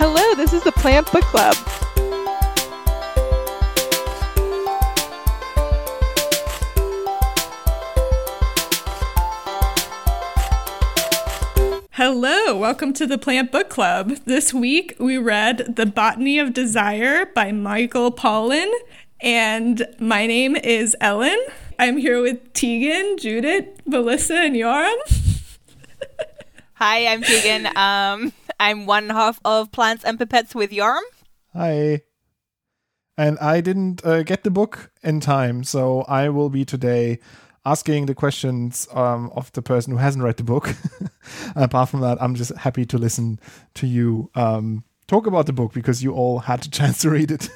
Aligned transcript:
Hello, 0.00 0.32
this 0.36 0.52
is 0.52 0.62
the 0.62 0.70
Plant 0.70 1.10
Book 1.10 1.24
Club. 1.24 1.56
Hello, 11.90 12.56
welcome 12.56 12.92
to 12.92 13.08
the 13.08 13.18
Plant 13.18 13.50
Book 13.50 13.68
Club. 13.68 14.10
This 14.24 14.54
week 14.54 14.94
we 15.00 15.18
read 15.18 15.74
The 15.74 15.84
Botany 15.84 16.38
of 16.38 16.54
Desire 16.54 17.26
by 17.26 17.50
Michael 17.50 18.12
Pollan, 18.12 18.72
and 19.20 19.84
my 19.98 20.28
name 20.28 20.54
is 20.54 20.94
Ellen. 21.00 21.44
I'm 21.76 21.96
here 21.96 22.22
with 22.22 22.52
Tegan, 22.52 23.18
Judith, 23.18 23.66
Melissa, 23.84 24.36
and 24.36 24.54
Joram. 24.54 25.27
Hi, 26.78 27.08
I'm 27.08 27.22
Tegan. 27.22 27.66
Um, 27.76 28.32
I'm 28.60 28.86
one 28.86 29.10
half 29.10 29.40
of 29.44 29.72
Plants 29.72 30.04
and 30.04 30.16
Pipettes 30.16 30.54
with 30.54 30.70
Joram. 30.70 31.02
Hi. 31.52 32.02
And 33.16 33.36
I 33.40 33.60
didn't 33.60 34.06
uh, 34.06 34.22
get 34.22 34.44
the 34.44 34.50
book 34.52 34.92
in 35.02 35.18
time, 35.18 35.64
so 35.64 36.02
I 36.02 36.28
will 36.28 36.50
be 36.50 36.64
today 36.64 37.18
asking 37.66 38.06
the 38.06 38.14
questions 38.14 38.86
um, 38.92 39.32
of 39.34 39.50
the 39.54 39.60
person 39.60 39.92
who 39.92 39.98
hasn't 39.98 40.22
read 40.22 40.36
the 40.36 40.44
book. 40.44 40.72
Apart 41.56 41.88
from 41.88 42.00
that, 42.02 42.22
I'm 42.22 42.36
just 42.36 42.54
happy 42.54 42.86
to 42.86 42.96
listen 42.96 43.40
to 43.74 43.88
you 43.88 44.30
um, 44.36 44.84
talk 45.08 45.26
about 45.26 45.46
the 45.46 45.52
book 45.52 45.72
because 45.72 46.04
you 46.04 46.12
all 46.12 46.38
had 46.38 46.64
a 46.64 46.70
chance 46.78 46.98
to 46.98 47.10
read 47.10 47.32
it. 47.32 47.48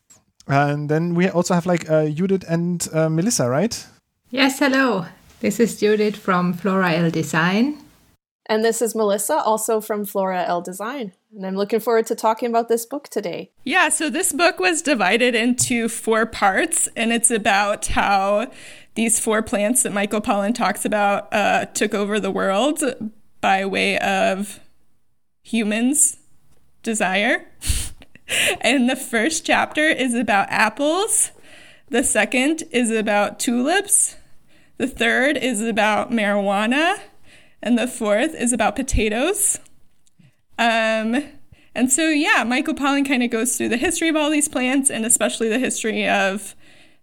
and 0.46 0.88
then 0.88 1.14
we 1.14 1.28
also 1.28 1.52
have 1.52 1.66
like 1.66 1.90
uh, 1.90 2.06
Judith 2.06 2.46
and 2.48 2.88
uh, 2.94 3.10
Melissa, 3.10 3.46
right? 3.46 3.86
Yes, 4.30 4.58
hello. 4.58 5.04
This 5.40 5.60
is 5.60 5.78
Judith 5.78 6.16
from 6.16 6.54
Flora 6.54 6.92
L 6.92 7.10
Design. 7.10 7.79
And 8.50 8.64
this 8.64 8.82
is 8.82 8.96
Melissa, 8.96 9.36
also 9.36 9.80
from 9.80 10.04
Flora 10.04 10.44
L 10.44 10.60
Design. 10.60 11.12
And 11.32 11.46
I'm 11.46 11.54
looking 11.54 11.78
forward 11.78 12.06
to 12.06 12.16
talking 12.16 12.50
about 12.50 12.66
this 12.66 12.84
book 12.84 13.08
today. 13.08 13.52
Yeah, 13.62 13.90
so 13.90 14.10
this 14.10 14.32
book 14.32 14.58
was 14.58 14.82
divided 14.82 15.36
into 15.36 15.88
four 15.88 16.26
parts, 16.26 16.88
and 16.96 17.12
it's 17.12 17.30
about 17.30 17.86
how 17.86 18.50
these 18.96 19.20
four 19.20 19.40
plants 19.40 19.84
that 19.84 19.92
Michael 19.92 20.20
Pollan 20.20 20.52
talks 20.52 20.84
about 20.84 21.32
uh, 21.32 21.66
took 21.66 21.94
over 21.94 22.18
the 22.18 22.32
world 22.32 22.82
by 23.40 23.64
way 23.64 23.96
of 24.00 24.58
humans' 25.44 26.16
desire. 26.82 27.46
and 28.62 28.90
the 28.90 28.96
first 28.96 29.46
chapter 29.46 29.84
is 29.84 30.12
about 30.16 30.50
apples, 30.50 31.30
the 31.88 32.02
second 32.02 32.64
is 32.72 32.90
about 32.90 33.38
tulips, 33.38 34.16
the 34.76 34.88
third 34.88 35.36
is 35.36 35.62
about 35.62 36.10
marijuana 36.10 36.98
and 37.62 37.78
the 37.78 37.86
fourth 37.86 38.34
is 38.34 38.52
about 38.52 38.76
potatoes. 38.76 39.58
Um, 40.58 41.24
and 41.74 41.90
so, 41.90 42.08
yeah, 42.08 42.44
Michael 42.44 42.74
Pollan 42.74 43.06
kind 43.06 43.22
of 43.22 43.30
goes 43.30 43.56
through 43.56 43.68
the 43.68 43.76
history 43.76 44.08
of 44.08 44.16
all 44.16 44.30
these 44.30 44.48
plants 44.48 44.90
and 44.90 45.06
especially 45.06 45.48
the 45.48 45.58
history 45.58 46.08
of 46.08 46.54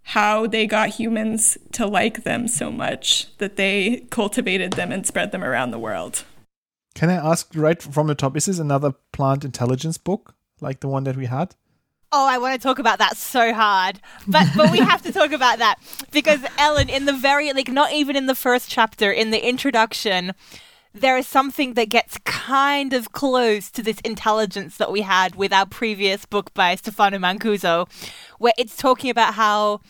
how 0.02 0.46
they 0.46 0.66
got 0.66 0.90
humans 0.90 1.58
to 1.72 1.86
like 1.86 2.24
them 2.24 2.48
so 2.48 2.70
much 2.70 3.36
that 3.38 3.56
they 3.56 4.06
cultivated 4.10 4.72
them 4.72 4.92
and 4.92 5.06
spread 5.06 5.32
them 5.32 5.44
around 5.44 5.70
the 5.70 5.78
world. 5.78 6.24
Can 6.94 7.10
I 7.10 7.14
ask 7.14 7.50
right 7.54 7.80
from 7.80 8.06
the 8.06 8.14
top, 8.14 8.36
is 8.36 8.46
this 8.46 8.58
another 8.58 8.92
plant 9.12 9.44
intelligence 9.44 9.98
book 9.98 10.34
like 10.60 10.80
the 10.80 10.88
one 10.88 11.04
that 11.04 11.16
we 11.16 11.26
had? 11.26 11.54
Oh, 12.10 12.26
I 12.26 12.38
want 12.38 12.58
to 12.60 12.66
talk 12.66 12.78
about 12.78 12.98
that 13.00 13.16
so 13.18 13.52
hard. 13.52 14.00
But 14.26 14.48
but 14.56 14.72
we 14.72 14.78
have 14.78 15.02
to 15.02 15.12
talk 15.12 15.32
about 15.32 15.58
that 15.58 15.76
because 16.10 16.40
Ellen 16.56 16.88
in 16.88 17.04
the 17.04 17.12
very 17.12 17.52
like 17.52 17.68
not 17.68 17.92
even 17.92 18.16
in 18.16 18.26
the 18.26 18.34
first 18.34 18.70
chapter 18.70 19.12
in 19.12 19.30
the 19.30 19.46
introduction 19.46 20.32
there 20.94 21.18
is 21.18 21.28
something 21.28 21.74
that 21.74 21.90
gets 21.90 22.16
kind 22.24 22.94
of 22.94 23.12
close 23.12 23.70
to 23.70 23.82
this 23.82 24.00
intelligence 24.00 24.78
that 24.78 24.90
we 24.90 25.02
had 25.02 25.34
with 25.34 25.52
our 25.52 25.66
previous 25.66 26.24
book 26.24 26.52
by 26.54 26.74
Stefano 26.74 27.18
Mancuso 27.18 27.86
where 28.38 28.54
it's 28.56 28.74
talking 28.76 29.10
about 29.10 29.34
how 29.34 29.80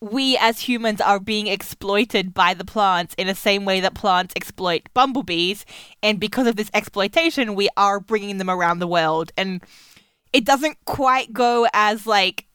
we 0.00 0.36
as 0.36 0.60
humans 0.60 1.00
are 1.00 1.18
being 1.18 1.46
exploited 1.46 2.34
by 2.34 2.52
the 2.52 2.66
plants 2.66 3.14
in 3.16 3.26
the 3.26 3.34
same 3.34 3.64
way 3.64 3.80
that 3.80 3.94
plants 3.94 4.34
exploit 4.36 4.82
bumblebees 4.92 5.64
and 6.02 6.20
because 6.20 6.46
of 6.46 6.56
this 6.56 6.70
exploitation 6.74 7.54
we 7.54 7.70
are 7.78 7.98
bringing 7.98 8.36
them 8.36 8.50
around 8.50 8.78
the 8.78 8.86
world 8.86 9.32
and 9.38 9.62
it 10.34 10.44
doesn't 10.44 10.76
quite 10.84 11.32
go 11.32 11.66
as 11.72 12.06
like 12.06 12.46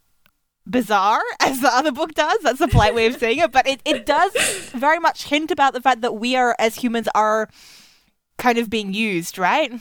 bizarre 0.67 1.21
as 1.39 1.61
the 1.61 1.73
other 1.73 1.91
book 1.91 2.13
does. 2.13 2.39
That's 2.43 2.61
a 2.61 2.67
polite 2.67 2.93
way 2.93 3.07
of 3.07 3.15
saying 3.19 3.39
it, 3.39 3.51
but 3.51 3.67
it, 3.67 3.81
it 3.85 4.05
does 4.05 4.31
very 4.75 4.99
much 4.99 5.25
hint 5.25 5.49
about 5.49 5.73
the 5.73 5.81
fact 5.81 6.01
that 6.01 6.15
we 6.15 6.35
are 6.35 6.55
as 6.59 6.75
humans 6.75 7.07
are 7.15 7.49
kind 8.37 8.57
of 8.57 8.69
being 8.69 8.93
used, 8.93 9.39
right? 9.39 9.71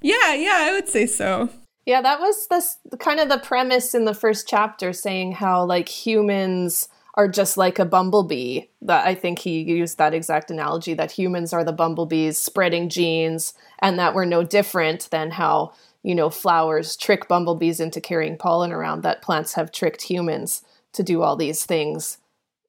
Yeah, 0.00 0.34
yeah, 0.34 0.58
I 0.60 0.72
would 0.72 0.88
say 0.88 1.06
so. 1.06 1.50
Yeah, 1.84 2.02
that 2.02 2.20
was 2.20 2.48
this 2.48 2.78
kind 2.98 3.20
of 3.20 3.28
the 3.28 3.38
premise 3.38 3.94
in 3.94 4.06
the 4.06 4.14
first 4.14 4.48
chapter 4.48 4.92
saying 4.92 5.32
how 5.32 5.64
like 5.64 5.88
humans 5.88 6.88
are 7.14 7.28
just 7.28 7.56
like 7.56 7.78
a 7.78 7.84
bumblebee. 7.84 8.62
That 8.82 9.06
I 9.06 9.14
think 9.14 9.38
he 9.38 9.62
used 9.62 9.98
that 9.98 10.12
exact 10.12 10.50
analogy 10.50 10.94
that 10.94 11.12
humans 11.12 11.52
are 11.52 11.64
the 11.64 11.72
bumblebees 11.72 12.38
spreading 12.38 12.88
genes 12.88 13.54
and 13.78 13.98
that 13.98 14.14
we're 14.14 14.24
no 14.24 14.42
different 14.42 15.08
than 15.10 15.30
how 15.30 15.72
you 16.06 16.14
know, 16.14 16.30
flowers 16.30 16.96
trick 16.96 17.26
bumblebees 17.26 17.80
into 17.80 18.00
carrying 18.00 18.38
pollen 18.38 18.70
around, 18.70 19.02
that 19.02 19.22
plants 19.22 19.54
have 19.54 19.72
tricked 19.72 20.02
humans 20.02 20.62
to 20.92 21.02
do 21.02 21.20
all 21.20 21.34
these 21.34 21.66
things 21.66 22.18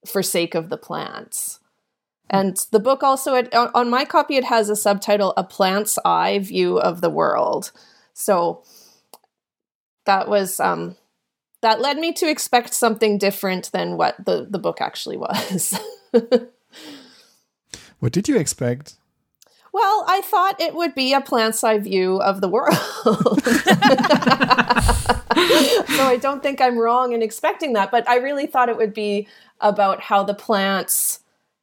for 0.08 0.24
sake 0.24 0.56
of 0.56 0.70
the 0.70 0.78
plants. 0.78 1.60
And 2.32 2.58
the 2.72 2.80
book 2.80 3.04
also, 3.04 3.36
on 3.36 3.92
my 3.92 4.06
copy, 4.06 4.38
it 4.38 4.46
has 4.46 4.72
a 4.72 4.76
subtitle, 4.76 5.36
A 5.38 5.44
Plant's 5.44 6.00
Eye 6.04 6.40
View 6.40 6.80
of 6.80 7.02
the 7.02 7.12
World. 7.12 7.72
So 8.12 8.64
that 10.06 10.28
was, 10.28 10.60
um, 10.60 10.96
that 11.62 11.80
led 11.80 12.00
me 12.00 12.14
to 12.14 12.28
expect 12.28 12.74
something 12.74 13.20
different 13.20 13.72
than 13.72 13.98
what 13.98 14.16
the, 14.26 14.48
the 14.50 14.58
book 14.58 14.82
actually 14.82 15.18
was. 15.18 15.80
what 18.00 18.14
did 18.14 18.28
you 18.28 18.38
expect? 18.38 18.96
Well, 19.74 20.06
I 20.08 20.22
thought 20.22 20.60
it 20.62 20.74
would 20.74 20.96
be 20.96 21.14
a 21.14 21.22
plant's 21.22 21.64
eye 21.64 21.78
view 21.78 22.22
of 22.22 22.42
the 22.42 22.48
world. 22.48 22.76
so 25.88 26.04
I 26.04 26.18
don't 26.20 26.42
think 26.42 26.62
I'm 26.62 26.78
wrong 26.78 27.14
in 27.14 27.22
expecting 27.22 27.74
that, 27.74 27.92
but 27.92 28.08
I 28.10 28.18
really 28.18 28.48
thought 28.48 28.70
it 28.70 28.78
would 28.78 28.94
be 28.94 29.28
about 29.60 30.02
how 30.02 30.24
the 30.24 30.34
plants 30.34 31.20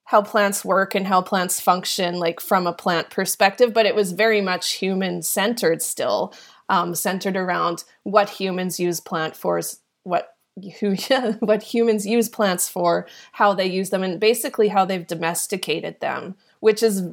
how 0.07 0.21
plants 0.23 0.65
work 0.65 0.95
and 0.95 1.07
how 1.07 1.23
plants 1.23 1.61
function 1.61 2.19
like 2.19 2.39
from 2.39 2.67
a 2.67 2.73
plant 2.73 3.11
perspective, 3.11 3.73
but 3.73 3.87
it 3.87 3.95
was 3.95 4.13
very 4.13 4.41
much 4.41 4.73
human 4.73 5.23
centered 5.23 5.81
still, 5.83 6.35
um, 6.69 6.95
centered 6.95 7.37
around 7.37 7.85
what 8.03 8.29
humans 8.29 8.79
use 8.79 9.01
plant 9.01 9.35
for, 9.35 9.61
what 10.03 10.35
who 10.81 10.95
what 11.41 11.63
humans 11.63 12.07
use 12.07 12.29
plants 12.29 12.69
for, 12.69 13.07
how 13.33 13.55
they 13.55 13.67
use 13.67 13.91
them, 13.91 14.03
and 14.03 14.21
basically 14.21 14.69
how 14.69 14.85
they've 14.85 15.07
domesticated 15.07 15.99
them, 16.01 16.37
which 16.61 16.83
is 16.83 17.09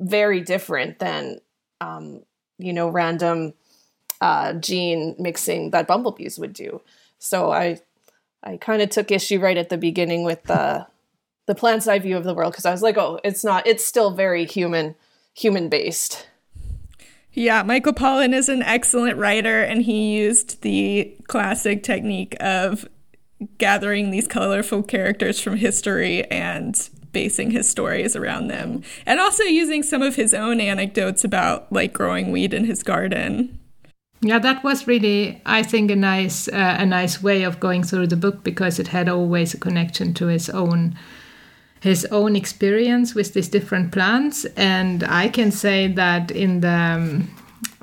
very 0.00 0.40
different 0.40 0.98
than 0.98 1.40
um, 1.80 2.22
you 2.58 2.72
know 2.72 2.88
random 2.88 3.54
uh, 4.20 4.54
gene 4.54 5.14
mixing 5.18 5.70
that 5.70 5.86
bumblebees 5.86 6.38
would 6.38 6.52
do. 6.52 6.80
So 7.18 7.52
I 7.52 7.80
I 8.42 8.56
kind 8.56 8.82
of 8.82 8.90
took 8.90 9.10
issue 9.10 9.40
right 9.40 9.56
at 9.56 9.68
the 9.68 9.78
beginning 9.78 10.24
with 10.24 10.42
the 10.44 10.86
the 11.46 11.54
plant's 11.54 11.86
eye 11.86 11.98
view 11.98 12.16
of 12.16 12.24
the 12.24 12.34
world 12.34 12.52
because 12.52 12.64
I 12.64 12.70
was 12.70 12.82
like, 12.82 12.96
oh, 12.96 13.20
it's 13.22 13.44
not. 13.44 13.66
It's 13.66 13.84
still 13.84 14.10
very 14.10 14.46
human 14.46 14.94
human 15.34 15.68
based. 15.68 16.26
Yeah, 17.32 17.64
Michael 17.64 17.92
Pollan 17.92 18.32
is 18.32 18.48
an 18.48 18.62
excellent 18.62 19.18
writer, 19.18 19.60
and 19.60 19.82
he 19.82 20.16
used 20.16 20.62
the 20.62 21.16
classic 21.26 21.82
technique 21.82 22.36
of 22.40 22.86
gathering 23.58 24.10
these 24.10 24.28
colorful 24.28 24.82
characters 24.82 25.40
from 25.40 25.56
history 25.56 26.24
and 26.30 26.88
basing 27.14 27.50
his 27.52 27.66
stories 27.66 28.14
around 28.14 28.48
them. 28.48 28.82
And 29.06 29.18
also 29.18 29.44
using 29.44 29.82
some 29.82 30.02
of 30.02 30.16
his 30.16 30.34
own 30.34 30.60
anecdotes 30.60 31.24
about 31.24 31.72
like 31.72 31.94
growing 31.94 32.30
weed 32.30 32.52
in 32.52 32.66
his 32.66 32.82
garden. 32.82 33.58
Yeah 34.20 34.38
that 34.38 34.64
was 34.64 34.86
really 34.86 35.42
i 35.44 35.62
think 35.62 35.90
a 35.90 35.96
nice 35.96 36.48
uh, 36.48 36.76
a 36.78 36.86
nice 36.86 37.22
way 37.22 37.42
of 37.42 37.60
going 37.60 37.82
through 37.82 38.06
the 38.06 38.16
book 38.16 38.42
because 38.42 38.78
it 38.78 38.88
had 38.88 39.08
always 39.08 39.52
a 39.52 39.58
connection 39.58 40.14
to 40.14 40.26
his 40.28 40.48
own 40.48 40.96
his 41.80 42.06
own 42.06 42.34
experience 42.34 43.14
with 43.14 43.34
these 43.34 43.50
different 43.50 43.92
plants. 43.92 44.46
And 44.56 45.04
i 45.04 45.28
can 45.28 45.50
say 45.50 45.88
that 45.88 46.30
in 46.30 46.60
the 46.60 46.80
um, 46.94 47.30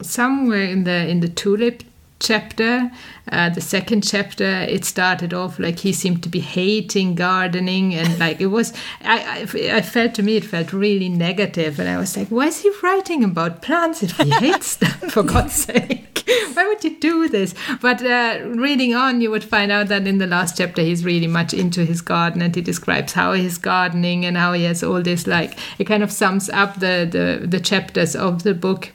somewhere 0.02 0.64
in 0.64 0.84
the 0.84 1.08
in 1.08 1.20
the 1.20 1.30
tulip 1.30 1.84
chapter, 2.22 2.92
uh, 3.32 3.50
the 3.50 3.62
second 3.62 4.02
chapter, 4.02 4.46
it 4.46 4.86
started 4.86 5.34
off 5.34 5.60
like 5.60 5.80
he 5.80 5.92
seemed 5.92 6.24
to 6.24 6.30
be 6.30 6.40
hating 6.40 7.16
gardening, 7.16 7.94
and 7.94 8.18
like 8.20 8.40
it 8.40 8.48
was, 8.48 8.74
I, 9.02 9.48
I, 9.54 9.78
I, 9.78 9.82
felt 9.82 10.14
to 10.16 10.24
me 10.24 10.38
it 10.38 10.46
felt 10.46 10.72
really 10.72 11.10
negative, 11.10 11.80
and 11.80 11.90
I 11.90 11.98
was 11.98 12.16
like, 12.16 12.30
why 12.30 12.48
is 12.48 12.62
he 12.62 12.72
writing 12.84 13.24
about 13.24 13.62
plants 13.62 14.04
if 14.04 14.16
he 14.18 14.30
hates 14.30 14.76
them? 14.78 14.92
For 15.10 15.24
God's 15.24 15.54
sake, 15.56 16.24
why 16.54 16.68
would 16.68 16.84
you 16.84 16.98
do 17.00 17.28
this? 17.28 17.54
But 17.82 18.02
uh, 18.06 18.40
reading 18.46 18.96
on, 18.96 19.22
you 19.22 19.32
would 19.32 19.44
find 19.44 19.72
out 19.72 19.88
that 19.88 20.08
in 20.08 20.20
the 20.20 20.28
last 20.28 20.58
chapter, 20.58 20.82
he's 20.82 21.04
really 21.04 21.28
much 21.28 21.54
into 21.54 21.84
his 21.84 22.02
garden, 22.02 22.42
and 22.42 22.56
he 22.56 22.62
describes 22.62 23.14
how 23.14 23.34
he's 23.34 23.58
gardening 23.58 24.26
and 24.26 24.38
how 24.38 24.54
he 24.54 24.64
has 24.64 24.84
all 24.84 25.02
this 25.02 25.28
like 25.28 25.58
it 25.80 25.86
kind 25.86 26.04
of 26.04 26.12
sums 26.12 26.50
up 26.50 26.80
the 26.80 27.08
the, 27.10 27.48
the 27.48 27.60
chapters 27.60 28.16
of 28.16 28.44
the 28.44 28.54
book 28.54 28.92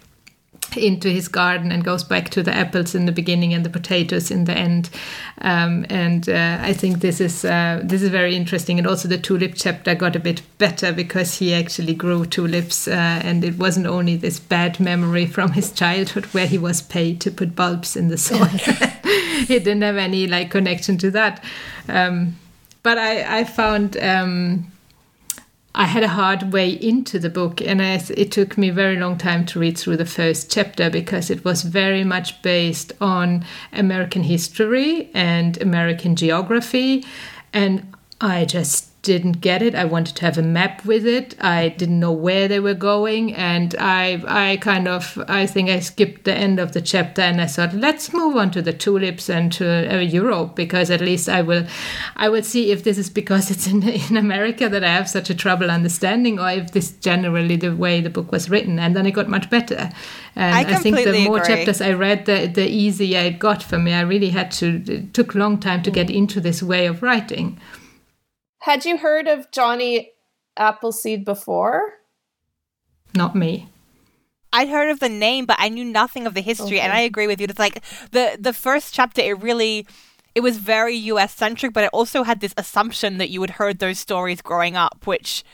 into 0.77 1.09
his 1.09 1.29
garden 1.29 1.71
and 1.73 1.85
goes 1.85 2.05
back 2.05 2.31
to 2.31 2.43
the 2.43 2.55
apples 2.55 2.95
in 2.95 3.07
the 3.07 3.13
beginning 3.13 3.55
and 3.55 3.65
the 3.65 3.71
potatoes 3.71 4.31
in 4.31 4.45
the 4.45 4.53
end. 4.53 4.91
Um, 5.41 5.87
and 5.89 6.29
uh, 6.29 6.59
I 6.61 6.73
think 6.73 7.01
this 7.01 7.21
is 7.21 7.45
uh, 7.45 7.81
this 7.85 8.03
is 8.03 8.09
very 8.09 8.35
interesting. 8.35 8.79
And 8.79 8.87
also 8.87 9.09
the 9.09 9.19
tulip 9.19 9.53
chapter 9.55 9.95
got 9.95 10.17
a 10.17 10.21
bit 10.21 10.43
better 10.59 10.93
because 10.93 11.39
he 11.39 11.55
actually 11.55 11.95
grew 11.95 12.27
tulips, 12.27 12.89
uh, 12.89 13.21
and 13.23 13.45
it 13.45 13.59
wasn't 13.59 13.87
only 13.87 14.17
this 14.17 14.39
bad 14.39 14.81
memory 14.81 15.27
from 15.27 15.53
his 15.53 15.71
childhood 15.73 16.27
where 16.27 16.47
he 16.47 16.59
was 16.59 16.83
paid 16.83 17.21
to 17.23 17.31
put 17.31 17.55
bulbs 17.55 17.97
in 17.97 18.09
the 18.09 18.19
soil. 18.19 18.47
he 19.47 19.59
didn't 19.59 19.83
have 19.83 19.97
any 19.97 20.27
like 20.27 20.51
connection 20.51 20.99
to 20.99 21.11
that. 21.11 21.43
Um, 21.89 22.37
but 22.83 22.99
I, 22.99 23.41
I 23.41 23.45
found. 23.45 23.97
Um, 23.97 24.73
I 25.79 25.85
had 25.85 26.03
a 26.03 26.09
hard 26.09 26.55
way 26.55 26.71
into 26.71 27.19
the 27.19 27.29
book, 27.29 27.61
and 27.61 27.83
I, 27.83 28.03
it 28.17 28.33
took 28.33 28.57
me 28.57 28.71
a 28.71 28.73
very 28.73 28.97
long 28.97 29.19
time 29.19 29.45
to 29.47 29.61
read 29.61 29.77
through 29.77 29.99
the 29.99 30.07
first 30.07 30.51
chapter 30.51 30.89
because 30.89 31.29
it 31.29 31.45
was 31.45 31.61
very 31.63 32.03
much 32.03 32.41
based 32.41 32.95
on 32.99 33.45
American 33.75 34.23
history 34.23 35.11
and 35.13 35.61
American 35.61 36.17
geography. 36.17 37.05
And 37.53 37.95
I 38.23 38.47
just 38.47 38.89
didn't 39.07 39.41
get 39.41 39.63
it. 39.63 39.77
I 39.77 39.85
wanted 39.85 40.17
to 40.17 40.25
have 40.25 40.37
a 40.37 40.43
map 40.43 40.85
with 40.85 41.07
it. 41.07 41.37
I 41.41 41.69
didn't 41.69 42.01
know 42.01 42.11
where 42.11 42.49
they 42.49 42.59
were 42.59 42.75
going, 42.75 43.33
and 43.35 43.73
I 43.79 44.21
I 44.27 44.57
kind 44.57 44.89
of 44.89 45.23
I 45.29 45.47
think 45.47 45.71
I 45.71 45.79
skipped 45.79 46.25
the 46.25 46.35
end 46.35 46.59
of 46.59 46.73
the 46.73 46.81
chapter, 46.81 47.23
and 47.23 47.41
I 47.41 47.47
thought 47.47 47.73
let's 47.73 48.13
move 48.13 48.37
on 48.37 48.51
to 48.51 48.61
the 48.61 48.73
tulips 48.73 49.31
and 49.31 49.53
to 49.53 49.67
uh, 49.95 49.99
Europe 50.01 50.57
because 50.57 50.91
at 50.91 51.01
least 51.01 51.29
I 51.29 51.41
will 51.41 51.65
I 52.17 52.29
will 52.29 52.43
see 52.43 52.73
if 52.73 52.83
this 52.83 52.99
is 52.99 53.09
because 53.09 53.49
it's 53.49 53.69
in 53.69 53.89
in 54.09 54.17
America 54.17 54.69
that 54.69 54.83
I 54.83 54.93
have 54.93 55.09
such 55.09 55.31
a 55.31 55.37
trouble 55.37 55.71
understanding, 55.71 56.41
or 56.41 56.51
if 56.51 56.73
this 56.73 56.91
generally 56.91 57.55
the 57.55 57.77
way 57.77 58.01
the 58.01 58.11
book 58.11 58.33
was 58.33 58.51
written. 58.51 58.81
And 58.81 58.97
then 58.97 59.07
it 59.07 59.13
got 59.13 59.29
much 59.29 59.49
better. 59.51 59.93
And 60.35 60.55
I, 60.55 60.75
I 60.75 60.79
think 60.83 60.97
the 60.97 61.25
more 61.29 61.39
agree. 61.39 61.55
chapters 61.55 61.81
I 61.81 61.93
read, 61.93 62.27
the 62.27 62.49
the 62.49 62.67
easier 62.67 63.21
it 63.21 63.39
got 63.39 63.63
for 63.63 63.79
me. 63.79 63.93
I 63.93 64.01
really 64.01 64.31
had 64.31 64.51
to. 64.59 64.83
It 64.89 65.15
took 65.15 65.37
long 65.37 65.61
time 65.61 65.85
to 65.85 65.93
get 65.93 66.11
into 66.11 66.41
this 66.41 66.61
way 66.61 66.87
of 66.87 67.05
writing. 67.05 67.61
Had 68.67 68.85
you 68.85 68.97
heard 68.97 69.29
of 69.29 69.53
Johnny 69.53 70.11
Appleseed 70.57 71.25
before? 71.25 72.01
Not 73.15 73.37
me. 73.37 73.69
I'd 74.53 74.69
heard 74.69 74.91
of 74.91 74.99
the 74.99 75.09
name, 75.09 75.47
but 75.47 75.55
I 75.61 75.69
knew 75.69 75.85
nothing 75.85 76.27
of 76.27 76.35
the 76.35 76.41
history. 76.41 76.81
And 76.81 76.93
I 76.93 76.99
agree 77.03 77.29
with 77.29 77.41
you. 77.41 77.47
It's 77.49 77.61
like 77.61 77.81
the 78.11 78.37
the 78.41 78.53
first 78.53 78.93
chapter. 78.93 79.23
It 79.23 79.41
really, 79.41 79.87
it 80.35 80.41
was 80.41 80.57
very 80.59 80.97
U.S. 80.97 81.33
centric, 81.33 81.75
but 81.75 81.85
it 81.85 81.91
also 81.93 82.25
had 82.25 82.41
this 82.41 82.55
assumption 82.57 83.19
that 83.19 83.31
you 83.31 83.41
had 83.41 83.51
heard 83.51 83.79
those 83.79 84.01
stories 84.01 84.43
growing 84.43 84.75
up. 84.75 85.07
Which, 85.07 85.45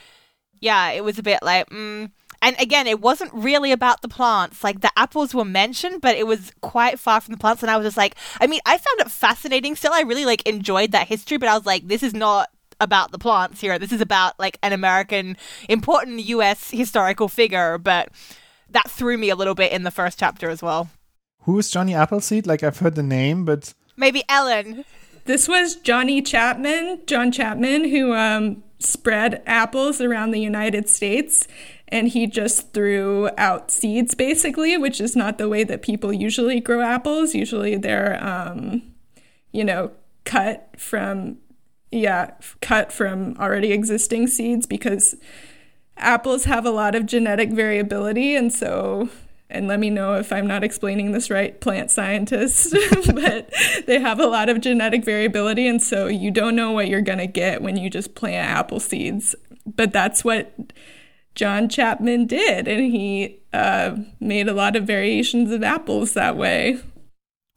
yeah, 0.60 0.88
it 0.88 1.04
was 1.04 1.18
a 1.18 1.22
bit 1.22 1.40
like. 1.42 1.68
Mm. 1.68 2.12
And 2.40 2.56
again, 2.58 2.86
it 2.86 3.02
wasn't 3.02 3.34
really 3.34 3.72
about 3.72 4.00
the 4.00 4.08
plants. 4.08 4.64
Like 4.64 4.80
the 4.80 4.90
apples 4.96 5.34
were 5.34 5.44
mentioned, 5.44 6.00
but 6.00 6.16
it 6.16 6.26
was 6.26 6.50
quite 6.62 6.98
far 6.98 7.20
from 7.20 7.32
the 7.32 7.38
plants. 7.38 7.62
And 7.62 7.70
I 7.70 7.76
was 7.76 7.84
just 7.84 7.98
like, 7.98 8.16
I 8.40 8.46
mean, 8.46 8.60
I 8.64 8.78
found 8.78 9.00
it 9.00 9.10
fascinating. 9.10 9.76
Still, 9.76 9.92
I 9.92 10.00
really 10.00 10.24
like 10.24 10.48
enjoyed 10.48 10.92
that 10.92 11.08
history, 11.08 11.36
but 11.36 11.50
I 11.50 11.54
was 11.54 11.66
like, 11.66 11.88
this 11.88 12.02
is 12.02 12.14
not 12.14 12.48
about 12.82 13.12
the 13.12 13.18
plants 13.18 13.60
here. 13.60 13.78
This 13.78 13.92
is 13.92 14.00
about 14.00 14.38
like 14.38 14.58
an 14.62 14.72
American 14.72 15.36
important 15.68 16.20
US 16.26 16.70
historical 16.70 17.28
figure, 17.28 17.78
but 17.78 18.08
that 18.70 18.90
threw 18.90 19.16
me 19.16 19.30
a 19.30 19.36
little 19.36 19.54
bit 19.54 19.72
in 19.72 19.84
the 19.84 19.90
first 19.90 20.18
chapter 20.18 20.50
as 20.50 20.62
well. 20.62 20.90
Who 21.42 21.58
is 21.58 21.70
Johnny 21.70 21.94
Appleseed? 21.94 22.46
Like 22.46 22.62
I've 22.62 22.78
heard 22.78 22.94
the 22.94 23.02
name, 23.02 23.44
but 23.44 23.74
Maybe 23.96 24.24
Ellen. 24.28 24.84
This 25.24 25.46
was 25.46 25.76
Johnny 25.76 26.22
Chapman, 26.22 27.02
John 27.06 27.30
Chapman, 27.30 27.88
who 27.90 28.14
um, 28.14 28.62
spread 28.78 29.42
apples 29.46 30.00
around 30.00 30.30
the 30.30 30.40
United 30.40 30.88
States. 30.88 31.46
And 31.88 32.08
he 32.08 32.26
just 32.26 32.72
threw 32.72 33.28
out 33.36 33.70
seeds, 33.70 34.14
basically, 34.14 34.78
which 34.78 35.00
is 35.00 35.14
not 35.14 35.36
the 35.36 35.48
way 35.48 35.62
that 35.62 35.82
people 35.82 36.12
usually 36.12 36.58
grow 36.58 36.80
apples. 36.80 37.34
Usually 37.34 37.76
they're, 37.76 38.22
um, 38.24 38.82
you 39.52 39.62
know, 39.62 39.92
cut 40.24 40.70
from 40.78 41.36
yeah, 41.92 42.30
cut 42.62 42.90
from 42.90 43.36
already 43.38 43.70
existing 43.70 44.26
seeds 44.26 44.66
because 44.66 45.14
apples 45.98 46.44
have 46.44 46.64
a 46.64 46.70
lot 46.70 46.94
of 46.94 47.06
genetic 47.06 47.50
variability. 47.50 48.34
And 48.34 48.52
so, 48.52 49.10
and 49.50 49.68
let 49.68 49.78
me 49.78 49.90
know 49.90 50.14
if 50.14 50.32
I'm 50.32 50.46
not 50.46 50.64
explaining 50.64 51.12
this 51.12 51.30
right, 51.30 51.60
plant 51.60 51.90
scientists, 51.90 52.74
but 53.12 53.52
they 53.86 54.00
have 54.00 54.18
a 54.18 54.26
lot 54.26 54.48
of 54.48 54.62
genetic 54.62 55.04
variability. 55.04 55.68
And 55.68 55.82
so 55.82 56.06
you 56.06 56.30
don't 56.30 56.56
know 56.56 56.72
what 56.72 56.88
you're 56.88 57.02
going 57.02 57.18
to 57.18 57.26
get 57.26 57.60
when 57.60 57.76
you 57.76 57.90
just 57.90 58.14
plant 58.14 58.48
apple 58.48 58.80
seeds. 58.80 59.34
But 59.66 59.92
that's 59.92 60.24
what 60.24 60.72
John 61.34 61.68
Chapman 61.68 62.26
did. 62.26 62.66
And 62.66 62.90
he 62.90 63.38
uh, 63.52 63.96
made 64.18 64.48
a 64.48 64.54
lot 64.54 64.76
of 64.76 64.84
variations 64.84 65.50
of 65.50 65.62
apples 65.62 66.14
that 66.14 66.38
way 66.38 66.80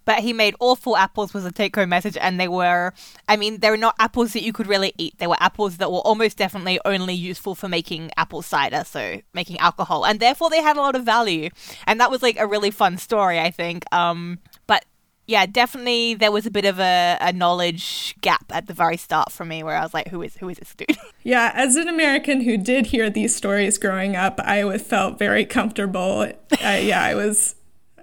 but 0.06 0.19
he 0.19 0.34
made 0.34 0.56
awful 0.60 0.96
apples 0.96 1.34
was 1.34 1.46
a 1.46 1.52
take 1.52 1.75
home 1.75 1.90
message 1.90 2.18
and 2.18 2.40
they 2.40 2.48
were 2.48 2.94
i 3.28 3.36
mean 3.36 3.60
they 3.60 3.69
were 3.69 3.78
not 3.78 3.96
apples 4.00 4.34
that 4.34 4.44
you 4.44 4.54
could 4.54 4.68
really 4.68 4.94
eat. 4.98 5.18
They 5.18 5.28
were 5.28 5.38
apples 5.40 5.78
that 5.78 5.92
were 5.92 6.00
almost 6.00 6.38
definitely 6.38 6.80
only 6.86 7.13
useful 7.13 7.56
for 7.56 7.68
making 7.68 8.12
apple 8.18 8.42
cider 8.42 8.84
so 8.86 9.22
making 9.34 9.57
alcohol. 9.60 10.06
And 10.06 10.19
therefore 10.19 10.50
they 10.50 10.62
had 10.62 10.78
a 10.78 10.81
lot 10.81 10.96
of 10.96 11.04
value. 11.04 11.50
And 11.88 12.00
that 12.00 12.12
was 12.12 12.22
like 12.22 12.38
a 12.40 12.48
really 12.48 12.72
fun 12.72 12.98
story 12.98 13.40
i 13.40 13.52
think. 13.52 13.84
Um 13.94 14.40
but 14.68 14.86
yeah 15.28 15.46
definitely 15.46 16.13
there 16.13 16.31
was 16.31 16.46
a 16.46 16.51
bit 16.51 16.66
of 16.66 16.80
a, 16.80 17.18
a 17.19 17.34
knowledge 17.34 18.16
gap 18.22 18.46
at 18.51 18.68
the 18.68 18.74
very 18.74 18.98
start 18.98 19.31
for 19.31 19.44
me 19.46 19.63
where 19.63 19.75
i 19.75 19.81
was 19.81 19.94
like 19.94 20.08
who 20.10 20.22
is 20.22 20.36
who 20.38 20.50
is 20.50 20.58
this 20.58 20.75
dude? 20.75 20.98
Yeah 21.24 21.51
as 21.56 21.75
an 21.75 21.88
american 21.88 22.42
who 22.42 22.58
did 22.58 22.88
hear 22.88 23.10
these 23.10 23.36
stories 23.36 23.78
growing 23.80 24.16
up 24.16 24.40
i 24.44 24.78
felt 24.78 25.18
very 25.18 25.46
comfortable. 25.46 26.31
Uh, 26.63 26.80
yeah 26.92 27.01
i 27.01 27.16
was 27.16 27.56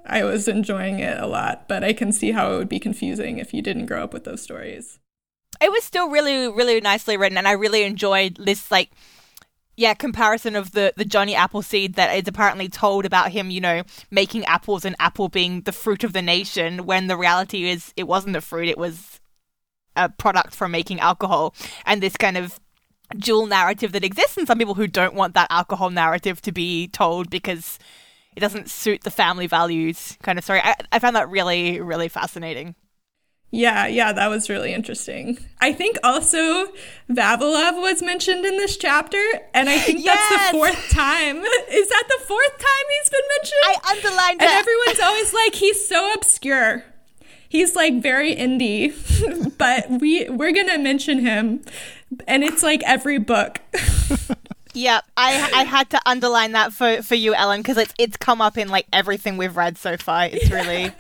I 0.05 0.25
was 0.25 0.49
enjoying 0.49 0.99
it 0.99 1.19
a 1.19 1.27
lot, 1.27 1.69
but 1.69 1.85
I 1.85 1.93
can 1.93 2.13
see 2.13 2.33
how 2.33 2.53
it 2.53 2.59
would 2.59 2.69
be 2.69 2.81
confusing 2.81 3.39
if 3.39 3.55
you 3.55 3.63
didn't 3.63 3.87
grow 3.87 4.05
up 4.05 4.13
with 4.13 4.25
those 4.25 4.43
stories. 4.43 4.99
It 5.61 5.71
was 5.71 5.85
still 5.85 6.09
really, 6.09 6.49
really 6.49 6.81
nicely 6.81 7.17
written, 7.17 7.39
and 7.39 7.47
I 7.47 7.53
really 7.53 7.85
enjoyed 7.85 8.37
this, 8.37 8.71
like, 8.71 8.91
yeah, 9.77 9.95
comparison 9.95 10.57
of 10.57 10.73
the, 10.73 10.93
the 10.97 11.05
Johnny 11.05 11.35
Appleseed 11.35 11.95
that 11.95 12.15
is 12.17 12.27
apparently 12.27 12.69
told 12.69 13.05
about 13.05 13.31
him, 13.31 13.51
you 13.51 13.61
know, 13.61 13.83
making 14.11 14.45
apples 14.45 14.85
and 14.85 14.97
apple 14.99 15.29
being 15.29 15.63
the 15.63 15.73
fruit 15.73 16.05
of 16.05 16.13
the 16.13 16.23
nation, 16.23 16.85
when 16.85 17.07
the 17.07 17.17
reality 17.17 17.69
is 17.69 17.93
it 17.97 18.09
wasn't 18.09 18.37
a 18.37 18.41
fruit, 18.41 18.69
it 18.69 18.79
was 18.79 19.21
a 19.97 20.09
product 20.09 20.55
from 20.55 20.73
making 20.73 21.01
alcohol. 21.01 21.55
And 21.87 22.03
this 22.03 22.17
kind 22.17 22.37
of 22.37 22.59
dual 23.17 23.47
narrative 23.47 23.93
that 23.93 24.05
exists, 24.05 24.37
and 24.37 24.47
some 24.47 24.59
people 24.59 24.75
who 24.75 24.87
don't 24.87 25.15
want 25.15 25.35
that 25.35 25.51
alcohol 25.51 25.91
narrative 25.91 26.43
to 26.43 26.53
be 26.53 26.89
told 26.89 27.31
because 27.31 27.79
it 28.37 28.41
doesn't 28.41 28.71
suit 28.71 29.03
the 29.03 29.11
family 29.11 29.47
values 29.47 30.17
kind 30.23 30.39
of 30.39 30.45
story. 30.45 30.61
I, 30.63 30.75
I 30.91 30.99
found 30.99 31.17
that 31.17 31.29
really, 31.29 31.81
really 31.81 32.09
fascinating. 32.09 32.75
Yeah, 33.55 33.87
yeah, 33.87 34.15
that 34.15 34.29
was 34.29 34.49
really 34.49 34.73
interesting. 34.73 35.39
I 35.61 35.75
think 35.75 35.99
also 36.03 36.69
Vavilov 37.11 37.83
was 37.83 38.03
mentioned 38.03 38.47
in 38.47 38.57
this 38.57 38.79
chapter, 38.79 39.23
and 39.53 39.69
I 39.69 39.79
think 39.79 40.03
yes! 40.03 40.19
that's 40.31 40.51
the 40.51 40.57
fourth 40.57 40.89
time. 40.89 41.37
Is 41.71 41.89
that 41.89 42.05
the 42.09 42.25
fourth 42.27 42.59
time 42.59 42.87
he's 42.99 43.11
been 43.11 43.21
mentioned? 43.37 43.61
I 43.65 43.91
underlined 43.91 44.41
and 44.41 44.49
that. 44.49 44.61
everyone's 44.61 45.01
always 45.01 45.35
like, 45.35 45.55
he's 45.55 45.87
so 45.87 46.15
obscure. 46.15 46.83
He's 47.51 47.77
like 47.77 48.01
very 48.01 48.35
indie, 48.35 48.95
but 49.59 50.01
we 50.01 50.31
we're 50.31 50.53
gonna 50.53 50.79
mention 50.79 51.19
him, 51.19 51.61
and 52.27 52.43
it's 52.43 52.63
like 52.63 52.83
every 52.85 53.19
book. 53.19 53.61
Yeah, 54.75 55.01
I 55.17 55.51
I 55.55 55.65
had 55.65 55.91
to 55.91 56.01
underline 56.07 56.53
that 56.53 56.73
for, 56.73 57.03
for 57.03 57.15
you, 57.15 57.35
Ellen, 57.35 57.61
because 57.61 57.77
it's 57.77 57.95
it's 57.99 58.17
come 58.17 58.41
up 58.41 58.57
in 58.57 58.69
like 58.69 58.87
everything 58.93 59.37
we've 59.37 59.57
read 59.57 59.77
so 59.79 59.97
far. 59.97 60.27
It's 60.27 60.51
really 60.51 60.93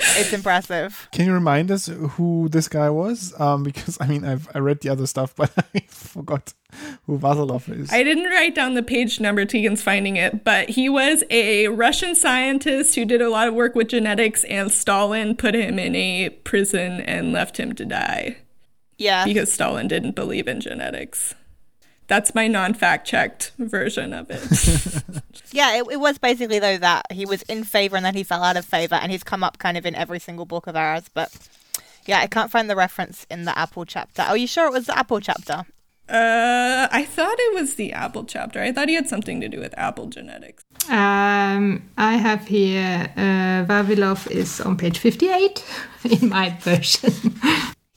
it's 0.00 0.32
impressive. 0.32 1.08
Can 1.12 1.26
you 1.26 1.32
remind 1.32 1.70
us 1.70 1.86
who 1.86 2.48
this 2.48 2.68
guy 2.68 2.90
was? 2.90 3.38
Um, 3.40 3.62
because 3.62 3.98
I 4.00 4.06
mean, 4.06 4.24
I've 4.24 4.48
I 4.54 4.58
read 4.58 4.80
the 4.80 4.88
other 4.88 5.06
stuff, 5.06 5.34
but 5.36 5.52
I 5.74 5.80
forgot 5.88 6.54
who 7.06 7.18
Vavilov 7.18 7.68
is. 7.68 7.92
I 7.92 8.02
didn't 8.02 8.24
write 8.24 8.54
down 8.54 8.74
the 8.74 8.82
page 8.82 9.20
number. 9.20 9.44
Tegan's 9.44 9.82
finding 9.82 10.16
it, 10.16 10.44
but 10.44 10.70
he 10.70 10.88
was 10.88 11.24
a 11.30 11.68
Russian 11.68 12.14
scientist 12.14 12.94
who 12.94 13.04
did 13.04 13.22
a 13.22 13.30
lot 13.30 13.48
of 13.48 13.54
work 13.54 13.74
with 13.74 13.88
genetics, 13.88 14.44
and 14.44 14.70
Stalin 14.70 15.36
put 15.36 15.54
him 15.54 15.78
in 15.78 15.94
a 15.94 16.30
prison 16.30 17.00
and 17.00 17.32
left 17.32 17.58
him 17.58 17.74
to 17.74 17.84
die. 17.84 18.38
Yeah, 18.98 19.24
because 19.24 19.52
Stalin 19.52 19.88
didn't 19.88 20.16
believe 20.16 20.48
in 20.48 20.60
genetics 20.60 21.34
that's 22.08 22.34
my 22.34 22.48
non-fact 22.48 23.06
checked 23.06 23.52
version 23.58 24.12
of 24.12 24.28
it. 24.30 25.22
yeah, 25.52 25.76
it, 25.76 25.86
it, 25.90 26.00
was 26.00 26.18
basically 26.18 26.58
though 26.58 26.78
that 26.78 27.12
he 27.12 27.24
was 27.26 27.42
in 27.42 27.62
favor 27.64 27.96
and 27.96 28.04
then 28.04 28.14
he 28.14 28.24
fell 28.24 28.42
out 28.42 28.56
of 28.56 28.64
favor, 28.64 28.96
and 28.96 29.12
he's 29.12 29.22
come 29.22 29.44
up 29.44 29.58
kind 29.58 29.76
of 29.76 29.86
in 29.86 29.94
every 29.94 30.18
single 30.18 30.46
book 30.46 30.66
of 30.66 30.74
ours. 30.74 31.08
But 31.12 31.36
yeah, 32.06 32.18
I 32.20 32.26
can't 32.26 32.50
find 32.50 32.68
the 32.68 32.76
reference 32.76 33.26
in 33.30 33.44
the 33.44 33.56
Apple 33.56 33.84
chapter. 33.84 34.22
Are 34.22 34.36
you 34.36 34.46
sure 34.46 34.66
it 34.66 34.72
was 34.72 34.86
the 34.86 34.98
Apple 34.98 35.20
chapter? 35.20 35.66
Uh, 36.08 36.88
I 36.90 37.04
thought 37.04 37.36
it 37.38 37.54
was 37.54 37.74
the 37.74 37.92
Apple 37.92 38.24
chapter. 38.24 38.62
I 38.62 38.72
thought 38.72 38.88
he 38.88 38.94
had 38.94 39.06
something 39.06 39.42
to 39.42 39.48
do 39.48 39.60
with 39.60 39.74
Apple 39.76 40.06
genetics. 40.06 40.64
Um, 40.88 41.90
I 41.98 42.16
have 42.16 42.48
here 42.48 43.12
uh, 43.14 43.66
Vavilov 43.70 44.30
is 44.30 44.58
on 44.62 44.78
page 44.78 44.98
fifty-eight 44.98 45.62
in 46.04 46.30
my 46.30 46.56
version. 46.60 47.12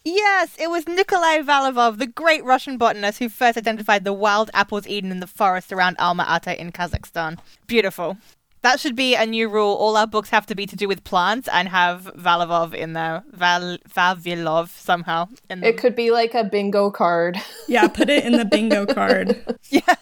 Yes, 0.03 0.55
it 0.60 0.70
was 0.70 0.88
Nikolai 0.88 1.39
Vavilov, 1.39 2.00
the 2.00 2.08
great 2.08 2.43
Russian 2.43 2.77
botanist 2.77 3.20
who 3.20 3.29
first 3.29 3.58
identified 3.58 4.03
the 4.03 4.13
wild 4.13 4.50
apples 4.53 4.88
eaten 4.88 5.12
in 5.12 5.20
the 5.20 5.27
forest 5.27 5.72
around 5.72 5.96
Alma 6.00 6.25
Ata 6.27 6.60
in 6.60 6.72
Kazakhstan. 6.72 7.38
Beautiful. 7.67 8.17
That 8.63 8.79
should 8.79 8.96
be 8.96 9.15
a 9.15 9.25
new 9.25 9.48
rule. 9.50 9.74
All 9.75 9.98
our 9.98 10.08
books 10.08 10.29
have 10.29 10.46
to 10.48 10.55
be 10.55 10.65
to 10.67 10.75
do 10.75 10.88
with 10.88 11.03
plants 11.03 11.48
and 11.51 11.67
have 11.70 12.12
Vavilov 12.15 12.74
in 12.74 12.93
there. 12.93 13.24
Val- 13.31 13.77
Vavilov 13.89 14.70
somehow. 14.70 15.29
In 15.50 15.62
them. 15.62 15.70
It 15.70 15.77
could 15.77 15.96
be 15.96 16.12
like 16.12 16.34
a 16.36 16.43
bingo 16.43 16.91
card. 16.91 17.38
Yeah, 17.67 17.88
put 17.88 18.10
it 18.10 18.24
in 18.24 18.34
the 18.34 18.46
bingo 18.46 18.86
card. 18.93 19.43
Yeah. 19.70 19.96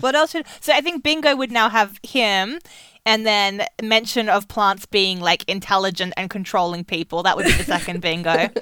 What 0.00 0.14
else 0.14 0.30
should? 0.32 0.46
So 0.60 0.72
I 0.72 0.80
think 0.80 1.02
bingo 1.02 1.34
would 1.36 1.50
now 1.52 1.68
have 1.68 1.98
him, 2.02 2.58
and 3.06 3.26
then 3.26 3.64
mention 3.82 4.28
of 4.28 4.48
plants 4.48 4.86
being 4.86 5.20
like 5.20 5.44
intelligent 5.48 6.14
and 6.16 6.30
controlling 6.30 6.84
people. 6.84 7.22
That 7.22 7.36
would 7.36 7.46
be 7.46 7.52
the 7.52 7.64
second 7.64 8.00
bingo. 8.00 8.48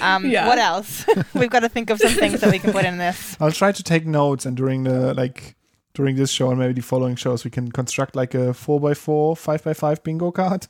Um, 0.00 0.26
Yeah. 0.28 0.46
What 0.48 0.58
else? 0.58 1.04
We've 1.34 1.50
got 1.50 1.60
to 1.60 1.68
think 1.68 1.88
of 1.90 1.98
some 1.98 2.12
things 2.12 2.40
that 2.40 2.50
we 2.50 2.58
can 2.58 2.72
put 2.72 2.84
in 2.84 2.98
this. 2.98 3.36
I'll 3.40 3.52
try 3.52 3.70
to 3.72 3.82
take 3.82 4.04
notes 4.06 4.44
and 4.46 4.56
during 4.56 4.82
the 4.84 5.14
like 5.14 5.54
during 5.94 6.16
this 6.16 6.30
show 6.30 6.50
and 6.50 6.58
maybe 6.58 6.72
the 6.72 6.80
following 6.82 7.14
shows 7.16 7.44
we 7.44 7.50
can 7.50 7.70
construct 7.70 8.16
like 8.16 8.34
a 8.34 8.52
four 8.54 8.80
by 8.80 8.94
four, 8.94 9.36
five 9.36 9.62
by 9.62 9.74
five 9.74 10.02
bingo 10.02 10.30
card. 10.32 10.66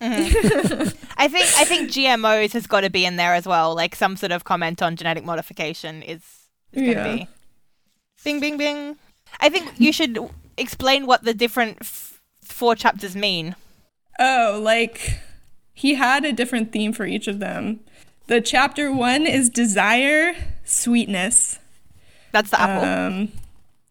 I 0.00 1.28
think 1.28 1.46
I 1.58 1.64
think 1.64 1.90
GMOs 1.90 2.52
has 2.52 2.66
got 2.66 2.82
to 2.82 2.90
be 2.90 3.04
in 3.04 3.16
there 3.16 3.34
as 3.34 3.46
well. 3.46 3.74
Like 3.74 3.94
some 3.94 4.16
sort 4.16 4.32
of 4.32 4.44
comment 4.44 4.82
on 4.82 4.96
genetic 4.96 5.24
modification 5.24 6.02
is, 6.02 6.20
is 6.72 6.82
going 6.82 6.86
to 6.86 6.92
Yeah. 6.92 7.14
be. 7.16 7.28
Bing, 8.24 8.40
bing, 8.40 8.56
bing. 8.56 8.96
I 9.40 9.48
think 9.48 9.72
you 9.78 9.92
should 9.92 10.18
explain 10.56 11.06
what 11.06 11.24
the 11.24 11.34
different 11.34 11.78
f- 11.80 12.20
four 12.42 12.74
chapters 12.74 13.14
mean. 13.14 13.54
Oh, 14.18 14.60
like 14.62 15.20
he 15.74 15.94
had 15.94 16.24
a 16.24 16.32
different 16.32 16.72
theme 16.72 16.92
for 16.92 17.04
each 17.04 17.28
of 17.28 17.38
them. 17.40 17.80
The 18.26 18.40
chapter 18.40 18.90
one 18.90 19.26
is 19.26 19.50
desire, 19.50 20.34
sweetness. 20.64 21.58
That's 22.32 22.50
the 22.50 22.60
apple. 22.60 22.88
Um, 22.88 23.32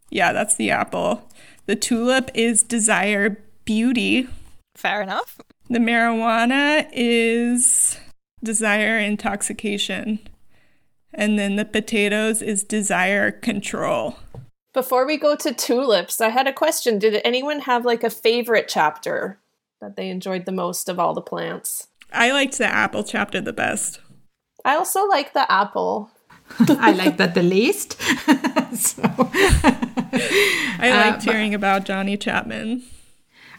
yeah, 0.09 0.33
that's 0.33 0.55
the 0.55 0.71
apple. 0.71 1.29
The 1.65 1.75
tulip 1.75 2.31
is 2.33 2.63
desire, 2.63 3.39
beauty. 3.65 4.27
Fair 4.75 5.01
enough. 5.01 5.39
The 5.69 5.79
marijuana 5.79 6.89
is 6.91 7.99
desire, 8.43 8.97
intoxication. 8.97 10.19
And 11.13 11.37
then 11.37 11.55
the 11.55 11.65
potatoes 11.65 12.41
is 12.41 12.63
desire, 12.63 13.31
control. 13.31 14.17
Before 14.73 15.05
we 15.05 15.17
go 15.17 15.35
to 15.35 15.53
tulips, 15.53 16.19
I 16.19 16.29
had 16.29 16.47
a 16.47 16.53
question. 16.53 16.97
Did 16.97 17.21
anyone 17.23 17.61
have 17.61 17.85
like 17.85 18.03
a 18.03 18.09
favorite 18.09 18.67
chapter 18.67 19.39
that 19.79 19.95
they 19.95 20.09
enjoyed 20.09 20.45
the 20.45 20.51
most 20.51 20.89
of 20.89 20.99
all 20.99 21.13
the 21.13 21.21
plants? 21.21 21.87
I 22.11 22.31
liked 22.31 22.57
the 22.57 22.65
apple 22.65 23.03
chapter 23.03 23.39
the 23.39 23.53
best. 23.53 23.99
I 24.65 24.75
also 24.75 25.05
like 25.05 25.33
the 25.33 25.51
apple. 25.51 26.09
I 26.59 26.91
like 26.91 27.17
that 27.17 27.35
the 27.35 27.43
least. 27.43 28.01
so, 28.75 29.01
I 30.79 30.89
uh, 30.91 31.11
liked 31.11 31.23
hearing 31.23 31.53
about 31.53 31.85
Johnny 31.85 32.17
Chapman. 32.17 32.83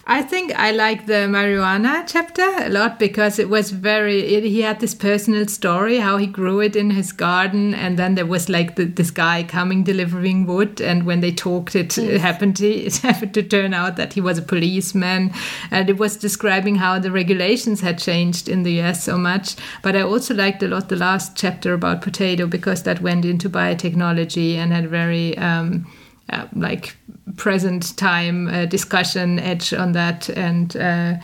I 0.06 0.20
think 0.20 0.52
I 0.54 0.70
like 0.70 1.06
the 1.06 1.26
marijuana 1.28 2.04
chapter 2.06 2.42
a 2.42 2.68
lot 2.68 2.98
because 2.98 3.38
it 3.38 3.48
was 3.48 3.70
very. 3.70 4.34
It, 4.34 4.44
he 4.44 4.60
had 4.60 4.80
this 4.80 4.94
personal 4.94 5.46
story 5.46 5.96
how 5.96 6.18
he 6.18 6.26
grew 6.26 6.60
it 6.60 6.76
in 6.76 6.90
his 6.90 7.10
garden, 7.10 7.74
and 7.74 7.98
then 7.98 8.14
there 8.14 8.26
was 8.26 8.50
like 8.50 8.76
the, 8.76 8.84
this 8.84 9.10
guy 9.10 9.44
coming 9.44 9.82
delivering 9.82 10.44
wood, 10.44 10.78
and 10.82 11.06
when 11.06 11.20
they 11.20 11.32
talked, 11.32 11.74
it, 11.74 11.96
it 11.96 12.20
happened. 12.20 12.56
To, 12.56 12.66
it 12.68 12.96
happened 12.98 13.32
to 13.32 13.42
turn 13.42 13.72
out 13.72 13.96
that 13.96 14.12
he 14.12 14.20
was 14.20 14.36
a 14.36 14.42
policeman, 14.42 15.32
and 15.70 15.88
it 15.88 15.96
was 15.96 16.18
describing 16.18 16.76
how 16.76 16.98
the 16.98 17.10
regulations 17.10 17.80
had 17.80 17.98
changed 17.98 18.46
in 18.46 18.62
the 18.62 18.72
U.S. 18.74 19.02
so 19.02 19.16
much. 19.16 19.56
But 19.82 19.96
I 19.96 20.02
also 20.02 20.34
liked 20.34 20.62
a 20.62 20.68
lot 20.68 20.90
the 20.90 20.96
last 20.96 21.34
chapter 21.34 21.72
about 21.72 22.02
potato 22.02 22.46
because 22.46 22.82
that 22.82 23.00
went 23.00 23.24
into 23.24 23.48
biotechnology 23.48 24.56
and 24.56 24.70
had 24.70 24.90
very. 24.90 25.38
Um, 25.38 25.86
uh, 26.30 26.46
like 26.54 26.96
present 27.36 27.96
time 27.96 28.48
uh, 28.48 28.64
discussion 28.66 29.38
edge 29.38 29.72
on 29.72 29.92
that 29.92 30.28
and 30.30 30.76
uh, 30.76 31.14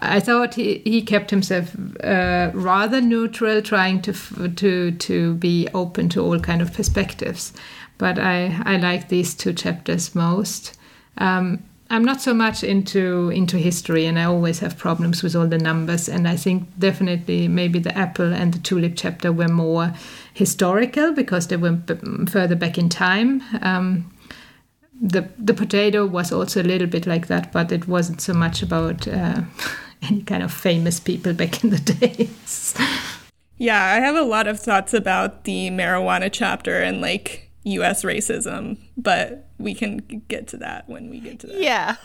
I 0.00 0.20
thought 0.20 0.54
he, 0.54 0.80
he 0.84 1.02
kept 1.02 1.30
himself 1.30 1.74
uh, 2.04 2.50
rather 2.54 3.00
neutral 3.00 3.62
trying 3.62 4.02
to 4.02 4.12
to 4.48 4.92
to 4.92 5.34
be 5.34 5.68
open 5.74 6.08
to 6.10 6.22
all 6.22 6.38
kind 6.40 6.62
of 6.62 6.72
perspectives 6.72 7.52
but 7.98 8.18
I 8.18 8.60
I 8.64 8.76
like 8.76 9.08
these 9.08 9.34
two 9.34 9.52
chapters 9.52 10.14
most 10.14 10.76
um, 11.18 11.62
I'm 11.90 12.04
not 12.04 12.20
so 12.20 12.34
much 12.34 12.62
into 12.62 13.30
into 13.30 13.56
history, 13.56 14.04
and 14.04 14.18
I 14.18 14.24
always 14.24 14.58
have 14.58 14.76
problems 14.76 15.22
with 15.22 15.34
all 15.34 15.46
the 15.46 15.58
numbers. 15.58 16.08
And 16.08 16.28
I 16.28 16.36
think 16.36 16.68
definitely 16.78 17.48
maybe 17.48 17.78
the 17.78 17.96
apple 17.96 18.32
and 18.34 18.52
the 18.52 18.58
tulip 18.58 18.92
chapter 18.96 19.32
were 19.32 19.48
more 19.48 19.94
historical 20.34 21.12
because 21.12 21.46
they 21.46 21.56
were 21.56 21.78
further 22.28 22.56
back 22.56 22.76
in 22.76 22.90
time. 22.90 23.42
Um, 23.62 24.10
the 25.00 25.28
the 25.38 25.54
potato 25.54 26.06
was 26.06 26.32
also 26.32 26.62
a 26.62 26.64
little 26.64 26.86
bit 26.86 27.06
like 27.06 27.28
that, 27.28 27.52
but 27.52 27.70
it 27.72 27.86
wasn't 27.86 28.20
so 28.20 28.34
much 28.34 28.62
about 28.62 29.06
uh, 29.06 29.42
any 30.02 30.22
kind 30.22 30.42
of 30.42 30.52
famous 30.52 31.00
people 31.00 31.32
back 31.32 31.62
in 31.62 31.70
the 31.70 31.78
days. 32.00 32.74
Yeah, 33.56 33.82
I 33.82 34.00
have 34.00 34.16
a 34.16 34.22
lot 34.22 34.46
of 34.46 34.60
thoughts 34.60 34.94
about 34.94 35.44
the 35.44 35.70
marijuana 35.70 36.30
chapter 36.32 36.80
and 36.80 37.00
like 37.00 37.50
US 37.64 38.02
racism, 38.02 38.78
but 38.96 39.48
we 39.58 39.74
can 39.74 39.98
get 40.28 40.46
to 40.48 40.56
that 40.58 40.88
when 40.88 41.10
we 41.10 41.20
get 41.20 41.40
to 41.40 41.48
that. 41.48 41.60
Yeah. 41.60 41.96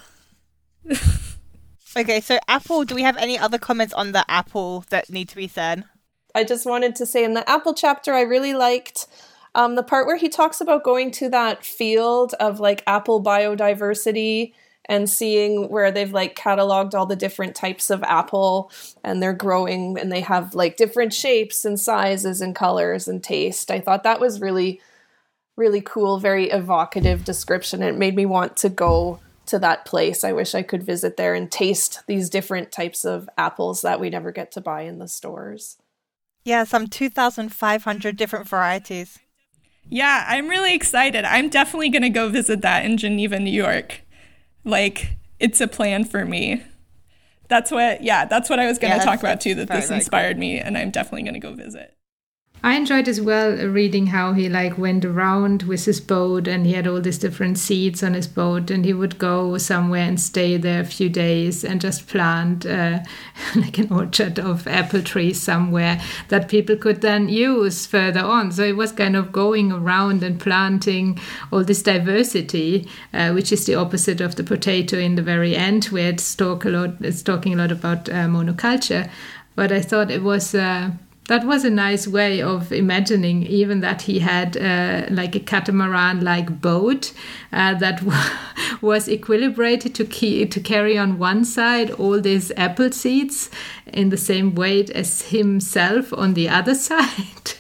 okay, 1.98 2.22
so 2.22 2.40
apple. 2.48 2.84
Do 2.86 2.96
we 2.96 3.04
have 3.04 3.18
any 3.18 3.38
other 3.38 3.58
comments 3.58 3.94
on 3.94 4.12
the 4.12 4.30
apple 4.30 4.86
that 4.90 5.10
need 5.10 5.30
to 5.30 5.36
be 5.36 5.48
said? 5.48 5.86
I 6.36 6.44
just 6.44 6.66
wanted 6.66 6.96
to 6.96 7.06
say 7.06 7.24
in 7.24 7.36
the 7.36 7.48
apple 7.48 7.76
chapter, 7.76 8.14
I 8.14 8.22
really 8.22 8.54
liked 8.54 9.06
um, 9.56 9.76
the 9.76 9.84
part 9.84 10.08
where 10.08 10.18
he 10.18 10.30
talks 10.30 10.62
about 10.62 10.84
going 10.84 11.12
to 11.12 11.30
that 11.30 11.64
field 11.64 12.34
of 12.40 12.60
like 12.60 12.84
apple 12.88 13.24
biodiversity 13.24 14.54
and 14.86 15.10
seeing 15.10 15.70
where 15.70 15.92
they've 15.92 16.12
like 16.12 16.36
cataloged 16.36 16.94
all 16.94 17.06
the 17.06 17.16
different 17.16 17.56
types 17.56 17.90
of 17.90 18.04
apple 18.04 18.72
and 19.04 19.22
they're 19.22 19.34
growing 19.34 19.98
and 19.98 20.12
they 20.12 20.22
have 20.22 20.54
like 20.56 20.76
different 20.78 21.14
shapes 21.14 21.64
and 21.64 21.80
sizes 21.80 22.42
and 22.42 22.56
colors 22.56 23.08
and 23.08 23.24
taste. 23.24 23.72
I 23.72 23.80
thought 23.80 24.04
that 24.04 24.20
was 24.20 24.42
really, 24.42 24.82
really 25.56 25.82
cool, 25.82 26.20
very 26.20 26.50
evocative 26.50 27.24
description. 27.24 27.82
It 27.82 27.98
made 27.98 28.16
me 28.16 28.26
want 28.26 28.58
to 28.58 28.70
go 28.70 29.20
to 29.46 29.60
that 29.60 29.86
place. 29.86 30.24
I 30.24 30.34
wish 30.34 30.56
I 30.56 30.64
could 30.64 30.84
visit 30.84 31.18
there 31.18 31.34
and 31.34 31.52
taste 31.52 32.02
these 32.08 32.30
different 32.30 32.72
types 32.72 33.06
of 33.06 33.30
apples 33.38 33.82
that 33.82 34.00
we 34.00 34.10
never 34.10 34.32
get 34.32 34.52
to 34.54 34.62
buy 34.62 34.82
in 34.82 35.00
the 35.00 35.08
stores. 35.08 35.78
Yeah, 36.44 36.66
some 36.66 36.88
2,500 36.88 38.18
different 38.18 38.50
varieties. 38.50 39.20
Yeah, 39.90 40.26
I'm 40.28 40.48
really 40.48 40.74
excited. 40.74 41.26
I'm 41.26 41.50
definitely 41.50 41.90
going 41.90 42.02
to 42.04 42.10
go 42.10 42.30
visit 42.30 42.62
that 42.62 42.86
in 42.86 42.98
Geneva, 42.98 43.40
New 43.40 43.52
York. 43.52 44.02
Like, 44.64 45.18
it's 45.40 45.62
a 45.62 45.68
plan 45.68 46.06
for 46.06 46.26
me. 46.26 46.64
That's 47.50 47.70
what, 47.70 48.04
yeah, 48.04 48.26
that's 48.26 48.50
what 48.50 48.60
I 48.60 48.66
was 48.66 48.80
going 48.80 48.92
to 48.92 48.98
that's- 48.98 49.06
talk 49.06 49.20
about 49.20 49.42
too, 49.42 49.56
that 49.56 49.68
this 49.68 49.92
inspired 49.92 50.38
me, 50.38 50.58
and 50.60 50.78
I'm 50.78 50.90
definitely 50.90 51.24
going 51.24 51.34
to 51.36 51.40
go 51.40 51.54
visit. 51.54 51.94
I 52.66 52.76
enjoyed 52.76 53.10
as 53.10 53.20
well 53.20 53.58
reading 53.68 54.08
how 54.08 54.32
he 54.32 54.48
like 54.48 54.78
went 54.78 55.04
around 55.04 55.64
with 55.64 55.84
his 55.84 56.00
boat 56.00 56.48
and 56.48 56.66
he 56.66 56.72
had 56.72 56.88
all 56.88 57.02
these 57.02 57.18
different 57.18 57.58
seeds 57.58 58.02
on 58.02 58.14
his 58.14 58.26
boat 58.26 58.72
and 58.72 58.86
he 58.86 58.94
would 58.94 59.20
go 59.20 59.58
somewhere 59.58 60.04
and 60.08 60.18
stay 60.18 60.56
there 60.56 60.80
a 60.80 60.86
few 60.86 61.10
days 61.10 61.66
and 61.66 61.82
just 61.82 62.08
plant 62.08 62.66
uh, 62.66 63.00
like 63.58 63.80
an 63.80 63.92
orchard 63.92 64.40
of 64.40 64.66
apple 64.66 65.02
trees 65.02 65.42
somewhere 65.42 66.00
that 66.30 66.48
people 66.48 66.78
could 66.78 67.02
then 67.02 67.28
use 67.28 67.86
further 67.86 68.22
on. 68.22 68.50
So 68.54 68.64
it 68.64 68.78
was 68.78 68.94
kind 68.94 69.18
of 69.18 69.34
going 69.34 69.74
around 69.74 70.24
and 70.24 70.40
planting 70.40 71.20
all 71.52 71.66
this 71.66 71.84
diversity, 71.84 72.88
uh, 73.14 73.34
which 73.34 73.52
is 73.52 73.66
the 73.66 73.76
opposite 73.76 74.22
of 74.22 74.38
the 74.38 74.44
potato 74.46 74.98
in 74.98 75.16
the 75.16 75.22
very 75.22 75.54
end, 75.54 75.86
where 75.86 76.12
it's 76.12 76.34
talk 76.34 76.64
a 76.64 76.70
lot. 76.70 76.92
It's 77.02 77.24
talking 77.24 77.56
a 77.56 77.58
lot 77.58 77.74
about 77.74 78.08
uh, 78.08 78.28
monoculture, 78.28 79.10
but 79.54 79.74
I 79.74 79.82
thought 79.82 80.10
it 80.10 80.24
was. 80.24 80.56
That 81.28 81.46
was 81.46 81.64
a 81.64 81.70
nice 81.70 82.06
way 82.06 82.42
of 82.42 82.74
imagining 82.74 83.44
even 83.44 83.80
that 83.80 84.04
he 84.04 84.20
had 84.20 84.58
uh, 84.58 85.06
like 85.10 85.36
a 85.36 85.40
catamaran 85.40 86.22
like 86.22 86.62
boat 86.62 87.14
uh, 87.54 87.76
that 87.76 88.04
was 88.82 89.08
equilibrated 89.08 89.94
to 89.96 90.06
key, 90.06 90.46
to 90.46 90.60
carry 90.60 90.98
on 90.98 91.18
one 91.18 91.46
side 91.46 91.92
all 91.92 92.20
these 92.20 92.52
apple 92.58 92.92
seeds 92.92 93.50
in 93.88 94.10
the 94.10 94.18
same 94.18 94.54
weight 94.54 94.90
as 94.90 95.30
himself 95.30 96.12
on 96.14 96.34
the 96.34 96.50
other 96.50 96.76
side 96.90 97.54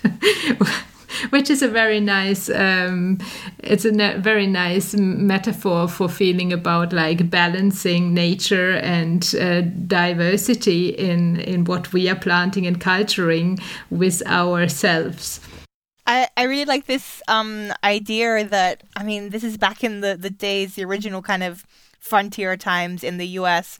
which 1.29 1.49
is 1.49 1.61
a 1.61 1.67
very 1.67 1.99
nice 1.99 2.49
um, 2.49 3.17
it's 3.59 3.85
a 3.85 3.91
very 4.17 4.47
nice 4.47 4.95
metaphor 4.95 5.87
for 5.87 6.09
feeling 6.09 6.53
about 6.53 6.93
like 6.93 7.29
balancing 7.29 8.13
nature 8.13 8.71
and 8.71 9.35
uh, 9.39 9.61
diversity 9.61 10.89
in 10.89 11.39
in 11.39 11.65
what 11.65 11.93
we 11.93 12.09
are 12.09 12.15
planting 12.15 12.67
and 12.67 12.79
culturing 12.79 13.59
with 13.89 14.21
ourselves. 14.27 15.39
I, 16.05 16.27
I 16.35 16.43
really 16.43 16.65
like 16.65 16.85
this 16.85 17.21
um, 17.27 17.71
idea 17.83 18.43
that 18.45 18.83
I 18.95 19.03
mean 19.03 19.29
this 19.29 19.43
is 19.43 19.57
back 19.57 19.83
in 19.83 20.01
the, 20.01 20.17
the 20.17 20.29
days 20.29 20.75
the 20.75 20.83
original 20.83 21.21
kind 21.21 21.43
of 21.43 21.65
frontier 21.99 22.57
times 22.57 23.03
in 23.03 23.17
the 23.17 23.27
US 23.39 23.79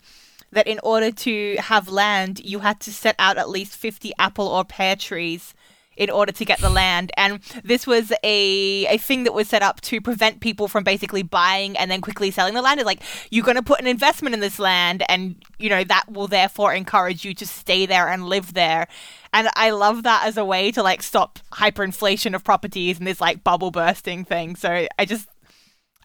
that 0.52 0.66
in 0.66 0.80
order 0.82 1.10
to 1.10 1.56
have 1.58 1.88
land 1.88 2.40
you 2.44 2.60
had 2.60 2.80
to 2.80 2.92
set 2.92 3.14
out 3.18 3.36
at 3.36 3.50
least 3.50 3.76
50 3.76 4.12
apple 4.18 4.48
or 4.48 4.64
pear 4.64 4.96
trees 4.96 5.52
in 5.96 6.10
order 6.10 6.32
to 6.32 6.44
get 6.44 6.60
the 6.60 6.70
land. 6.70 7.12
And 7.16 7.40
this 7.64 7.86
was 7.86 8.12
a 8.22 8.86
a 8.86 8.98
thing 8.98 9.24
that 9.24 9.34
was 9.34 9.48
set 9.48 9.62
up 9.62 9.80
to 9.82 10.00
prevent 10.00 10.40
people 10.40 10.68
from 10.68 10.84
basically 10.84 11.22
buying 11.22 11.76
and 11.76 11.90
then 11.90 12.00
quickly 12.00 12.30
selling 12.30 12.54
the 12.54 12.62
land. 12.62 12.80
It's 12.80 12.86
like 12.86 13.02
you're 13.30 13.44
going 13.44 13.56
to 13.56 13.62
put 13.62 13.80
an 13.80 13.86
investment 13.86 14.34
in 14.34 14.40
this 14.40 14.58
land, 14.58 15.02
and 15.08 15.36
you 15.58 15.68
know 15.68 15.84
that 15.84 16.04
will 16.10 16.28
therefore 16.28 16.72
encourage 16.72 17.24
you 17.24 17.34
to 17.34 17.46
stay 17.46 17.86
there 17.86 18.08
and 18.08 18.26
live 18.26 18.54
there. 18.54 18.88
And 19.32 19.48
I 19.56 19.70
love 19.70 20.04
that 20.04 20.26
as 20.26 20.36
a 20.36 20.44
way 20.44 20.70
to 20.70 20.82
like 20.82 21.02
stop 21.02 21.40
hyperinflation 21.52 22.34
of 22.34 22.44
properties 22.44 22.98
and 22.98 23.06
this 23.06 23.20
like 23.20 23.42
bubble 23.42 23.72
bursting 23.72 24.24
thing. 24.24 24.54
So 24.54 24.86
I 24.96 25.04
just 25.04 25.28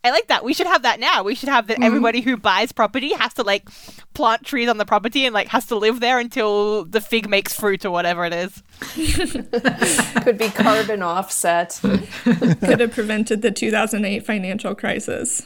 I 0.03 0.11
like 0.11 0.27
that. 0.27 0.43
We 0.43 0.53
should 0.53 0.67
have 0.67 0.83
that 0.83 0.99
now. 0.99 1.23
We 1.23 1.35
should 1.35 1.49
have 1.49 1.67
that 1.67 1.75
mm-hmm. 1.75 1.83
everybody 1.83 2.21
who 2.21 2.37
buys 2.37 2.71
property 2.71 3.13
has 3.13 3.33
to 3.35 3.43
like 3.43 3.67
plant 4.13 4.45
trees 4.45 4.69
on 4.69 4.77
the 4.77 4.85
property 4.85 5.25
and 5.25 5.33
like 5.33 5.47
has 5.49 5.65
to 5.67 5.75
live 5.75 5.99
there 5.99 6.19
until 6.19 6.85
the 6.85 7.01
fig 7.01 7.29
makes 7.29 7.53
fruit 7.53 7.85
or 7.85 7.91
whatever 7.91 8.25
it 8.25 8.33
is. 8.33 8.63
Could 10.23 10.37
be 10.37 10.49
carbon 10.49 11.01
offset. 11.01 11.79
Could 12.23 12.79
have 12.79 12.91
prevented 12.91 13.41
the 13.41 13.51
2008 13.51 14.25
financial 14.25 14.75
crisis. 14.75 15.45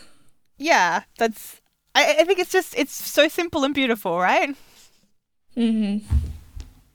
Yeah, 0.58 1.04
that's. 1.18 1.62
I, 1.96 2.18
I 2.20 2.24
think 2.24 2.40
it's 2.40 2.52
just 2.52 2.78
it's 2.78 2.94
so 2.94 3.28
simple 3.28 3.64
and 3.64 3.74
beautiful, 3.74 4.20
right? 4.20 4.56
hmm 5.56 5.98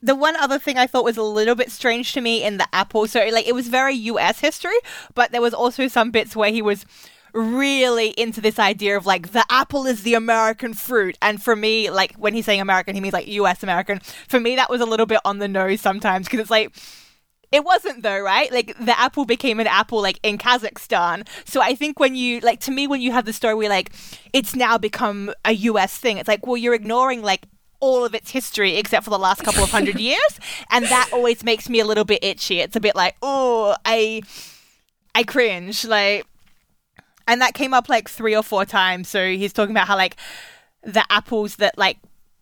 the 0.01 0.15
one 0.15 0.35
other 0.37 0.59
thing 0.59 0.77
I 0.77 0.87
thought 0.87 1.03
was 1.03 1.17
a 1.17 1.23
little 1.23 1.55
bit 1.55 1.71
strange 1.71 2.13
to 2.13 2.21
me 2.21 2.43
in 2.43 2.57
the 2.57 2.67
Apple, 2.73 3.07
so 3.07 3.19
like 3.31 3.47
it 3.47 3.55
was 3.55 3.67
very 3.67 3.93
US 3.95 4.39
history, 4.39 4.77
but 5.13 5.31
there 5.31 5.41
was 5.41 5.53
also 5.53 5.87
some 5.87 6.11
bits 6.11 6.35
where 6.35 6.51
he 6.51 6.61
was 6.61 6.85
really 7.33 8.09
into 8.09 8.41
this 8.41 8.59
idea 8.59 8.97
of 8.97 9.05
like 9.05 9.31
the 9.31 9.45
apple 9.49 9.85
is 9.85 10.03
the 10.03 10.13
American 10.13 10.73
fruit. 10.73 11.17
And 11.21 11.41
for 11.41 11.55
me, 11.55 11.89
like 11.89 12.15
when 12.15 12.33
he's 12.33 12.45
saying 12.45 12.61
American, 12.61 12.95
he 12.95 13.01
means 13.01 13.13
like 13.13 13.27
US 13.27 13.63
American. 13.63 13.99
For 14.27 14.39
me, 14.39 14.55
that 14.55 14.69
was 14.69 14.81
a 14.81 14.85
little 14.85 15.05
bit 15.05 15.19
on 15.25 15.39
the 15.39 15.47
nose 15.47 15.81
sometimes 15.81 16.27
because 16.27 16.39
it's 16.39 16.51
like, 16.51 16.75
it 17.51 17.63
wasn't 17.63 18.03
though, 18.03 18.19
right? 18.19 18.51
Like 18.51 18.77
the 18.77 18.97
apple 18.99 19.25
became 19.25 19.59
an 19.59 19.67
apple 19.67 20.01
like 20.01 20.19
in 20.23 20.37
Kazakhstan. 20.37 21.27
So 21.45 21.61
I 21.61 21.75
think 21.75 21.99
when 21.99 22.15
you 22.15 22.39
like 22.41 22.59
to 22.61 22.71
me 22.71 22.87
when 22.87 23.01
you 23.01 23.11
have 23.11 23.25
the 23.25 23.33
story 23.33 23.55
where 23.55 23.69
like 23.69 23.91
it's 24.33 24.55
now 24.55 24.77
become 24.77 25.33
a 25.45 25.53
US 25.53 25.97
thing, 25.97 26.17
it's 26.17 26.27
like, 26.27 26.45
well, 26.45 26.57
you're 26.57 26.75
ignoring 26.75 27.21
like 27.21 27.45
all 27.79 28.05
of 28.05 28.13
its 28.13 28.31
history 28.31 28.75
except 28.75 29.03
for 29.03 29.09
the 29.09 29.19
last 29.19 29.43
couple 29.43 29.63
of 29.63 29.71
hundred 29.71 29.99
years. 29.99 30.39
And 30.69 30.85
that 30.85 31.09
always 31.11 31.43
makes 31.43 31.69
me 31.69 31.79
a 31.79 31.85
little 31.85 32.05
bit 32.05 32.23
itchy. 32.23 32.59
It's 32.59 32.75
a 32.75 32.79
bit 32.79 32.95
like, 32.95 33.15
oh, 33.21 33.75
I 33.83 34.21
I 35.15 35.23
cringe. 35.23 35.85
Like 35.85 36.25
and 37.29 37.41
that 37.41 37.53
came 37.53 37.73
up 37.75 37.87
like 37.87 38.09
three 38.09 38.35
or 38.35 38.41
four 38.41 38.65
times. 38.65 39.07
So 39.07 39.29
he's 39.29 39.53
talking 39.53 39.71
about 39.71 39.87
how 39.87 39.95
like 39.95 40.17
the 40.83 41.05
apples 41.11 41.57
that 41.57 41.77
like 41.77 41.99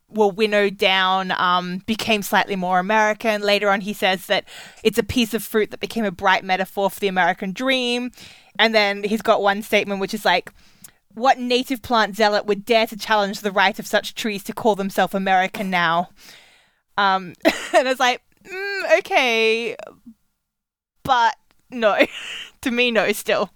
were 0.10 0.29
winnowed 0.29 0.77
down 0.77 1.32
um, 1.32 1.79
became 1.86 2.22
slightly 2.22 2.56
more 2.56 2.79
American. 2.79 3.41
Later 3.41 3.70
on, 3.70 3.82
he 3.82 3.91
says 3.91 4.27
that 4.27 4.46
it's 4.84 4.98
a 4.98 5.03
piece 5.03 5.34
of 5.34 5.44
fruit 5.44 5.72
that 5.72 5.82
became 5.82 6.06
a 6.06 6.12
bright 6.12 6.46
metaphor 6.46 6.89
for 6.89 7.01
the 7.01 7.10
American 7.10 7.51
dream. 7.51 8.12
And 8.58 8.74
then 8.74 9.03
he's 9.03 9.22
got 9.22 9.41
one 9.41 9.62
statement 9.62 10.00
which 10.00 10.13
is 10.13 10.24
like, 10.24 10.53
what 11.13 11.38
native 11.38 11.82
plant 11.82 12.15
zealot 12.15 12.46
would 12.46 12.63
dare 12.63 12.88
to 12.88 12.96
challenge 12.96 13.41
the 13.41 13.51
right 13.51 13.77
of 13.79 13.88
such 13.88 14.15
trees 14.15 14.44
to 14.46 14.53
call 14.53 14.75
themselves 14.75 15.13
American 15.13 15.70
now? 15.70 16.12
Um, 16.98 17.34
and 17.75 17.88
it's 17.89 18.00
like, 18.00 18.22
mm, 18.46 19.00
okay, 19.00 19.75
but 21.03 21.36
no, 21.70 21.98
to 22.62 22.72
me, 22.72 22.91
no, 22.91 23.12
still. 23.12 23.51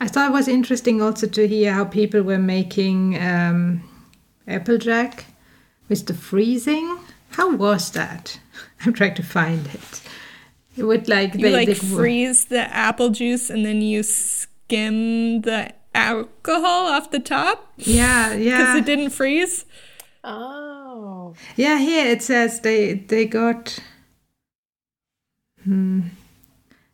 I 0.00 0.08
thought 0.08 0.30
it 0.30 0.32
was 0.32 0.48
interesting 0.48 1.00
also 1.00 1.26
to 1.26 1.48
hear 1.48 1.72
how 1.72 1.84
people 1.84 2.22
were 2.22 2.38
making 2.38 3.18
um, 3.20 3.82
Applejack 4.46 5.26
with 5.88 6.06
the 6.06 6.14
freezing. 6.14 6.98
How 7.30 7.54
was 7.54 7.90
that? 7.92 8.38
I'm 8.84 8.92
trying 8.92 9.14
to 9.14 9.22
find 9.22 9.66
it. 9.68 10.02
It 10.76 10.84
would 10.84 11.08
like 11.08 11.34
you 11.34 11.40
they, 11.40 11.52
like 11.52 11.68
they 11.68 11.74
freeze 11.74 12.46
the 12.46 12.60
apple 12.74 13.08
juice 13.08 13.48
and 13.48 13.64
then 13.64 13.80
you 13.80 14.02
skim 14.02 15.40
the 15.40 15.72
alcohol 15.94 16.86
off 16.86 17.10
the 17.10 17.18
top. 17.18 17.72
Yeah, 17.78 18.32
yeah. 18.34 18.58
Because 18.58 18.76
it 18.76 18.84
didn't 18.84 19.10
freeze. 19.10 19.64
Oh. 20.22 21.34
Yeah, 21.56 21.78
here 21.78 22.06
it 22.06 22.22
says 22.22 22.60
they 22.60 22.94
they 22.94 23.26
got. 23.26 23.78
Hmm. 25.64 26.00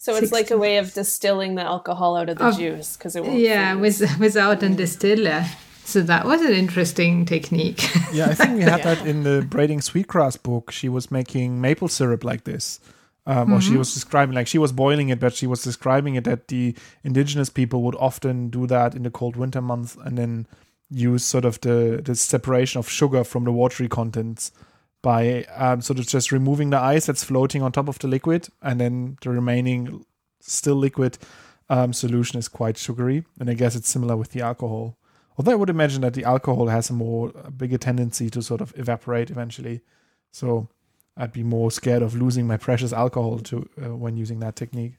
So 0.02 0.16
it's 0.16 0.32
like 0.32 0.50
a 0.50 0.58
way 0.58 0.78
of 0.78 0.92
distilling 0.92 1.54
the 1.54 1.62
alcohol 1.62 2.16
out 2.16 2.28
of 2.28 2.36
the 2.36 2.46
of, 2.46 2.58
juice 2.58 2.96
because 2.96 3.14
it 3.14 3.22
won't. 3.22 3.38
Yeah, 3.38 3.76
with, 3.76 4.02
without 4.18 4.60
a 4.64 4.68
distiller. 4.68 5.44
So 5.84 6.02
that 6.02 6.26
was 6.26 6.40
an 6.40 6.50
interesting 6.50 7.24
technique. 7.24 7.88
yeah, 8.12 8.26
I 8.26 8.34
think 8.34 8.56
we 8.56 8.62
had 8.62 8.80
yeah. 8.80 8.94
that 8.96 9.06
in 9.06 9.22
the 9.22 9.46
Braiding 9.48 9.80
Sweetgrass 9.80 10.36
book. 10.38 10.72
She 10.72 10.88
was 10.88 11.12
making 11.12 11.60
maple 11.60 11.86
syrup 11.86 12.24
like 12.24 12.42
this. 12.42 12.80
Um, 13.26 13.36
mm-hmm. 13.36 13.52
Or 13.52 13.60
she 13.60 13.68
mm-hmm. 13.68 13.78
was 13.78 13.94
describing, 13.94 14.34
like, 14.34 14.48
she 14.48 14.58
was 14.58 14.72
boiling 14.72 15.10
it, 15.10 15.20
but 15.20 15.34
she 15.34 15.46
was 15.46 15.62
describing 15.62 16.16
it 16.16 16.24
that 16.24 16.48
the 16.48 16.74
indigenous 17.04 17.48
people 17.48 17.84
would 17.84 17.94
often 17.94 18.48
do 18.48 18.66
that 18.66 18.96
in 18.96 19.04
the 19.04 19.10
cold 19.10 19.36
winter 19.36 19.60
months 19.60 19.96
and 20.04 20.18
then 20.18 20.48
use 20.90 21.24
sort 21.24 21.44
of 21.44 21.60
the, 21.60 22.02
the 22.04 22.16
separation 22.16 22.80
of 22.80 22.88
sugar 22.88 23.22
from 23.22 23.44
the 23.44 23.52
watery 23.52 23.86
contents 23.86 24.50
by 25.02 25.44
um, 25.56 25.80
sort 25.80 25.98
of 25.98 26.06
just 26.06 26.32
removing 26.32 26.70
the 26.70 26.78
ice 26.78 27.06
that's 27.06 27.24
floating 27.24 27.62
on 27.62 27.72
top 27.72 27.88
of 27.88 27.98
the 27.98 28.08
liquid, 28.08 28.48
and 28.62 28.80
then 28.80 29.18
the 29.20 29.30
remaining 29.30 30.04
still 30.40 30.76
liquid 30.76 31.18
um, 31.68 31.92
solution 31.92 32.38
is 32.38 32.48
quite 32.48 32.78
sugary. 32.78 33.24
And 33.38 33.50
I 33.50 33.54
guess 33.54 33.74
it's 33.74 33.88
similar 33.88 34.16
with 34.16 34.30
the 34.30 34.40
alcohol. 34.42 34.96
Although 35.36 35.52
I 35.52 35.56
would 35.56 35.70
imagine 35.70 36.02
that 36.02 36.14
the 36.14 36.24
alcohol 36.24 36.68
has 36.68 36.90
a 36.90 36.92
more 36.92 37.32
a 37.44 37.50
bigger 37.50 37.78
tendency 37.78 38.30
to 38.30 38.42
sort 38.42 38.60
of 38.60 38.72
evaporate 38.76 39.30
eventually. 39.30 39.80
So 40.30 40.68
I'd 41.16 41.32
be 41.32 41.42
more 41.42 41.70
scared 41.70 42.02
of 42.02 42.14
losing 42.14 42.46
my 42.46 42.56
precious 42.56 42.92
alcohol 42.92 43.38
to 43.40 43.68
uh, 43.82 43.96
when 43.96 44.16
using 44.16 44.40
that 44.40 44.56
technique. 44.56 44.94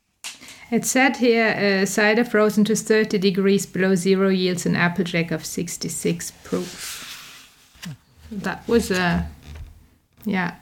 It 0.70 0.84
said 0.84 1.16
here 1.16 1.82
uh, 1.82 1.86
cider 1.86 2.24
frozen 2.24 2.64
to 2.64 2.74
30 2.74 3.18
degrees 3.18 3.66
below 3.66 3.94
zero 3.94 4.28
yields 4.28 4.66
an 4.66 4.76
applejack 4.76 5.30
of 5.30 5.44
66 5.44 6.32
proof. 6.42 7.00
That 8.30 8.66
was 8.66 8.90
a 8.90 9.28
yeah 10.24 10.54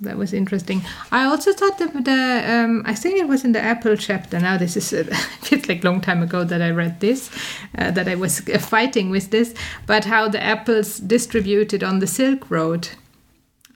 that 0.00 0.16
was 0.16 0.32
interesting. 0.32 0.82
I 1.10 1.24
also 1.24 1.52
thought 1.52 1.78
that 1.78 2.04
the 2.04 2.44
um, 2.46 2.82
I 2.86 2.94
think 2.94 3.18
it 3.18 3.26
was 3.26 3.44
in 3.44 3.52
the 3.52 3.60
Apple 3.60 3.96
chapter. 3.96 4.38
Now 4.38 4.56
this 4.56 4.76
is 4.76 4.92
uh, 4.92 5.04
feels 5.42 5.68
like 5.68 5.82
long 5.82 6.00
time 6.00 6.22
ago 6.22 6.44
that 6.44 6.62
I 6.62 6.70
read 6.70 7.00
this, 7.00 7.30
uh, 7.76 7.90
that 7.92 8.08
I 8.08 8.14
was 8.14 8.48
uh, 8.48 8.58
fighting 8.58 9.10
with 9.10 9.30
this. 9.30 9.54
But 9.86 10.04
how 10.04 10.28
the 10.28 10.42
apples 10.42 10.98
distributed 10.98 11.82
on 11.82 11.98
the 11.98 12.06
Silk 12.06 12.50
Road. 12.50 12.90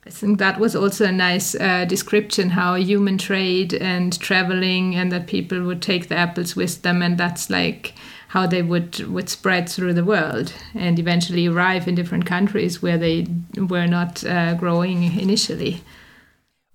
I 0.05 0.11
think 0.11 0.41
that 0.41 0.59
was 0.59 0.75
also 0.75 1.05
a 1.05 1.13
nice 1.13 1.55
uh, 1.55 1.85
description 1.85 2.51
how 2.51 2.75
human 2.75 3.19
trade 3.19 3.73
and 3.75 4.19
traveling, 4.19 4.97
and 4.97 5.13
that 5.13 5.29
people 5.29 5.63
would 5.63 5.81
take 5.81 6.09
the 6.09 6.17
apples 6.17 6.57
with 6.57 6.83
them, 6.83 7.03
and 7.03 7.19
that's 7.19 7.51
like 7.51 7.95
how 8.33 8.47
they 8.47 8.63
would 8.63 8.99
would 9.09 9.29
spread 9.29 9.69
through 9.69 9.93
the 9.93 10.05
world 10.05 10.55
and 10.75 10.99
eventually 10.99 11.47
arrive 11.47 11.87
in 11.87 11.95
different 11.95 12.25
countries 12.25 12.81
where 12.81 12.97
they 12.97 13.27
were 13.57 13.87
not 13.87 14.25
uh, 14.25 14.55
growing 14.55 15.03
initially. 15.21 15.83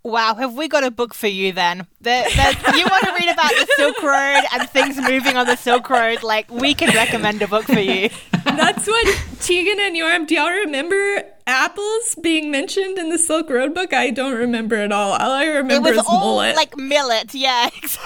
Wow, 0.04 0.36
have 0.36 0.54
we 0.54 0.68
got 0.68 0.84
a 0.84 0.92
book 0.92 1.16
for 1.16 1.26
you 1.26 1.52
then? 1.52 1.88
The, 2.00 2.24
the, 2.38 2.78
you 2.78 2.86
want 2.86 3.04
to 3.06 3.12
read 3.20 3.34
about 3.34 3.50
the 3.50 3.68
Silk 3.76 4.02
Road 4.04 4.44
and 4.54 4.70
things 4.70 4.98
moving 4.98 5.36
on 5.36 5.48
the 5.48 5.58
Silk 5.58 5.90
Road? 5.90 6.22
Like, 6.22 6.50
we 6.52 6.76
can 6.76 6.96
recommend 6.96 7.42
a 7.42 7.48
book 7.48 7.66
for 7.66 7.80
you. 7.80 8.10
That's 8.46 8.88
what 8.88 9.08
Tegan 9.42 9.80
and 9.80 9.96
Joram, 9.98 10.26
do 10.28 10.36
y'all 10.36 10.50
remember 10.50 11.24
apples 11.48 12.16
being 12.22 12.52
mentioned 12.52 12.98
in 12.98 13.10
the 13.10 13.18
Silk 13.18 13.50
Road 13.50 13.74
book? 13.74 13.94
I 13.94 14.12
don't 14.12 14.36
remember 14.36 14.76
at 14.76 14.92
all. 14.92 15.14
All 15.14 15.32
I 15.32 15.46
remember 15.46 15.90
it 15.90 15.96
was 15.96 16.00
is 16.02 16.06
all 16.08 16.42
millet. 16.42 16.56
like 16.56 16.78
millet, 16.78 17.34
yeah. 17.34 17.70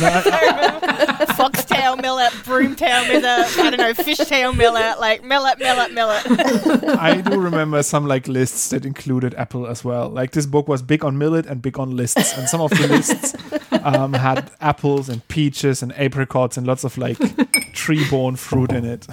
yeah. 0.00 1.24
Foxtail 1.36 1.96
millet, 1.98 2.32
broomtail 2.44 3.06
millet, 3.08 3.58
I 3.58 3.70
don't 3.70 3.76
know, 3.76 3.92
fishtail 3.92 4.56
millet, 4.56 4.98
like 4.98 5.22
millet, 5.22 5.58
millet, 5.58 5.92
millet. 5.92 6.24
I 6.98 7.20
do 7.20 7.38
remember 7.38 7.82
some 7.82 8.06
like 8.06 8.26
lists 8.26 8.70
that 8.70 8.84
included 8.86 9.34
apple 9.34 9.66
as 9.66 9.84
well. 9.84 10.08
Like 10.08 10.32
this 10.32 10.46
book 10.46 10.66
was 10.66 10.82
big 10.82 11.04
on 11.04 11.18
millet 11.18 11.46
and 11.46 11.60
big 11.60 11.78
on 11.78 11.94
lists, 11.94 12.36
and 12.36 12.48
some 12.48 12.60
of 12.60 12.70
the 12.70 12.88
lists 12.88 13.34
um, 13.84 14.14
had 14.14 14.50
apples 14.60 15.08
and 15.08 15.26
peaches 15.28 15.82
and 15.82 15.92
apricots 15.98 16.56
and 16.56 16.66
lots 16.66 16.84
of 16.84 16.96
like 16.96 17.18
tree-borne 17.74 18.36
fruit 18.36 18.72
in 18.72 18.84
it. 18.84 19.06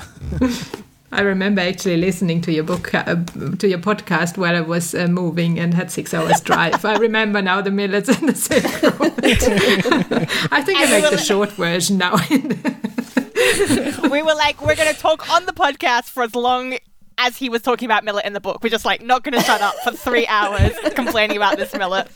I 1.11 1.21
remember 1.21 1.61
actually 1.61 1.97
listening 1.97 2.41
to 2.41 2.51
your 2.51 2.63
book, 2.63 2.93
uh, 2.93 3.15
to 3.59 3.67
your 3.67 3.77
podcast 3.79 4.37
while 4.37 4.55
I 4.55 4.61
was 4.61 4.93
uh, 4.93 5.07
moving 5.07 5.59
and 5.59 5.73
had 5.73 5.91
six 5.91 6.13
hours 6.13 6.41
drive. 6.41 6.83
I 6.83 6.97
remember 6.97 7.41
now 7.41 7.61
the 7.61 7.71
millets 7.71 8.09
and 8.09 8.29
the 8.29 8.35
Silk 8.35 8.65
I 10.51 10.61
think 10.61 10.79
and 10.79 10.93
I 10.93 11.01
make 11.01 11.11
the 11.11 11.17
short 11.17 11.51
version 11.51 11.97
now. 11.97 12.15
we 14.09 14.21
were 14.21 14.35
like, 14.35 14.61
we're 14.61 14.75
going 14.75 14.93
to 14.93 14.99
talk 14.99 15.31
on 15.31 15.45
the 15.45 15.53
podcast 15.53 16.05
for 16.05 16.23
as 16.23 16.35
long 16.35 16.77
as 17.17 17.37
he 17.37 17.49
was 17.49 17.61
talking 17.61 17.85
about 17.85 18.03
millet 18.03 18.25
in 18.25 18.33
the 18.33 18.41
book. 18.41 18.63
We're 18.63 18.69
just 18.69 18.85
like 18.85 19.01
not 19.01 19.23
going 19.23 19.35
to 19.35 19.41
shut 19.41 19.61
up 19.61 19.75
for 19.83 19.91
three 19.91 20.27
hours 20.27 20.73
complaining 20.95 21.37
about 21.37 21.57
this 21.57 21.73
millet. 21.73 22.09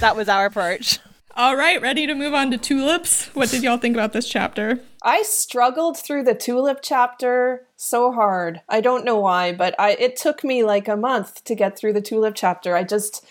That 0.00 0.16
was 0.16 0.28
our 0.28 0.46
approach. 0.46 0.98
All 1.36 1.56
right, 1.56 1.82
ready 1.82 2.06
to 2.06 2.14
move 2.14 2.32
on 2.32 2.52
to 2.52 2.58
tulips. 2.58 3.26
What 3.34 3.50
did 3.50 3.64
y'all 3.64 3.78
think 3.78 3.96
about 3.96 4.12
this 4.12 4.28
chapter? 4.28 4.80
I 5.02 5.22
struggled 5.22 5.98
through 5.98 6.22
the 6.22 6.34
tulip 6.34 6.78
chapter 6.80 7.66
so 7.84 8.12
hard. 8.12 8.60
I 8.68 8.80
don't 8.80 9.04
know 9.04 9.18
why, 9.18 9.52
but 9.52 9.74
I 9.78 9.92
it 9.92 10.16
took 10.16 10.44
me 10.44 10.64
like 10.64 10.88
a 10.88 10.96
month 10.96 11.44
to 11.44 11.54
get 11.54 11.76
through 11.76 11.92
the 11.92 12.00
tulip 12.00 12.34
chapter. 12.34 12.76
I 12.76 12.84
just 12.84 13.24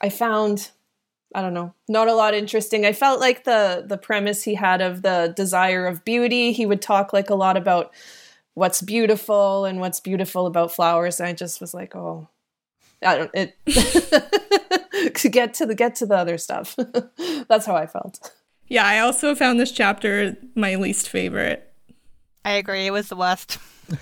I 0.00 0.08
found 0.08 0.70
I 1.34 1.40
don't 1.40 1.54
know, 1.54 1.74
not 1.88 2.08
a 2.08 2.14
lot 2.14 2.34
interesting. 2.34 2.84
I 2.84 2.92
felt 2.92 3.20
like 3.20 3.44
the 3.44 3.84
the 3.86 3.98
premise 3.98 4.42
he 4.42 4.54
had 4.54 4.80
of 4.80 5.02
the 5.02 5.32
desire 5.36 5.86
of 5.86 6.04
beauty. 6.04 6.52
He 6.52 6.66
would 6.66 6.82
talk 6.82 7.12
like 7.12 7.30
a 7.30 7.34
lot 7.34 7.56
about 7.56 7.92
what's 8.54 8.82
beautiful 8.82 9.64
and 9.64 9.80
what's 9.80 10.00
beautiful 10.00 10.46
about 10.46 10.72
flowers. 10.72 11.20
And 11.20 11.28
I 11.28 11.32
just 11.32 11.60
was 11.60 11.72
like, 11.72 11.96
oh, 11.96 12.28
I 13.02 13.18
don't 13.18 13.30
it 13.34 15.14
to 15.14 15.28
get 15.28 15.54
to 15.54 15.66
the 15.66 15.74
get 15.74 15.96
to 15.96 16.06
the 16.06 16.16
other 16.16 16.38
stuff. 16.38 16.76
That's 17.48 17.66
how 17.66 17.76
I 17.76 17.86
felt. 17.86 18.32
Yeah, 18.68 18.86
I 18.86 19.00
also 19.00 19.34
found 19.34 19.58
this 19.58 19.72
chapter 19.72 20.36
my 20.54 20.76
least 20.76 21.08
favorite. 21.08 21.72
I 22.44 22.52
agree. 22.52 22.86
It 22.86 22.92
was 22.92 23.08
the 23.08 23.16
worst. 23.16 23.58
And 23.88 23.98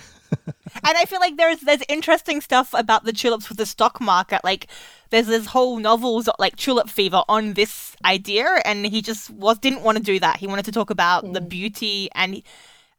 I 0.83 1.05
feel 1.05 1.19
like 1.19 1.37
there's 1.37 1.61
there's 1.61 1.83
interesting 1.89 2.41
stuff 2.41 2.73
about 2.73 3.03
the 3.03 3.13
tulips 3.13 3.49
with 3.49 3.57
the 3.57 3.65
stock 3.65 3.99
market. 3.99 4.41
Like 4.43 4.67
there's 5.09 5.27
this 5.27 5.47
whole 5.47 5.77
novels 5.77 6.29
like 6.39 6.55
Tulip 6.55 6.89
Fever 6.89 7.23
on 7.27 7.53
this 7.53 7.95
idea, 8.05 8.47
and 8.65 8.85
he 8.85 9.01
just 9.01 9.29
was 9.29 9.59
didn't 9.59 9.83
want 9.83 9.97
to 9.97 10.03
do 10.03 10.19
that. 10.19 10.37
He 10.37 10.47
wanted 10.47 10.65
to 10.65 10.71
talk 10.71 10.89
about 10.89 11.25
mm. 11.25 11.33
the 11.33 11.41
beauty 11.41 12.09
and 12.15 12.41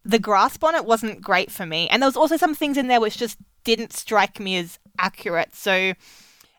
the 0.05 0.19
grasp 0.19 0.65
on 0.65 0.75
it 0.75 0.85
wasn't 0.85 1.23
great 1.23 1.51
for 1.51 1.65
me. 1.65 1.89
And 1.89 2.03
there 2.03 2.09
was 2.09 2.17
also 2.17 2.37
some 2.37 2.55
things 2.55 2.77
in 2.77 2.89
there 2.89 3.01
which 3.01 3.17
just 3.17 3.39
didn't 3.65 3.93
strike 3.93 4.41
me 4.41 4.57
as 4.57 4.79
accurate. 4.99 5.55
So 5.55 5.95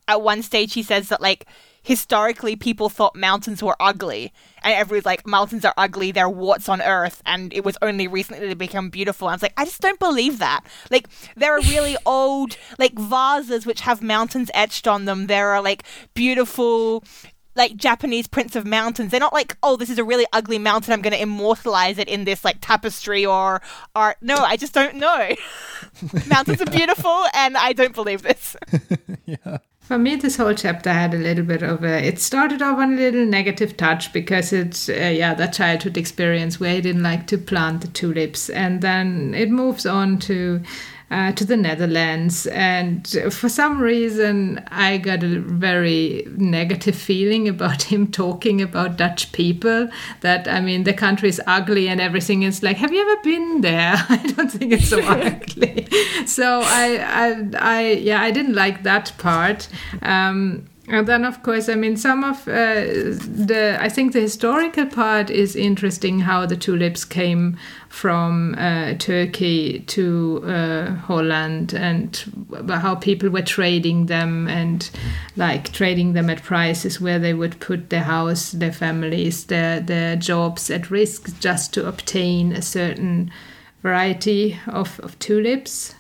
at 0.08 0.22
one 0.22 0.42
stage 0.42 0.74
he 0.74 0.84
says 0.84 1.10
that 1.10 1.22
like 1.22 1.46
historically 1.84 2.56
people 2.56 2.90
thought 2.90 3.16
mountains 3.16 3.62
were 3.62 3.76
ugly 3.80 4.34
and 4.64 4.74
everyone's 4.74 5.06
like 5.06 5.28
mountains 5.28 5.66
are 5.66 5.74
ugly 5.78 6.12
they're 6.12 6.30
warts 6.30 6.70
on 6.70 6.82
earth 6.82 7.22
and 7.26 7.54
it 7.54 7.64
was 7.64 7.78
only 7.82 8.08
recently 8.08 8.48
they 8.48 8.54
become 8.54 8.90
beautiful 8.90 9.28
and 9.28 9.34
i 9.34 9.36
was 9.36 9.42
like 9.42 9.54
i 9.58 9.66
just 9.66 9.82
don't 9.82 10.00
believe 10.00 10.40
that 10.40 10.62
like 10.90 11.08
there 11.36 11.56
are 11.56 11.62
really 11.62 11.98
old 12.06 12.58
like 12.80 12.98
vases 12.98 13.66
which 13.66 13.82
have 13.82 14.02
mountains 14.02 14.50
etched 14.54 14.88
on 14.88 15.06
them 15.06 15.28
there 15.28 15.50
are 15.50 15.62
like 15.62 15.84
beautiful 16.14 17.04
like 17.56 17.76
Japanese 17.76 18.28
prints 18.28 18.56
of 18.56 18.66
mountains. 18.66 19.12
They're 19.12 19.20
not 19.20 19.34
like, 19.34 19.58
oh, 19.62 19.76
this 19.76 19.90
is 19.90 20.00
a 20.00 20.04
really 20.04 20.26
ugly 20.34 20.58
mountain. 20.58 20.94
I'm 20.94 21.02
going 21.02 21.14
to 21.14 21.22
immortalize 21.22 21.98
it 21.98 22.08
in 22.08 22.24
this 22.24 22.44
like 22.44 22.58
tapestry 22.62 23.26
or 23.26 23.62
art. 23.96 24.18
No, 24.22 24.38
I 24.38 24.58
just 24.58 24.74
don't 24.74 24.96
know. 24.96 25.36
mountains 26.28 26.62
are 26.62 26.66
beautiful, 26.66 27.26
and 27.34 27.56
I 27.58 27.74
don't 27.74 27.94
believe 27.94 28.24
this. 28.24 28.56
yeah. 29.26 29.60
For 29.84 29.98
me, 29.98 30.16
this 30.16 30.38
whole 30.38 30.54
chapter 30.54 30.94
had 30.94 31.14
a 31.14 31.18
little 31.18 31.44
bit 31.44 31.62
of 31.62 31.84
a. 31.84 32.02
It 32.02 32.18
started 32.18 32.62
off 32.62 32.78
on 32.78 32.94
a 32.94 32.96
little 32.96 33.26
negative 33.26 33.76
touch 33.76 34.14
because 34.14 34.54
it's, 34.54 34.88
uh, 34.88 34.94
yeah, 34.94 35.34
that 35.34 35.52
childhood 35.52 35.98
experience 35.98 36.58
where 36.58 36.76
he 36.76 36.82
didn't 36.82 37.04
like 37.04 37.28
to 37.28 37.38
plant 37.38 37.82
the 37.82 37.90
tulips. 37.90 38.50
And 38.50 38.82
then 38.82 39.34
it 39.34 39.52
moves 39.52 39.86
on 39.86 40.20
to 40.20 40.62
uh, 41.14 41.32
to 41.32 41.46
the 41.46 41.56
Netherlands. 41.56 42.48
And 42.48 43.08
for 43.30 43.48
some 43.48 43.80
reason, 43.80 44.64
I 44.70 44.98
got 44.98 45.22
a 45.24 45.40
very 45.40 46.26
negative 46.36 46.96
feeling 46.96 47.48
about 47.48 47.84
him 47.92 48.08
talking 48.08 48.62
about 48.62 48.98
Dutch 48.98 49.32
people. 49.32 49.90
That, 50.22 50.48
I 50.48 50.60
mean, 50.60 50.84
the 50.84 50.94
country 50.94 51.30
is 51.30 51.40
ugly 51.46 51.88
and 51.88 52.02
everything 52.02 52.42
is 52.42 52.64
like, 52.64 52.78
have 52.78 52.92
you 52.92 53.02
ever 53.02 53.22
been 53.22 53.62
there? 53.62 53.94
I 54.10 54.34
don't 54.36 54.52
think 54.52 54.74
it's 54.74 54.90
so 54.90 55.02
ugly. 55.04 55.88
So 56.26 56.62
I, 56.64 56.98
I, 56.98 57.50
I, 57.60 57.92
yeah, 57.92 58.22
I 58.22 58.32
didn't 58.32 58.56
like 58.56 58.82
that 58.84 59.14
part. 59.20 59.68
Um, 60.02 60.66
and 60.90 61.08
then, 61.08 61.24
of 61.24 61.44
course, 61.44 61.70
I 61.70 61.76
mean, 61.76 61.96
some 61.96 62.26
of 62.26 62.46
uh, 62.46 62.84
the, 62.84 63.78
I 63.80 63.88
think 63.88 64.12
the 64.12 64.20
historical 64.20 64.86
part 64.86 65.30
is 65.30 65.56
interesting 65.56 66.20
how 66.20 66.46
the 66.46 66.58
tulips 66.58 67.06
came 67.06 67.58
from 67.88 68.56
uh, 68.56 68.96
Turkey 68.96 69.80
to 69.88 70.44
uh, 70.46 70.96
Holland 70.96 71.74
and 71.74 72.22
how 72.68 72.96
people 72.96 73.30
were 73.30 73.42
trading 73.42 74.08
them 74.08 74.50
and 74.50 74.90
like 75.38 75.72
trading 75.72 76.14
them 76.14 76.30
at 76.30 76.44
prices 76.44 77.00
where 77.00 77.18
they 77.18 77.34
would 77.34 77.62
put 77.62 77.90
their 77.90 78.04
house, 78.04 78.52
their 78.52 78.74
families, 78.74 79.46
their, 79.46 79.80
their 79.80 80.18
jobs 80.18 80.70
at 80.70 80.92
risk 80.92 81.40
just 81.40 81.74
to 81.76 81.88
obtain 81.88 82.52
a 82.52 82.62
certain 82.62 83.32
variety 83.84 84.60
of, 84.68 85.00
of 85.00 85.18
tulips. 85.20 85.96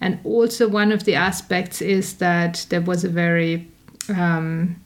And 0.00 0.18
also, 0.24 0.68
one 0.68 0.90
of 0.90 1.04
the 1.04 1.14
aspects 1.14 1.80
is 1.80 2.14
that 2.14 2.66
there 2.68 2.80
was 2.80 3.04
a 3.04 3.08
very 3.08 3.68
um, 4.08 4.76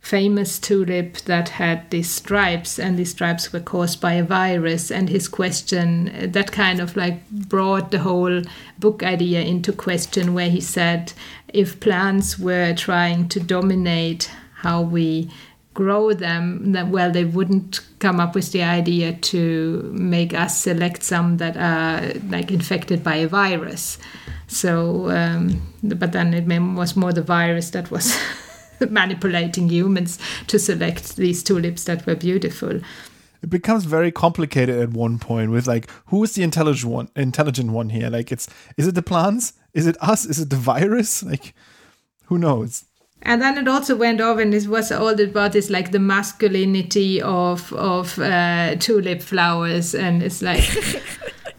famous 0.00 0.58
tulip 0.58 1.18
that 1.18 1.50
had 1.50 1.90
these 1.90 2.10
stripes, 2.10 2.78
and 2.78 2.98
these 2.98 3.10
stripes 3.10 3.52
were 3.52 3.60
caused 3.60 4.00
by 4.00 4.14
a 4.14 4.24
virus. 4.24 4.90
And 4.90 5.08
his 5.08 5.28
question 5.28 6.32
that 6.32 6.52
kind 6.52 6.80
of 6.80 6.96
like 6.96 7.28
brought 7.30 7.90
the 7.90 8.00
whole 8.00 8.42
book 8.78 9.02
idea 9.02 9.42
into 9.42 9.72
question, 9.72 10.34
where 10.34 10.50
he 10.50 10.60
said 10.60 11.12
if 11.48 11.80
plants 11.80 12.38
were 12.38 12.74
trying 12.74 13.28
to 13.28 13.40
dominate 13.40 14.30
how 14.54 14.82
we 14.82 15.30
grow 15.72 16.12
them 16.12 16.72
that 16.72 16.88
well 16.88 17.10
they 17.12 17.24
wouldn't 17.24 17.80
come 18.00 18.18
up 18.18 18.34
with 18.34 18.50
the 18.52 18.62
idea 18.62 19.12
to 19.12 19.90
make 19.94 20.34
us 20.34 20.60
select 20.60 21.02
some 21.02 21.36
that 21.36 21.56
are 21.56 22.12
like 22.28 22.50
infected 22.50 23.04
by 23.04 23.14
a 23.14 23.28
virus 23.28 23.96
so 24.48 25.08
um, 25.10 25.62
but 25.82 26.10
then 26.12 26.34
it 26.34 26.44
was 26.74 26.96
more 26.96 27.12
the 27.12 27.22
virus 27.22 27.70
that 27.70 27.90
was 27.90 28.18
manipulating 28.90 29.68
humans 29.68 30.18
to 30.46 30.58
select 30.58 31.16
these 31.16 31.42
tulips 31.42 31.84
that 31.84 32.06
were 32.06 32.16
beautiful. 32.16 32.80
It 33.42 33.48
becomes 33.48 33.84
very 33.84 34.12
complicated 34.12 34.78
at 34.78 34.90
one 34.90 35.18
point 35.18 35.50
with 35.50 35.66
like 35.66 35.90
who 36.06 36.22
is 36.22 36.34
the 36.34 36.42
intelligent 36.42 36.92
one 36.92 37.08
intelligent 37.16 37.72
one 37.72 37.88
here? 37.90 38.10
Like 38.10 38.30
it's 38.30 38.48
is 38.76 38.86
it 38.86 38.94
the 38.94 39.02
plants? 39.02 39.54
Is 39.72 39.86
it 39.86 39.96
us? 40.00 40.26
Is 40.26 40.38
it 40.38 40.50
the 40.50 40.56
virus? 40.56 41.22
Like 41.30 41.54
who 42.26 42.38
knows? 42.38 42.84
And 43.22 43.42
then 43.42 43.58
it 43.58 43.68
also 43.68 43.96
went 43.96 44.20
off, 44.20 44.38
and 44.38 44.54
it 44.54 44.66
was 44.66 44.90
all 44.90 45.20
about 45.20 45.52
this 45.52 45.68
like 45.68 45.90
the 45.90 45.98
masculinity 45.98 47.20
of 47.20 47.72
of 47.74 48.18
uh, 48.18 48.76
tulip 48.76 49.20
flowers, 49.20 49.94
and 49.94 50.22
it's 50.22 50.40
like 50.40 50.64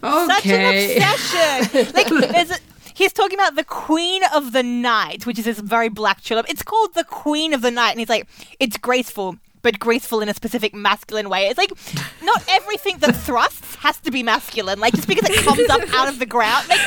okay, 0.04 0.98
such 1.00 1.36
an 1.36 1.62
obsession. 1.62 1.94
like 1.94 2.32
there's 2.32 2.52
a, 2.52 2.58
he's 2.94 3.14
talking 3.14 3.38
about 3.38 3.56
the 3.56 3.64
Queen 3.64 4.22
of 4.34 4.52
the 4.52 4.64
Night, 4.64 5.26
which 5.26 5.40
is 5.40 5.46
this 5.46 5.60
very 5.60 5.90
black 5.90 6.22
tulip. 6.22 6.50
It's 6.50 6.64
called 6.64 6.94
the 6.94 7.04
Queen 7.04 7.54
of 7.54 7.62
the 7.62 7.72
Night, 7.72 7.92
and 7.92 8.00
he's 8.00 8.10
like, 8.10 8.28
it's 8.60 8.78
graceful, 8.78 9.38
but 9.62 9.80
graceful 9.80 10.22
in 10.22 10.30
a 10.30 10.34
specific 10.34 10.74
masculine 10.74 11.30
way. 11.30 11.48
It's 11.48 11.58
like 11.58 11.72
not 12.24 12.44
everything 12.48 12.98
that 13.00 13.16
thrusts 13.16 13.76
has 13.76 14.00
to 14.02 14.12
be 14.12 14.24
masculine. 14.24 14.80
Like 14.80 14.94
just 14.94 15.08
because 15.08 15.30
it 15.30 15.44
comes 15.44 15.70
up 15.70 15.82
out 15.94 16.08
of 16.10 16.20
the 16.20 16.26
ground, 16.26 16.68
like 16.70 16.80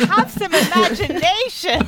have 0.00 0.30
some 0.30 0.54
imagination. 0.54 1.86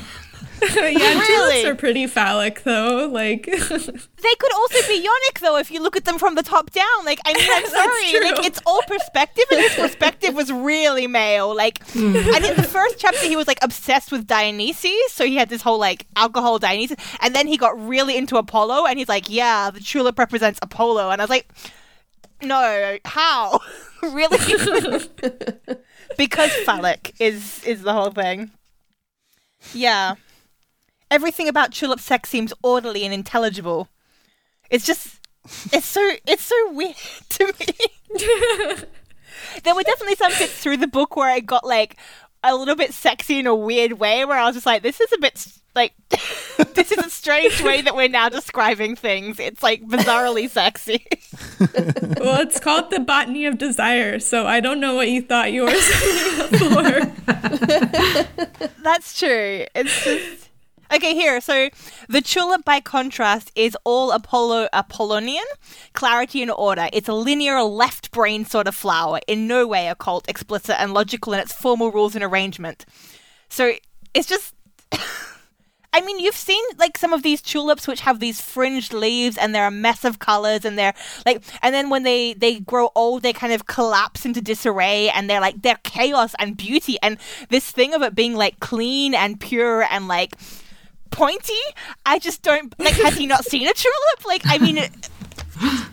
yeah, 0.74 0.88
really? 0.88 1.26
tulips 1.26 1.64
are 1.66 1.74
pretty 1.74 2.06
phallic 2.06 2.62
though. 2.62 3.08
Like 3.08 3.44
they 3.46 4.34
could 4.38 4.54
also 4.54 4.88
be 4.88 5.06
yonic 5.06 5.40
though 5.40 5.56
if 5.56 5.70
you 5.70 5.80
look 5.80 5.96
at 5.96 6.04
them 6.04 6.18
from 6.18 6.34
the 6.34 6.42
top 6.42 6.70
down. 6.70 7.04
Like 7.04 7.20
I 7.24 7.32
mean, 7.32 7.48
I'm 7.50 7.66
sorry, 7.66 8.32
like 8.32 8.44
it's 8.44 8.60
all 8.66 8.82
perspective, 8.82 9.44
and 9.50 9.60
his 9.60 9.74
perspective 9.74 10.34
was 10.34 10.50
really 10.50 11.06
male. 11.06 11.54
Like. 11.54 11.86
Hmm. 11.88 12.16
I 12.16 12.40
think 12.40 12.56
the 12.56 12.62
first 12.62 12.98
chapter 12.98 13.26
he 13.26 13.36
was 13.36 13.46
like 13.46 13.58
obsessed 13.62 14.10
with 14.10 14.26
Dionysus, 14.26 15.12
so 15.12 15.24
he 15.24 15.36
had 15.36 15.48
this 15.48 15.62
whole 15.62 15.78
like 15.78 16.06
alcohol 16.16 16.58
Dionysus, 16.58 16.96
and 17.20 17.34
then 17.34 17.46
he 17.46 17.56
got 17.56 17.78
really 17.80 18.16
into 18.16 18.36
Apollo, 18.36 18.86
and 18.86 18.98
he's 18.98 19.08
like, 19.08 19.30
yeah, 19.30 19.70
the 19.70 19.80
tulip 19.80 20.18
represents 20.18 20.58
Apollo, 20.62 21.10
and 21.10 21.20
I 21.20 21.24
was 21.24 21.30
like, 21.30 21.48
no, 22.42 22.98
how? 23.04 23.60
really? 24.02 24.38
because 26.16 26.52
phallic 26.64 27.14
is 27.20 27.62
is 27.64 27.82
the 27.82 27.92
whole 27.92 28.10
thing. 28.10 28.50
Yeah 29.72 30.14
everything 31.10 31.48
about 31.48 31.72
tulip 31.72 32.00
sex 32.00 32.30
seems 32.30 32.52
orderly 32.62 33.04
and 33.04 33.14
intelligible. 33.14 33.88
It's 34.70 34.86
just 34.86 35.20
it's 35.72 35.86
so 35.86 36.10
it's 36.26 36.44
so 36.44 36.72
weird 36.72 36.96
to 37.30 37.46
me. 37.46 37.66
there 39.64 39.74
were 39.74 39.82
definitely 39.82 40.16
some 40.16 40.32
bits 40.32 40.58
through 40.58 40.78
the 40.78 40.86
book 40.86 41.16
where 41.16 41.34
it 41.36 41.46
got 41.46 41.64
like 41.64 41.96
a 42.44 42.54
little 42.54 42.76
bit 42.76 42.94
sexy 42.94 43.40
in 43.40 43.46
a 43.46 43.54
weird 43.54 43.94
way 43.94 44.24
where 44.24 44.38
I 44.38 44.46
was 44.46 44.54
just 44.54 44.66
like, 44.66 44.82
this 44.82 45.00
is 45.00 45.12
a 45.12 45.18
bit 45.18 45.46
like 45.74 45.92
this 46.74 46.92
is 46.92 46.98
a 46.98 47.10
strange 47.10 47.60
way 47.62 47.82
that 47.82 47.94
we're 47.94 48.08
now 48.08 48.28
describing 48.28 48.96
things. 48.96 49.38
It's 49.38 49.62
like 49.62 49.82
bizarrely 49.86 50.48
sexy. 50.48 51.06
well, 52.20 52.40
it's 52.40 52.60
called 52.60 52.90
the 52.90 53.00
botany 53.00 53.46
of 53.46 53.58
desire, 53.58 54.18
so 54.18 54.46
I 54.46 54.60
don't 54.60 54.80
know 54.80 54.94
what 54.94 55.08
you 55.08 55.22
thought 55.22 55.52
you 55.52 55.64
were 55.64 55.70
for. 55.70 57.12
That's 58.82 59.18
true. 59.18 59.66
It's 59.74 60.04
just 60.04 60.47
Okay, 60.92 61.14
here. 61.14 61.40
So 61.40 61.68
the 62.08 62.22
tulip, 62.22 62.64
by 62.64 62.80
contrast, 62.80 63.52
is 63.54 63.76
all 63.84 64.10
Apollo 64.10 64.68
Apollonian, 64.72 65.44
clarity 65.92 66.40
and 66.40 66.50
order. 66.50 66.88
It's 66.92 67.08
a 67.08 67.14
linear 67.14 67.62
left 67.62 68.10
brain 68.10 68.44
sort 68.46 68.66
of 68.66 68.74
flower, 68.74 69.20
in 69.26 69.46
no 69.46 69.66
way 69.66 69.88
occult, 69.88 70.28
explicit, 70.28 70.80
and 70.80 70.94
logical 70.94 71.34
in 71.34 71.40
its 71.40 71.52
formal 71.52 71.92
rules 71.92 72.14
and 72.14 72.24
arrangement. 72.24 72.86
So 73.48 73.74
it's 74.14 74.28
just. 74.28 74.54
I 75.90 76.02
mean, 76.02 76.20
you've 76.20 76.36
seen 76.36 76.62
like 76.76 76.98
some 76.98 77.14
of 77.14 77.22
these 77.22 77.40
tulips 77.40 77.88
which 77.88 78.00
have 78.00 78.20
these 78.20 78.42
fringed 78.42 78.92
leaves 78.92 79.38
and 79.38 79.54
they're 79.54 79.66
a 79.66 79.70
mess 79.70 80.04
of 80.04 80.18
colors 80.18 80.66
and 80.66 80.78
they're 80.78 80.92
like, 81.24 81.42
and 81.62 81.74
then 81.74 81.88
when 81.88 82.02
they 82.02 82.34
they 82.34 82.60
grow 82.60 82.90
old, 82.94 83.22
they 83.22 83.32
kind 83.32 83.54
of 83.54 83.66
collapse 83.66 84.26
into 84.26 84.42
disarray 84.42 85.08
and 85.08 85.28
they're 85.28 85.40
like 85.40 85.62
they're 85.62 85.78
chaos 85.84 86.34
and 86.38 86.58
beauty 86.58 86.98
and 87.02 87.16
this 87.48 87.70
thing 87.70 87.94
of 87.94 88.02
it 88.02 88.14
being 88.14 88.36
like 88.36 88.60
clean 88.60 89.14
and 89.14 89.40
pure 89.40 89.82
and 89.82 90.08
like 90.08 90.34
pointy. 91.10 91.60
I 92.06 92.18
just 92.18 92.42
don't 92.42 92.72
like. 92.78 92.94
Has 92.94 93.16
he 93.16 93.26
not 93.26 93.44
seen 93.44 93.66
a 93.68 93.72
tulip? 93.72 94.24
Like, 94.26 94.42
I 94.46 94.58
mean, 94.58 94.78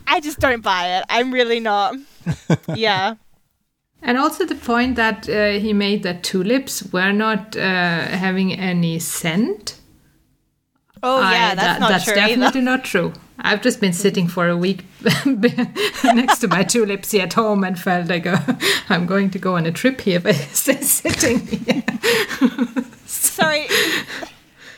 I 0.08 0.20
just 0.20 0.40
don't 0.40 0.62
buy 0.62 0.98
it. 0.98 1.06
I'm 1.10 1.32
really 1.34 1.60
not. 1.60 1.96
Yeah. 2.74 3.16
And 4.02 4.18
also 4.20 4.46
the 4.46 4.56
point 4.56 4.96
that 4.98 5.28
uh, 5.28 5.60
he 5.60 5.74
made 5.74 6.04
that 6.04 6.22
tulips 6.24 6.84
were 6.94 7.12
not 7.12 7.56
uh, 7.58 7.62
having 7.62 8.54
any 8.54 9.00
scent. 9.00 9.80
Oh 11.02 11.22
I- 11.22 11.32
yeah, 11.34 11.56
that's 11.56 11.68
that- 11.68 11.80
not 11.80 11.90
that's 11.90 12.06
definitely 12.06 12.62
either. 12.62 12.62
not 12.62 12.84
true. 12.84 13.14
I've 13.38 13.62
just 13.62 13.82
been 13.82 13.92
sitting 13.94 14.30
for 14.30 14.48
a 14.48 14.56
week 14.56 14.86
next 15.26 16.40
to 16.40 16.48
my 16.48 16.64
tulips 16.64 17.12
here 17.12 17.24
at 17.24 17.34
home 17.34 17.66
and 17.66 17.78
felt 17.78 18.08
like 18.08 18.26
uh, 18.26 18.38
I'm 18.90 19.06
going 19.06 19.30
to 19.32 19.40
go 19.40 19.56
on 19.58 19.66
a 19.66 19.72
trip 19.74 20.00
here 20.02 20.22
by 20.22 20.32
sitting 20.54 21.40
here. 21.40 21.84
Sorry. 23.06 23.68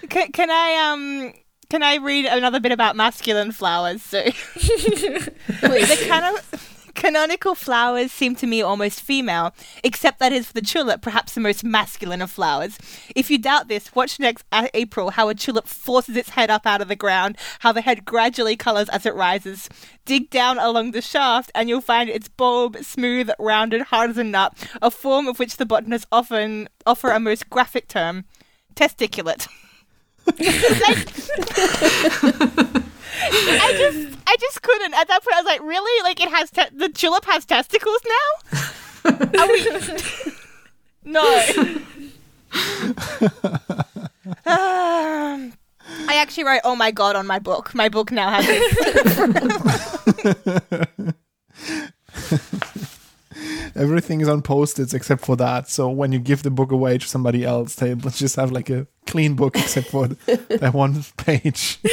Can, 0.09 0.31
can 0.31 0.49
I 0.49 0.91
um 0.91 1.33
can 1.69 1.83
I 1.83 1.95
read 1.95 2.25
another 2.25 2.59
bit 2.59 2.71
about 2.71 2.95
masculine 2.95 3.51
flowers? 3.51 4.01
So 4.01 4.23
the 4.55 6.05
cano- 6.07 6.61
canonical 6.97 7.55
flowers 7.55 8.11
seem 8.11 8.35
to 8.37 8.47
me 8.47 8.61
almost 8.61 9.01
female, 9.01 9.53
except 9.83 10.19
that 10.19 10.31
is 10.31 10.47
for 10.47 10.53
the 10.53 10.61
tulip, 10.61 11.01
perhaps 11.01 11.33
the 11.33 11.41
most 11.41 11.63
masculine 11.63 12.21
of 12.21 12.31
flowers. 12.31 12.77
If 13.15 13.29
you 13.29 13.37
doubt 13.37 13.67
this, 13.67 13.93
watch 13.93 14.17
next 14.19 14.45
April 14.73 15.11
how 15.11 15.27
a 15.27 15.35
tulip 15.35 15.67
forces 15.67 16.15
its 16.15 16.29
head 16.29 16.49
up 16.49 16.65
out 16.65 16.81
of 16.81 16.87
the 16.87 16.95
ground, 16.95 17.37
how 17.59 17.73
the 17.73 17.81
head 17.81 18.05
gradually 18.05 18.55
colours 18.55 18.89
as 18.89 19.05
it 19.05 19.13
rises. 19.13 19.69
Dig 20.05 20.29
down 20.29 20.57
along 20.57 20.91
the 20.91 21.01
shaft, 21.01 21.51
and 21.53 21.67
you'll 21.67 21.81
find 21.81 22.09
its 22.09 22.29
bulb 22.29 22.77
smooth, 22.81 23.29
rounded, 23.39 23.81
hard 23.83 24.09
as 24.09 24.17
a 24.17 24.23
nut, 24.23 24.57
a 24.81 24.89
form 24.89 25.27
of 25.27 25.37
which 25.37 25.57
the 25.57 25.65
botanists 25.65 26.07
often 26.13 26.69
offer 26.85 27.11
a 27.11 27.19
most 27.19 27.49
graphic 27.49 27.87
term 27.87 28.23
testiculate. 28.73 29.47
Like- 30.27 30.39
I 33.29 33.73
just, 33.77 34.17
I 34.27 34.35
just 34.39 34.61
couldn't. 34.61 34.93
At 34.93 35.07
that 35.07 35.23
point, 35.23 35.35
I 35.35 35.41
was 35.41 35.45
like, 35.45 35.61
"Really? 35.63 36.03
Like, 36.03 36.19
it 36.21 36.29
has 36.29 36.51
te- 36.51 36.69
the 36.73 36.87
tulip 36.89 37.25
has 37.25 37.45
testicles 37.45 37.99
now? 38.05 38.29
Are 39.39 39.47
we? 39.47 39.65
no." 41.05 41.23
Um, 44.45 45.53
I 46.07 46.15
actually 46.15 46.43
wrote 46.43 46.61
"Oh 46.63 46.75
my 46.75 46.91
god" 46.91 47.15
on 47.15 47.25
my 47.27 47.39
book. 47.39 47.73
My 47.73 47.89
book 47.89 48.11
now 48.11 48.29
has 48.29 48.45
it. 48.47 49.77
Everything 53.77 54.21
is 54.21 54.27
on 54.27 54.41
post-its 54.41 54.93
except 54.93 55.23
for 55.23 55.35
that. 55.37 55.69
So 55.69 55.89
when 55.89 56.11
you 56.11 56.19
give 56.19 56.43
the 56.43 56.51
book 56.51 56.71
away 56.71 56.97
to 56.97 57.07
somebody 57.07 57.45
else, 57.45 57.75
they 57.75 57.95
just 58.11 58.35
have 58.35 58.51
like 58.51 58.69
a 58.69 58.87
clean 59.05 59.35
book 59.35 59.55
except 59.55 59.87
for 59.89 60.07
that 60.57 60.73
one 60.73 61.03
page. 61.17 61.79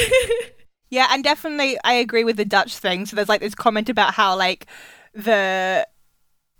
Yeah, 0.89 1.07
and 1.11 1.23
definitely 1.23 1.77
I 1.83 1.93
agree 1.93 2.23
with 2.23 2.37
the 2.37 2.45
Dutch 2.45 2.77
thing. 2.77 3.05
So 3.05 3.15
there's 3.15 3.27
like 3.27 3.41
this 3.41 3.55
comment 3.55 3.89
about 3.89 4.13
how 4.13 4.37
like 4.37 4.67
the 5.13 5.85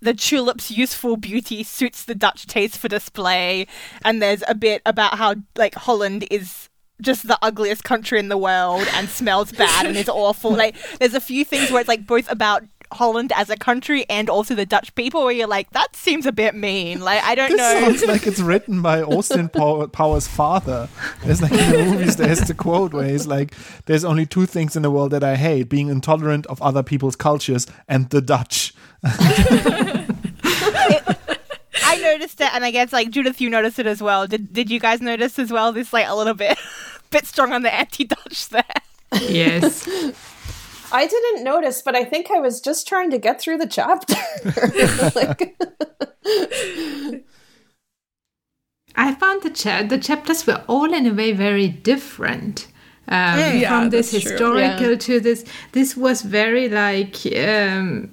the 0.00 0.12
tulip's 0.12 0.70
useful 0.70 1.16
beauty 1.16 1.62
suits 1.62 2.04
the 2.04 2.14
Dutch 2.14 2.46
taste 2.46 2.76
for 2.76 2.88
display, 2.88 3.66
and 4.04 4.20
there's 4.20 4.42
a 4.46 4.54
bit 4.54 4.82
about 4.84 5.16
how 5.16 5.36
like 5.56 5.74
Holland 5.74 6.26
is 6.30 6.68
just 7.00 7.28
the 7.28 7.38
ugliest 7.42 7.84
country 7.84 8.18
in 8.18 8.28
the 8.28 8.38
world 8.38 8.86
and 8.94 9.08
smells 9.08 9.52
bad 9.52 9.86
and 9.86 9.96
is 9.96 10.08
awful. 10.08 10.50
Like 10.50 10.76
there's 10.98 11.14
a 11.14 11.20
few 11.20 11.44
things 11.44 11.70
where 11.70 11.80
it's 11.80 11.88
like 11.88 12.06
both 12.06 12.30
about 12.30 12.62
Holland 12.92 13.32
as 13.34 13.50
a 13.50 13.56
country 13.56 14.04
and 14.08 14.28
also 14.30 14.54
the 14.54 14.66
Dutch 14.66 14.94
people 14.94 15.22
where 15.24 15.32
you're 15.32 15.46
like 15.46 15.70
that 15.70 15.94
seems 15.96 16.26
a 16.26 16.32
bit 16.32 16.54
mean. 16.54 17.00
Like 17.00 17.22
I 17.22 17.34
don't 17.34 17.50
This 17.50 17.58
know. 17.58 17.80
sounds 17.80 18.04
like 18.06 18.26
it's 18.26 18.40
written 18.50 18.82
by 18.82 19.02
Austin 19.02 19.48
Pow- 19.48 19.86
Powers' 19.88 20.26
father. 20.28 20.88
There's 21.24 21.42
like 21.42 21.52
in 21.52 21.70
the 21.70 21.78
movies, 21.84 22.16
there's 22.16 22.40
the 22.40 22.54
quote 22.54 22.92
where 22.94 23.08
he's 23.08 23.26
like, 23.26 23.54
"There's 23.86 24.04
only 24.04 24.26
two 24.26 24.46
things 24.46 24.76
in 24.76 24.82
the 24.82 24.90
world 24.90 25.10
that 25.12 25.24
I 25.24 25.36
hate: 25.36 25.68
being 25.68 25.88
intolerant 25.88 26.46
of 26.46 26.60
other 26.62 26.82
people's 26.82 27.16
cultures 27.16 27.66
and 27.88 28.08
the 28.10 28.20
Dutch." 28.20 28.72
I 31.84 31.98
noticed 32.00 32.40
it, 32.40 32.52
and 32.54 32.64
I 32.64 32.70
guess 32.70 32.92
like 32.92 33.10
Judith, 33.10 33.40
you 33.40 33.50
noticed 33.50 33.78
it 33.78 33.86
as 33.86 34.02
well. 34.02 34.26
Did 34.26 34.52
Did 34.52 34.70
you 34.70 34.80
guys 34.80 35.00
notice 35.00 35.38
as 35.38 35.52
well? 35.52 35.72
This 35.72 35.92
like 35.92 36.08
a 36.08 36.14
little 36.14 36.34
bit, 36.34 36.58
bit 37.10 37.26
strong 37.26 37.52
on 37.52 37.62
the 37.62 37.72
anti-Dutch 37.72 38.48
there. 38.48 38.64
yes. 39.20 39.86
I 40.92 41.06
didn't 41.06 41.44
notice, 41.44 41.82
but 41.82 41.94
I 41.94 42.04
think 42.04 42.30
I 42.30 42.40
was 42.40 42.60
just 42.60 42.86
trying 42.86 43.10
to 43.10 43.18
get 43.18 43.40
through 43.40 43.58
the 43.58 43.66
chapter. 43.66 44.14
like, 45.14 45.56
I 48.94 49.14
found 49.14 49.42
the 49.42 49.50
cha- 49.50 49.82
the 49.82 49.98
chapters 49.98 50.46
were 50.46 50.62
all 50.68 50.92
in 50.92 51.06
a 51.06 51.12
way 51.12 51.32
very 51.32 51.68
different. 51.68 52.66
Um, 53.08 53.38
Yeah, 53.38 53.68
from 53.68 53.90
this 53.90 54.10
historical 54.10 54.90
Yeah. 54.90 54.96
to 54.96 55.20
this, 55.20 55.44
this 55.72 55.96
was 55.96 56.22
very 56.22 56.68
like 56.68 57.16
um, 57.36 58.10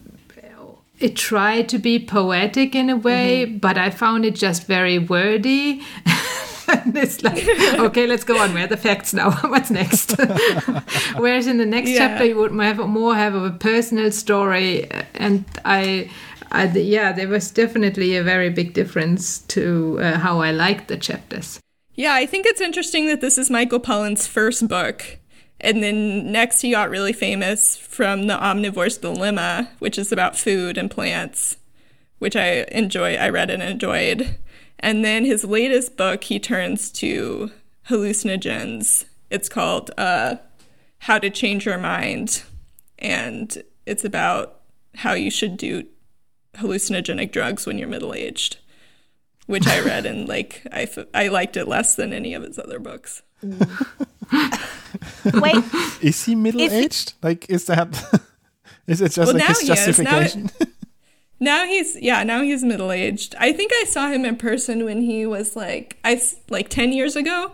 it 0.99 1.15
tried 1.15 1.67
to 1.69 1.79
be 1.79 1.99
poetic 1.99 2.75
in 2.75 2.89
a 2.89 2.95
way, 2.95 3.45
but 3.45 3.77
I 3.77 3.89
found 3.89 4.25
it 4.25 4.35
just 4.35 4.67
very 4.67 4.99
wordy. 4.99 5.81
and 6.67 6.95
it's 7.03 7.23
like, 7.23 7.47
okay, 7.79 8.07
let's 8.07 8.23
go 8.23 8.37
on. 8.39 8.53
Where 8.53 8.63
are 8.65 8.67
the 8.67 8.77
facts 8.77 9.13
now? 9.13 9.31
What's 9.49 9.69
next? 9.71 10.15
Whereas 11.17 11.47
in 11.47 11.57
the 11.57 11.65
next 11.65 11.89
Yeah. 11.89 11.99
chapter, 11.99 12.25
you 12.25 12.35
would 12.37 12.51
have 12.59 12.77
more 12.77 13.15
have 13.15 13.35
of 13.35 13.43
a 13.43 13.51
personal 13.51 14.11
story, 14.11 14.89
and 15.15 15.45
I. 15.65 16.09
I, 16.55 16.65
yeah, 16.67 17.11
there 17.13 17.27
was 17.27 17.49
definitely 17.49 18.15
a 18.15 18.21
very 18.21 18.51
big 18.51 18.73
difference 18.73 19.39
to 19.47 19.97
uh, 19.99 20.19
how 20.19 20.39
I 20.39 20.51
liked 20.51 20.87
the 20.87 20.97
chapters. 20.97 21.59
Yeah, 21.95 22.13
I 22.13 22.27
think 22.27 22.45
it's 22.45 22.61
interesting 22.61 23.07
that 23.07 23.21
this 23.21 23.39
is 23.39 23.49
Michael 23.49 23.79
Pollan's 23.79 24.27
first 24.27 24.67
book. 24.67 25.17
And 25.59 25.81
then 25.81 26.31
next, 26.31 26.61
he 26.61 26.69
got 26.69 26.91
really 26.91 27.13
famous 27.13 27.75
from 27.75 28.27
The 28.27 28.35
Omnivore's 28.35 28.97
Dilemma, 28.99 29.69
which 29.79 29.97
is 29.97 30.11
about 30.11 30.37
food 30.37 30.77
and 30.77 30.91
plants, 30.91 31.57
which 32.19 32.35
I 32.35 32.65
enjoy. 32.71 33.15
I 33.15 33.29
read 33.29 33.49
and 33.49 33.63
enjoyed. 33.63 34.35
And 34.83 35.03
then 35.03 35.23
his 35.25 35.43
latest 35.45 35.97
book, 35.97 36.25
he 36.25 36.39
turns 36.39 36.91
to 36.91 37.49
hallucinogens. 37.87 39.05
It's 39.31 39.49
called 39.49 39.89
uh, 39.97 40.35
How 40.99 41.17
to 41.19 41.29
Change 41.29 41.65
Your 41.65 41.77
Mind. 41.77 42.43
And 42.99 43.63
it's 43.85 44.03
about 44.05 44.59
how 44.95 45.13
you 45.13 45.31
should 45.31 45.57
do 45.57 45.85
hallucinogenic 46.55 47.31
drugs 47.31 47.65
when 47.65 47.77
you're 47.79 47.87
middle 47.87 48.13
aged 48.13 48.57
which 49.45 49.67
I 49.67 49.81
read 49.81 50.05
and 50.05 50.27
like 50.27 50.65
I, 50.71 50.83
f- 50.83 51.05
I 51.13 51.27
liked 51.27 51.57
it 51.57 51.67
less 51.67 51.95
than 51.95 52.13
any 52.13 52.33
of 52.33 52.43
his 52.43 52.57
other 52.57 52.79
books. 52.79 53.21
Wait, 55.33 55.63
Is 56.01 56.23
he 56.25 56.35
middle 56.35 56.61
aged? 56.61 57.13
Like, 57.21 57.49
is 57.49 57.65
that? 57.65 57.87
is 58.87 59.01
it 59.01 59.11
just 59.11 59.17
Well, 59.17 59.33
like 59.33 59.37
now 59.39 59.47
his 59.49 59.59
he 59.59 59.71
is. 59.71 59.99
Now- 59.99 60.21
justification? 60.21 60.51
Now 61.43 61.65
he's 61.65 61.97
yeah, 61.97 62.23
now 62.23 62.41
he's 62.41 62.63
middle 62.63 62.89
aged. 62.89 63.35
I 63.37 63.51
think 63.51 63.73
I 63.73 63.83
saw 63.83 64.07
him 64.07 64.23
in 64.23 64.37
person 64.37 64.85
when 64.85 65.01
he 65.01 65.25
was 65.25 65.57
like 65.57 65.97
i 66.05 66.21
like 66.49 66.69
ten 66.69 66.93
years 66.93 67.17
ago, 67.17 67.51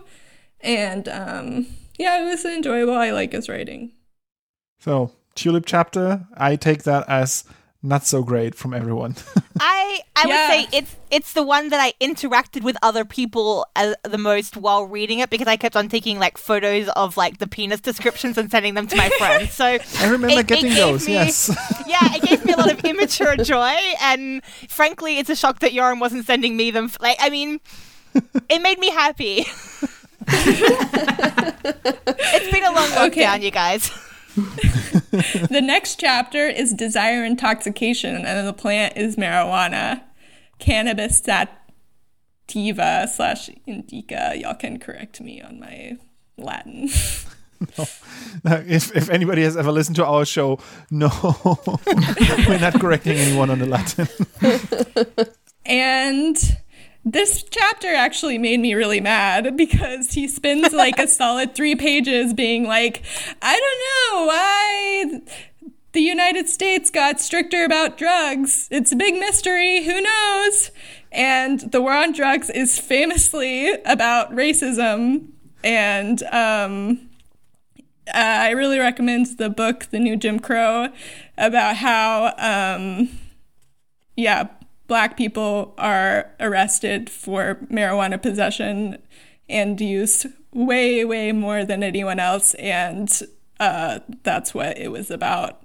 and 0.60 1.08
um, 1.08 1.66
yeah, 1.98 2.22
it 2.22 2.24
was 2.24 2.44
enjoyable. 2.44 2.94
I 2.94 3.10
like 3.10 3.32
his 3.32 3.48
writing. 3.48 3.90
so 4.78 5.10
tulip 5.34 5.64
chapter. 5.66 6.24
I 6.36 6.54
take 6.54 6.84
that 6.84 7.04
as 7.08 7.42
not 7.82 8.04
so 8.06 8.22
great 8.22 8.54
from 8.54 8.74
everyone. 8.74 9.14
I 9.60 10.00
I 10.14 10.24
Yeah. 10.26 10.26
would 10.26 10.48
say 10.70 10.78
it's 10.78 10.96
it's 11.10 11.32
the 11.32 11.42
one 11.42 11.70
that 11.70 11.80
I 11.80 11.92
interacted 12.00 12.62
with 12.62 12.76
other 12.82 13.04
people 13.04 13.66
as, 13.74 13.94
the 14.02 14.18
most 14.18 14.56
while 14.56 14.84
reading 14.86 15.18
it 15.20 15.30
because 15.30 15.46
I 15.48 15.56
kept 15.56 15.76
on 15.76 15.88
taking 15.88 16.18
like 16.18 16.36
photos 16.38 16.88
of 16.90 17.16
like 17.16 17.38
the 17.38 17.46
penis 17.46 17.80
descriptions 17.80 18.36
and 18.38 18.50
sending 18.50 18.74
them 18.74 18.86
to 18.88 18.96
my 18.96 19.08
friends. 19.18 19.52
So 19.52 19.64
I 19.64 19.78
remember 20.04 20.28
it- 20.28 20.38
it 20.40 20.46
getting 20.46 20.66
gave 20.68 20.76
those. 20.76 21.06
me- 21.06 21.14
Yes. 21.14 21.48
yeah, 21.86 22.14
it 22.14 22.22
gave 22.22 22.44
me 22.44 22.52
a 22.52 22.56
lot 22.56 22.70
of 22.70 22.84
immature 22.84 23.36
joy, 23.36 23.74
and 24.02 24.42
frankly, 24.68 25.18
it's 25.18 25.30
a 25.30 25.36
shock 25.36 25.60
that 25.60 25.72
Joram 25.72 26.00
wasn't 26.00 26.26
sending 26.26 26.56
me 26.56 26.70
them. 26.70 26.90
Like, 27.00 27.16
I 27.18 27.30
mean, 27.30 27.60
it 28.48 28.60
made 28.62 28.78
me 28.78 28.90
happy. 28.90 29.46
it's 32.32 32.50
been 32.52 32.64
a 32.64 32.72
long 32.72 32.90
Okay. 33.08 33.24
lockdown, 33.24 33.42
you 33.42 33.50
guys. 33.50 33.90
the 35.50 35.60
next 35.62 35.98
chapter 35.98 36.46
is 36.46 36.72
desire 36.72 37.24
intoxication, 37.24 38.24
and 38.24 38.46
the 38.46 38.52
plant 38.52 38.96
is 38.96 39.16
marijuana, 39.16 40.02
cannabis 40.58 41.18
sativa 41.18 43.08
slash 43.12 43.50
indica. 43.66 44.34
Y'all 44.36 44.54
can 44.54 44.78
correct 44.78 45.20
me 45.20 45.42
on 45.42 45.58
my 45.58 45.98
Latin. 46.36 46.84
if 48.44 48.94
if 48.96 49.10
anybody 49.10 49.42
has 49.42 49.56
ever 49.56 49.72
listened 49.72 49.96
to 49.96 50.06
our 50.06 50.24
show, 50.24 50.58
no, 50.90 51.10
we're 52.46 52.58
not 52.58 52.80
correcting 52.80 53.16
anyone 53.16 53.50
on 53.50 53.58
the 53.58 53.66
Latin. 53.66 54.08
And 55.66 56.36
this 57.04 57.42
chapter 57.42 57.88
actually 57.88 58.38
made 58.38 58.60
me 58.60 58.74
really 58.74 59.00
mad 59.00 59.56
because 59.56 60.12
he 60.12 60.28
spends 60.28 60.72
like 60.72 60.98
a 60.98 61.08
solid 61.08 61.54
three 61.54 61.74
pages 61.74 62.34
being 62.34 62.64
like, 62.64 63.02
I 63.40 63.58
don't 63.58 64.18
know 64.18 64.26
why 64.26 65.20
the 65.92 66.00
United 66.00 66.48
States 66.48 66.90
got 66.90 67.20
stricter 67.20 67.64
about 67.64 67.98
drugs. 67.98 68.68
It's 68.70 68.92
a 68.92 68.96
big 68.96 69.14
mystery. 69.14 69.84
Who 69.84 70.00
knows? 70.00 70.70
And 71.10 71.60
the 71.60 71.80
war 71.80 71.94
on 71.94 72.12
drugs 72.12 72.50
is 72.50 72.78
famously 72.78 73.72
about 73.84 74.32
racism. 74.32 75.28
and 75.64 76.22
um, 76.24 77.10
uh, 78.08 78.12
I 78.14 78.50
really 78.50 78.78
recommend 78.78 79.38
the 79.38 79.50
book, 79.50 79.86
The 79.90 79.98
New 79.98 80.16
Jim 80.16 80.40
Crow, 80.40 80.88
about 81.38 81.76
how, 81.76 82.34
um, 82.38 83.08
yeah, 84.16 84.48
black 84.90 85.16
people 85.16 85.72
are 85.78 86.32
arrested 86.40 87.08
for 87.08 87.54
marijuana 87.70 88.20
possession 88.20 88.98
and 89.48 89.80
use 89.80 90.26
way, 90.52 91.04
way 91.04 91.30
more 91.30 91.64
than 91.64 91.84
anyone 91.84 92.18
else. 92.18 92.54
And 92.54 93.08
uh, 93.60 94.00
that's 94.24 94.52
what 94.52 94.76
it 94.76 94.90
was 94.90 95.08
about. 95.08 95.64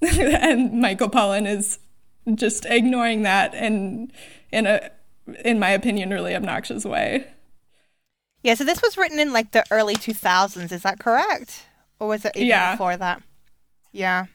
and 0.00 0.80
Michael 0.80 1.10
Pollan 1.10 1.44
is 1.44 1.80
just 2.36 2.66
ignoring 2.66 3.22
that 3.22 3.52
and 3.52 4.12
in 4.52 4.66
a 4.66 4.90
in 5.44 5.58
my 5.58 5.70
opinion 5.70 6.10
really 6.10 6.36
obnoxious 6.36 6.84
way. 6.84 7.26
Yeah, 8.44 8.54
so 8.54 8.62
this 8.62 8.80
was 8.80 8.96
written 8.96 9.18
in 9.18 9.32
like 9.32 9.50
the 9.50 9.64
early 9.72 9.96
2000s, 9.96 10.70
is 10.70 10.82
that 10.82 11.00
correct? 11.00 11.66
Or 11.98 12.06
was 12.06 12.24
it 12.24 12.36
even 12.36 12.46
Yeah. 12.46 12.74
before 12.74 12.96
that? 12.96 13.22
Yeah. 13.90 14.26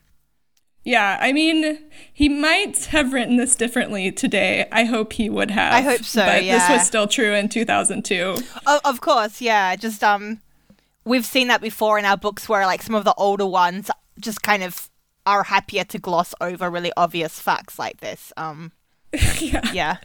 Yeah, 0.84 1.18
I 1.20 1.34
mean, 1.34 1.80
he 2.14 2.30
might 2.30 2.86
have 2.86 3.14
written 3.14 3.38
this 3.38 3.56
differently 3.56 4.12
today. 4.12 4.68
I 4.72 4.86
hope 4.86 5.14
he 5.14 5.30
would 5.30 5.52
have. 5.52 5.74
I 5.74 5.82
hope 5.82 6.04
so, 6.04 6.26
But 6.26 6.42
this 6.42 6.70
was 6.70 6.88
still 6.88 7.08
true 7.08 7.34
in 7.34 7.50
2002. 7.50 8.38
Oh, 8.66 8.80
of 8.86 9.02
course, 9.02 9.42
yeah. 9.42 9.76
Just 9.76 10.04
um, 10.04 10.40
we've 11.04 11.26
seen 11.26 11.48
that 11.50 11.62
before 11.62 12.00
in 12.00 12.06
our 12.06 12.18
books 12.18 12.48
where 12.48 12.66
like 12.66 12.82
some 12.82 12.96
of 12.96 13.04
the 13.04 13.14
older 13.16 13.46
ones 13.46 13.92
just 14.20 14.42
kind 14.42 14.64
of 14.64 14.90
are 15.26 15.44
happier 15.44 15.84
to 15.84 16.00
gloss 16.00 16.34
over 16.42 16.70
really 16.70 16.92
obvious 16.98 17.40
facts 17.40 17.78
like 17.78 18.00
this. 18.00 18.32
Um, 18.38 18.72
yeah. 19.40 19.72
yeah, 19.74 19.98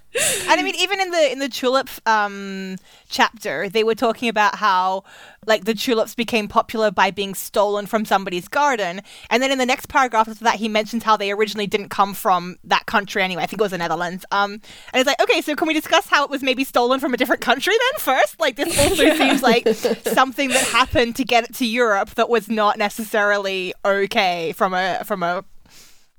and 0.48 0.60
I 0.60 0.62
mean 0.62 0.74
even 0.76 0.98
in 0.98 1.10
the 1.10 1.32
in 1.32 1.38
the 1.38 1.48
tulip 1.48 1.90
um 2.06 2.76
chapter, 3.10 3.68
they 3.68 3.84
were 3.84 3.94
talking 3.94 4.30
about 4.30 4.56
how 4.56 5.04
like 5.46 5.64
the 5.64 5.74
tulips 5.74 6.14
became 6.14 6.48
popular 6.48 6.90
by 6.90 7.10
being 7.10 7.34
stolen 7.34 7.84
from 7.84 8.06
somebody's 8.06 8.48
garden, 8.48 9.02
and 9.28 9.42
then 9.42 9.50
in 9.50 9.58
the 9.58 9.66
next 9.66 9.90
paragraph 9.90 10.26
after 10.26 10.44
that, 10.44 10.56
he 10.56 10.68
mentions 10.68 11.02
how 11.02 11.18
they 11.18 11.30
originally 11.32 11.66
didn't 11.66 11.90
come 11.90 12.14
from 12.14 12.56
that 12.64 12.86
country 12.86 13.22
anyway. 13.22 13.42
I 13.42 13.46
think 13.46 13.60
it 13.60 13.64
was 13.64 13.72
the 13.72 13.78
Netherlands. 13.78 14.24
Um, 14.30 14.52
and 14.52 14.62
it's 14.94 15.06
like, 15.06 15.20
okay, 15.20 15.42
so 15.42 15.54
can 15.54 15.68
we 15.68 15.74
discuss 15.74 16.08
how 16.08 16.24
it 16.24 16.30
was 16.30 16.42
maybe 16.42 16.64
stolen 16.64 16.98
from 16.98 17.12
a 17.12 17.18
different 17.18 17.42
country 17.42 17.74
then 17.74 18.00
first? 18.00 18.40
Like 18.40 18.56
this 18.56 18.78
also 18.78 19.14
seems 19.16 19.42
like 19.42 19.68
something 19.68 20.48
that 20.48 20.64
happened 20.68 21.16
to 21.16 21.24
get 21.24 21.44
it 21.44 21.54
to 21.56 21.66
Europe 21.66 22.14
that 22.14 22.30
was 22.30 22.48
not 22.48 22.78
necessarily 22.78 23.74
okay 23.84 24.52
from 24.52 24.72
a 24.72 25.02
from 25.04 25.22
a 25.22 25.44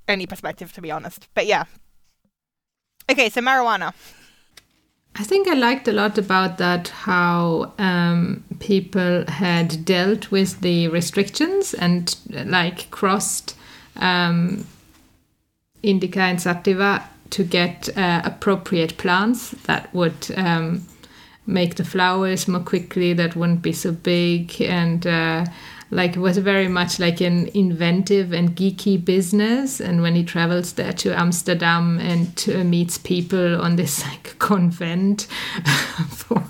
any 0.06 0.26
perspective, 0.26 0.72
to 0.74 0.80
be 0.80 0.92
honest. 0.92 1.28
But 1.34 1.46
yeah. 1.46 1.64
Okay, 3.10 3.28
so 3.28 3.40
marijuana. 3.40 3.92
I 5.18 5.24
think 5.24 5.48
I 5.48 5.54
liked 5.54 5.88
a 5.88 5.92
lot 5.92 6.18
about 6.18 6.58
that 6.58 6.88
how 6.88 7.72
um, 7.78 8.44
people 8.58 9.24
had 9.28 9.84
dealt 9.84 10.30
with 10.30 10.60
the 10.60 10.88
restrictions 10.88 11.72
and 11.72 12.14
like 12.28 12.90
crossed 12.90 13.56
um, 13.96 14.66
indica 15.82 16.20
and 16.20 16.40
sativa 16.40 17.08
to 17.30 17.44
get 17.44 17.88
uh, 17.96 18.22
appropriate 18.24 18.98
plants 18.98 19.52
that 19.66 19.92
would 19.94 20.30
um, 20.36 20.86
make 21.46 21.76
the 21.76 21.84
flowers 21.84 22.46
more 22.46 22.60
quickly, 22.60 23.12
that 23.14 23.36
wouldn't 23.36 23.62
be 23.62 23.72
so 23.72 23.92
big, 23.92 24.60
and 24.60 25.06
uh, 25.06 25.46
like 25.90 26.16
it 26.16 26.20
was 26.20 26.38
very 26.38 26.68
much 26.68 26.98
like 26.98 27.20
an 27.20 27.48
inventive 27.54 28.32
and 28.32 28.56
geeky 28.56 29.02
business. 29.02 29.80
And 29.80 30.02
when 30.02 30.14
he 30.14 30.24
travels 30.24 30.72
there 30.72 30.92
to 30.94 31.18
Amsterdam 31.18 31.98
and 32.00 32.44
uh, 32.52 32.64
meets 32.64 32.98
people 32.98 33.60
on 33.60 33.76
this 33.76 34.04
like 34.08 34.38
convent 34.38 35.22
for, 36.10 36.40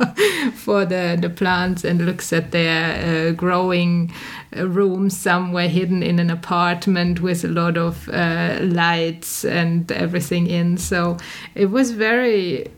for 0.55 0.85
the 0.85 1.19
the 1.21 1.31
plants 1.31 1.85
and 1.85 2.07
looks 2.07 2.33
at 2.33 2.51
their 2.51 3.29
uh, 3.29 3.33
growing 3.33 4.13
room 4.53 5.11
somewhere 5.11 5.69
hidden 5.69 6.03
in 6.03 6.19
an 6.19 6.31
apartment 6.31 7.21
with 7.21 7.45
a 7.45 7.49
lot 7.49 7.77
of 7.77 8.09
uh, 8.09 8.59
lights 8.63 9.45
and 9.45 9.91
everything 9.93 10.47
in. 10.47 10.79
So 10.79 11.19
it 11.55 11.67
was 11.67 11.91
very 11.91 12.69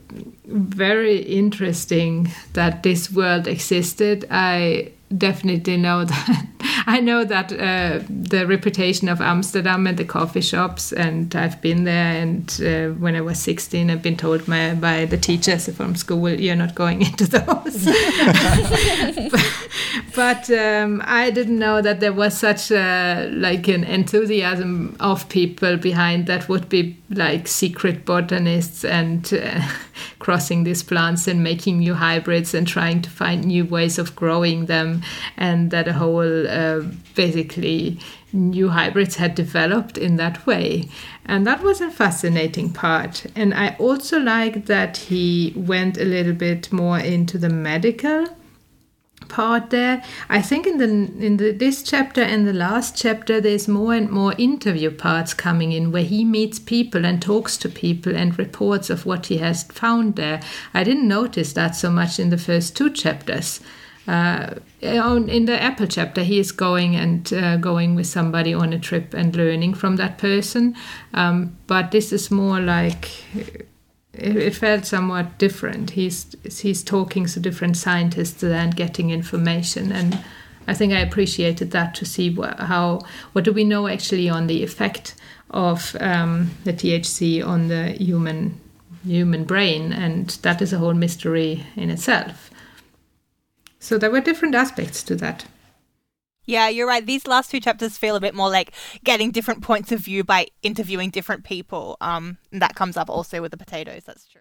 very 0.46 1.18
interesting 1.18 2.30
that 2.54 2.82
this 2.82 3.12
world 3.12 3.46
existed. 3.46 4.26
I 4.30 4.92
definitely 5.16 5.76
know 5.76 6.04
that. 6.04 6.46
I 6.86 7.00
know 7.00 7.24
that 7.24 7.52
uh, 7.52 8.02
the 8.08 8.46
reputation 8.46 9.10
of 9.10 9.20
Amsterdam 9.20 9.86
and 9.86 9.98
the 9.98 10.06
coffee 10.06 10.40
shops, 10.40 10.90
and 10.90 11.36
I've 11.36 11.60
been 11.60 11.84
there. 11.84 12.22
And 12.22 12.48
uh, 12.64 12.88
when 12.98 13.14
I 13.14 13.20
was 13.20 13.38
16, 13.40 13.90
I've 13.90 14.00
been 14.00 14.16
told 14.16 14.48
my, 14.48 14.74
by 14.74 15.04
the 15.04 15.18
teachers 15.18 15.68
from 15.74 15.96
school, 15.96 16.30
"You're 16.30 16.56
not 16.56 16.74
going 16.74 17.02
into 17.08 17.26
those." 17.26 17.84
but 20.14 20.50
um, 20.50 21.02
I 21.04 21.30
didn't 21.30 21.58
know 21.58 21.82
that 21.82 22.00
there 22.00 22.14
was 22.14 22.36
such 22.36 22.70
a 22.70 23.28
like 23.32 23.68
an 23.68 23.84
enthusiasm 23.84 24.96
of 24.98 25.28
people 25.28 25.76
behind 25.76 26.26
that 26.26 26.48
would 26.48 26.70
be 26.70 26.96
like 27.10 27.48
secret 27.48 28.06
botanists 28.06 28.84
and 28.84 29.30
uh, 29.34 29.60
crossing 30.18 30.64
these 30.64 30.82
plants 30.82 31.28
and 31.28 31.42
making 31.42 31.78
new 31.78 31.94
hybrids 31.94 32.54
and 32.54 32.66
trying 32.66 33.02
to 33.02 33.10
find 33.10 33.44
new 33.44 33.64
ways 33.64 33.98
of 33.98 34.16
growing 34.16 34.66
them, 34.66 35.02
and 35.36 35.70
that 35.70 35.88
a 35.88 35.92
whole 35.92 36.48
uh, 36.48 36.82
basically 37.14 37.98
new 38.32 38.68
hybrids 38.68 39.16
had 39.16 39.34
developed 39.34 39.96
in 39.96 40.16
that 40.16 40.46
way. 40.46 40.88
And 41.24 41.46
that 41.46 41.62
was 41.62 41.80
a 41.80 41.90
fascinating 41.90 42.72
part. 42.72 43.26
And 43.34 43.54
I 43.54 43.76
also 43.78 44.18
like 44.18 44.66
that 44.66 44.96
he 44.96 45.52
went 45.56 45.98
a 45.98 46.04
little 46.04 46.34
bit 46.34 46.72
more 46.72 46.98
into 46.98 47.38
the 47.38 47.48
medical 47.48 48.28
part 49.28 49.70
there. 49.70 50.02
I 50.28 50.42
think 50.42 50.66
in 50.66 50.78
the 50.78 51.24
in 51.24 51.36
the, 51.36 51.52
this 51.52 51.82
chapter 51.82 52.22
and 52.22 52.46
the 52.46 52.52
last 52.52 52.96
chapter, 52.96 53.40
there's 53.40 53.68
more 53.68 53.94
and 53.94 54.10
more 54.10 54.34
interview 54.38 54.90
parts 54.90 55.34
coming 55.34 55.72
in 55.72 55.92
where 55.92 56.02
he 56.02 56.24
meets 56.24 56.58
people 56.58 57.04
and 57.04 57.20
talks 57.20 57.56
to 57.58 57.68
people 57.68 58.16
and 58.16 58.38
reports 58.38 58.90
of 58.90 59.06
what 59.06 59.26
he 59.26 59.38
has 59.38 59.62
found 59.64 60.16
there. 60.16 60.40
I 60.74 60.84
didn't 60.84 61.08
notice 61.08 61.52
that 61.52 61.76
so 61.76 61.90
much 61.90 62.18
in 62.18 62.30
the 62.30 62.38
first 62.38 62.76
two 62.76 62.90
chapters. 62.90 63.60
Uh, 64.06 64.54
in 64.80 65.44
the 65.44 65.62
Apple 65.62 65.86
chapter, 65.86 66.22
he 66.22 66.38
is 66.38 66.50
going 66.50 66.96
and 66.96 67.30
uh, 67.30 67.58
going 67.58 67.94
with 67.94 68.06
somebody 68.06 68.54
on 68.54 68.72
a 68.72 68.78
trip 68.78 69.12
and 69.12 69.36
learning 69.36 69.74
from 69.74 69.96
that 69.96 70.16
person. 70.16 70.74
Um, 71.12 71.58
but 71.66 71.90
this 71.90 72.10
is 72.10 72.30
more 72.30 72.58
like 72.58 73.10
it, 74.18 74.36
it 74.36 74.54
felt 74.54 74.84
somewhat 74.84 75.38
different. 75.38 75.90
He's 75.90 76.34
he's 76.44 76.82
talking 76.82 77.26
to 77.26 77.40
different 77.40 77.76
scientists 77.76 78.42
and 78.42 78.74
getting 78.74 79.10
information, 79.10 79.92
and 79.92 80.18
I 80.66 80.74
think 80.74 80.92
I 80.92 81.00
appreciated 81.00 81.70
that 81.70 81.94
to 81.96 82.04
see 82.04 82.30
wha- 82.30 82.56
how 82.56 83.00
what 83.32 83.44
do 83.44 83.52
we 83.52 83.64
know 83.64 83.86
actually 83.88 84.28
on 84.28 84.46
the 84.46 84.62
effect 84.62 85.14
of 85.50 85.96
um, 86.00 86.50
the 86.64 86.72
THC 86.72 87.46
on 87.46 87.68
the 87.68 87.92
human 87.92 88.60
human 89.04 89.44
brain, 89.44 89.92
and 89.92 90.28
that 90.42 90.60
is 90.60 90.72
a 90.72 90.78
whole 90.78 90.94
mystery 90.94 91.66
in 91.76 91.90
itself. 91.90 92.50
So 93.78 93.96
there 93.96 94.10
were 94.10 94.20
different 94.20 94.54
aspects 94.54 95.02
to 95.04 95.14
that. 95.16 95.44
Yeah, 96.48 96.68
you're 96.68 96.86
right. 96.88 97.04
These 97.04 97.26
last 97.26 97.50
two 97.50 97.60
chapters 97.60 97.98
feel 97.98 98.16
a 98.16 98.20
bit 98.20 98.34
more 98.34 98.48
like 98.48 98.72
getting 99.04 99.30
different 99.30 99.62
points 99.62 99.92
of 99.92 100.00
view 100.00 100.24
by 100.24 100.46
interviewing 100.62 101.10
different 101.10 101.44
people. 101.44 101.98
Um, 102.00 102.38
and 102.50 102.62
that 102.62 102.74
comes 102.74 102.96
up 102.96 103.10
also 103.10 103.42
with 103.42 103.50
the 103.50 103.58
potatoes. 103.58 104.04
That's 104.06 104.26
true. 104.26 104.40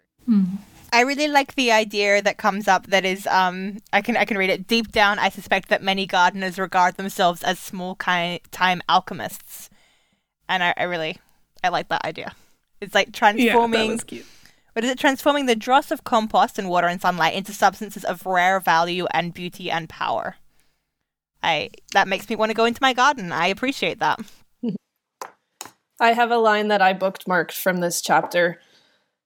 I 0.93 1.02
really 1.02 1.28
like 1.28 1.56
the 1.56 1.72
idea 1.74 2.22
that 2.22 2.38
comes 2.38 2.67
up 2.67 2.88
that 2.88 3.04
is 3.06 3.28
um 3.28 3.80
I 3.93 4.02
can 4.02 4.15
I 4.17 4.26
can 4.26 4.38
read 4.38 4.50
it 4.50 4.67
deep 4.67 4.91
down 4.91 5.20
I 5.20 5.30
suspect 5.30 5.70
that 5.70 5.82
many 5.82 6.06
gardeners 6.06 6.58
regard 6.60 6.96
themselves 6.96 7.43
as 7.43 7.60
small 7.60 7.96
ki- 7.96 8.41
time 8.52 8.82
alchemists 8.89 9.70
and 10.50 10.63
I, 10.63 10.74
I 10.76 10.84
really 10.84 11.20
I 11.63 11.70
like 11.70 11.88
that 11.89 12.04
idea 12.06 12.34
it's 12.82 12.93
like 12.93 13.08
Yeah, 13.08 13.12
that 13.12 13.17
transforming 13.17 13.88
was 13.91 14.04
cute. 14.04 14.26
what 14.74 14.84
is 14.84 14.91
it 14.91 15.00
transforming 15.00 15.46
the 15.46 15.56
dross 15.56 15.91
of 15.91 16.04
compost 16.04 16.60
and 16.60 16.67
water 16.70 16.88
and 16.88 17.00
sunlight 17.02 17.36
into 17.36 17.54
substances 17.54 18.04
of 18.04 18.26
rare 18.26 18.60
value 18.60 19.06
and 19.12 19.34
beauty 19.34 19.72
and 19.72 19.88
power 19.88 20.36
I 21.44 21.70
that 21.94 22.08
makes 22.08 22.30
me 22.30 22.36
want 22.36 22.50
to 22.50 22.56
go 22.56 22.66
into 22.66 22.82
my 22.82 22.94
garden 22.94 23.32
I 23.32 23.48
appreciate 23.48 24.00
that 24.00 24.20
I 26.00 26.14
have 26.14 26.32
a 26.32 26.38
line 26.38 26.68
that 26.68 26.82
I 26.82 26.94
bookmarked 26.94 27.54
from 27.54 27.78
this 27.78 28.02
chapter. 28.02 28.60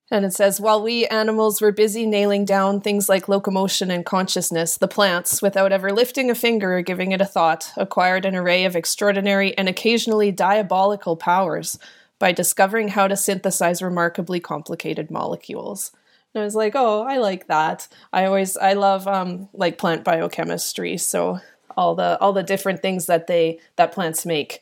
And 0.09 0.25
it 0.25 0.33
says, 0.33 0.59
While 0.59 0.83
we 0.83 1.07
animals 1.07 1.61
were 1.61 1.71
busy 1.71 2.05
nailing 2.05 2.43
down 2.43 2.81
things 2.81 3.07
like 3.07 3.29
locomotion 3.29 3.89
and 3.89 4.05
consciousness, 4.05 4.77
the 4.77 4.87
plants, 4.87 5.41
without 5.41 5.71
ever 5.71 5.91
lifting 5.91 6.29
a 6.29 6.35
finger 6.35 6.77
or 6.77 6.81
giving 6.81 7.13
it 7.13 7.21
a 7.21 7.25
thought, 7.25 7.71
acquired 7.77 8.25
an 8.25 8.35
array 8.35 8.65
of 8.65 8.75
extraordinary 8.75 9.57
and 9.57 9.69
occasionally 9.69 10.31
diabolical 10.31 11.15
powers 11.15 11.79
by 12.19 12.33
discovering 12.33 12.89
how 12.89 13.07
to 13.07 13.15
synthesize 13.15 13.81
remarkably 13.81 14.41
complicated 14.41 15.09
molecules. 15.09 15.91
And 16.33 16.41
I 16.41 16.45
was 16.45 16.55
like, 16.55 16.73
oh, 16.75 17.03
I 17.03 17.17
like 17.17 17.47
that. 17.47 17.87
I 18.11 18.25
always 18.25 18.57
I 18.57 18.73
love 18.73 19.07
um 19.07 19.47
like 19.53 19.77
plant 19.77 20.03
biochemistry, 20.03 20.97
so 20.97 21.39
all 21.77 21.95
the 21.95 22.19
all 22.19 22.33
the 22.33 22.43
different 22.43 22.81
things 22.81 23.05
that 23.05 23.27
they 23.27 23.59
that 23.75 23.91
plants 23.91 24.25
make 24.25 24.61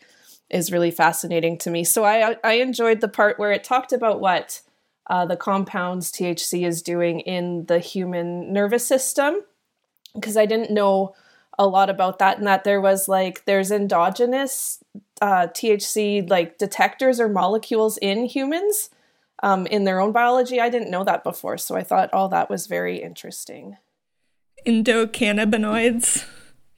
is 0.49 0.71
really 0.71 0.91
fascinating 0.91 1.57
to 1.59 1.69
me. 1.69 1.83
So 1.83 2.03
I 2.03 2.35
I 2.43 2.53
enjoyed 2.53 3.01
the 3.01 3.07
part 3.07 3.39
where 3.39 3.51
it 3.51 3.63
talked 3.63 3.93
about 3.93 4.19
what 4.19 4.61
uh, 5.09 5.25
the 5.25 5.37
compounds 5.37 6.11
THC 6.11 6.65
is 6.67 6.81
doing 6.81 7.21
in 7.21 7.65
the 7.65 7.79
human 7.79 8.53
nervous 8.53 8.85
system, 8.85 9.41
because 10.13 10.37
I 10.37 10.45
didn't 10.45 10.71
know 10.71 11.15
a 11.57 11.67
lot 11.67 11.89
about 11.89 12.19
that 12.19 12.37
and 12.37 12.47
that 12.47 12.63
there 12.63 12.79
was 12.79 13.07
like 13.07 13.43
there's 13.45 13.71
endogenous 13.71 14.81
uh, 15.21 15.47
THC 15.47 16.29
like 16.29 16.57
detectors 16.57 17.19
or 17.19 17.27
molecules 17.27 17.97
in 17.97 18.25
humans 18.25 18.89
um, 19.43 19.67
in 19.67 19.83
their 19.83 19.99
own 19.99 20.11
biology. 20.11 20.61
I 20.61 20.69
didn't 20.69 20.91
know 20.91 21.03
that 21.03 21.23
before, 21.23 21.57
so 21.57 21.75
I 21.75 21.83
thought 21.83 22.13
all 22.13 22.29
that 22.29 22.49
was 22.49 22.67
very 22.67 23.01
interesting. 23.01 23.77
Endocannabinoids. 24.65 26.25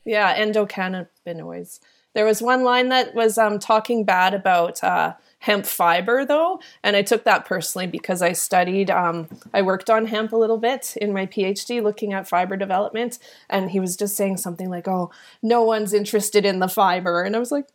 Yeah, 0.05 0.35
endocannabinoids. 0.37 1.79
There 2.13 2.25
was 2.25 2.41
one 2.41 2.63
line 2.63 2.89
that 2.89 3.15
was 3.15 3.37
um, 3.37 3.57
talking 3.57 4.03
bad 4.03 4.33
about 4.33 4.83
uh, 4.83 5.13
hemp 5.39 5.65
fiber, 5.65 6.25
though, 6.25 6.59
and 6.83 6.95
I 6.95 7.03
took 7.03 7.23
that 7.23 7.45
personally 7.45 7.87
because 7.87 8.21
I 8.21 8.33
studied, 8.33 8.89
um, 8.91 9.29
I 9.53 9.61
worked 9.61 9.89
on 9.89 10.07
hemp 10.07 10.33
a 10.33 10.37
little 10.37 10.57
bit 10.57 10.97
in 10.97 11.13
my 11.13 11.25
PhD 11.25 11.81
looking 11.81 12.11
at 12.11 12.27
fiber 12.27 12.57
development, 12.57 13.17
and 13.49 13.71
he 13.71 13.79
was 13.79 13.95
just 13.95 14.17
saying 14.17 14.37
something 14.37 14.69
like, 14.69 14.89
oh, 14.89 15.09
no 15.41 15.63
one's 15.63 15.93
interested 15.93 16.45
in 16.45 16.59
the 16.59 16.67
fiber. 16.67 17.21
And 17.21 17.33
I 17.35 17.39
was 17.39 17.51
like, 17.51 17.67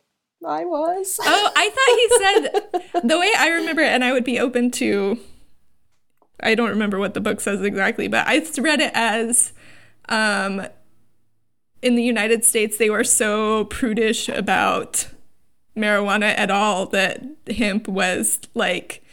I 0.45 0.65
was. 0.65 1.19
Oh, 1.25 1.51
I 1.55 1.69
thought 1.69 2.81
he 2.83 2.91
said 2.93 3.01
the 3.09 3.17
way 3.17 3.31
I 3.37 3.49
remember 3.49 3.81
it, 3.81 3.89
and 3.89 4.03
I 4.03 4.13
would 4.13 4.23
be 4.23 4.39
open 4.39 4.69
to. 4.71 5.19
I 6.39 6.53
don't 6.53 6.69
remember 6.69 6.99
what 6.99 7.15
the 7.15 7.21
book 7.21 7.41
says 7.41 7.63
exactly, 7.63 8.07
but 8.07 8.27
I 8.27 8.45
read 8.59 8.79
it 8.79 8.91
as 8.93 9.53
um, 10.07 10.67
in 11.81 11.95
the 11.95 12.03
United 12.03 12.43
States, 12.43 12.77
they 12.77 12.89
were 12.89 13.03
so 13.03 13.65
prudish 13.65 14.29
about 14.29 15.07
marijuana 15.75 16.37
at 16.37 16.49
all 16.49 16.87
that 16.87 17.23
hemp 17.55 17.87
was 17.87 18.39
like 18.55 19.03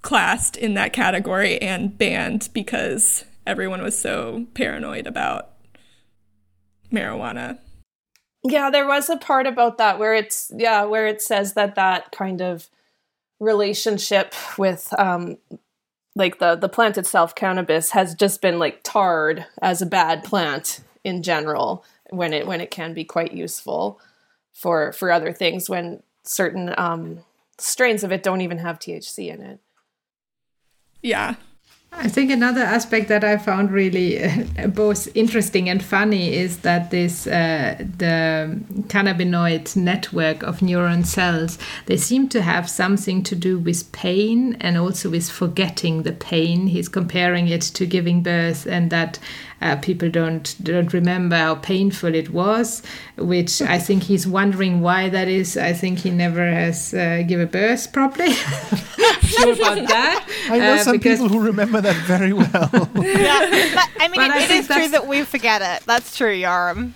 classed 0.00 0.56
in 0.56 0.74
that 0.74 0.92
category 0.92 1.60
and 1.60 1.96
banned 1.96 2.48
because 2.52 3.24
everyone 3.46 3.82
was 3.82 3.98
so 3.98 4.46
paranoid 4.54 5.06
about 5.06 5.50
marijuana. 6.90 7.58
Yeah, 8.44 8.70
there 8.70 8.86
was 8.86 9.08
a 9.08 9.16
part 9.16 9.46
about 9.46 9.78
that 9.78 9.98
where 9.98 10.14
it's 10.14 10.50
yeah, 10.56 10.84
where 10.84 11.06
it 11.06 11.22
says 11.22 11.54
that 11.54 11.76
that 11.76 12.10
kind 12.12 12.40
of 12.40 12.68
relationship 13.38 14.34
with 14.56 14.92
um 14.98 15.36
like 16.14 16.38
the 16.38 16.54
the 16.54 16.68
plant 16.68 16.96
itself 16.96 17.34
cannabis 17.34 17.90
has 17.90 18.14
just 18.14 18.40
been 18.40 18.58
like 18.58 18.80
tarred 18.84 19.44
as 19.60 19.82
a 19.82 19.86
bad 19.86 20.22
plant 20.22 20.80
in 21.04 21.22
general 21.22 21.84
when 22.10 22.32
it 22.32 22.46
when 22.46 22.60
it 22.60 22.70
can 22.70 22.94
be 22.94 23.04
quite 23.04 23.32
useful 23.32 24.00
for 24.52 24.92
for 24.92 25.10
other 25.10 25.32
things 25.32 25.68
when 25.68 26.02
certain 26.24 26.74
um 26.78 27.24
strains 27.58 28.04
of 28.04 28.12
it 28.12 28.22
don't 28.22 28.40
even 28.40 28.58
have 28.58 28.78
THC 28.78 29.32
in 29.32 29.40
it. 29.40 29.60
Yeah. 31.02 31.34
I 31.94 32.08
think 32.08 32.30
another 32.30 32.62
aspect 32.62 33.08
that 33.08 33.22
I 33.22 33.36
found 33.36 33.70
really 33.70 34.24
uh, 34.24 34.66
both 34.68 35.14
interesting 35.14 35.68
and 35.68 35.84
funny 35.84 36.34
is 36.34 36.58
that 36.58 36.90
this 36.90 37.26
uh, 37.26 37.76
the 37.78 38.58
cannabinoid 38.88 39.76
network 39.76 40.42
of 40.42 40.60
neuron 40.60 41.04
cells 41.04 41.58
they 41.84 41.98
seem 41.98 42.30
to 42.30 42.40
have 42.40 42.70
something 42.70 43.22
to 43.24 43.36
do 43.36 43.58
with 43.58 43.92
pain 43.92 44.56
and 44.60 44.78
also 44.78 45.10
with 45.10 45.28
forgetting 45.28 46.02
the 46.02 46.12
pain. 46.12 46.68
He's 46.68 46.88
comparing 46.88 47.48
it 47.48 47.62
to 47.62 47.84
giving 47.84 48.22
birth 48.22 48.66
and 48.66 48.90
that 48.90 49.18
uh, 49.62 49.76
people 49.76 50.10
don't 50.10 50.54
don't 50.62 50.92
remember 50.92 51.36
how 51.36 51.54
painful 51.54 52.14
it 52.14 52.30
was, 52.30 52.82
which 53.16 53.62
I 53.62 53.78
think 53.78 54.02
he's 54.02 54.26
wondering 54.26 54.80
why 54.80 55.08
that 55.08 55.28
is. 55.28 55.56
I 55.56 55.72
think 55.72 56.00
he 56.00 56.10
never 56.10 56.44
has 56.52 56.92
uh, 56.92 57.22
given 57.26 57.48
birth 57.48 57.92
properly. 57.92 58.32
sure 59.22 59.52
about 59.52 59.88
that. 59.88 60.28
I 60.50 60.58
know 60.58 60.74
uh, 60.74 60.78
some 60.78 60.92
because- 60.96 61.20
people 61.20 61.28
who 61.28 61.44
remember 61.44 61.80
that 61.80 61.96
very 62.06 62.32
well. 62.32 62.48
yeah, 62.94 63.72
but, 63.74 63.88
I 64.00 64.08
mean, 64.08 64.20
But 64.20 64.30
it, 64.30 64.32
I 64.32 64.42
it 64.42 64.48
think 64.48 64.66
true 64.66 64.88
that 64.88 65.06
we 65.06 65.22
forget 65.24 65.62
it. 65.62 65.86
That's 65.86 66.16
true, 66.16 66.38
Joram. 66.38 66.94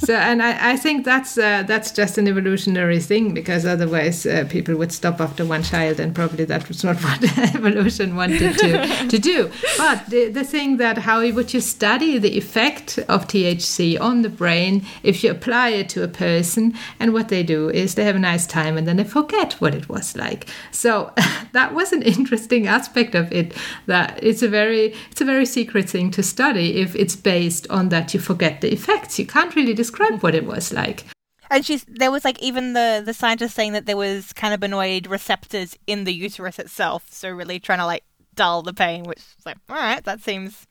So 0.00 0.14
and 0.14 0.42
I, 0.42 0.72
I 0.72 0.76
think 0.76 1.04
that's 1.04 1.36
uh, 1.36 1.62
that's 1.64 1.92
just 1.92 2.16
an 2.18 2.26
evolutionary 2.26 3.00
thing 3.00 3.34
because 3.34 3.66
otherwise 3.66 4.24
uh, 4.24 4.46
people 4.48 4.74
would 4.76 4.92
stop 4.92 5.20
after 5.20 5.44
one 5.44 5.62
child 5.62 6.00
and 6.00 6.14
probably 6.14 6.44
that 6.46 6.66
was 6.68 6.82
not 6.82 6.96
what 7.02 7.22
evolution 7.54 8.16
wanted 8.16 8.58
to, 8.58 9.08
to 9.08 9.18
do. 9.18 9.50
But 9.76 10.06
the, 10.08 10.28
the 10.28 10.44
thing 10.44 10.78
that 10.78 10.98
how 10.98 11.20
would 11.30 11.52
you 11.52 11.60
study 11.60 12.18
the 12.18 12.36
effect 12.36 12.98
of 13.08 13.26
THC 13.26 14.00
on 14.00 14.22
the 14.22 14.30
brain 14.30 14.84
if 15.02 15.22
you 15.22 15.30
apply 15.30 15.70
it 15.70 15.88
to 15.90 16.02
a 16.02 16.08
person? 16.08 16.74
And 16.98 17.12
what 17.12 17.28
they 17.28 17.42
do 17.42 17.68
is 17.68 17.94
they 17.94 18.04
have 18.04 18.16
a 18.16 18.20
nice 18.20 18.46
time 18.46 18.76
and 18.76 18.88
then 18.88 18.96
they 18.96 19.04
forget 19.04 19.54
what 19.54 19.74
it 19.74 19.88
was 19.88 20.16
like. 20.16 20.48
So 20.70 21.12
that 21.52 21.74
was 21.74 21.92
an 21.92 22.02
interesting 22.02 22.66
aspect 22.66 23.14
of 23.14 23.30
it 23.32 23.54
that 23.86 24.18
it's 24.22 24.42
a 24.42 24.48
very 24.48 24.94
it's 25.10 25.20
a 25.20 25.24
very 25.24 25.46
secret 25.46 25.90
thing 25.90 26.10
to 26.12 26.22
study 26.22 26.80
if 26.80 26.96
it's 26.96 27.16
based 27.16 27.68
on 27.68 27.90
that 27.90 28.14
you 28.14 28.20
forget 28.20 28.60
the 28.60 28.72
effects. 28.72 29.18
You 29.18 29.26
can't 29.26 29.54
really 29.54 29.74
what 29.98 30.34
it 30.34 30.46
was 30.46 30.72
like 30.72 31.04
And 31.50 31.64
she's 31.64 31.84
there 31.88 32.10
was 32.10 32.24
like 32.24 32.40
even 32.42 32.74
the 32.74 33.02
the 33.04 33.14
scientist 33.14 33.54
saying 33.54 33.72
that 33.72 33.86
there 33.86 33.96
was 33.96 34.32
cannabinoid 34.32 35.08
receptors 35.10 35.76
in 35.86 36.04
the 36.04 36.14
uterus 36.14 36.58
itself, 36.58 37.06
so 37.10 37.28
really 37.28 37.58
trying 37.58 37.80
to 37.80 37.86
like 37.86 38.04
dull 38.34 38.62
the 38.62 38.72
pain, 38.72 39.02
which 39.04 39.18
is 39.18 39.44
like, 39.44 39.56
all 39.68 39.76
right, 39.76 40.04
that 40.04 40.20
seems 40.20 40.66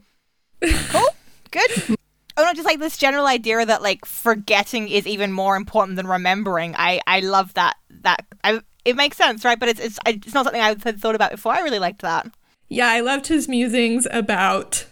cool, 0.90 1.10
good. 1.52 1.98
Oh 2.38 2.44
no, 2.44 2.54
just 2.54 2.66
like 2.66 2.80
this 2.80 2.98
general 2.98 3.26
idea 3.28 3.66
that 3.66 3.82
like 3.82 4.06
forgetting 4.06 4.88
is 4.88 5.06
even 5.06 5.34
more 5.34 5.58
important 5.58 5.98
than 5.98 6.08
remembering. 6.08 6.76
I 6.78 7.02
I 7.06 7.20
love 7.20 7.54
that 7.56 7.76
that 8.02 8.26
I 8.44 8.62
it 8.86 8.96
makes 8.96 9.18
sense, 9.18 9.44
right? 9.44 9.60
But 9.60 9.70
it's 9.70 9.80
it's 9.82 10.00
it's 10.06 10.34
not 10.34 10.46
something 10.46 10.62
I 10.62 10.70
had 10.82 11.02
thought 11.02 11.16
about 11.16 11.32
before. 11.32 11.54
I 11.54 11.60
really 11.60 11.80
liked 11.80 12.02
that. 12.02 12.32
Yeah, 12.70 12.88
I 12.88 13.02
loved 13.02 13.28
his 13.28 13.50
musings 13.50 14.08
about 14.12 14.86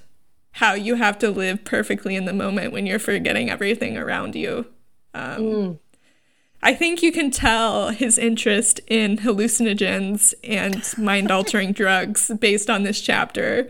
how 0.57 0.73
you 0.73 0.95
have 0.95 1.19
to 1.19 1.29
live 1.29 1.63
perfectly 1.63 2.15
in 2.15 2.25
the 2.25 2.33
moment 2.33 2.73
when 2.73 2.87
you're 2.87 2.97
forgetting 2.97 3.47
everything 3.47 3.95
around 3.95 4.35
you. 4.35 4.65
Um, 5.13 5.77
I 6.63 6.73
think 6.73 7.03
you 7.03 7.11
can 7.11 7.29
tell 7.29 7.89
his 7.89 8.17
interest 8.17 8.79
in 8.87 9.17
hallucinogens 9.17 10.33
and 10.43 10.83
mind 10.97 11.29
altering 11.29 11.73
drugs 11.73 12.31
based 12.39 12.71
on 12.71 12.81
this 12.81 12.99
chapter 12.99 13.69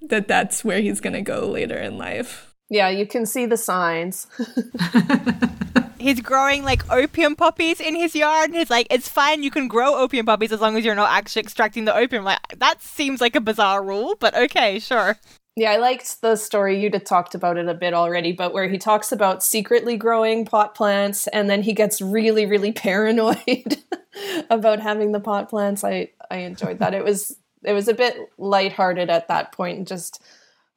that 0.00 0.28
that's 0.28 0.64
where 0.64 0.80
he's 0.80 1.00
going 1.00 1.14
to 1.14 1.22
go 1.22 1.48
later 1.48 1.76
in 1.76 1.98
life. 1.98 2.54
Yeah, 2.70 2.88
you 2.88 3.04
can 3.04 3.26
see 3.26 3.46
the 3.46 3.56
signs. 3.56 4.28
He's 5.98 6.20
growing 6.20 6.62
like 6.62 6.88
opium 6.92 7.34
poppies 7.34 7.80
in 7.80 7.96
his 7.96 8.14
yard, 8.14 8.50
and 8.50 8.56
he's 8.56 8.70
like, 8.70 8.86
"It's 8.88 9.08
fine. 9.08 9.42
You 9.42 9.50
can 9.50 9.66
grow 9.66 9.96
opium 9.96 10.26
poppies 10.26 10.52
as 10.52 10.60
long 10.60 10.76
as 10.76 10.84
you're 10.84 10.94
not 10.94 11.10
actually 11.10 11.42
extracting 11.42 11.86
the 11.86 11.96
opium." 11.96 12.22
Like 12.22 12.38
that 12.56 12.80
seems 12.80 13.20
like 13.20 13.34
a 13.34 13.40
bizarre 13.40 13.82
rule, 13.82 14.14
but 14.20 14.36
okay, 14.36 14.78
sure. 14.78 15.18
Yeah, 15.58 15.72
I 15.72 15.76
liked 15.78 16.20
the 16.20 16.36
story. 16.36 16.80
You'd 16.80 16.94
have 16.94 17.02
talked 17.02 17.34
about 17.34 17.56
it 17.56 17.68
a 17.68 17.74
bit 17.74 17.92
already, 17.92 18.30
but 18.30 18.52
where 18.52 18.68
he 18.68 18.78
talks 18.78 19.10
about 19.10 19.42
secretly 19.42 19.96
growing 19.96 20.44
pot 20.44 20.76
plants 20.76 21.26
and 21.26 21.50
then 21.50 21.62
he 21.62 21.72
gets 21.72 22.00
really, 22.00 22.46
really 22.46 22.70
paranoid 22.86 23.82
about 24.50 24.78
having 24.78 25.10
the 25.10 25.18
pot 25.18 25.50
plants. 25.50 25.82
I, 25.82 26.10
I 26.30 26.38
enjoyed 26.38 26.78
that. 26.78 26.94
It 26.94 27.04
was 27.04 27.36
it 27.64 27.72
was 27.72 27.88
a 27.88 27.94
bit 27.94 28.16
lighthearted 28.38 29.10
at 29.10 29.26
that 29.26 29.50
point, 29.50 29.88
just 29.88 30.22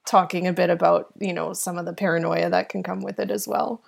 talking 0.07 0.47
a 0.47 0.53
bit 0.53 0.71
about, 0.71 1.13
you 1.19 1.31
know, 1.31 1.53
some 1.53 1.77
of 1.77 1.85
the 1.85 1.93
paranoia 1.93 2.49
that 2.49 2.69
can 2.69 2.81
come 2.81 3.01
with 3.01 3.19
it 3.19 3.29
as 3.29 3.47
well. 3.47 3.83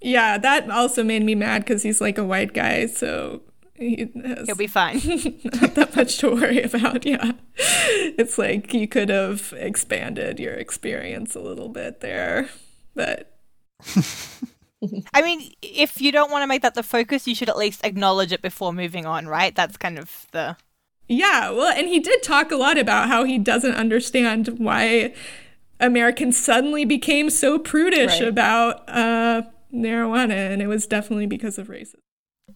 Yeah, 0.00 0.36
that 0.36 0.68
also 0.68 1.04
made 1.04 1.22
me 1.22 1.36
mad 1.36 1.60
because 1.60 1.84
he's 1.84 2.00
like 2.00 2.18
a 2.18 2.24
white 2.24 2.54
guy, 2.54 2.86
so 2.86 3.42
he 3.78 4.10
has 4.24 4.46
He'll 4.46 4.56
be 4.56 4.66
fine. 4.66 4.96
not 5.44 5.74
that 5.74 5.94
much 5.96 6.18
to 6.18 6.30
worry 6.30 6.62
about. 6.62 7.06
Yeah. 7.06 7.32
It's 7.56 8.38
like 8.38 8.74
you 8.74 8.86
could 8.88 9.08
have 9.08 9.54
expanded 9.56 10.38
your 10.38 10.54
experience 10.54 11.34
a 11.34 11.40
little 11.40 11.68
bit 11.68 12.00
there. 12.00 12.48
But 12.94 13.38
I 15.14 15.22
mean, 15.22 15.52
if 15.62 16.00
you 16.00 16.12
don't 16.12 16.30
want 16.30 16.42
to 16.42 16.46
make 16.46 16.62
that 16.62 16.74
the 16.74 16.82
focus, 16.82 17.26
you 17.26 17.34
should 17.34 17.48
at 17.48 17.56
least 17.56 17.84
acknowledge 17.84 18.32
it 18.32 18.42
before 18.42 18.72
moving 18.72 19.06
on, 19.06 19.26
right? 19.26 19.54
That's 19.54 19.76
kind 19.76 19.98
of 19.98 20.26
the. 20.32 20.56
yeah, 21.08 21.50
well, 21.50 21.72
and 21.76 21.88
he 21.88 21.98
did 22.00 22.22
talk 22.22 22.50
a 22.52 22.56
lot 22.56 22.78
about 22.78 23.08
how 23.08 23.24
he 23.24 23.38
doesn't 23.38 23.74
understand 23.74 24.58
why 24.58 25.14
Americans 25.80 26.36
suddenly 26.36 26.84
became 26.84 27.30
so 27.30 27.58
prudish 27.58 28.20
Right. 28.20 28.28
about 28.28 28.88
uh, 28.88 29.42
marijuana, 29.72 30.52
and 30.52 30.62
it 30.62 30.66
was 30.66 30.86
definitely 30.86 31.26
because 31.26 31.58
of 31.58 31.68
racism. 31.68 31.96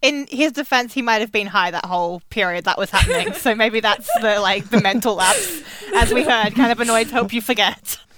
In 0.03 0.27
his 0.29 0.51
defense, 0.51 0.93
he 0.93 1.01
might 1.01 1.21
have 1.21 1.31
been 1.31 1.47
high 1.47 1.71
that 1.71 1.85
whole 1.85 2.21
period 2.29 2.65
that 2.65 2.77
was 2.77 2.89
happening, 2.89 3.33
so 3.33 3.55
maybe 3.55 3.79
that's 3.79 4.09
the 4.19 4.41
like 4.41 4.69
the 4.69 4.81
mental 4.81 5.15
lapse, 5.15 5.63
as 5.95 6.13
we 6.13 6.23
heard. 6.23 6.53
kind 6.55 6.73
of 6.73 6.77
Cannabinoids 6.77 7.09
help 7.09 7.31
you 7.31 7.41
forget. 7.41 7.97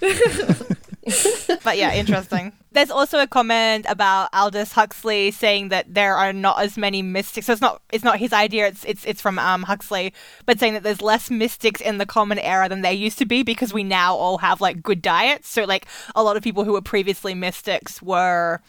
but 1.62 1.78
yeah, 1.78 1.94
interesting. 1.94 2.52
There's 2.72 2.90
also 2.90 3.20
a 3.20 3.28
comment 3.28 3.86
about 3.88 4.30
Aldous 4.32 4.72
Huxley 4.72 5.30
saying 5.30 5.68
that 5.68 5.94
there 5.94 6.16
are 6.16 6.32
not 6.32 6.60
as 6.60 6.76
many 6.76 7.02
mystics. 7.02 7.46
So 7.46 7.52
it's 7.52 7.62
not 7.62 7.80
it's 7.92 8.02
not 8.02 8.18
his 8.18 8.32
idea. 8.32 8.66
It's 8.66 8.84
it's 8.84 9.04
it's 9.04 9.22
from 9.22 9.38
um, 9.38 9.62
Huxley, 9.62 10.12
but 10.44 10.58
saying 10.58 10.74
that 10.74 10.82
there's 10.82 11.00
less 11.00 11.30
mystics 11.30 11.80
in 11.80 11.98
the 11.98 12.06
common 12.06 12.40
era 12.40 12.68
than 12.68 12.82
there 12.82 12.92
used 12.92 13.18
to 13.18 13.26
be 13.26 13.44
because 13.44 13.72
we 13.72 13.84
now 13.84 14.16
all 14.16 14.38
have 14.38 14.60
like 14.60 14.82
good 14.82 15.00
diets. 15.00 15.48
So 15.48 15.62
like 15.62 15.86
a 16.16 16.24
lot 16.24 16.36
of 16.36 16.42
people 16.42 16.64
who 16.64 16.72
were 16.72 16.82
previously 16.82 17.34
mystics 17.34 18.02
were 18.02 18.60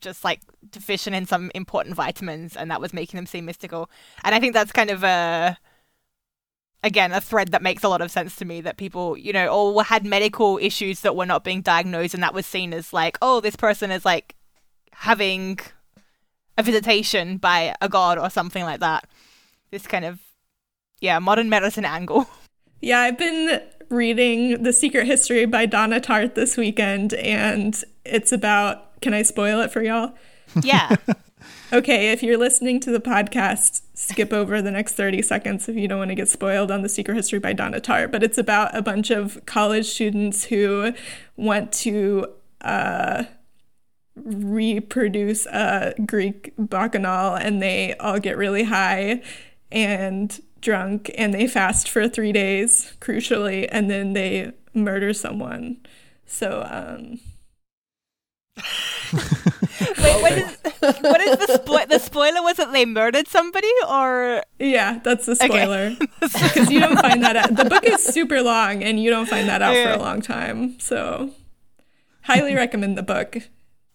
just 0.00 0.24
like 0.24 0.40
deficient 0.70 1.14
in 1.14 1.26
some 1.26 1.50
important 1.54 1.94
vitamins 1.94 2.56
and 2.56 2.70
that 2.70 2.80
was 2.80 2.92
making 2.92 3.16
them 3.18 3.26
seem 3.26 3.44
mystical 3.44 3.90
and 4.24 4.34
i 4.34 4.40
think 4.40 4.54
that's 4.54 4.72
kind 4.72 4.90
of 4.90 5.02
a 5.04 5.56
again 6.84 7.12
a 7.12 7.20
thread 7.20 7.48
that 7.48 7.62
makes 7.62 7.82
a 7.82 7.88
lot 7.88 8.00
of 8.00 8.10
sense 8.10 8.36
to 8.36 8.44
me 8.44 8.60
that 8.60 8.76
people 8.76 9.16
you 9.16 9.32
know 9.32 9.48
all 9.48 9.80
had 9.80 10.04
medical 10.04 10.58
issues 10.58 11.00
that 11.00 11.16
were 11.16 11.26
not 11.26 11.44
being 11.44 11.60
diagnosed 11.60 12.14
and 12.14 12.22
that 12.22 12.34
was 12.34 12.46
seen 12.46 12.72
as 12.72 12.92
like 12.92 13.18
oh 13.22 13.40
this 13.40 13.56
person 13.56 13.90
is 13.90 14.04
like 14.04 14.34
having 14.92 15.58
a 16.56 16.62
visitation 16.62 17.36
by 17.36 17.74
a 17.80 17.88
god 17.88 18.18
or 18.18 18.30
something 18.30 18.64
like 18.64 18.80
that 18.80 19.08
this 19.70 19.86
kind 19.86 20.04
of 20.04 20.20
yeah 21.00 21.18
modern 21.18 21.48
medicine 21.48 21.84
angle 21.84 22.28
Yeah, 22.80 23.00
I've 23.00 23.18
been 23.18 23.60
reading 23.88 24.62
The 24.62 24.72
Secret 24.72 25.06
History 25.06 25.46
by 25.46 25.66
Donna 25.66 26.00
Tartt 26.00 26.34
this 26.34 26.56
weekend, 26.56 27.14
and 27.14 27.82
it's 28.04 28.30
about. 28.32 28.87
Can 29.00 29.14
I 29.14 29.22
spoil 29.22 29.60
it 29.60 29.70
for 29.70 29.82
y'all? 29.82 30.14
yeah 30.62 30.96
Okay, 31.72 32.12
if 32.12 32.22
you're 32.22 32.38
listening 32.38 32.80
to 32.80 32.90
the 32.90 33.00
podcast, 33.00 33.82
skip 33.94 34.32
over 34.32 34.62
the 34.62 34.70
next 34.70 34.94
30 34.94 35.20
seconds 35.22 35.68
if 35.68 35.76
you 35.76 35.86
don't 35.86 35.98
want 35.98 36.10
to 36.10 36.14
get 36.14 36.28
spoiled 36.28 36.70
on 36.70 36.82
The 36.82 36.88
Secret 36.88 37.14
History 37.14 37.38
by 37.38 37.52
Donna 37.52 37.80
Tartt. 37.80 38.10
But 38.10 38.22
it's 38.22 38.38
about 38.38 38.74
a 38.74 38.80
bunch 38.80 39.10
of 39.10 39.44
college 39.44 39.86
students 39.86 40.44
who 40.44 40.94
want 41.36 41.72
to 41.74 42.26
uh, 42.62 43.24
reproduce 44.16 45.46
a 45.46 45.94
Greek 46.06 46.54
bacchanal 46.56 47.34
and 47.34 47.62
they 47.62 47.94
all 47.96 48.18
get 48.18 48.36
really 48.38 48.64
high 48.64 49.22
and 49.70 50.40
drunk 50.60 51.10
and 51.18 51.34
they 51.34 51.46
fast 51.46 51.88
for 51.88 52.08
three 52.08 52.32
days, 52.32 52.94
crucially, 53.00 53.68
and 53.70 53.90
then 53.90 54.14
they 54.14 54.52
murder 54.72 55.12
someone. 55.12 55.76
So, 56.24 56.66
um, 56.68 57.20
wait 59.12 60.22
what 60.22 60.32
is 60.32 60.56
what 61.00 61.20
is 61.20 61.36
the 61.38 61.58
spo- 61.58 61.88
the 61.88 61.98
spoiler 61.98 62.42
was 62.42 62.56
that 62.56 62.72
they 62.72 62.84
murdered 62.84 63.28
somebody 63.28 63.70
or 63.88 64.42
Yeah, 64.58 64.98
that's 65.04 65.26
the 65.26 65.36
spoiler. 65.36 65.94
Because 66.20 66.70
you 66.70 66.80
don't 66.80 66.98
find 66.98 67.22
that 67.22 67.36
out. 67.36 67.54
The 67.56 67.64
book 67.64 67.84
is 67.84 68.02
super 68.14 68.42
long 68.42 68.82
and 68.82 69.00
you 69.02 69.10
don't 69.10 69.26
find 69.28 69.48
that 69.48 69.62
out 69.62 69.74
for 69.74 69.90
a 69.92 69.98
long 70.02 70.20
time. 70.20 70.78
So, 70.80 71.30
highly 72.22 72.54
recommend 72.54 72.98
the 72.98 73.02
book. 73.02 73.36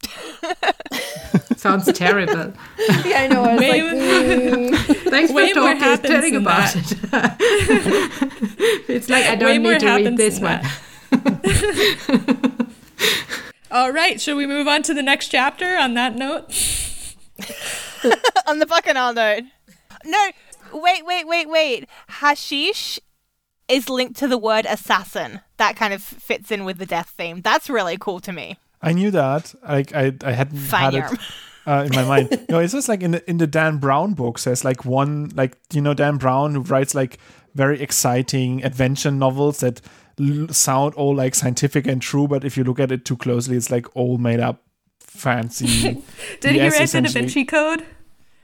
Sounds 1.58 1.86
terrible. 1.94 2.54
Yeah, 3.06 3.22
I 3.24 3.28
know. 3.28 3.44
I 3.44 3.52
was 3.54 3.60
Way- 3.62 3.82
like, 3.84 3.94
mm, 3.94 4.76
Thanks 5.10 5.32
for 5.32 5.36
Way 5.38 5.54
more 5.54 5.64
talking, 5.74 5.80
happens 5.80 6.10
telling 6.10 6.34
than 6.34 6.42
about 6.42 6.76
it. 6.76 6.98
it's 8.90 9.10
like 9.10 9.26
I 9.26 9.36
don't 9.36 9.62
more 9.64 9.74
need 9.74 9.80
to 9.82 9.96
read 9.96 10.18
this 10.18 10.40
one. 10.40 10.62
That. 13.74 13.78
All 13.80 13.92
right, 13.92 14.22
should 14.22 14.38
we 14.38 14.46
move 14.46 14.68
on 14.68 14.84
to 14.84 14.94
the 14.94 15.04
next 15.04 15.30
chapter 15.30 15.78
on 15.78 15.94
that 15.96 16.16
note? 16.16 16.46
on 18.48 18.60
the 18.60 18.66
bacchanal 18.66 19.14
note 19.14 19.44
no 20.06 20.30
wait 20.72 21.06
wait 21.06 21.26
wait 21.26 21.50
wait 21.50 21.90
hashish 22.08 23.00
is 23.68 23.90
linked 23.90 24.16
to 24.18 24.28
the 24.28 24.38
word 24.38 24.66
assassin 24.70 25.40
that 25.58 25.76
kind 25.76 25.94
of 25.94 26.04
fits 26.04 26.52
in 26.52 26.64
with 26.64 26.78
the 26.78 26.86
death 26.86 27.10
theme 27.18 27.42
that's 27.42 27.70
really 27.70 27.98
cool 27.98 28.20
to 28.20 28.32
me 28.32 28.58
I 28.84 28.92
knew 28.92 29.12
that. 29.12 29.56
Like 29.68 29.96
I, 29.96 30.14
I 30.24 30.34
hadn't 30.34 30.58
Fine, 30.60 30.94
had 30.94 31.14
it 31.14 31.20
uh, 31.66 31.86
in 31.88 31.96
my 31.96 32.04
mind. 32.04 32.46
No, 32.50 32.60
it's 32.60 32.74
just 32.74 32.90
like 32.90 33.02
in 33.02 33.12
the 33.12 33.30
in 33.30 33.38
the 33.38 33.48
Dan 33.48 33.78
Brown 33.78 34.14
books. 34.14 34.44
There's 34.44 34.66
like 34.66 34.84
one 34.84 35.32
like 35.36 35.58
you 35.72 35.80
know 35.80 35.94
Dan 35.94 36.18
Brown 36.18 36.54
who 36.54 36.60
writes 36.62 36.94
like 36.94 37.18
very 37.56 37.82
exciting 37.82 38.62
adventure 38.64 39.10
novels 39.10 39.62
that 39.62 39.80
l- 39.80 39.90
sound 40.52 40.94
all 40.96 41.16
like 41.16 41.36
scientific 41.36 41.88
and 41.88 42.02
true, 42.02 42.28
but 42.28 42.44
if 42.44 42.58
you 42.58 42.64
look 42.64 42.80
at 42.80 42.92
it 42.92 43.06
too 43.06 43.18
closely, 43.18 43.56
it's 43.58 43.72
like 43.72 43.88
all 43.96 44.18
made 44.18 44.40
up 44.40 44.64
fancy. 45.00 46.02
Did 46.42 46.56
Yes, 46.56 46.74
he 46.76 46.80
write 46.80 46.90
the 46.92 47.02
Da. 47.02 47.10
Vinci 47.10 47.46
Code? 47.46 47.86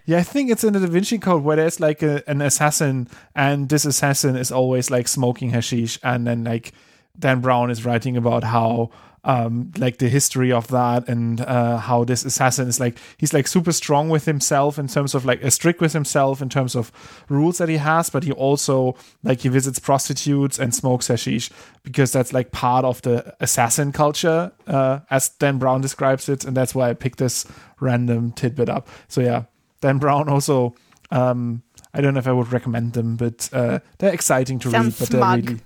Yeah, 0.06 0.18
I 0.18 0.24
think 0.24 0.50
it's 0.50 0.64
in 0.64 0.74
the 0.74 0.80
Da 0.80 0.88
Vinci 0.88 1.20
Code 1.20 1.44
where 1.44 1.58
there's 1.58 1.80
like 1.80 2.02
a, 2.02 2.24
an 2.28 2.42
assassin, 2.42 3.08
and 3.36 3.70
this 3.70 3.86
assassin 3.86 4.36
is 4.36 4.52
always 4.52 4.90
like 4.90 5.08
smoking 5.08 5.52
hashish, 5.52 6.00
and 6.04 6.26
then 6.26 6.44
like 6.44 6.74
Dan 7.18 7.42
Brown 7.42 7.70
is 7.70 7.86
writing 7.86 8.18
about 8.18 8.44
how 8.44 8.90
um 9.24 9.72
like 9.78 9.98
the 9.98 10.08
history 10.08 10.52
of 10.52 10.68
that 10.68 11.08
and 11.10 11.42
uh 11.42 11.78
how 11.78 12.04
this 12.06 12.24
assassin 12.24 12.68
is 12.68 12.80
like 12.80 12.98
he's 13.18 13.34
like 13.34 13.48
super 13.48 13.72
strong 13.72 14.10
with 14.10 14.26
himself 14.26 14.80
in 14.80 14.88
terms 14.88 15.14
of 15.14 15.26
like 15.26 15.44
uh, 15.44 15.50
strict 15.50 15.82
with 15.82 15.92
himself 15.94 16.42
in 16.42 16.48
terms 16.50 16.76
of 16.76 16.92
rules 17.28 17.58
that 17.58 17.68
he 17.68 17.78
has 17.78 18.10
but 18.10 18.24
he 18.24 18.32
also 18.32 18.96
like 19.24 19.42
he 19.42 19.50
visits 19.50 19.78
prostitutes 19.80 20.58
and 20.58 20.74
smokes 20.74 21.08
hashish 21.08 21.50
because 21.84 22.12
that's 22.14 22.32
like 22.32 22.52
part 22.52 22.86
of 22.86 23.02
the 23.02 23.36
assassin 23.42 23.92
culture 23.92 24.52
uh 24.68 25.00
as 25.10 25.30
Dan 25.30 25.58
Brown 25.58 25.82
describes 25.82 26.30
it 26.30 26.46
and 26.46 26.56
that's 26.56 26.74
why 26.74 26.90
I 26.90 26.94
picked 26.94 27.20
this 27.20 27.46
random 27.82 28.32
tidbit 28.32 28.70
up 28.70 28.88
so 29.10 29.20
yeah 29.22 29.44
Dan 29.82 29.98
Brown 29.98 30.30
also 30.30 30.76
um 31.12 31.62
I 31.94 32.02
don't 32.02 32.14
know 32.14 32.20
if 32.20 32.28
I 32.28 32.32
would 32.32 32.54
recommend 32.54 32.94
them 32.94 33.18
but 33.18 33.50
uh 33.52 33.80
they're 33.98 34.14
exciting 34.14 34.60
to 34.60 34.70
Sounds 34.72 35.00
read 35.02 35.10
but 35.10 35.18
smug. 35.18 35.46
they're 35.46 35.52
really 35.52 35.62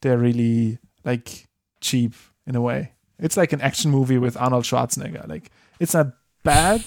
they're 0.00 0.18
really 0.18 0.78
like 1.04 1.48
cheap 1.80 2.14
in 2.46 2.56
a 2.56 2.60
way 2.62 2.92
it's 3.24 3.36
like 3.36 3.52
an 3.52 3.60
action 3.60 3.90
movie 3.90 4.18
with 4.18 4.36
Arnold 4.36 4.64
Schwarzenegger. 4.64 5.26
Like 5.26 5.50
it's 5.80 5.94
not 5.94 6.08
bad 6.42 6.84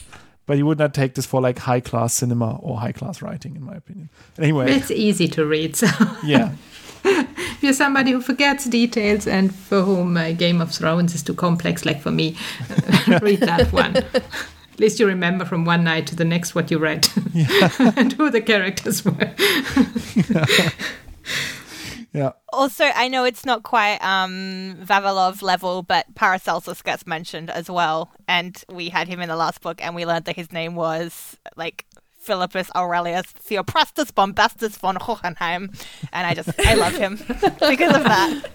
but 0.47 0.57
you 0.57 0.65
would 0.65 0.79
not 0.79 0.93
take 0.93 1.13
this 1.13 1.25
for 1.25 1.41
like 1.41 1.59
high 1.59 1.81
class 1.81 2.13
cinema 2.13 2.57
or 2.63 2.79
high 2.79 2.93
class 2.93 3.21
writing 3.21 3.55
in 3.55 3.63
my 3.63 3.75
opinion. 3.75 4.09
Anyway. 4.39 4.71
It's 4.71 4.89
easy 4.89 5.27
to 5.27 5.45
read. 5.45 5.75
So. 5.75 5.87
Yeah. 6.23 6.53
If 7.57 7.63
you're 7.63 7.73
somebody 7.73 8.11
who 8.11 8.21
forgets 8.21 8.65
details 8.65 9.25
and 9.25 9.53
for 9.53 9.81
whom 9.81 10.15
uh, 10.15 10.33
Game 10.33 10.61
of 10.61 10.71
Thrones 10.71 11.15
is 11.15 11.23
too 11.23 11.33
complex, 11.33 11.85
like 11.85 12.01
for 12.01 12.11
me, 12.11 12.37
read 13.21 13.39
that 13.39 13.69
one. 13.71 13.97
At 13.97 14.79
least 14.79 14.99
you 14.99 15.07
remember 15.07 15.43
from 15.43 15.65
one 15.65 15.83
night 15.83 16.05
to 16.07 16.15
the 16.15 16.25
next 16.25 16.53
what 16.53 16.69
you 16.69 16.77
read. 16.77 17.07
And 17.97 18.13
who 18.13 18.29
the 18.29 18.41
characters 18.41 19.03
were. 19.03 19.33
yeah 20.29 20.69
Also, 22.53 22.85
I 22.85 23.07
know 23.07 23.23
it's 23.25 23.45
not 23.45 23.63
quite 23.63 23.97
um, 24.03 24.75
Vavilov 24.81 25.41
level, 25.41 25.83
but 25.83 26.05
Paracelsus 26.15 26.81
gets 26.81 27.05
mentioned 27.05 27.49
as 27.51 27.69
well, 27.69 28.11
and 28.27 28.63
we 28.69 28.89
had 28.89 29.07
him 29.07 29.19
in 29.21 29.29
the 29.29 29.35
last 29.35 29.61
book, 29.61 29.83
and 29.83 29.93
we 29.95 30.05
learned 30.05 30.25
that 30.25 30.35
his 30.35 30.51
name 30.51 30.73
was 30.75 31.37
like 31.55 31.85
Philippus 32.19 32.69
Aurelius 32.75 33.27
Theophrastus 33.33 34.11
Bombastus 34.13 34.77
von 34.77 34.95
Hohenheim, 34.95 35.71
and 36.11 36.25
I 36.27 36.33
just 36.33 36.49
I 36.65 36.73
love 36.73 36.93
him 36.95 37.15
because 37.59 37.95
of 37.95 38.03
that. 38.03 38.49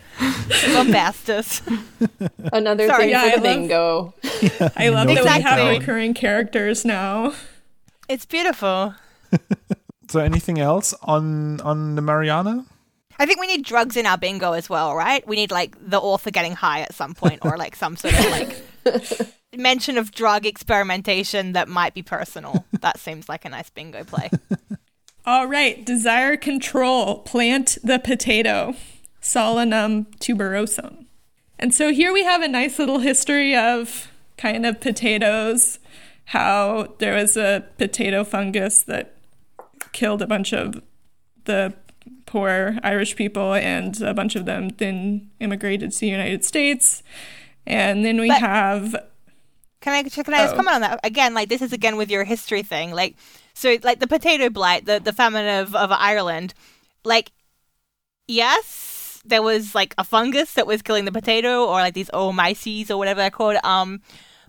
Bombastus. 0.75 1.63
another 2.53 2.87
Sorry, 2.87 3.03
thing 3.05 3.11
yeah, 3.11 3.21
for 3.23 3.27
I 3.27 3.37
the 3.37 3.37
love- 3.37 3.43
bingo. 3.43 4.15
I 4.77 4.89
love 4.89 5.07
No 5.09 5.15
that 5.25 5.37
we 5.37 5.43
have 5.43 5.69
recurring 5.81 6.15
characters 6.15 6.85
now. 6.85 7.33
It's 8.09 8.27
beautiful. 8.27 8.95
so 10.09 10.21
anything 10.21 10.59
else 10.59 10.93
on 11.05 11.61
on 11.63 11.95
the 11.95 12.03
Mariana 12.03 12.67
I 13.19 13.27
think 13.27 13.41
we 13.41 13.47
need 13.47 13.65
drugs 13.65 13.97
in 13.97 14.07
our 14.07 14.19
bingo 14.19 14.53
as 14.53 14.69
well, 14.69 14.95
right? 14.95 15.27
We 15.27 15.37
need 15.37 15.51
like 15.51 15.77
the 15.81 15.99
author 15.99 16.31
getting 16.31 16.53
high 16.53 16.81
at 16.81 16.95
some 16.95 17.15
point, 17.15 17.45
or 17.45 17.57
like 17.57 17.77
some 17.77 17.97
sort 17.97 18.19
of 18.19 18.31
like 18.31 19.35
mention 19.57 19.99
of 19.99 20.13
drug 20.13 20.47
experimentation 20.47 21.53
that 21.53 21.69
might 21.69 21.95
be 21.95 22.03
personal. 22.03 22.65
That 22.81 22.99
seems 22.99 23.29
like 23.29 23.45
a 23.45 23.49
nice 23.49 23.71
bingo 23.71 24.05
play. 24.05 24.31
All 25.25 25.47
right, 25.47 25.85
desire 25.85 26.37
control. 26.37 27.21
Plant 27.21 27.79
the 27.85 27.99
potato, 27.99 28.75
Solanum 29.21 30.07
tuberosum. 30.17 31.07
And 31.59 31.73
so 31.73 31.93
here 31.93 32.13
we 32.13 32.25
have 32.25 32.43
a 32.43 32.49
nice 32.49 32.79
little 32.81 32.99
history 32.99 33.55
of 33.55 34.11
kind 34.37 34.67
of 34.67 34.81
potatoes, 34.81 35.79
how 36.27 36.95
there 36.99 37.15
was 37.15 37.37
a 37.37 37.65
potato 37.79 38.25
fungus 38.25 38.83
that 38.83 39.15
killed 39.93 40.23
a 40.23 40.27
bunch 40.27 40.53
of 40.53 40.83
the 41.45 41.73
poor 42.33 42.79
Irish 42.83 43.15
people, 43.23 43.53
and 43.55 44.01
a 44.01 44.15
bunch 44.15 44.35
of 44.37 44.45
them 44.51 44.71
then 44.83 45.31
immigrated 45.39 45.93
to 45.93 45.99
the 46.01 46.09
United 46.09 46.45
States. 46.45 47.03
And 47.67 48.05
then 48.05 48.17
we 48.21 48.29
But- 48.29 48.41
have 48.41 48.85
Can 49.85 49.93
I 49.99 50.03
can 50.05 50.33
I 50.35 50.43
just 50.47 50.55
Oh. 50.55 50.57
comment 50.59 50.75
on 50.77 50.81
that 50.87 51.01
again? 51.05 51.35
Like 51.35 51.49
this 51.49 51.61
is 51.67 51.73
again 51.73 51.97
with 52.01 52.11
your 52.15 52.25
history 52.25 52.63
thing. 52.63 52.93
Like 52.93 53.15
so, 53.55 53.77
like 53.83 53.99
the 54.01 54.07
potato 54.07 54.49
blight, 54.49 54.87
the 54.87 54.97
the 55.09 55.13
famine 55.13 55.47
of 55.61 55.75
of 55.75 55.91
Ireland. 55.93 56.55
Like 57.05 57.33
yes, 58.29 59.21
there 59.25 59.43
was 59.43 59.75
like 59.75 59.95
a 59.99 60.05
fungus 60.05 60.55
that 60.55 60.67
was 60.67 60.83
killing 60.83 61.05
the 61.05 61.13
potato, 61.13 61.65
or 61.65 61.81
like 61.81 61.95
these 61.95 62.11
oomyces 62.11 62.91
or 62.91 62.97
whatever 62.97 63.21
they're 63.21 63.31
called. 63.31 63.59
Um, 63.65 64.01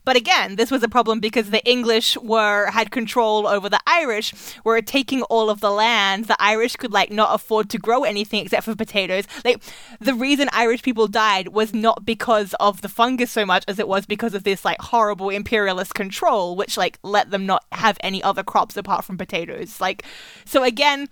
but 0.06 0.16
again, 0.16 0.56
this 0.56 0.72
was 0.72 0.84
a 0.84 0.88
problem 0.90 1.20
because 1.20 1.50
the 1.50 1.64
English 1.66 2.18
were 2.18 2.70
had 2.72 2.92
control 2.92 3.48
over 3.48 3.70
the 3.70 3.80
Irish, 3.88 4.34
were 4.64 4.82
taking 4.82 5.22
all 5.24 5.50
of 5.50 5.60
the 5.60 5.72
land. 5.72 6.26
The 6.26 6.42
Irish 6.42 6.76
could 6.76 6.92
like 6.92 7.12
not 7.12 7.34
afford 7.34 7.70
to 7.72 7.78
grow 7.78 8.04
anything 8.04 8.44
except 8.44 8.66
for 8.66 8.76
potatoes. 8.76 9.26
Like 9.46 9.62
the 10.00 10.14
reason 10.14 10.50
Irish 10.52 10.82
people 10.82 11.08
died 11.08 11.50
was 11.50 11.74
not 11.74 12.06
because 12.06 12.54
of 12.60 12.82
the 12.82 12.90
fungus 12.90 13.32
so 13.32 13.46
much 13.46 13.64
as 13.68 13.80
it 13.80 13.88
was 13.88 14.06
because 14.06 14.34
of 14.34 14.44
this 14.44 14.66
like 14.66 14.82
horrible 14.82 15.30
imperialist 15.30 15.94
control, 15.94 16.56
which 16.56 16.78
like 16.78 17.00
let 17.04 17.32
them 17.32 17.46
not 17.46 17.66
have 17.72 17.98
any 18.02 18.22
other 18.24 18.44
crops 18.44 18.78
apart 18.78 19.06
from 19.06 19.18
potatoes. 19.18 19.80
Like 19.80 20.04
so 20.46 20.64
again, 20.64 21.08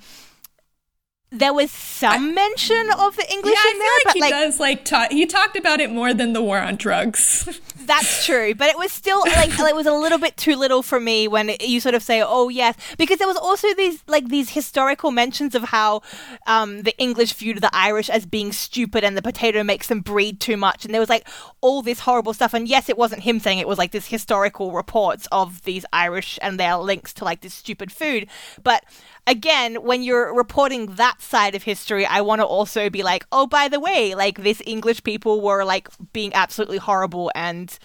there 1.33 1.53
was 1.53 1.71
some 1.71 2.35
mention 2.35 2.89
of 2.99 3.15
the 3.15 3.25
English 3.31 3.55
yeah, 3.55 3.63
I 3.63 3.69
in 3.69 3.77
feel 3.77 3.79
there, 3.79 3.87
like 3.87 4.03
but 4.05 4.13
he 4.15 4.19
like 4.19 4.31
does 4.31 4.59
like 4.59 4.85
ta- 4.85 5.07
he 5.09 5.25
talked 5.25 5.55
about 5.55 5.79
it 5.79 5.89
more 5.89 6.13
than 6.13 6.33
the 6.33 6.41
war 6.41 6.59
on 6.59 6.75
drugs. 6.75 7.61
That's 7.85 8.25
true, 8.25 8.53
but 8.53 8.69
it 8.69 8.77
was 8.77 8.91
still 8.91 9.21
like 9.21 9.57
it 9.57 9.75
was 9.75 9.87
a 9.87 9.93
little 9.93 10.17
bit 10.17 10.35
too 10.35 10.57
little 10.57 10.83
for 10.83 10.99
me 10.99 11.29
when 11.29 11.49
it, 11.49 11.65
you 11.65 11.79
sort 11.79 11.95
of 11.95 12.03
say, 12.03 12.21
"Oh 12.21 12.49
yes," 12.49 12.75
because 12.97 13.17
there 13.17 13.29
was 13.29 13.37
also 13.37 13.73
these 13.75 14.03
like 14.07 14.27
these 14.27 14.49
historical 14.49 15.09
mentions 15.11 15.55
of 15.55 15.63
how 15.63 16.01
um, 16.47 16.83
the 16.83 16.97
English 16.97 17.33
viewed 17.33 17.61
the 17.61 17.73
Irish 17.73 18.09
as 18.09 18.25
being 18.25 18.51
stupid 18.51 19.05
and 19.05 19.15
the 19.15 19.21
potato 19.21 19.63
makes 19.63 19.87
them 19.87 20.01
breed 20.01 20.41
too 20.41 20.57
much, 20.57 20.83
and 20.83 20.93
there 20.93 20.99
was 20.99 21.09
like 21.09 21.27
all 21.61 21.81
this 21.81 22.01
horrible 22.01 22.33
stuff. 22.33 22.53
And 22.53 22.67
yes, 22.67 22.89
it 22.89 22.97
wasn't 22.97 23.23
him 23.23 23.39
saying 23.39 23.59
it; 23.59 23.61
it 23.61 23.67
was 23.69 23.77
like 23.77 23.91
this 23.91 24.07
historical 24.07 24.73
reports 24.73 25.29
of 25.31 25.61
these 25.63 25.85
Irish 25.93 26.37
and 26.41 26.59
their 26.59 26.75
links 26.75 27.13
to 27.13 27.23
like 27.23 27.39
this 27.39 27.53
stupid 27.53 27.89
food. 27.91 28.27
But 28.61 28.83
again, 29.27 29.75
when 29.75 30.03
you're 30.03 30.33
reporting 30.33 30.95
that 30.95 31.21
side 31.21 31.55
of 31.55 31.63
history, 31.63 32.05
I 32.05 32.21
want 32.21 32.41
to 32.41 32.45
also 32.45 32.89
be 32.89 33.03
like, 33.03 33.25
"Oh, 33.31 33.47
by 33.47 33.67
the 33.67 33.79
way, 33.79 34.15
like 34.15 34.43
this 34.43 34.61
English 34.65 35.03
people 35.03 35.41
were 35.41 35.63
like 35.63 35.89
being 36.13 36.33
absolutely 36.33 36.77
horrible 36.77 37.31
and." 37.35 37.77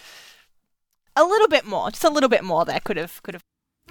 a 1.19 1.25
little 1.25 1.49
bit 1.49 1.65
more, 1.65 1.91
just 1.91 2.05
a 2.05 2.11
little 2.11 2.29
bit 2.29 2.45
more 2.45 2.65
there 2.65 2.81
could 2.81 2.99
have 2.99 3.23
could 3.23 3.35
have. 3.35 3.43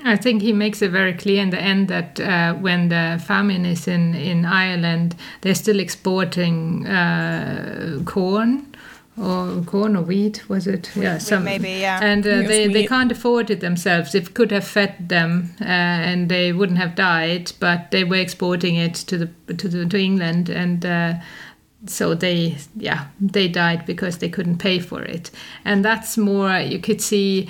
I 0.04 0.18
think 0.18 0.42
he 0.42 0.52
makes 0.52 0.82
it 0.82 0.92
very 0.92 1.14
clear 1.14 1.42
in 1.42 1.52
the 1.52 1.60
end 1.60 1.88
that 1.88 2.20
uh, 2.20 2.54
when 2.56 2.90
the 2.90 3.22
famine 3.26 3.66
is 3.66 3.88
in, 3.88 4.14
in 4.14 4.46
Ireland, 4.46 5.16
they're 5.42 5.56
still 5.56 5.80
exporting 5.80 6.86
uh, 6.86 8.02
corn 8.06 8.75
or 9.18 9.62
corn 9.64 9.96
or 9.96 10.02
wheat, 10.02 10.48
was 10.50 10.68
it? 10.68 10.92
Yeah, 10.96 11.20
some 11.20 11.44
maybe, 11.44 11.70
yeah. 11.70 12.00
And 12.02 12.26
uh, 12.26 12.30
Yes, 12.30 12.48
they, 12.48 12.68
they 12.68 12.86
can't 12.86 13.12
afford 13.12 13.50
it 13.50 13.62
themselves. 13.62 14.14
it 14.14 14.34
could 14.34 14.52
have 14.52 14.68
fed 14.68 15.10
them 15.10 15.56
uh, 15.62 15.66
and 15.66 16.30
they 16.30 16.52
wouldn't 16.52 16.80
have 16.80 16.96
died, 16.96 17.52
but 17.60 17.92
they 17.92 18.04
were 18.04 18.18
exporting 18.18 18.76
it 18.76 18.96
to 18.96 19.18
the 19.18 19.54
to 19.54 19.68
the, 19.68 19.86
to 19.86 19.98
England 19.98 20.50
and. 20.50 20.86
Uh, 20.86 21.14
so 21.88 22.16
they 22.16 22.58
yeah 22.76 23.06
they 23.20 23.48
died 23.48 23.86
because 23.86 24.18
they 24.18 24.28
couldn't 24.28 24.58
pay 24.58 24.80
for 24.80 25.04
it 25.04 25.30
and 25.66 25.86
that's 25.86 26.18
more 26.18 26.58
you 26.58 26.80
could 26.80 27.00
see 27.00 27.48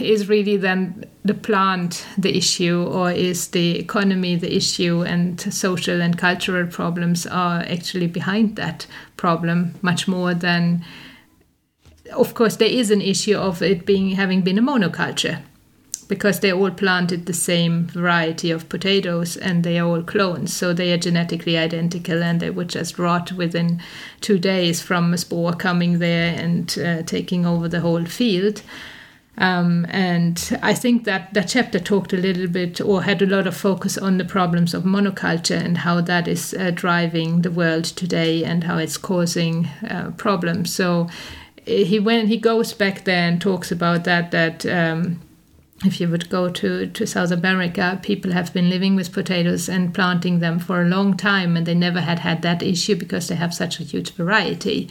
is 0.00 0.28
really 0.28 0.56
then 0.56 1.04
the 1.24 1.34
plant 1.34 2.06
the 2.16 2.36
issue 2.36 2.84
or 2.84 3.10
is 3.10 3.48
the 3.48 3.78
economy 3.78 4.36
the 4.36 4.56
issue 4.56 5.02
and 5.02 5.40
social 5.52 6.00
and 6.00 6.18
cultural 6.18 6.66
problems 6.66 7.26
are 7.26 7.60
actually 7.60 8.06
behind 8.06 8.56
that 8.56 8.86
problem 9.16 9.74
much 9.82 10.06
more 10.06 10.34
than 10.34 10.84
of 12.14 12.34
course 12.34 12.56
there 12.56 12.68
is 12.68 12.90
an 12.90 13.00
issue 13.00 13.36
of 13.36 13.62
it 13.62 13.84
being 13.84 14.10
having 14.10 14.42
been 14.42 14.58
a 14.58 14.62
monoculture 14.62 15.42
because 16.08 16.40
they 16.40 16.52
all 16.52 16.70
planted 16.70 17.26
the 17.26 17.32
same 17.32 17.86
variety 17.86 18.50
of 18.50 18.68
potatoes 18.68 19.36
and 19.36 19.64
they 19.64 19.78
are 19.78 19.86
all 19.86 20.02
clones. 20.02 20.52
So 20.54 20.72
they 20.72 20.92
are 20.92 20.98
genetically 20.98 21.58
identical 21.58 22.22
and 22.22 22.40
they 22.40 22.50
would 22.50 22.68
just 22.68 22.98
rot 22.98 23.32
within 23.32 23.82
two 24.20 24.38
days 24.38 24.80
from 24.80 25.12
a 25.12 25.18
spore 25.18 25.52
coming 25.52 25.98
there 25.98 26.34
and 26.38 26.78
uh, 26.78 27.02
taking 27.02 27.44
over 27.44 27.68
the 27.68 27.80
whole 27.80 28.04
field 28.04 28.62
um, 29.38 29.86
and 29.90 30.58
I 30.62 30.72
think 30.72 31.04
that 31.04 31.34
that 31.34 31.48
chapter 31.48 31.78
talked 31.78 32.12
a 32.12 32.16
little 32.16 32.46
bit 32.46 32.80
or 32.80 33.02
had 33.02 33.20
a 33.20 33.26
lot 33.26 33.46
of 33.46 33.56
focus 33.56 33.98
on 33.98 34.16
the 34.16 34.24
problems 34.24 34.72
of 34.72 34.84
monoculture 34.84 35.62
and 35.62 35.78
how 35.78 36.00
that 36.02 36.26
is 36.26 36.54
uh, 36.54 36.70
driving 36.74 37.42
the 37.42 37.50
world 37.50 37.84
today 37.84 38.44
and 38.44 38.64
how 38.64 38.78
it's 38.78 38.96
causing 38.96 39.66
uh, 39.88 40.12
problems. 40.16 40.74
So 40.74 41.08
he 41.66 41.98
when 41.98 42.28
he 42.28 42.38
goes 42.38 42.72
back 42.72 43.04
there 43.04 43.28
and 43.28 43.40
talks 43.40 43.70
about 43.70 44.04
that 44.04 44.30
that 44.30 44.64
um, 44.64 45.20
if 45.84 46.00
you 46.00 46.08
would 46.08 46.30
go 46.30 46.48
to, 46.48 46.86
to 46.86 47.06
South 47.06 47.30
America, 47.30 48.00
people 48.02 48.32
have 48.32 48.54
been 48.54 48.70
living 48.70 48.96
with 48.96 49.12
potatoes 49.12 49.68
and 49.68 49.92
planting 49.92 50.38
them 50.38 50.58
for 50.58 50.80
a 50.80 50.86
long 50.86 51.16
time, 51.16 51.54
and 51.54 51.66
they 51.66 51.74
never 51.74 52.00
had 52.00 52.20
had 52.20 52.40
that 52.40 52.62
issue 52.62 52.96
because 52.96 53.28
they 53.28 53.34
have 53.34 53.52
such 53.52 53.78
a 53.78 53.82
huge 53.82 54.12
variety. 54.12 54.88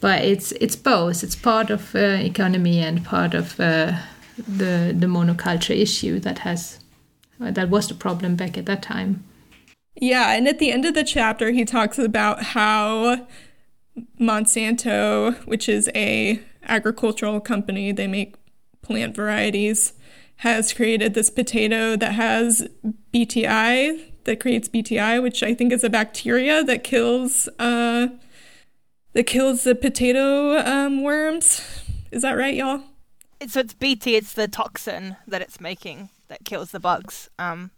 But 0.00 0.24
it's 0.24 0.52
it's 0.52 0.76
both. 0.76 1.22
It's 1.22 1.36
part 1.36 1.70
of 1.70 1.94
uh, 1.94 1.98
economy 1.98 2.80
and 2.80 3.04
part 3.04 3.34
of 3.34 3.58
uh, 3.58 3.98
the 4.36 4.94
the 4.96 5.06
monoculture 5.06 5.76
issue 5.76 6.20
that 6.20 6.40
has 6.40 6.80
uh, 7.40 7.50
that 7.50 7.70
was 7.70 7.88
the 7.88 7.94
problem 7.94 8.36
back 8.36 8.58
at 8.58 8.66
that 8.66 8.82
time. 8.82 9.24
Yeah, 9.94 10.32
and 10.32 10.46
at 10.46 10.58
the 10.58 10.70
end 10.70 10.84
of 10.84 10.94
the 10.94 11.04
chapter, 11.04 11.50
he 11.50 11.64
talks 11.64 11.98
about 11.98 12.42
how 12.42 13.26
Monsanto, 14.20 15.34
which 15.46 15.68
is 15.68 15.88
a 15.94 16.40
agricultural 16.64 17.40
company, 17.40 17.92
they 17.92 18.06
make 18.06 18.34
plant 18.82 19.16
varieties, 19.16 19.94
has 20.36 20.72
created 20.74 21.14
this 21.14 21.30
potato 21.30 21.96
that 21.96 22.12
has 22.12 22.68
BTI 23.14 24.12
that 24.24 24.40
creates 24.40 24.68
BTI, 24.68 25.22
which 25.22 25.42
I 25.42 25.54
think 25.54 25.72
is 25.72 25.82
a 25.82 25.88
bacteria 25.88 26.62
that 26.64 26.84
kills 26.84 27.48
uh, 27.58 28.08
that 29.16 29.26
kills 29.26 29.64
the 29.64 29.74
potato 29.74 30.58
um, 30.58 31.02
worms. 31.02 31.62
Is 32.10 32.20
that 32.20 32.32
right, 32.32 32.54
y'all? 32.54 32.82
So 33.48 33.60
it's 33.60 33.72
BT. 33.72 34.14
It's 34.14 34.34
the 34.34 34.46
toxin 34.46 35.16
that 35.26 35.40
it's 35.40 35.58
making 35.58 36.10
that 36.28 36.44
kills 36.44 36.70
the 36.70 36.80
bugs. 36.80 37.30
Um, 37.38 37.70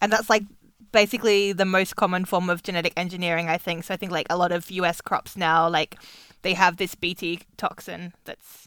and 0.00 0.12
that's 0.12 0.28
like 0.28 0.42
basically 0.90 1.52
the 1.52 1.64
most 1.64 1.94
common 1.94 2.24
form 2.24 2.50
of 2.50 2.64
genetic 2.64 2.92
engineering, 2.96 3.48
I 3.48 3.56
think. 3.56 3.84
So 3.84 3.94
I 3.94 3.96
think 3.96 4.10
like 4.10 4.26
a 4.28 4.36
lot 4.36 4.50
of 4.50 4.68
U.S. 4.72 5.00
crops 5.00 5.36
now, 5.36 5.68
like 5.68 5.96
they 6.42 6.54
have 6.54 6.76
this 6.76 6.96
BT 6.96 7.42
toxin 7.56 8.12
that's 8.24 8.66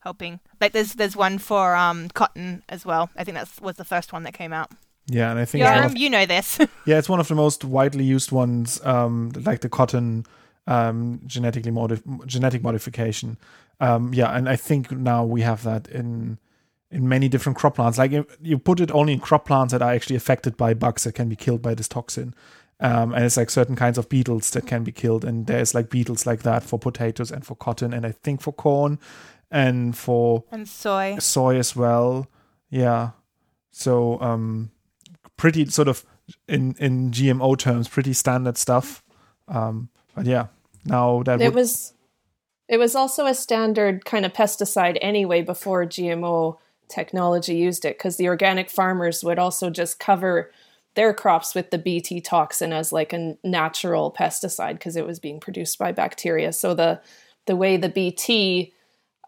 helping. 0.00 0.40
Like 0.60 0.72
there's 0.72 0.94
there's 0.94 1.14
one 1.14 1.38
for 1.38 1.76
um 1.76 2.08
cotton 2.08 2.64
as 2.68 2.84
well. 2.84 3.10
I 3.16 3.22
think 3.22 3.36
that 3.36 3.48
was 3.62 3.76
the 3.76 3.84
first 3.84 4.12
one 4.12 4.24
that 4.24 4.34
came 4.34 4.52
out. 4.52 4.72
Yeah, 5.06 5.30
and 5.30 5.38
I 5.38 5.44
think 5.44 5.62
it's 5.62 5.70
one 5.70 5.80
Yeah, 5.80 5.86
of, 5.86 5.96
you 5.96 6.10
know 6.10 6.26
this. 6.26 6.58
yeah, 6.86 6.98
it's 6.98 7.08
one 7.08 7.20
of 7.20 7.28
the 7.28 7.36
most 7.36 7.64
widely 7.64 8.02
used 8.02 8.32
ones, 8.32 8.84
um, 8.84 9.30
like 9.44 9.60
the 9.60 9.68
cotton 9.68 10.26
um, 10.66 11.20
genetically 11.26 11.72
modif- 11.72 12.26
genetic 12.26 12.62
modification. 12.62 13.36
Um, 13.80 14.14
yeah, 14.14 14.30
and 14.36 14.48
I 14.48 14.56
think 14.56 14.90
now 14.90 15.24
we 15.24 15.42
have 15.42 15.62
that 15.64 15.88
in 15.88 16.38
in 16.90 17.08
many 17.08 17.28
different 17.28 17.58
crop 17.58 17.74
plants. 17.74 17.98
Like 17.98 18.12
you 18.40 18.58
put 18.58 18.80
it 18.80 18.92
only 18.92 19.14
in 19.14 19.20
crop 19.20 19.46
plants 19.46 19.72
that 19.72 19.82
are 19.82 19.92
actually 19.92 20.16
affected 20.16 20.56
by 20.56 20.74
bugs 20.74 21.04
that 21.04 21.14
can 21.14 21.28
be 21.28 21.36
killed 21.36 21.60
by 21.60 21.74
this 21.74 21.88
toxin. 21.88 22.34
Um, 22.80 23.12
and 23.14 23.24
it's 23.24 23.36
like 23.36 23.50
certain 23.50 23.76
kinds 23.76 23.98
of 23.98 24.08
beetles 24.08 24.50
that 24.50 24.66
can 24.66 24.84
be 24.84 24.92
killed, 24.92 25.24
and 25.24 25.46
there's 25.46 25.74
like 25.74 25.90
beetles 25.90 26.26
like 26.26 26.42
that 26.42 26.62
for 26.62 26.78
potatoes 26.78 27.30
and 27.30 27.44
for 27.46 27.54
cotton, 27.54 27.92
and 27.92 28.04
I 28.04 28.12
think 28.12 28.40
for 28.40 28.52
corn 28.52 28.98
and 29.50 29.96
for 29.96 30.44
and 30.50 30.68
soy. 30.68 31.16
soy 31.18 31.56
as 31.56 31.76
well. 31.76 32.26
Yeah. 32.70 33.10
So 33.70 34.20
um 34.20 34.70
pretty 35.36 35.66
sort 35.66 35.88
of 35.88 36.04
in 36.48 36.74
in 36.78 37.10
GMO 37.12 37.56
terms, 37.56 37.88
pretty 37.88 38.12
standard 38.12 38.56
stuff. 38.58 39.02
Um 39.48 39.88
but 40.14 40.26
yeah, 40.26 40.46
now 40.84 41.22
that 41.22 41.40
It 41.40 41.46
would, 41.46 41.54
was 41.54 41.92
it 42.68 42.78
was 42.78 42.94
also 42.94 43.26
a 43.26 43.34
standard 43.34 44.04
kind 44.04 44.24
of 44.24 44.32
pesticide 44.32 44.98
anyway 45.00 45.42
before 45.42 45.84
GMO 45.84 46.58
technology 46.88 47.56
used 47.56 47.84
it 47.84 47.98
because 47.98 48.16
the 48.16 48.28
organic 48.28 48.70
farmers 48.70 49.22
would 49.22 49.38
also 49.38 49.70
just 49.70 49.98
cover 49.98 50.50
their 50.94 51.12
crops 51.12 51.54
with 51.54 51.70
the 51.70 51.78
BT 51.78 52.20
toxin 52.20 52.72
as 52.72 52.92
like 52.92 53.12
a 53.12 53.36
natural 53.42 54.12
pesticide 54.12 54.74
because 54.74 54.96
it 54.96 55.06
was 55.06 55.18
being 55.18 55.40
produced 55.40 55.78
by 55.78 55.92
bacteria. 55.92 56.52
So 56.52 56.74
the 56.74 57.00
the 57.46 57.56
way 57.56 57.76
the 57.76 57.88
BT 57.88 58.72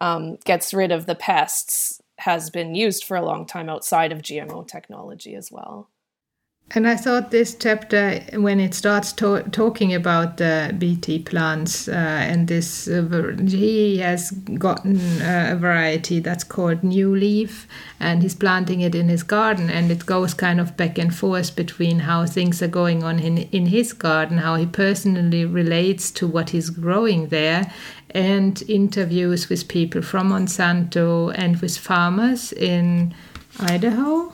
um, 0.00 0.36
gets 0.44 0.72
rid 0.72 0.92
of 0.92 1.06
the 1.06 1.14
pests 1.14 2.00
has 2.18 2.48
been 2.48 2.74
used 2.74 3.04
for 3.04 3.16
a 3.16 3.24
long 3.24 3.46
time 3.46 3.68
outside 3.68 4.12
of 4.12 4.22
GMO 4.22 4.66
technology 4.66 5.34
as 5.34 5.52
well. 5.52 5.90
And 6.74 6.88
I 6.88 6.96
thought 6.96 7.30
this 7.30 7.54
chapter, 7.54 8.20
when 8.34 8.58
it 8.58 8.74
starts 8.74 9.12
to- 9.14 9.44
talking 9.52 9.94
about 9.94 10.36
the 10.38 10.74
BT 10.76 11.20
plants, 11.20 11.86
uh, 11.86 11.92
and 11.92 12.48
this, 12.48 12.88
uh, 12.88 13.36
he 13.46 13.98
has 13.98 14.32
gotten 14.32 14.96
uh, 15.22 15.50
a 15.52 15.56
variety 15.56 16.18
that's 16.18 16.42
called 16.42 16.82
New 16.82 17.14
Leaf, 17.14 17.68
and 18.00 18.20
he's 18.20 18.34
planting 18.34 18.80
it 18.80 18.96
in 18.96 19.08
his 19.08 19.22
garden, 19.22 19.70
and 19.70 19.92
it 19.92 20.06
goes 20.06 20.34
kind 20.34 20.58
of 20.58 20.76
back 20.76 20.98
and 20.98 21.14
forth 21.14 21.54
between 21.54 22.00
how 22.00 22.26
things 22.26 22.60
are 22.60 22.68
going 22.82 23.04
on 23.04 23.20
in, 23.20 23.38
in 23.52 23.66
his 23.66 23.92
garden, 23.92 24.38
how 24.38 24.56
he 24.56 24.66
personally 24.66 25.44
relates 25.44 26.10
to 26.10 26.26
what 26.26 26.50
he's 26.50 26.70
growing 26.70 27.28
there, 27.28 27.72
and 28.10 28.64
interviews 28.68 29.48
with 29.48 29.68
people 29.68 30.02
from 30.02 30.30
Monsanto 30.30 31.32
and 31.36 31.60
with 31.60 31.78
farmers 31.78 32.52
in 32.52 33.14
Idaho, 33.60 34.32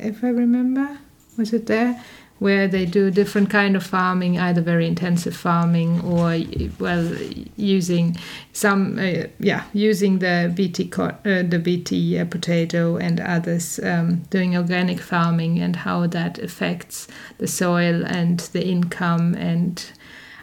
if 0.00 0.24
I 0.24 0.28
remember 0.28 0.98
was 1.36 1.52
it 1.52 1.66
there? 1.66 2.02
Where 2.38 2.66
they 2.66 2.86
do 2.86 3.10
different 3.12 3.50
kind 3.50 3.76
of 3.76 3.84
farming 3.86 4.36
either 4.36 4.60
very 4.60 4.88
intensive 4.88 5.36
farming 5.36 6.00
or 6.00 6.40
well 6.80 7.06
using 7.56 8.16
some 8.52 8.98
uh, 8.98 9.28
yeah 9.38 9.62
using 9.72 10.18
the 10.18 10.52
bt 10.52 10.90
uh, 10.98 11.12
the 11.24 11.60
bt 11.62 12.18
uh, 12.18 12.24
potato 12.24 12.96
and 12.96 13.20
others 13.20 13.78
um, 13.84 14.22
doing 14.30 14.56
organic 14.56 14.98
farming 14.98 15.60
and 15.60 15.76
how 15.76 16.08
that 16.08 16.38
affects 16.38 17.06
the 17.38 17.46
soil 17.46 18.04
and 18.04 18.40
the 18.52 18.66
income 18.66 19.34
and 19.34 19.92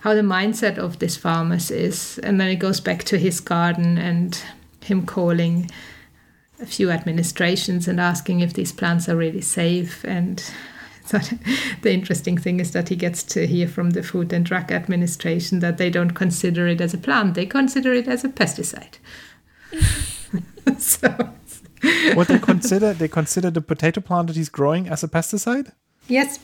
how 0.01 0.13
the 0.13 0.21
mindset 0.21 0.77
of 0.77 0.99
these 0.99 1.17
farmers 1.17 1.71
is. 1.71 2.19
And 2.19 2.39
then 2.39 2.49
it 2.49 2.57
goes 2.57 2.79
back 2.79 3.03
to 3.05 3.17
his 3.17 3.39
garden 3.39 3.97
and 3.97 4.41
him 4.81 5.05
calling 5.05 5.69
a 6.61 6.65
few 6.65 6.89
administrations 6.91 7.87
and 7.87 7.99
asking 7.99 8.39
if 8.39 8.53
these 8.53 8.71
plants 8.71 9.07
are 9.07 9.15
really 9.15 9.41
safe 9.41 10.03
and 10.03 10.43
The 11.81 11.91
interesting 11.93 12.37
thing 12.37 12.59
is 12.59 12.71
that 12.71 12.89
he 12.89 12.95
gets 12.95 13.23
to 13.23 13.47
hear 13.47 13.67
from 13.67 13.91
the 13.91 14.03
Food 14.03 14.33
and 14.33 14.45
Drug 14.45 14.71
Administration 14.71 15.59
that 15.59 15.77
they 15.77 15.89
don't 15.89 16.11
consider 16.11 16.67
it 16.67 16.81
as 16.81 16.93
a 16.93 16.97
plant; 16.97 17.33
they 17.35 17.45
consider 17.45 17.93
it 17.93 18.07
as 18.07 18.23
a 18.23 18.29
pesticide. 18.29 18.97
so 20.77 21.07
what 22.13 22.27
they 22.27 22.39
consider 22.39 22.93
they 22.93 23.07
consider 23.07 23.49
the 23.51 23.61
potato 23.61 24.01
plant 24.01 24.27
that 24.27 24.35
he's 24.35 24.49
growing 24.49 24.87
as 24.89 25.03
a 25.03 25.07
pesticide. 25.07 25.71
Yes, 26.07 26.39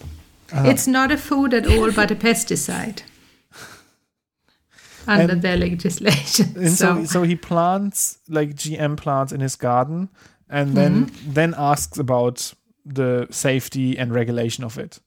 it's 0.53 0.88
not 0.88 1.11
a 1.11 1.18
food 1.18 1.53
at 1.53 1.66
all, 1.68 1.91
but 1.91 2.11
a 2.11 2.16
pesticide 2.16 3.01
under 5.07 5.34
And- 5.34 5.41
their 5.41 5.57
legislation. 5.57 6.53
So, 6.70 7.03
so, 7.03 7.05
so 7.05 7.24
he 7.24 7.36
plants 7.36 8.18
like 8.30 8.55
GM 8.55 8.97
plants 8.97 9.32
in 9.32 9.39
his 9.41 9.55
garden, 9.55 10.09
and 10.49 10.76
then 10.76 11.05
Mm-hmm. 11.05 11.34
then 11.34 11.53
asks 11.57 11.97
about 11.99 12.53
the 12.86 13.27
safety 13.31 13.97
and 13.97 14.13
regulation 14.13 14.63
of 14.63 14.77
it. 14.77 14.99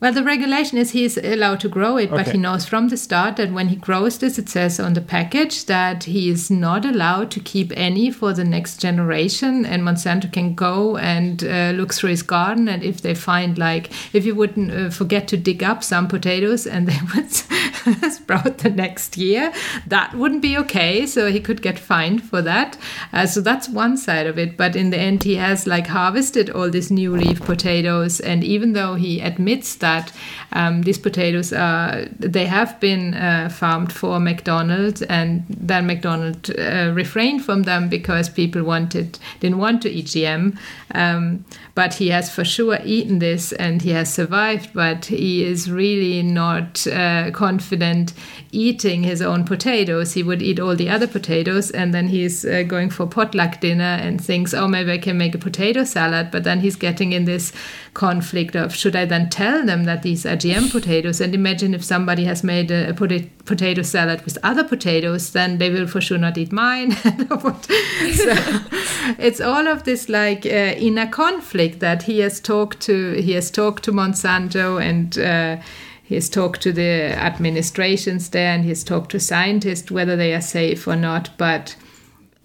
Well, 0.00 0.14
the 0.14 0.24
regulation 0.24 0.78
is 0.78 0.92
he 0.92 1.04
is 1.04 1.18
allowed 1.18 1.60
to 1.60 1.68
grow 1.68 1.98
it, 1.98 2.08
but 2.08 2.28
he 2.28 2.38
knows 2.38 2.64
from 2.64 2.88
the 2.88 2.96
start 2.96 3.36
that 3.36 3.52
when 3.52 3.68
he 3.68 3.76
grows 3.76 4.16
this, 4.16 4.38
it 4.38 4.48
says 4.48 4.80
on 4.80 4.94
the 4.94 5.02
package 5.02 5.66
that 5.66 6.04
he 6.04 6.30
is 6.30 6.50
not 6.50 6.86
allowed 6.86 7.30
to 7.32 7.40
keep 7.40 7.70
any 7.76 8.10
for 8.10 8.32
the 8.32 8.42
next 8.42 8.80
generation. 8.80 9.66
And 9.66 9.82
Monsanto 9.82 10.32
can 10.32 10.54
go 10.54 10.96
and 10.96 11.44
uh, 11.44 11.72
look 11.74 11.92
through 11.92 12.10
his 12.10 12.22
garden, 12.22 12.66
and 12.66 12.82
if 12.82 13.02
they 13.02 13.14
find 13.14 13.58
like 13.58 13.90
if 14.14 14.24
you 14.24 14.34
wouldn't 14.34 14.72
uh, 14.72 14.88
forget 14.88 15.28
to 15.28 15.36
dig 15.36 15.62
up 15.62 15.84
some 15.84 16.08
potatoes 16.08 16.66
and 16.66 16.86
they 16.86 16.98
would 17.14 17.30
sprout 18.10 18.56
the 18.58 18.70
next 18.70 19.18
year, 19.18 19.52
that 19.86 20.14
wouldn't 20.14 20.40
be 20.40 20.56
okay. 20.56 21.04
So 21.04 21.30
he 21.30 21.40
could 21.40 21.60
get 21.60 21.78
fined 21.78 22.24
for 22.24 22.40
that. 22.40 22.78
Uh, 23.12 23.26
so 23.26 23.42
that's 23.42 23.68
one 23.68 23.98
side 23.98 24.26
of 24.26 24.38
it. 24.38 24.56
But 24.56 24.76
in 24.76 24.88
the 24.88 24.98
end, 24.98 25.24
he 25.24 25.36
has 25.36 25.66
like 25.66 25.88
harvested 25.88 26.48
all 26.48 26.70
these 26.70 26.90
new 26.90 27.14
leaf 27.14 27.42
potatoes, 27.42 28.18
and 28.18 28.42
even 28.42 28.72
though 28.72 28.94
he 28.94 29.20
admits 29.20 29.74
that 29.76 29.89
um, 30.52 30.82
these 30.82 30.98
potatoes 30.98 31.52
are 31.52 32.04
they 32.18 32.46
have 32.46 32.78
been 32.80 33.14
uh, 33.14 33.48
farmed 33.48 33.92
for 33.92 34.18
McDonald's, 34.20 35.02
and 35.02 35.44
then 35.48 35.86
McDonald's 35.86 36.50
uh, 36.50 36.92
refrained 36.94 37.44
from 37.44 37.62
them 37.62 37.88
because 37.88 38.28
people 38.28 38.62
wanted 38.62 39.18
didn't 39.40 39.58
want 39.58 39.82
to 39.82 39.90
eat 39.90 40.06
GM. 40.06 40.58
Um, 40.94 41.44
but 41.74 41.94
he 41.94 42.08
has 42.08 42.30
for 42.30 42.44
sure 42.44 42.78
eaten 42.84 43.20
this, 43.20 43.52
and 43.52 43.82
he 43.82 43.90
has 43.90 44.12
survived. 44.12 44.70
But 44.74 45.06
he 45.06 45.44
is 45.44 45.70
really 45.70 46.22
not 46.22 46.86
uh, 46.86 47.30
confident 47.32 48.12
eating 48.52 49.04
his 49.04 49.22
own 49.22 49.44
potatoes. 49.44 50.14
He 50.14 50.22
would 50.22 50.42
eat 50.42 50.58
all 50.58 50.74
the 50.74 50.88
other 50.88 51.06
potatoes, 51.06 51.70
and 51.70 51.94
then 51.94 52.08
he's 52.08 52.44
uh, 52.44 52.64
going 52.66 52.90
for 52.90 53.06
potluck 53.06 53.60
dinner 53.60 53.82
and 53.82 54.22
thinks, 54.22 54.52
"Oh, 54.52 54.66
maybe 54.66 54.92
I 54.92 54.98
can 54.98 55.18
make 55.18 55.34
a 55.34 55.38
potato 55.38 55.84
salad." 55.84 56.30
But 56.30 56.44
then 56.44 56.60
he's 56.60 56.76
getting 56.76 57.12
in 57.12 57.24
this 57.24 57.52
conflict 57.94 58.56
of 58.56 58.74
should 58.74 58.96
I 58.96 59.04
then 59.04 59.30
tell 59.30 59.64
them 59.64 59.84
that 59.84 60.02
these 60.02 60.26
are 60.26 60.36
GM 60.36 60.70
potatoes? 60.70 61.20
And 61.20 61.34
imagine 61.34 61.74
if 61.74 61.84
somebody 61.84 62.24
has 62.24 62.42
made 62.42 62.70
a, 62.70 62.90
a 62.90 62.92
pota- 62.92 63.28
potato 63.44 63.82
salad 63.82 64.24
with 64.24 64.38
other 64.42 64.64
potatoes, 64.64 65.32
then 65.32 65.58
they 65.58 65.70
will 65.70 65.86
for 65.86 66.00
sure 66.00 66.18
not 66.18 66.38
eat 66.38 66.52
mine. 66.52 66.92
so 66.96 67.12
it's 69.18 69.40
all 69.40 69.68
of 69.68 69.84
this 69.84 70.08
like 70.08 70.44
uh, 70.44 70.74
inner 70.78 71.06
conflict 71.06 71.80
that 71.80 72.04
he 72.04 72.20
has 72.20 72.40
talked 72.40 72.80
to. 72.80 73.20
He 73.20 73.32
has 73.32 73.50
talked 73.50 73.84
to 73.84 73.92
Monsanto 73.92 74.82
and. 74.82 75.18
Uh, 75.18 75.62
he 76.10 76.16
has 76.16 76.28
talked 76.28 76.60
to 76.62 76.72
the 76.72 77.16
administrations 77.16 78.30
there 78.30 78.52
and 78.52 78.64
he's 78.64 78.82
talked 78.82 79.12
to 79.12 79.20
scientists 79.20 79.92
whether 79.92 80.16
they 80.16 80.34
are 80.34 80.40
safe 80.40 80.88
or 80.88 80.96
not. 80.96 81.30
But 81.38 81.76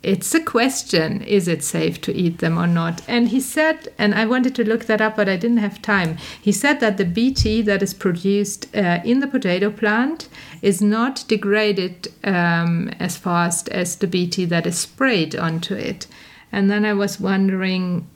it's 0.04 0.36
a 0.36 0.40
question 0.40 1.24
is 1.24 1.48
it 1.48 1.64
safe 1.64 2.00
to 2.02 2.14
eat 2.14 2.38
them 2.38 2.60
or 2.60 2.68
not? 2.68 3.02
And 3.08 3.30
he 3.30 3.40
said, 3.40 3.92
and 3.98 4.14
I 4.14 4.28
wanted 4.28 4.54
to 4.58 4.64
look 4.64 4.86
that 4.86 5.02
up, 5.02 5.16
but 5.16 5.28
I 5.28 5.36
didn't 5.36 5.66
have 5.66 5.82
time. 5.82 6.18
He 6.40 6.52
said 6.52 6.80
that 6.80 6.98
the 6.98 7.06
BT 7.06 7.64
that 7.64 7.82
is 7.82 7.96
produced 7.96 8.68
uh, 8.76 9.00
in 9.04 9.20
the 9.20 9.26
potato 9.26 9.72
plant 9.72 10.30
is 10.62 10.80
not 10.80 11.26
degraded 11.28 12.10
um, 12.24 12.90
as 13.00 13.18
fast 13.18 13.68
as 13.70 13.96
the 13.96 14.06
BT 14.06 14.46
that 14.46 14.68
is 14.68 14.78
sprayed 14.78 15.36
onto 15.36 15.74
it. 15.74 16.06
And 16.52 16.70
then 16.70 16.86
I 16.86 16.94
was 16.94 17.20
wondering 17.20 18.08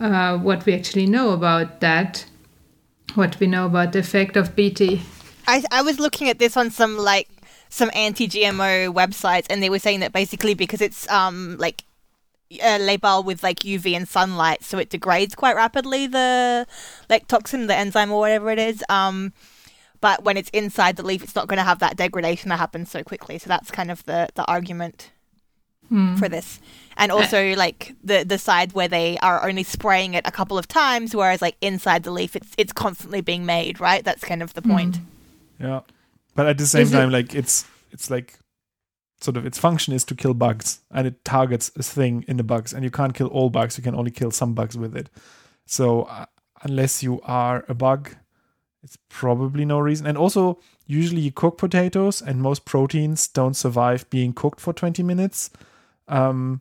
uh, 0.00 0.36
what 0.36 0.66
we 0.66 0.74
actually 0.74 1.06
know 1.06 1.30
about 1.30 1.80
that, 1.80 2.26
what 3.14 3.38
we 3.40 3.46
know 3.46 3.66
about 3.66 3.92
the 3.92 4.00
effect 4.00 4.36
of 4.36 4.54
BT. 4.56 5.02
I, 5.46 5.62
I 5.70 5.82
was 5.82 5.98
looking 5.98 6.28
at 6.28 6.38
this 6.38 6.56
on 6.56 6.70
some 6.70 6.96
like 6.98 7.28
some 7.68 7.90
anti-GMO 7.94 8.92
websites, 8.92 9.46
and 9.50 9.62
they 9.62 9.70
were 9.70 9.78
saying 9.78 10.00
that 10.00 10.12
basically 10.12 10.54
because 10.54 10.80
it's 10.80 11.08
um 11.10 11.56
like 11.58 11.84
uh, 12.62 12.78
labeled 12.80 13.26
with 13.26 13.42
like 13.42 13.60
UV 13.60 13.96
and 13.96 14.08
sunlight, 14.08 14.64
so 14.64 14.78
it 14.78 14.90
degrades 14.90 15.34
quite 15.34 15.56
rapidly 15.56 16.06
the 16.06 16.66
like 17.08 17.26
toxin, 17.28 17.66
the 17.66 17.76
enzyme 17.76 18.12
or 18.12 18.20
whatever 18.20 18.50
it 18.50 18.58
is. 18.58 18.84
Um, 18.88 19.32
but 20.00 20.24
when 20.24 20.36
it's 20.36 20.50
inside 20.50 20.96
the 20.96 21.02
leaf, 21.02 21.22
it's 21.24 21.34
not 21.34 21.48
going 21.48 21.58
to 21.58 21.64
have 21.64 21.78
that 21.78 21.96
degradation 21.96 22.50
that 22.50 22.58
happens 22.58 22.90
so 22.90 23.02
quickly. 23.02 23.38
So 23.38 23.48
that's 23.48 23.70
kind 23.70 23.90
of 23.90 24.04
the 24.04 24.28
the 24.34 24.44
argument 24.44 25.10
for 26.18 26.28
this. 26.28 26.60
And 26.96 27.12
also 27.12 27.54
like 27.54 27.94
the 28.02 28.24
the 28.24 28.38
side 28.38 28.72
where 28.72 28.88
they 28.88 29.18
are 29.18 29.46
only 29.48 29.62
spraying 29.64 30.14
it 30.14 30.26
a 30.26 30.30
couple 30.30 30.56
of 30.58 30.66
times, 30.66 31.14
whereas 31.14 31.42
like 31.42 31.56
inside 31.60 32.02
the 32.04 32.10
leaf, 32.10 32.34
it's 32.36 32.52
it's 32.56 32.72
constantly 32.72 33.20
being 33.20 33.44
made. 33.44 33.80
Right? 33.80 34.04
That's 34.04 34.24
kind 34.24 34.42
of 34.42 34.54
the 34.54 34.62
point. 34.62 34.98
Yeah, 35.60 35.80
but 36.34 36.46
at 36.46 36.58
the 36.58 36.66
same 36.66 36.82
Is 36.82 36.92
it- 36.92 36.96
time, 36.96 37.10
like 37.10 37.34
it's 37.34 37.66
it's 37.92 38.10
like 38.10 38.38
sort 39.20 39.36
of 39.36 39.46
its 39.46 39.58
function 39.58 39.94
is 39.94 40.04
to 40.04 40.14
kill 40.14 40.34
bugs, 40.34 40.80
and 40.90 41.06
it 41.06 41.24
targets 41.24 41.70
a 41.76 41.82
thing 41.82 42.24
in 42.28 42.36
the 42.36 42.42
bugs, 42.44 42.72
and 42.72 42.84
you 42.84 42.90
can't 42.90 43.14
kill 43.14 43.28
all 43.28 43.50
bugs. 43.50 43.76
You 43.78 43.84
can 43.84 43.94
only 43.94 44.10
kill 44.10 44.30
some 44.30 44.54
bugs 44.54 44.76
with 44.76 44.96
it. 44.96 45.08
So 45.66 46.02
uh, 46.02 46.26
unless 46.62 47.02
you 47.02 47.20
are 47.24 47.64
a 47.68 47.74
bug, 47.74 48.14
it's 48.82 48.96
probably 49.08 49.64
no 49.64 49.78
reason. 49.78 50.06
And 50.06 50.16
also, 50.18 50.58
usually 50.86 51.20
you 51.22 51.32
cook 51.32 51.58
potatoes, 51.58 52.22
and 52.22 52.40
most 52.40 52.64
proteins 52.64 53.28
don't 53.28 53.54
survive 53.56 54.08
being 54.10 54.32
cooked 54.34 54.60
for 54.60 54.72
twenty 54.72 55.02
minutes. 55.02 55.50
Um, 56.08 56.60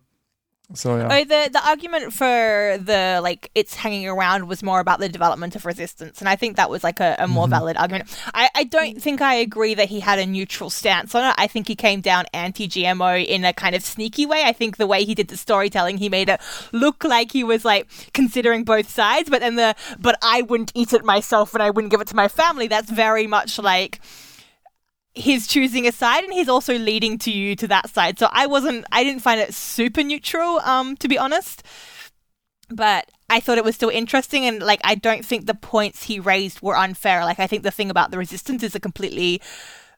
so 0.74 0.97
yeah. 0.97 1.07
Oh, 1.11 1.24
the 1.24 1.49
the 1.51 1.68
argument 1.68 2.11
for 2.11 2.78
the 2.82 3.20
like 3.22 3.51
it's 3.53 3.76
hanging 3.76 4.07
around 4.07 4.47
was 4.47 4.63
more 4.63 4.80
about 4.80 4.99
the 4.99 5.07
development 5.07 5.55
of 5.55 5.66
resistance, 5.66 6.20
and 6.20 6.28
I 6.28 6.36
think 6.36 6.57
that 6.57 6.70
was 6.70 6.84
like 6.84 6.99
a, 6.99 7.16
a 7.20 7.28
more 7.28 7.43
mm-hmm. 7.43 7.51
valid 7.51 7.78
argument. 7.78 8.18
I, 8.34 8.49
I 8.55 8.63
don't 8.63 9.01
think 9.01 9.22
I 9.22 9.36
agree 9.36 9.76
that 9.76 9.89
he 9.89 9.99
had 9.99 10.18
a 10.18 10.26
neutral 10.26 10.70
stance 10.70 11.13
on 11.13 11.30
it. 11.30 11.36
I 11.38 11.47
think 11.47 11.68
he 11.68 11.76
came 11.76 12.01
down 12.01 12.26
anti-GMO 12.34 13.26
in 13.26 13.45
a 13.45 13.53
kind 13.53 13.76
of 13.76 13.84
sneaky 13.84 14.26
way. 14.26 14.43
I 14.43 14.53
think 14.53 14.78
the 14.78 14.88
way 14.88 15.03
he 15.05 15.13
did 15.13 15.28
the 15.28 15.38
storytelling, 15.38 15.97
he 15.97 16.09
made 16.09 16.30
it 16.30 16.41
look 16.72 17.03
like 17.03 17.32
he 17.32 17.43
was 17.43 17.63
like 17.63 17.88
considering 18.13 18.63
both 18.63 18.89
sides, 18.89 19.30
but 19.30 19.41
then 19.41 19.55
the 19.55 19.76
but 19.99 20.18
I 20.24 20.41
wouldn't 20.41 20.72
eat 20.74 20.93
it 20.93 21.05
myself 21.05 21.53
and 21.53 21.61
I 21.61 21.70
wouldn't 21.70 21.91
give 21.91 22.01
it 22.01 22.07
to 22.07 22.16
my 22.16 22.28
family. 22.28 22.68
That's 22.68 22.89
very 22.89 23.28
much 23.28 23.59
like 23.59 23.99
he's 25.16 25.47
choosing 25.47 25.88
a 25.88 25.91
side 25.91 26.24
and 26.24 26.34
he's 26.34 26.49
also 26.49 26.78
leading 26.78 27.18
to 27.20 27.32
you 27.32 27.55
to 27.55 27.68
that 27.68 27.89
side. 27.89 28.20
So 28.20 28.28
I 28.32 28.45
wasn't 28.45 28.86
I 28.91 29.03
didn't 29.03 29.22
find 29.22 29.39
it 29.39 29.53
super 29.53 30.03
neutral, 30.03 30.59
um, 30.59 30.95
to 30.97 31.07
be 31.07 31.18
honest. 31.18 31.63
But 32.70 33.09
I 33.30 33.39
thought 33.39 33.57
it 33.57 33.63
was 33.63 33.76
still 33.76 33.89
interesting 33.89 34.45
and 34.45 34.61
like 34.61 34.82
I 34.84 34.95
don't 34.95 35.26
think 35.26 35.45
the 35.45 35.55
points 35.55 36.03
he 36.03 36.20
raised 36.20 36.61
were 36.61 36.78
unfair. 36.78 37.24
Like 37.24 37.39
I 37.39 37.47
think 37.47 37.63
the 37.63 37.72
thing 37.72 37.89
about 37.89 38.11
the 38.11 38.18
resistance 38.18 38.61
is 38.61 38.76
a 38.76 38.80
completely 38.80 39.41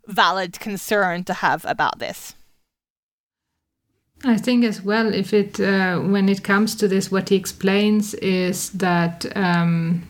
valid 0.06 0.60
concern 0.60 1.24
to 1.26 1.34
have 1.34 1.66
about 1.66 2.00
this. 2.00 2.36
I 4.24 4.38
think 4.38 4.64
as 4.64 4.82
well, 4.82 5.14
if 5.14 5.34
it 5.34 5.60
uh, 5.60 6.00
when 6.00 6.28
it 6.28 6.44
comes 6.44 6.76
to 6.76 6.88
this, 6.88 7.12
what 7.12 7.30
he 7.30 7.36
explains 7.36 8.16
is 8.16 8.72
that 8.72 9.26
um, 9.36 10.08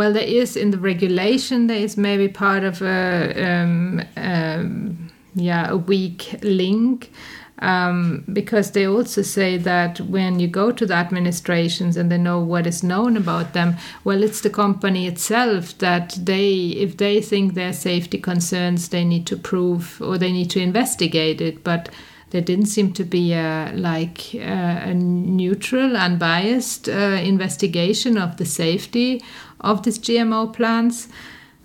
well, 0.00 0.14
there 0.14 0.22
is 0.22 0.56
in 0.56 0.70
the 0.70 0.78
regulation 0.78 1.66
there 1.66 1.76
is 1.76 1.98
maybe 1.98 2.26
part 2.26 2.64
of 2.64 2.80
a 2.80 3.34
um, 3.46 4.02
um, 4.16 5.10
yeah 5.34 5.68
a 5.68 5.76
weak 5.76 6.36
link. 6.42 7.12
Um, 7.58 8.24
because 8.32 8.70
they 8.70 8.86
also 8.86 9.20
say 9.20 9.58
that 9.58 10.00
when 10.00 10.40
you 10.40 10.48
go 10.48 10.72
to 10.72 10.86
the 10.86 10.94
administrations 10.94 11.98
and 11.98 12.10
they 12.10 12.16
know 12.16 12.40
what 12.40 12.66
is 12.66 12.82
known 12.82 13.18
about 13.18 13.52
them, 13.52 13.76
well, 14.02 14.22
it's 14.22 14.40
the 14.40 14.48
company 14.48 15.06
itself 15.06 15.76
that 15.76 16.16
they, 16.18 16.68
if 16.84 16.96
they 16.96 17.20
think 17.20 17.52
there 17.52 17.68
are 17.68 17.74
safety 17.74 18.16
concerns, 18.16 18.88
they 18.88 19.04
need 19.04 19.26
to 19.26 19.36
prove 19.36 20.00
or 20.00 20.16
they 20.16 20.32
need 20.32 20.48
to 20.52 20.60
investigate 20.60 21.42
it. 21.42 21.62
But 21.62 21.90
there 22.30 22.40
didn't 22.40 22.66
seem 22.66 22.92
to 22.94 23.04
be 23.04 23.34
a 23.34 23.72
like 23.74 24.34
a 24.34 24.94
neutral, 24.94 25.96
unbiased 25.96 26.88
uh, 26.88 27.20
investigation 27.34 28.16
of 28.16 28.38
the 28.38 28.46
safety 28.46 29.22
of 29.60 29.82
these 29.82 29.98
GMO 29.98 30.52
plants. 30.52 31.08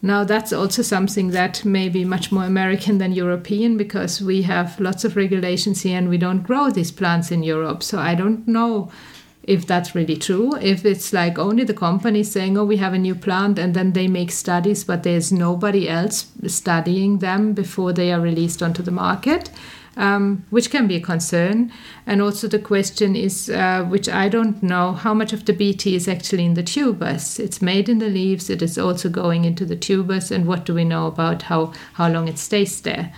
Now 0.01 0.23
that's 0.23 0.53
also 0.53 0.81
something 0.81 1.31
that 1.31 1.65
may 1.65 1.89
be 1.89 2.05
much 2.05 2.31
more 2.31 2.45
American 2.45 2.99
than 2.99 3.11
European 3.11 3.75
because 3.77 4.21
we 4.21 4.43
have 4.43 4.79
lots 4.79 5.03
of 5.03 5.15
regulations 5.15 5.81
here 5.81 5.97
and 5.97 6.09
we 6.09 6.17
don't 6.17 6.43
grow 6.43 6.69
these 6.69 6.91
plants 6.91 7.31
in 7.31 7.41
Europe. 7.41 7.81
So 7.81 7.97
I 7.99 8.13
don't 8.13 8.47
know 8.47 8.91
if 9.43 9.65
that's 9.65 9.95
really 9.95 10.17
true. 10.17 10.55
If 10.61 10.85
it's 10.85 11.13
like 11.13 11.39
only 11.39 11.63
the 11.63 11.73
company 11.73 12.23
saying, 12.23 12.57
"Oh, 12.57 12.65
we 12.65 12.77
have 12.77 12.93
a 12.93 12.99
new 12.99 13.15
plant," 13.15 13.59
and 13.59 13.73
then 13.73 13.93
they 13.93 14.07
make 14.07 14.31
studies, 14.31 14.83
but 14.83 15.03
there's 15.03 15.31
nobody 15.31 15.87
else 15.87 16.27
studying 16.47 17.19
them 17.19 17.53
before 17.53 17.93
they 17.93 18.11
are 18.11 18.21
released 18.21 18.63
onto 18.63 18.83
the 18.83 18.91
market. 18.91 19.49
Um, 19.97 20.45
which 20.49 20.69
can 20.69 20.87
be 20.87 20.95
a 20.95 21.01
concern. 21.01 21.71
And 22.05 22.21
also 22.21 22.47
the 22.47 22.59
question 22.59 23.15
is, 23.15 23.49
uh, 23.49 23.83
which 23.85 24.09
I 24.09 24.29
don't 24.29 24.61
know, 24.61 24.93
how 24.93 25.13
much 25.13 25.33
of 25.33 25.45
the 25.45 25.53
BT 25.53 25.95
is 25.95 26.07
actually 26.07 26.45
in 26.45 26.53
the 26.53 26.63
tubers? 26.63 27.39
It's 27.39 27.61
made 27.61 27.89
in 27.89 27.99
the 27.99 28.09
leaves. 28.09 28.49
It 28.49 28.61
is 28.61 28.77
also 28.77 29.09
going 29.09 29.45
into 29.45 29.65
the 29.65 29.75
tubers. 29.75 30.31
And 30.31 30.45
what 30.45 30.65
do 30.65 30.73
we 30.73 30.83
know 30.83 31.07
about 31.07 31.43
how 31.43 31.73
how 31.93 32.09
long 32.09 32.27
it 32.27 32.37
stays 32.37 32.81
there? 32.81 33.13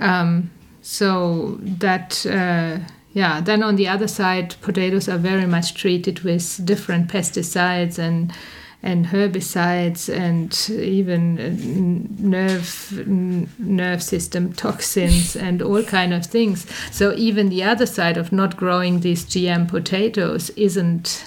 Um, 0.00 0.50
so 0.82 1.58
that. 1.60 2.26
Uh, 2.26 2.78
yeah, 3.14 3.40
then 3.40 3.62
on 3.62 3.76
the 3.76 3.86
other 3.86 4.08
side, 4.08 4.56
potatoes 4.60 5.08
are 5.08 5.18
very 5.18 5.46
much 5.46 5.74
treated 5.74 6.24
with 6.24 6.66
different 6.66 7.06
pesticides 7.06 7.96
and 7.96 8.32
and 8.84 9.06
herbicides 9.06 10.14
and 10.14 10.68
even 10.70 12.06
nerve 12.18 12.92
nerve 13.58 14.02
system 14.02 14.52
toxins 14.52 15.34
and 15.46 15.62
all 15.62 15.82
kind 15.82 16.12
of 16.12 16.26
things. 16.26 16.66
So 16.92 17.14
even 17.14 17.48
the 17.48 17.64
other 17.64 17.86
side 17.86 18.18
of 18.18 18.30
not 18.30 18.58
growing 18.58 19.00
these 19.00 19.24
GM 19.24 19.68
potatoes 19.68 20.50
isn't 20.50 21.24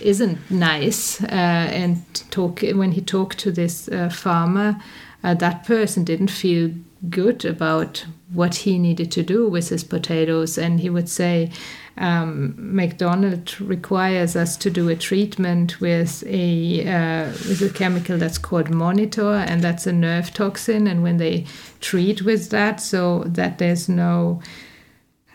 isn't 0.00 0.50
nice. 0.50 1.22
Uh, 1.22 1.68
and 1.82 2.30
talk 2.30 2.62
when 2.62 2.92
he 2.92 3.02
talked 3.02 3.38
to 3.38 3.52
this 3.52 3.88
uh, 3.88 4.08
farmer, 4.08 4.76
uh, 5.22 5.34
that 5.34 5.64
person 5.64 6.02
didn't 6.02 6.30
feel 6.30 6.70
good 7.10 7.44
about 7.44 8.06
what 8.32 8.54
he 8.56 8.78
needed 8.78 9.12
to 9.12 9.22
do 9.22 9.46
with 9.48 9.68
his 9.68 9.84
potatoes, 9.84 10.56
and 10.56 10.80
he 10.80 10.90
would 10.90 11.10
say 11.10 11.50
um, 11.98 12.54
McDonald 12.58 13.58
requires 13.60 14.36
us 14.36 14.56
to 14.58 14.70
do 14.70 14.88
a 14.88 14.96
treatment 14.96 15.80
with 15.80 16.22
a 16.26 16.86
uh, 16.86 17.26
with 17.48 17.62
a 17.62 17.70
chemical 17.70 18.18
that's 18.18 18.38
called 18.38 18.70
monitor, 18.70 19.32
and 19.32 19.62
that's 19.62 19.86
a 19.86 19.92
nerve 19.92 20.32
toxin. 20.34 20.86
And 20.86 21.02
when 21.02 21.16
they 21.16 21.46
treat 21.80 22.22
with 22.22 22.50
that, 22.50 22.80
so 22.80 23.24
that 23.24 23.58
there's 23.58 23.88
no 23.88 24.42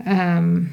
um, 0.06 0.72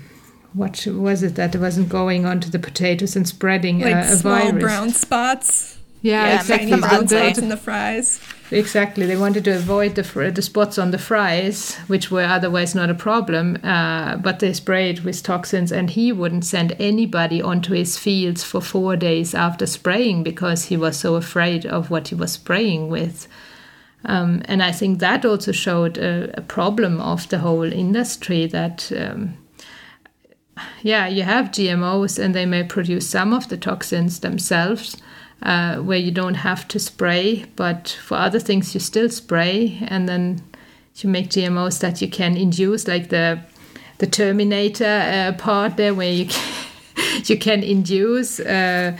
what 0.52 0.86
was 0.86 1.22
it 1.22 1.36
that 1.36 1.56
wasn't 1.56 1.88
going 1.88 2.26
onto 2.26 2.50
the 2.50 2.58
potatoes 2.58 3.16
and 3.16 3.26
spreading 3.26 3.80
like 3.80 3.94
a, 3.94 4.00
a 4.00 4.16
small 4.16 4.38
virus. 4.38 4.62
brown 4.62 4.90
spots. 4.90 5.77
Yeah, 6.02 6.26
Yeah, 6.26 6.40
exactly. 6.40 6.66
make 6.66 6.70
them 6.70 6.80
Brown 6.80 6.94
ugly. 7.04 7.18
spots 7.18 7.38
in 7.38 7.48
the 7.48 7.56
fries. 7.56 8.20
Exactly. 8.50 9.04
They 9.04 9.16
wanted 9.16 9.44
to 9.44 9.56
avoid 9.56 9.94
the, 9.94 10.04
fr- 10.04 10.28
the 10.30 10.40
spots 10.42 10.78
on 10.78 10.90
the 10.90 10.98
fries, 10.98 11.74
which 11.86 12.10
were 12.10 12.22
otherwise 12.24 12.74
not 12.74 12.88
a 12.88 12.94
problem, 12.94 13.58
uh, 13.62 14.16
but 14.16 14.38
they 14.38 14.52
sprayed 14.54 15.00
with 15.00 15.22
toxins, 15.22 15.70
and 15.72 15.90
he 15.90 16.12
wouldn't 16.12 16.44
send 16.46 16.74
anybody 16.78 17.42
onto 17.42 17.74
his 17.74 17.98
fields 17.98 18.42
for 18.44 18.60
four 18.62 18.96
days 18.96 19.34
after 19.34 19.66
spraying 19.66 20.22
because 20.22 20.66
he 20.66 20.76
was 20.76 20.96
so 20.98 21.16
afraid 21.16 21.66
of 21.66 21.90
what 21.90 22.08
he 22.08 22.14
was 22.14 22.32
spraying 22.32 22.88
with. 22.88 23.28
Um, 24.04 24.40
and 24.46 24.62
I 24.62 24.72
think 24.72 25.00
that 25.00 25.24
also 25.26 25.52
showed 25.52 25.98
a, 25.98 26.30
a 26.38 26.40
problem 26.40 27.00
of 27.00 27.28
the 27.28 27.38
whole 27.38 27.70
industry 27.72 28.46
that. 28.46 28.90
Um, 28.96 29.36
yeah, 30.82 31.06
you 31.06 31.22
have 31.22 31.52
GMOs 31.52 32.18
and 32.18 32.34
they 32.34 32.44
may 32.46 32.64
produce 32.64 33.08
some 33.08 33.32
of 33.32 33.48
the 33.48 33.56
toxins 33.56 34.20
themselves, 34.20 34.96
uh, 35.42 35.76
where 35.76 35.98
you 35.98 36.10
don't 36.10 36.34
have 36.34 36.66
to 36.68 36.78
spray, 36.78 37.44
but 37.56 37.96
for 38.04 38.16
other 38.16 38.38
things 38.38 38.74
you 38.74 38.80
still 38.80 39.08
spray, 39.08 39.78
and 39.88 40.08
then 40.08 40.42
you 40.96 41.08
make 41.08 41.30
GMOs 41.30 41.80
that 41.80 42.02
you 42.02 42.08
can 42.08 42.36
induce, 42.36 42.88
like 42.88 43.08
the 43.08 43.40
the 43.98 44.06
Terminator 44.06 44.84
uh, 44.84 45.32
part 45.38 45.76
there, 45.76 45.94
where 45.94 46.12
you 46.12 46.26
can, 46.26 47.22
you 47.24 47.38
can 47.38 47.62
induce. 47.62 48.40
Uh, 48.40 48.96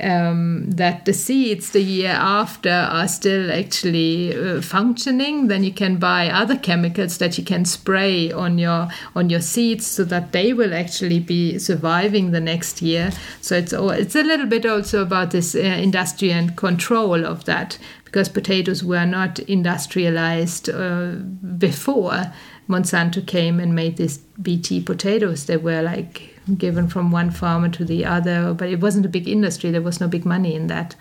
um, 0.00 0.70
that 0.70 1.04
the 1.04 1.12
seeds 1.12 1.70
the 1.70 1.80
year 1.80 2.10
after 2.12 2.70
are 2.70 3.08
still 3.08 3.50
actually 3.50 4.36
uh, 4.36 4.60
functioning, 4.60 5.48
then 5.48 5.64
you 5.64 5.72
can 5.72 5.96
buy 5.96 6.28
other 6.28 6.56
chemicals 6.56 7.18
that 7.18 7.38
you 7.38 7.44
can 7.44 7.64
spray 7.64 8.30
on 8.30 8.58
your 8.58 8.88
on 9.14 9.30
your 9.30 9.40
seeds 9.40 9.86
so 9.86 10.04
that 10.04 10.32
they 10.32 10.52
will 10.52 10.74
actually 10.74 11.20
be 11.20 11.58
surviving 11.58 12.30
the 12.30 12.40
next 12.40 12.82
year. 12.82 13.10
So 13.40 13.56
it's 13.56 13.72
it's 13.72 14.14
a 14.14 14.22
little 14.22 14.46
bit 14.46 14.66
also 14.66 15.02
about 15.02 15.30
this 15.30 15.54
uh, 15.54 15.58
industry 15.58 16.32
and 16.32 16.56
control 16.56 17.24
of 17.24 17.44
that 17.44 17.78
because 18.04 18.28
potatoes 18.28 18.82
were 18.82 19.04
not 19.04 19.38
industrialized 19.40 20.70
uh, 20.70 21.12
before 21.58 22.32
Monsanto 22.68 23.24
came 23.24 23.60
and 23.60 23.74
made 23.74 23.96
these 23.96 24.18
BT 24.18 24.82
potatoes. 24.82 25.46
They 25.46 25.56
were 25.56 25.82
like 25.82 26.34
given 26.56 26.88
from 26.88 27.10
one 27.10 27.30
farmer 27.30 27.68
to 27.70 27.84
the 27.84 28.04
other, 28.04 28.54
but 28.54 28.68
it 28.68 28.80
wasn't 28.80 29.06
a 29.06 29.10
big 29.10 29.28
industry. 29.28 29.70
There 29.70 29.82
was 29.82 30.00
no 30.00 30.08
big 30.08 30.24
money 30.24 30.54
in 30.54 30.66
that. 30.68 30.96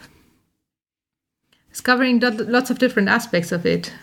It's 1.69 1.81
covering 1.81 2.19
lots 2.19 2.69
of 2.69 2.79
different 2.79 3.09
aspects 3.09 3.51
of 3.51 3.65
it, 3.65 3.93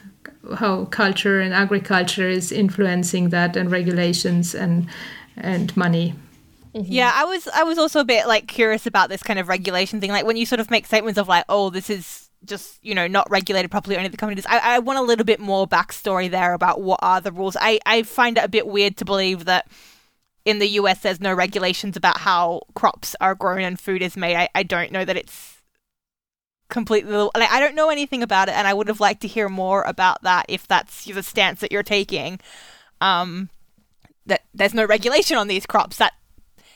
how 0.57 0.85
culture 0.87 1.41
and 1.41 1.55
agriculture 1.55 2.29
is 2.29 2.53
influencing 2.53 3.31
that, 3.31 3.57
and 3.57 3.71
regulations 3.71 4.55
and 4.55 4.89
and 5.37 5.75
money. 5.77 6.15
Mm-hmm. 6.75 6.93
Yeah, 6.93 7.13
I 7.15 7.25
was 7.25 7.49
I 7.49 7.63
was 7.63 7.79
also 7.79 8.01
a 8.01 8.05
bit 8.05 8.27
like 8.27 8.47
curious 8.47 8.87
about 8.87 9.09
this 9.09 9.23
kind 9.23 9.39
of 9.39 9.49
regulation 9.49 10.01
thing. 10.01 10.11
Like 10.11 10.27
when 10.27 10.37
you 10.37 10.47
sort 10.47 10.61
of 10.61 10.71
make 10.71 10.87
statements 10.87 11.19
of 11.19 11.29
like, 11.29 11.45
oh, 11.49 11.71
this 11.71 11.89
is 11.91 12.22
just 12.45 12.79
you 12.83 12.95
know 12.95 13.07
not 13.07 13.31
regulated 13.31 13.71
properly 13.71 13.97
of 13.97 14.11
the 14.11 14.17
companies. 14.17 14.47
I, 14.47 14.77
I 14.77 14.79
want 14.79 14.99
a 14.99 15.03
little 15.03 15.25
bit 15.25 15.41
more 15.41 15.67
backstory 15.67 16.31
there 16.31 16.55
about 16.55 16.81
what 16.81 17.01
are 17.03 17.21
the 17.21 17.33
rules. 17.33 17.57
I 17.61 17.81
I 17.87 18.03
find 18.03 18.39
it 18.39 18.45
a 18.45 18.49
bit 18.49 18.67
weird 18.67 18.97
to 18.99 19.05
believe 19.05 19.45
that 19.45 19.69
in 20.45 20.59
the 20.59 20.69
US 20.69 21.01
there's 21.01 21.21
no 21.21 21.33
regulations 21.33 21.97
about 21.97 22.19
how 22.19 22.63
crops 22.75 23.15
are 23.21 23.35
grown 23.35 23.61
and 23.61 23.79
food 23.79 24.03
is 24.03 24.17
made. 24.17 24.37
I, 24.37 24.49
I 24.55 24.63
don't 24.63 24.93
know 24.93 25.05
that 25.05 25.17
it's 25.17 25.61
completely 26.69 27.13
like 27.13 27.51
I 27.51 27.61
don't 27.61 27.75
know 27.75 27.91
anything 27.91 28.23
about 28.23 28.49
it 28.49 28.55
and 28.55 28.67
I 28.67 28.75
would 28.75 28.89
have 28.89 29.01
liked 29.01 29.21
to 29.23 29.29
hear 29.29 29.49
more 29.49 29.83
about 29.83 30.23
that 30.23 30.47
if 30.49 30.67
that's 30.67 31.05
the 31.05 31.23
stance 31.23 31.61
that 31.61 31.73
you're 31.73 31.83
taking. 31.83 32.41
Um 33.01 33.51
that 34.27 34.43
there's 34.55 34.75
no 34.75 34.85
regulation 34.85 35.37
on 35.37 35.49
these 35.49 35.67
crops 35.67 35.97
that 35.97 36.15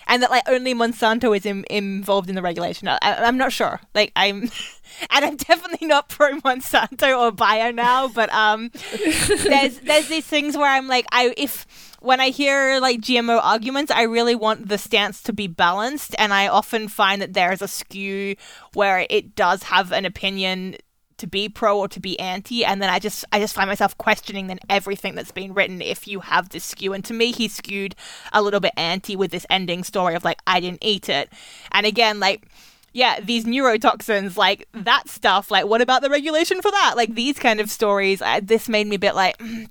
and 0.07 0.23
that 0.23 0.31
like 0.31 0.45
only 0.49 0.75
Monsanto 0.75 1.37
is 1.37 1.45
Im- 1.47 1.65
involved 1.71 2.29
in 2.29 2.35
the 2.35 2.43
regulation. 2.43 2.89
I, 2.89 2.99
I'm 3.03 3.37
not 3.37 3.53
sure. 3.53 3.81
Like 3.95 4.13
I'm, 4.17 4.43
and 5.11 5.25
I'm 5.25 5.37
definitely 5.37 5.87
not 5.87 6.09
pro 6.09 6.39
Monsanto 6.41 7.19
or 7.19 7.33
bio 7.33 7.71
now. 7.71 8.09
But 8.09 8.33
um, 8.33 8.71
there's 9.45 9.79
there's 9.81 10.09
these 10.09 10.27
things 10.27 10.57
where 10.57 10.71
I'm 10.71 10.89
like, 10.89 11.07
I 11.13 11.35
if 11.37 11.67
when 12.01 12.21
I 12.21 12.29
hear 12.31 12.79
like 12.81 13.01
GMO 13.01 13.41
arguments, 13.43 13.91
I 13.91 14.03
really 14.03 14.35
want 14.35 14.69
the 14.69 14.79
stance 14.79 15.23
to 15.25 15.33
be 15.33 15.47
balanced, 15.47 16.15
and 16.19 16.33
I 16.33 16.49
often 16.49 16.89
find 16.89 17.21
that 17.23 17.35
there 17.35 17.53
is 17.53 17.63
a 17.63 17.69
skew 17.69 18.37
where 18.75 19.07
it 19.11 19.35
does 19.35 19.65
have 19.65 19.93
an 19.93 20.05
opinion 20.05 20.77
to 21.19 21.27
be 21.27 21.49
pro 21.49 21.79
or 21.79 21.89
to 21.89 22.01
be 22.01 22.19
anti 22.19 22.65
and 22.65 22.83
then 22.83 22.91
i 22.91 22.99
just 22.99 23.25
i 23.33 23.39
just 23.39 23.55
find 23.55 23.69
myself 23.69 23.97
questioning 23.99 24.47
then 24.47 24.59
everything 24.69 25.15
that's 25.15 25.33
been 25.33 25.55
written 25.55 25.81
if 25.81 26.07
you 26.07 26.21
have 26.21 26.51
this 26.51 26.65
skew. 26.65 26.93
And 26.93 27.05
to 27.05 27.15
me 27.15 27.33
he 27.33 27.49
skewed 27.49 27.95
a 28.33 28.43
little 28.43 28.61
bit 28.61 28.73
anti 28.77 29.17
with 29.17 29.31
this 29.31 29.47
ending 29.49 29.85
story 29.85 30.15
of 30.15 30.25
like 30.25 30.41
i 30.47 30.61
didn't 30.61 30.85
eat 30.85 31.09
it. 31.09 31.31
And 31.73 31.87
again 31.87 32.21
like 32.21 32.49
yeah 32.93 33.21
these 33.21 33.45
neurotoxins 33.45 34.37
like 34.37 34.69
that 34.73 35.09
stuff 35.09 35.51
like 35.51 35.67
what 35.67 35.81
about 35.81 36.03
the 36.03 36.11
regulation 36.11 36.61
for 36.61 36.71
that? 36.71 36.95
Like 36.97 37.15
these 37.15 37.39
kind 37.39 37.61
of 37.61 37.71
stories 37.71 38.21
I, 38.21 38.41
this 38.41 38.69
made 38.69 38.87
me 38.87 38.97
a 38.97 39.01
bit 39.01 39.15
like 39.15 39.39
mm, 39.39 39.69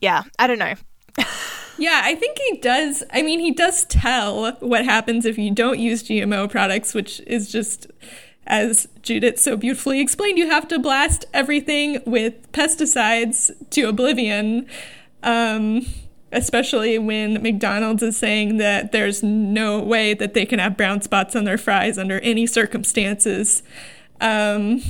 yeah 0.00 0.24
i 0.38 0.46
don't 0.46 0.58
know. 0.58 0.74
Yeah, 1.80 2.00
I 2.02 2.16
think 2.16 2.36
he 2.38 2.58
does. 2.58 3.04
I 3.12 3.22
mean, 3.22 3.38
he 3.38 3.52
does 3.52 3.84
tell 3.84 4.52
what 4.54 4.84
happens 4.84 5.24
if 5.24 5.38
you 5.38 5.52
don't 5.52 5.78
use 5.78 6.02
GMO 6.02 6.50
products, 6.50 6.92
which 6.92 7.20
is 7.24 7.52
just, 7.52 7.86
as 8.48 8.88
Judith 9.02 9.38
so 9.38 9.56
beautifully 9.56 10.00
explained, 10.00 10.38
you 10.38 10.50
have 10.50 10.66
to 10.68 10.78
blast 10.78 11.26
everything 11.32 12.02
with 12.04 12.50
pesticides 12.52 13.52
to 13.70 13.82
oblivion. 13.82 14.66
Um, 15.22 15.86
especially 16.32 16.98
when 16.98 17.42
McDonald's 17.42 18.02
is 18.02 18.16
saying 18.16 18.58
that 18.58 18.92
there's 18.92 19.22
no 19.22 19.80
way 19.80 20.12
that 20.12 20.34
they 20.34 20.44
can 20.44 20.58
have 20.58 20.76
brown 20.76 21.00
spots 21.00 21.34
on 21.34 21.44
their 21.44 21.56
fries 21.56 21.96
under 21.96 22.20
any 22.20 22.46
circumstances. 22.46 23.62
Um, 24.20 24.82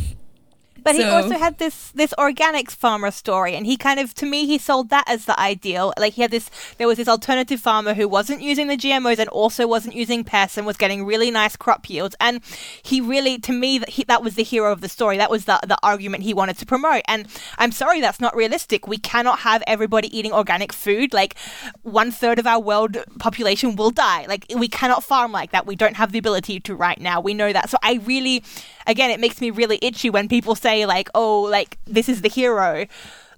But 0.83 0.95
he 0.95 1.05
also 1.05 1.39
had 1.39 1.59
this 1.59 1.91
this 1.93 2.15
organics 2.19 2.73
farmer 2.73 3.11
story, 3.11 3.55
and 3.55 3.67
he 3.67 3.77
kind 3.77 4.01
of 4.01 4.15
to 4.15 4.27
me 4.27 4.47
he 4.47 4.59
sold 4.59 4.91
that 4.91 5.05
as 5.07 5.25
the 5.25 5.39
ideal. 5.39 5.93
Like 5.99 6.15
he 6.15 6.23
had 6.23 6.31
this, 6.31 6.51
there 6.79 6.87
was 6.87 6.97
this 6.97 7.09
alternative 7.09 7.61
farmer 7.61 7.95
who 7.95 8.09
wasn't 8.09 8.43
using 8.43 8.69
the 8.69 8.77
GMOs 8.77 9.19
and 9.19 9.29
also 9.29 9.67
wasn't 9.67 9.95
using 9.95 10.25
pests 10.25 10.57
and 10.57 10.67
was 10.67 10.77
getting 10.77 11.05
really 11.05 11.31
nice 11.31 11.57
crop 11.57 11.89
yields. 11.89 12.17
And 12.21 12.41
he 12.83 13.01
really, 13.01 13.39
to 13.39 13.53
me, 13.53 13.79
that 13.79 13.91
he, 13.91 14.05
that 14.05 14.23
was 14.23 14.35
the 14.35 14.43
hero 14.43 14.73
of 14.73 14.81
the 14.81 14.89
story. 14.89 15.17
That 15.17 15.31
was 15.31 15.45
the 15.45 15.59
the 15.67 15.79
argument 15.83 16.25
he 16.25 16.35
wanted 16.35 16.59
to 16.59 16.67
promote. 16.67 17.03
And 17.09 17.27
I'm 17.59 17.73
sorry, 17.73 18.01
that's 18.01 18.21
not 18.21 18.35
realistic. 18.37 18.87
We 18.87 18.99
cannot 18.99 19.41
have 19.41 19.63
everybody 19.67 20.17
eating 20.17 20.33
organic 20.33 20.73
food. 20.73 21.13
Like 21.13 21.37
one 21.83 22.11
third 22.11 22.39
of 22.39 22.47
our 22.47 22.61
world 22.61 22.97
population 23.19 23.77
will 23.77 23.91
die. 23.91 24.27
Like 24.27 24.47
we 24.55 24.69
cannot 24.69 25.05
farm 25.05 25.33
like 25.33 25.53
that. 25.53 25.67
We 25.67 25.77
don't 25.77 25.97
have 25.97 26.13
the 26.13 26.19
ability 26.19 26.61
to 26.61 26.75
right 26.75 27.01
now. 27.01 27.21
We 27.21 27.35
know 27.35 27.53
that. 27.53 27.71
So 27.71 27.79
I 27.83 27.95
really, 28.05 28.43
again, 28.89 29.11
it 29.11 29.21
makes 29.21 29.41
me 29.41 29.51
really 29.51 29.79
itchy 29.81 30.11
when 30.11 30.29
people 30.29 30.57
say 30.57 30.85
like, 30.87 31.09
"Oh, 31.15 31.43
like 31.43 31.79
this 31.87 32.09
is 32.09 32.23
the 32.23 32.29
hero." 32.29 32.87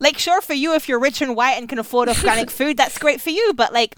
Like, 0.03 0.17
sure, 0.17 0.41
for 0.41 0.55
you, 0.55 0.75
if 0.75 0.89
you're 0.89 0.99
rich 0.99 1.21
and 1.21 1.37
white 1.37 1.59
and 1.59 1.69
can 1.69 1.79
afford 1.79 2.09
organic 2.17 2.51
food, 2.51 2.79
that's 2.79 2.97
great 2.97 3.21
for 3.21 3.29
you. 3.31 3.53
But 3.55 3.75
like, 3.75 3.97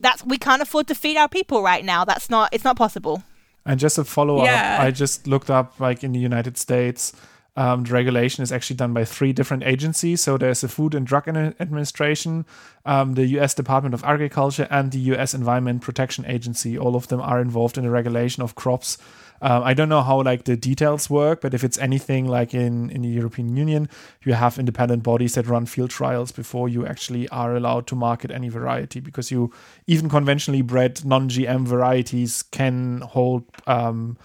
that's 0.00 0.24
we 0.24 0.38
can't 0.38 0.62
afford 0.62 0.86
to 0.88 0.94
feed 0.94 1.18
our 1.18 1.28
people 1.28 1.62
right 1.62 1.84
now. 1.84 2.06
That's 2.06 2.30
not. 2.30 2.54
It's 2.54 2.64
not 2.64 2.76
possible. 2.76 3.22
And 3.66 3.80
just 3.80 3.98
a 3.98 4.04
follow 4.04 4.38
up, 4.38 4.44
Yeah. 4.44 4.78
I 4.80 4.92
just 4.92 5.26
looked 5.26 5.50
up 5.50 5.80
like 5.80 6.04
in 6.04 6.12
the 6.12 6.20
United 6.20 6.56
States, 6.56 7.12
um, 7.56 7.82
the 7.82 7.92
regulation 7.92 8.42
is 8.44 8.52
actually 8.52 8.76
done 8.76 8.92
by 8.92 9.04
three 9.04 9.32
different 9.32 9.64
agencies. 9.64 10.20
So 10.20 10.38
there's 10.38 10.60
the 10.60 10.68
Food 10.68 10.94
and 10.94 11.06
Drug 11.06 11.26
Administration, 11.26 12.44
um, 12.84 13.14
the 13.14 13.26
U.S. 13.38 13.54
Department 13.54 13.94
of 13.94 14.04
Agriculture, 14.04 14.68
and 14.70 14.92
the 14.92 14.98
U.S. 15.12 15.34
Environment 15.34 15.82
Protection 15.82 16.24
Agency. 16.26 16.78
All 16.78 16.94
of 16.94 17.08
them 17.08 17.20
are 17.20 17.40
involved 17.40 17.76
in 17.76 17.84
the 17.84 17.90
regulation 17.90 18.42
of 18.42 18.54
crops. 18.54 18.98
Um, 19.42 19.62
I 19.62 19.74
don't 19.74 19.88
know 19.88 20.02
how 20.02 20.22
like 20.22 20.44
the 20.44 20.56
details 20.56 21.10
work, 21.10 21.40
but 21.40 21.54
if 21.54 21.62
it's 21.64 21.78
anything 21.78 22.26
like 22.26 22.54
in 22.54 22.90
in 22.90 23.02
the 23.02 23.08
European 23.08 23.56
Union, 23.56 23.88
you 24.24 24.34
have 24.34 24.58
independent 24.58 25.02
bodies 25.02 25.34
that 25.34 25.46
run 25.46 25.66
field 25.66 25.90
trials 25.90 26.32
before 26.32 26.68
you 26.68 26.86
actually 26.86 27.28
are 27.28 27.56
allowed 27.56 27.86
to 27.88 27.94
market 27.96 28.30
any 28.30 28.48
variety 28.48 29.00
because 29.00 29.30
you 29.30 29.52
even 29.86 30.08
conventionally 30.08 30.62
bred 30.62 31.04
non-GM 31.04 31.66
varieties 31.66 32.42
can 32.42 33.00
hold 33.00 33.44
um, 33.66 34.16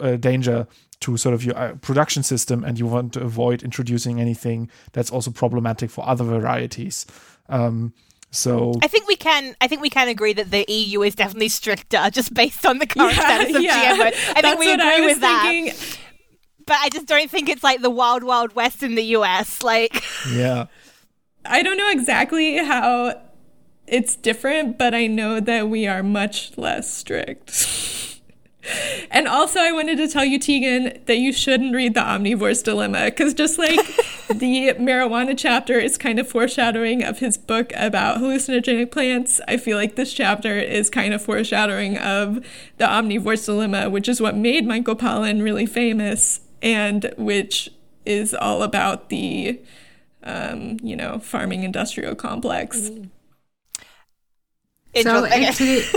uh, 0.00 0.16
danger 0.16 0.66
to 1.00 1.16
sort 1.16 1.34
of 1.34 1.44
your 1.44 1.56
uh, 1.56 1.74
production 1.76 2.22
system 2.22 2.64
and 2.64 2.78
you 2.78 2.86
want 2.86 3.12
to 3.12 3.20
avoid 3.20 3.62
introducing 3.62 4.20
anything 4.20 4.70
that's 4.92 5.10
also 5.10 5.30
problematic 5.30 5.90
for 5.90 6.08
other 6.08 6.24
varieties. 6.24 7.06
Um, 7.48 7.92
so 8.30 8.74
I 8.82 8.88
think 8.88 9.06
we 9.06 9.16
can. 9.16 9.56
I 9.60 9.68
think 9.68 9.80
we 9.80 9.90
can 9.90 10.08
agree 10.08 10.32
that 10.34 10.50
the 10.50 10.64
EU 10.68 11.02
is 11.02 11.14
definitely 11.14 11.48
stricter, 11.48 12.10
just 12.10 12.34
based 12.34 12.66
on 12.66 12.78
the 12.78 12.86
current 12.86 13.16
yeah, 13.16 13.20
status 13.20 13.56
of 13.56 13.62
yeah. 13.62 13.96
GMO. 13.96 14.34
I 14.36 14.42
think 14.42 14.58
we 14.58 14.72
agree 14.72 15.06
with 15.06 15.20
thinking. 15.20 15.66
that. 15.66 15.98
But 16.66 16.78
I 16.80 16.88
just 16.88 17.06
don't 17.06 17.30
think 17.30 17.48
it's 17.48 17.62
like 17.62 17.80
the 17.80 17.90
wild, 17.90 18.24
wild 18.24 18.54
west 18.54 18.82
in 18.82 18.96
the 18.96 19.04
US. 19.16 19.62
Like, 19.62 20.02
yeah, 20.30 20.66
I 21.44 21.62
don't 21.62 21.78
know 21.78 21.90
exactly 21.90 22.56
how 22.58 23.22
it's 23.86 24.16
different, 24.16 24.76
but 24.76 24.94
I 24.94 25.06
know 25.06 25.40
that 25.40 25.68
we 25.68 25.86
are 25.86 26.02
much 26.02 26.58
less 26.58 26.92
strict. 26.92 27.50
And 29.10 29.28
also, 29.28 29.60
I 29.60 29.72
wanted 29.72 29.96
to 29.98 30.08
tell 30.08 30.24
you, 30.24 30.38
Tegan, 30.38 30.98
that 31.06 31.18
you 31.18 31.32
shouldn't 31.32 31.74
read 31.74 31.94
The 31.94 32.00
Omnivore's 32.00 32.62
Dilemma 32.62 33.06
because 33.06 33.34
just 33.34 33.58
like 33.58 33.76
the 34.28 34.74
marijuana 34.78 35.34
chapter 35.36 35.78
is 35.78 35.96
kind 35.96 36.18
of 36.18 36.28
foreshadowing 36.28 37.02
of 37.02 37.18
his 37.18 37.38
book 37.38 37.72
about 37.76 38.18
hallucinogenic 38.18 38.90
plants, 38.90 39.40
I 39.46 39.56
feel 39.56 39.76
like 39.76 39.96
this 39.96 40.12
chapter 40.12 40.58
is 40.58 40.90
kind 40.90 41.14
of 41.14 41.22
foreshadowing 41.22 41.98
of 41.98 42.44
The 42.78 42.84
Omnivore's 42.84 43.44
Dilemma, 43.46 43.90
which 43.90 44.08
is 44.08 44.20
what 44.20 44.36
made 44.36 44.66
Michael 44.66 44.96
Pollan 44.96 45.42
really 45.42 45.66
famous 45.66 46.40
and 46.62 47.12
which 47.16 47.70
is 48.04 48.34
all 48.34 48.62
about 48.62 49.08
the, 49.08 49.60
um, 50.22 50.78
you 50.82 50.96
know, 50.96 51.18
farming 51.18 51.62
industrial 51.62 52.14
complex. 52.14 52.90
Mm. 52.90 53.10
So 55.02 55.26
actually. 55.26 55.82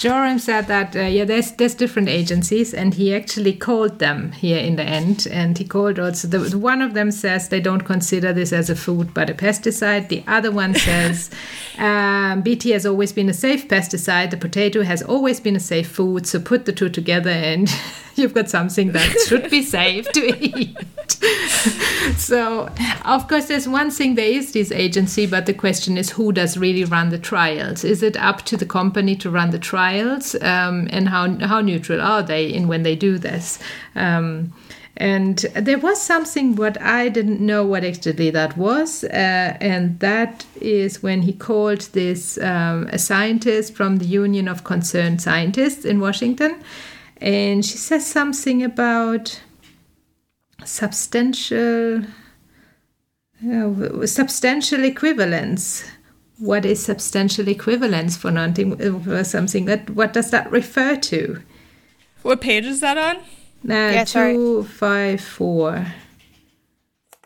Joram 0.00 0.38
said 0.38 0.66
that 0.68 0.96
uh, 0.96 1.00
yeah, 1.00 1.26
there's 1.26 1.50
there's 1.52 1.74
different 1.74 2.08
agencies, 2.08 2.72
and 2.72 2.94
he 2.94 3.14
actually 3.14 3.52
called 3.52 3.98
them 3.98 4.32
here 4.32 4.56
in 4.56 4.76
the 4.76 4.82
end, 4.82 5.28
and 5.30 5.58
he 5.58 5.64
called 5.64 5.98
also 5.98 6.26
the 6.26 6.58
one 6.58 6.80
of 6.80 6.94
them 6.94 7.10
says 7.10 7.50
they 7.50 7.60
don't 7.60 7.82
consider 7.82 8.32
this 8.32 8.50
as 8.50 8.70
a 8.70 8.74
food 8.74 9.12
but 9.12 9.28
a 9.28 9.34
pesticide. 9.34 10.08
The 10.08 10.24
other 10.26 10.50
one 10.50 10.74
says 10.74 11.28
um, 11.78 12.40
BT 12.40 12.70
has 12.70 12.86
always 12.86 13.12
been 13.12 13.28
a 13.28 13.34
safe 13.34 13.68
pesticide. 13.68 14.30
The 14.30 14.38
potato 14.38 14.84
has 14.84 15.02
always 15.02 15.38
been 15.38 15.54
a 15.54 15.60
safe 15.60 15.90
food. 15.90 16.26
So 16.26 16.40
put 16.40 16.64
the 16.64 16.72
two 16.72 16.88
together, 16.88 17.28
and 17.28 17.68
you've 18.20 18.34
got 18.34 18.48
something 18.48 18.92
that 18.92 19.10
should 19.26 19.50
be 19.50 19.62
safe 19.62 20.10
to 20.12 20.44
eat. 20.44 20.76
so, 22.16 22.68
of 23.04 23.28
course, 23.28 23.46
there's 23.46 23.68
one 23.68 23.90
thing 23.90 24.14
there 24.14 24.30
is 24.30 24.52
this 24.52 24.70
agency, 24.70 25.26
but 25.26 25.46
the 25.46 25.54
question 25.54 25.98
is 25.98 26.10
who 26.10 26.32
does 26.32 26.56
really 26.56 26.84
run 26.84 27.10
the 27.10 27.18
trials? 27.18 27.84
Is 27.84 28.02
it 28.02 28.16
up 28.16 28.42
to 28.46 28.56
the 28.56 28.66
company 28.66 29.16
to 29.16 29.30
run 29.30 29.50
the 29.50 29.58
trials? 29.58 30.34
Um, 30.36 30.88
and 30.90 31.08
how, 31.08 31.28
how 31.38 31.60
neutral 31.60 32.00
are 32.00 32.22
they 32.22 32.46
in 32.46 32.68
when 32.68 32.82
they 32.82 32.96
do 32.96 33.18
this? 33.18 33.58
Um, 33.94 34.52
and 35.00 35.38
there 35.54 35.78
was 35.78 35.98
something 35.98 36.56
what 36.56 36.78
I 36.82 37.08
didn't 37.08 37.40
know 37.40 37.64
what 37.64 37.84
actually 37.84 38.28
that 38.30 38.58
was, 38.58 39.02
uh, 39.04 39.56
and 39.58 39.98
that 40.00 40.44
is 40.60 41.02
when 41.02 41.22
he 41.22 41.32
called 41.32 41.80
this 41.92 42.36
um, 42.38 42.86
a 42.92 42.98
scientist 42.98 43.74
from 43.74 43.96
the 43.96 44.04
Union 44.04 44.46
of 44.46 44.64
Concerned 44.64 45.22
Scientists 45.22 45.86
in 45.86 46.00
Washington, 46.00 46.62
and 47.20 47.64
she 47.64 47.76
says 47.76 48.06
something 48.06 48.62
about 48.62 49.40
substantial 50.64 52.02
uh, 53.42 54.06
substantial 54.06 54.84
equivalence. 54.84 55.84
What 56.38 56.64
is 56.64 56.82
substantial 56.82 57.48
equivalence 57.48 58.16
for 58.16 58.30
non 58.30 58.54
something? 59.24 59.66
That 59.66 59.90
what 59.90 60.12
does 60.12 60.30
that 60.30 60.50
refer 60.50 60.96
to? 60.96 61.42
What 62.22 62.40
page 62.40 62.64
is 62.64 62.80
that 62.80 62.96
on? 62.98 63.16
Uh, 63.16 63.92
yeah, 63.92 64.04
254 64.04 65.86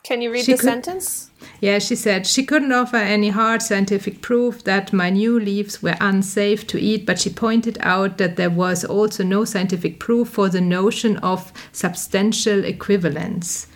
can 0.05 0.23
you 0.23 0.31
read 0.31 0.45
she 0.45 0.53
the 0.53 0.59
could, 0.59 0.69
sentence 0.71 1.31
yeah, 1.61 1.79
she 1.79 1.97
said 1.97 2.27
she 2.27 2.45
couldn't 2.45 2.73
offer 2.73 2.97
any 2.97 3.31
hard 3.31 3.63
scientific 3.63 4.21
proof 4.21 4.65
that 4.65 4.93
my 4.93 5.11
new 5.11 5.39
leaves 5.41 5.83
were 5.83 5.97
unsafe 6.01 6.67
to 6.69 6.79
eat, 6.81 7.07
but 7.07 7.19
she 7.19 7.31
pointed 7.31 7.79
out 7.81 8.19
that 8.19 8.37
there 8.37 8.51
was 8.51 8.85
also 8.85 9.23
no 9.25 9.45
scientific 9.45 9.99
proof 9.99 10.29
for 10.29 10.49
the 10.49 10.61
notion 10.61 11.17
of 11.19 11.53
substantial 11.73 12.65
equivalence. 12.65 13.67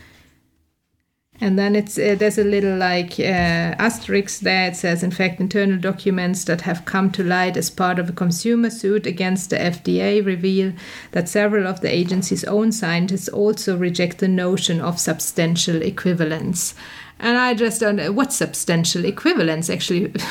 And 1.40 1.56
then 1.56 1.76
it's 1.76 1.96
uh, 1.96 2.16
there's 2.18 2.38
a 2.38 2.44
little 2.44 2.76
like 2.76 3.20
uh, 3.20 3.22
asterisk 3.78 4.40
there. 4.40 4.68
It 4.68 4.76
says, 4.76 5.04
in 5.04 5.12
fact, 5.12 5.38
internal 5.38 5.78
documents 5.78 6.44
that 6.44 6.62
have 6.62 6.84
come 6.84 7.12
to 7.12 7.22
light 7.22 7.56
as 7.56 7.70
part 7.70 8.00
of 8.00 8.08
a 8.08 8.12
consumer 8.12 8.70
suit 8.70 9.06
against 9.06 9.50
the 9.50 9.56
FDA 9.56 10.24
reveal 10.24 10.72
that 11.12 11.28
several 11.28 11.68
of 11.68 11.80
the 11.80 11.92
agency's 11.94 12.42
own 12.44 12.72
scientists 12.72 13.28
also 13.28 13.76
reject 13.76 14.18
the 14.18 14.26
notion 14.26 14.80
of 14.80 14.98
substantial 14.98 15.80
equivalence. 15.80 16.74
And 17.20 17.36
I 17.36 17.54
just 17.54 17.80
don't 17.80 17.96
know 17.96 18.10
what 18.10 18.32
substantial 18.32 19.04
equivalence 19.04 19.70
actually. 19.70 20.12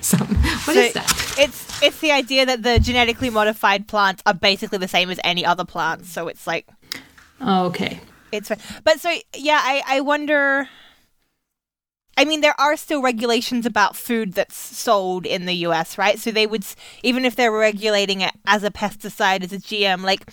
Some 0.00 0.28
what 0.28 0.74
so 0.74 0.80
is 0.80 0.92
that? 0.94 1.34
It's 1.38 1.82
it's 1.82 2.00
the 2.00 2.12
idea 2.12 2.46
that 2.46 2.62
the 2.62 2.78
genetically 2.78 3.30
modified 3.30 3.88
plants 3.88 4.22
are 4.24 4.34
basically 4.34 4.78
the 4.78 4.88
same 4.88 5.10
as 5.10 5.20
any 5.24 5.44
other 5.44 5.64
plants. 5.64 6.08
So 6.08 6.28
it's 6.28 6.46
like, 6.46 6.68
oh, 7.40 7.66
okay, 7.66 8.00
it's 8.32 8.48
fine. 8.48 8.58
but 8.84 9.00
so 9.00 9.14
yeah, 9.36 9.60
I 9.62 9.82
I 9.86 10.00
wonder. 10.00 10.68
I 12.16 12.24
mean, 12.24 12.40
there 12.40 12.60
are 12.60 12.76
still 12.76 13.00
regulations 13.00 13.64
about 13.64 13.94
food 13.94 14.32
that's 14.32 14.56
sold 14.56 15.24
in 15.24 15.46
the 15.46 15.54
US, 15.68 15.96
right? 15.96 16.18
So 16.18 16.32
they 16.32 16.48
would, 16.48 16.66
even 17.04 17.24
if 17.24 17.36
they 17.36 17.48
were 17.48 17.60
regulating 17.60 18.22
it 18.22 18.32
as 18.44 18.64
a 18.64 18.72
pesticide, 18.72 19.44
as 19.44 19.52
a 19.52 19.58
GM, 19.58 20.02
like 20.02 20.28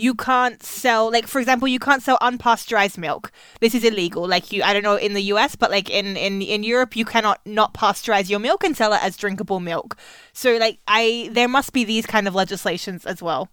you 0.00 0.14
can't 0.14 0.62
sell 0.62 1.10
like 1.10 1.26
for 1.26 1.40
example 1.40 1.68
you 1.68 1.78
can't 1.78 2.02
sell 2.02 2.18
unpasteurized 2.20 2.96
milk 2.96 3.30
this 3.60 3.74
is 3.74 3.84
illegal 3.84 4.26
like 4.26 4.50
you 4.50 4.62
i 4.62 4.72
don't 4.72 4.82
know 4.82 4.96
in 4.96 5.12
the 5.12 5.22
us 5.22 5.56
but 5.56 5.70
like 5.70 5.90
in 5.90 6.16
in 6.16 6.40
in 6.40 6.62
europe 6.62 6.96
you 6.96 7.04
cannot 7.04 7.38
not 7.44 7.74
pasteurize 7.74 8.30
your 8.30 8.38
milk 8.38 8.64
and 8.64 8.76
sell 8.76 8.94
it 8.94 9.02
as 9.02 9.16
drinkable 9.16 9.60
milk 9.60 9.96
so 10.32 10.56
like 10.56 10.78
i 10.88 11.28
there 11.32 11.48
must 11.48 11.72
be 11.72 11.84
these 11.84 12.06
kind 12.06 12.26
of 12.26 12.34
legislations 12.34 13.04
as 13.04 13.22
well 13.22 13.50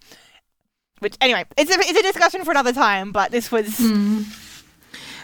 which 0.99 1.15
anyway 1.21 1.45
it's 1.57 1.69
a, 1.69 1.79
it's 1.79 1.99
a 1.99 2.03
discussion 2.03 2.43
for 2.43 2.51
another 2.51 2.73
time 2.73 3.11
but 3.11 3.31
this 3.31 3.51
was 3.51 3.67
mm. 3.79 4.25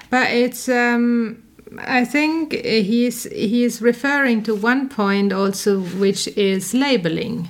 but 0.09 0.30
it's 0.32 0.69
um 0.69 1.43
I 1.80 2.05
think 2.05 2.53
he's 2.53 3.24
he's 3.24 3.82
referring 3.82 4.43
to 4.43 4.55
one 4.55 4.89
point 4.89 5.34
also, 5.34 5.82
which 5.82 6.28
is 6.30 6.74
labeling. 6.74 7.49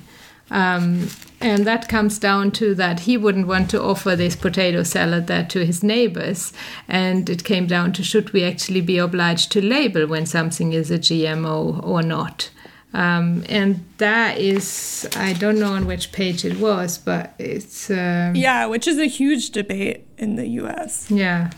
Um, 0.50 1.08
and 1.40 1.66
that 1.66 1.88
comes 1.88 2.18
down 2.18 2.52
to 2.52 2.74
that 2.76 3.00
he 3.00 3.16
wouldn't 3.16 3.46
want 3.46 3.70
to 3.70 3.82
offer 3.82 4.16
this 4.16 4.36
potato 4.36 4.82
salad 4.82 5.26
there 5.26 5.44
to 5.46 5.64
his 5.64 5.82
neighbors. 5.82 6.52
And 6.88 7.28
it 7.28 7.44
came 7.44 7.66
down 7.66 7.92
to 7.94 8.02
should 8.02 8.32
we 8.32 8.44
actually 8.44 8.80
be 8.80 8.98
obliged 8.98 9.52
to 9.52 9.60
label 9.60 10.06
when 10.06 10.26
something 10.26 10.72
is 10.72 10.90
a 10.90 10.98
GMO 10.98 11.84
or 11.84 12.02
not? 12.02 12.50
Um, 12.94 13.44
and 13.48 13.84
that 13.98 14.38
is, 14.38 15.06
I 15.16 15.32
don't 15.32 15.58
know 15.58 15.72
on 15.72 15.86
which 15.86 16.12
page 16.12 16.44
it 16.44 16.58
was, 16.58 16.96
but 16.96 17.34
it's. 17.38 17.90
Um, 17.90 18.34
yeah, 18.36 18.66
which 18.66 18.86
is 18.86 18.98
a 18.98 19.06
huge 19.06 19.50
debate 19.50 20.06
in 20.16 20.36
the 20.36 20.46
US. 20.60 21.10
Yeah. 21.10 21.50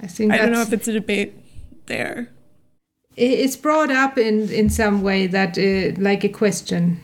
I 0.00 0.06
think 0.06 0.32
I 0.32 0.38
don't 0.38 0.52
know 0.52 0.62
if 0.62 0.72
it's 0.72 0.88
a 0.88 0.92
debate 0.92 1.34
there. 1.86 2.30
It's 3.16 3.56
brought 3.56 3.90
up 3.90 4.16
in, 4.16 4.48
in 4.50 4.70
some 4.70 5.02
way 5.02 5.26
that, 5.26 5.58
uh, 5.58 6.00
like 6.00 6.24
a 6.24 6.28
question 6.28 7.00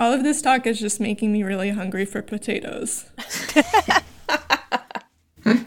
all 0.00 0.12
of 0.12 0.22
this 0.22 0.40
talk 0.40 0.66
is 0.66 0.80
just 0.80 0.98
making 0.98 1.32
me 1.32 1.42
really 1.42 1.70
hungry 1.70 2.06
for 2.06 2.22
potatoes. 2.22 3.04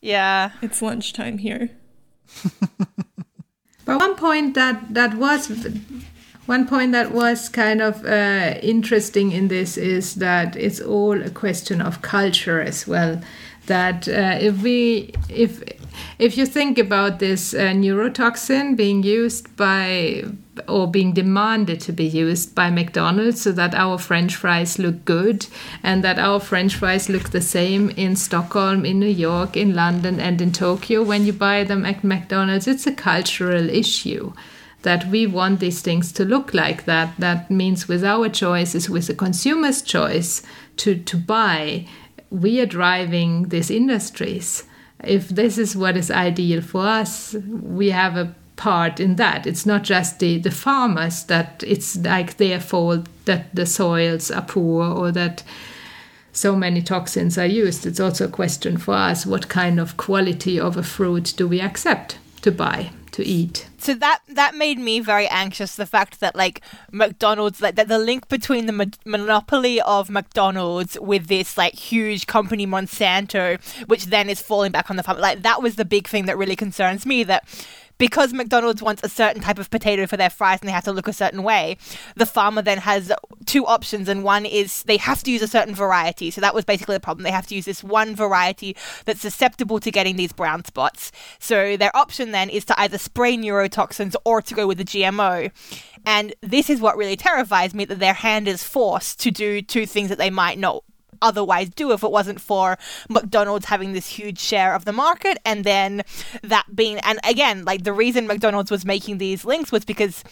yeah. 0.00 0.52
It's 0.62 0.80
lunchtime 0.80 1.38
here. 1.38 1.70
but 3.88 4.00
one 4.00 4.16
point 4.16 4.52
that 4.52 4.92
that 4.92 5.14
was 5.14 5.48
one 6.44 6.66
point 6.66 6.92
that 6.92 7.10
was 7.10 7.48
kind 7.48 7.80
of 7.80 8.04
uh, 8.04 8.58
interesting 8.62 9.32
in 9.32 9.48
this 9.48 9.78
is 9.78 10.16
that 10.16 10.54
it's 10.56 10.78
all 10.78 11.22
a 11.22 11.30
question 11.30 11.80
of 11.80 12.02
culture 12.02 12.60
as 12.60 12.86
well. 12.86 13.18
That 13.64 14.06
uh, 14.06 14.36
if 14.38 14.62
we 14.62 15.14
if 15.30 15.62
if 16.18 16.36
you 16.36 16.46
think 16.46 16.78
about 16.78 17.18
this 17.18 17.54
uh, 17.54 17.72
neurotoxin 17.72 18.76
being 18.76 19.02
used 19.02 19.56
by 19.56 20.24
or 20.66 20.90
being 20.90 21.12
demanded 21.12 21.80
to 21.80 21.92
be 21.92 22.06
used 22.06 22.54
by 22.54 22.70
McDonald's 22.70 23.42
so 23.42 23.52
that 23.52 23.74
our 23.74 23.98
french 23.98 24.34
fries 24.34 24.78
look 24.78 25.04
good 25.04 25.46
and 25.82 26.02
that 26.02 26.18
our 26.18 26.40
french 26.40 26.74
fries 26.74 27.08
look 27.08 27.30
the 27.30 27.40
same 27.40 27.90
in 27.90 28.16
Stockholm, 28.16 28.84
in 28.84 28.98
New 28.98 29.06
York, 29.06 29.56
in 29.56 29.74
London, 29.74 30.18
and 30.18 30.40
in 30.40 30.52
Tokyo 30.52 31.02
when 31.02 31.24
you 31.24 31.32
buy 31.32 31.64
them 31.64 31.86
at 31.86 32.02
McDonald's, 32.02 32.66
it's 32.66 32.86
a 32.86 32.94
cultural 32.94 33.70
issue 33.70 34.32
that 34.82 35.06
we 35.08 35.26
want 35.26 35.60
these 35.60 35.82
things 35.82 36.12
to 36.12 36.24
look 36.24 36.54
like 36.54 36.84
that. 36.84 37.14
That 37.18 37.50
means 37.50 37.88
with 37.88 38.04
our 38.04 38.28
choices, 38.28 38.88
with 38.88 39.06
the 39.06 39.14
consumer's 39.14 39.82
choice 39.82 40.42
to, 40.78 40.96
to 40.96 41.16
buy, 41.16 41.86
we 42.30 42.60
are 42.60 42.66
driving 42.66 43.48
these 43.48 43.70
industries. 43.70 44.64
If 45.04 45.28
this 45.28 45.58
is 45.58 45.76
what 45.76 45.96
is 45.96 46.10
ideal 46.10 46.60
for 46.60 46.86
us, 46.86 47.34
we 47.34 47.90
have 47.90 48.16
a 48.16 48.34
part 48.56 49.00
in 49.00 49.16
that. 49.16 49.46
It's 49.46 49.64
not 49.64 49.84
just 49.84 50.18
the, 50.18 50.38
the 50.38 50.50
farmers 50.50 51.24
that 51.24 51.62
it's 51.66 51.96
like 51.96 52.36
their 52.36 52.60
fault 52.60 53.06
that 53.24 53.54
the 53.54 53.66
soils 53.66 54.30
are 54.30 54.42
poor 54.42 54.84
or 54.84 55.12
that 55.12 55.44
so 56.32 56.54
many 56.56 56.82
toxins 56.82 57.38
are 57.38 57.46
used. 57.46 57.86
It's 57.86 58.00
also 58.00 58.26
a 58.26 58.30
question 58.30 58.76
for 58.76 58.94
us 58.94 59.24
what 59.24 59.48
kind 59.48 59.80
of 59.80 59.96
quality 59.96 60.58
of 60.58 60.76
a 60.76 60.82
fruit 60.82 61.34
do 61.36 61.48
we 61.48 61.60
accept 61.60 62.18
to 62.42 62.50
buy? 62.50 62.90
To 63.12 63.24
eat. 63.24 63.68
So 63.78 63.94
that 63.94 64.20
that 64.28 64.54
made 64.54 64.78
me 64.78 65.00
very 65.00 65.26
anxious. 65.28 65.76
The 65.76 65.86
fact 65.86 66.20
that 66.20 66.34
like 66.34 66.60
McDonald's, 66.90 67.60
like 67.60 67.76
that 67.76 67.88
the 67.88 67.98
link 67.98 68.28
between 68.28 68.66
the 68.66 68.72
mo- 68.72 68.84
monopoly 69.04 69.80
of 69.80 70.10
McDonald's 70.10 70.98
with 71.00 71.28
this 71.28 71.56
like 71.56 71.74
huge 71.74 72.26
company 72.26 72.66
Monsanto, 72.66 73.58
which 73.86 74.06
then 74.06 74.28
is 74.28 74.42
falling 74.42 74.72
back 74.72 74.90
on 74.90 74.96
the 74.96 75.02
farm, 75.02 75.18
like 75.18 75.42
that 75.42 75.62
was 75.62 75.76
the 75.76 75.84
big 75.84 76.08
thing 76.08 76.26
that 76.26 76.36
really 76.36 76.56
concerns 76.56 77.06
me. 77.06 77.22
That 77.22 77.44
because 77.98 78.32
McDonald's 78.32 78.82
wants 78.82 79.02
a 79.04 79.08
certain 79.08 79.42
type 79.42 79.58
of 79.58 79.70
potato 79.70 80.06
for 80.06 80.16
their 80.16 80.30
fries 80.30 80.60
and 80.60 80.68
they 80.68 80.72
have 80.72 80.84
to 80.84 80.92
look 80.92 81.08
a 81.08 81.12
certain 81.12 81.42
way, 81.42 81.76
the 82.16 82.26
farmer 82.26 82.62
then 82.62 82.78
has 82.78 83.12
two 83.46 83.66
options, 83.66 84.08
and 84.08 84.24
one 84.24 84.46
is 84.46 84.82
they 84.84 84.96
have 84.96 85.22
to 85.24 85.30
use 85.30 85.42
a 85.42 85.48
certain 85.48 85.74
variety. 85.74 86.30
So 86.30 86.40
that 86.40 86.54
was 86.54 86.64
basically 86.64 86.96
the 86.96 87.00
problem. 87.00 87.24
They 87.24 87.30
have 87.30 87.46
to 87.48 87.54
use 87.54 87.64
this 87.64 87.82
one 87.82 88.14
variety 88.14 88.76
that's 89.04 89.20
susceptible 89.20 89.80
to 89.80 89.90
getting 89.90 90.16
these 90.16 90.32
brown 90.32 90.64
spots. 90.64 91.12
So 91.38 91.76
their 91.76 91.94
option 91.96 92.30
then 92.30 92.48
is 92.50 92.64
to 92.66 92.80
either 92.80 92.98
spray 92.98 93.36
neurotoxins 93.36 94.14
or 94.24 94.42
to 94.42 94.54
go 94.54 94.66
with 94.66 94.78
the 94.78 94.84
GMO. 94.84 95.50
And 96.06 96.34
this 96.40 96.70
is 96.70 96.80
what 96.80 96.96
really 96.96 97.16
terrifies 97.16 97.74
me 97.74 97.84
that 97.86 97.98
their 97.98 98.14
hand 98.14 98.48
is 98.48 98.62
forced 98.62 99.20
to 99.20 99.30
do 99.30 99.60
two 99.62 99.86
things 99.86 100.08
that 100.08 100.18
they 100.18 100.30
might 100.30 100.58
not 100.58 100.84
otherwise 101.22 101.68
do 101.70 101.92
if 101.92 102.02
it 102.02 102.10
wasn't 102.10 102.40
for 102.40 102.78
McDonald's 103.08 103.66
having 103.66 103.92
this 103.92 104.06
huge 104.08 104.38
share 104.38 104.74
of 104.74 104.84
the 104.84 104.92
market. 104.92 105.38
And 105.44 105.64
then 105.64 106.02
that 106.42 106.66
being 106.74 106.98
and 107.00 107.18
again 107.28 107.64
like 107.64 107.84
the 107.84 107.92
reason 107.92 108.26
McDonald's 108.26 108.70
was 108.70 108.84
making 108.84 109.18
these 109.18 109.44
links 109.44 109.72
was 109.72 109.84
because 109.84 110.24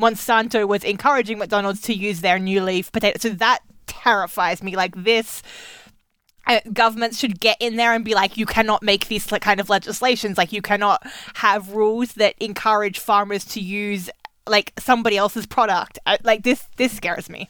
Monsanto 0.00 0.66
was 0.66 0.84
encouraging 0.84 1.38
McDonald's 1.38 1.80
to 1.82 1.94
use 1.94 2.20
their 2.20 2.38
NewLeaf 2.38 2.90
potato. 2.92 3.18
So 3.20 3.28
that 3.30 3.60
terrifies 3.86 4.62
me. 4.62 4.76
Like 4.76 4.94
this 4.96 5.42
uh, 6.46 6.60
governments 6.72 7.18
should 7.18 7.40
get 7.40 7.56
in 7.60 7.76
there 7.76 7.92
and 7.94 8.04
be 8.04 8.14
like 8.14 8.36
you 8.36 8.46
cannot 8.46 8.82
make 8.82 9.08
these 9.08 9.26
kind 9.26 9.60
of 9.60 9.70
legislations. 9.70 10.36
Like 10.36 10.52
you 10.52 10.62
cannot 10.62 11.02
have 11.34 11.72
rules 11.72 12.14
that 12.14 12.34
encourage 12.40 12.98
farmers 12.98 13.44
to 13.46 13.60
use 13.60 14.10
like 14.46 14.72
somebody 14.78 15.16
else's 15.16 15.46
product. 15.46 15.98
Uh, 16.06 16.18
like 16.22 16.42
this 16.42 16.66
this 16.76 16.92
scares 16.92 17.30
me 17.30 17.48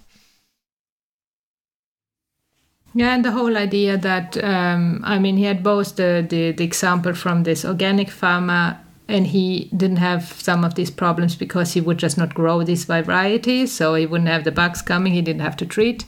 yeah, 2.95 3.15
and 3.15 3.25
the 3.25 3.33
whole 3.33 3.57
idea 3.57 3.97
that 3.99 4.43
um, 4.43 5.01
I 5.05 5.19
mean, 5.19 5.37
he 5.37 5.45
had 5.45 5.63
both 5.63 5.97
the, 5.97 6.25
the 6.29 6.53
the 6.53 6.65
example 6.65 7.13
from 7.15 7.43
this 7.43 7.65
organic 7.65 8.09
farmer, 8.09 8.79
and 9.09 9.27
he 9.27 9.69
didn't 9.77 9.97
have 9.97 10.25
some 10.25 10.65
of 10.65 10.77
these 10.77 10.93
problems 10.93 11.35
because 11.35 11.73
he 11.73 11.81
would 11.81 11.99
just 11.99 12.17
not 12.17 12.35
grow 12.35 12.63
these 12.63 12.85
varieties, 12.85 13.73
so 13.73 13.95
he 13.95 14.07
wouldn't 14.07 14.31
have 14.31 14.45
the 14.45 14.53
bugs 14.53 14.81
coming. 14.81 15.13
He 15.13 15.23
didn't 15.23 15.43
have 15.43 15.57
to 15.57 15.67
treat, 15.67 16.05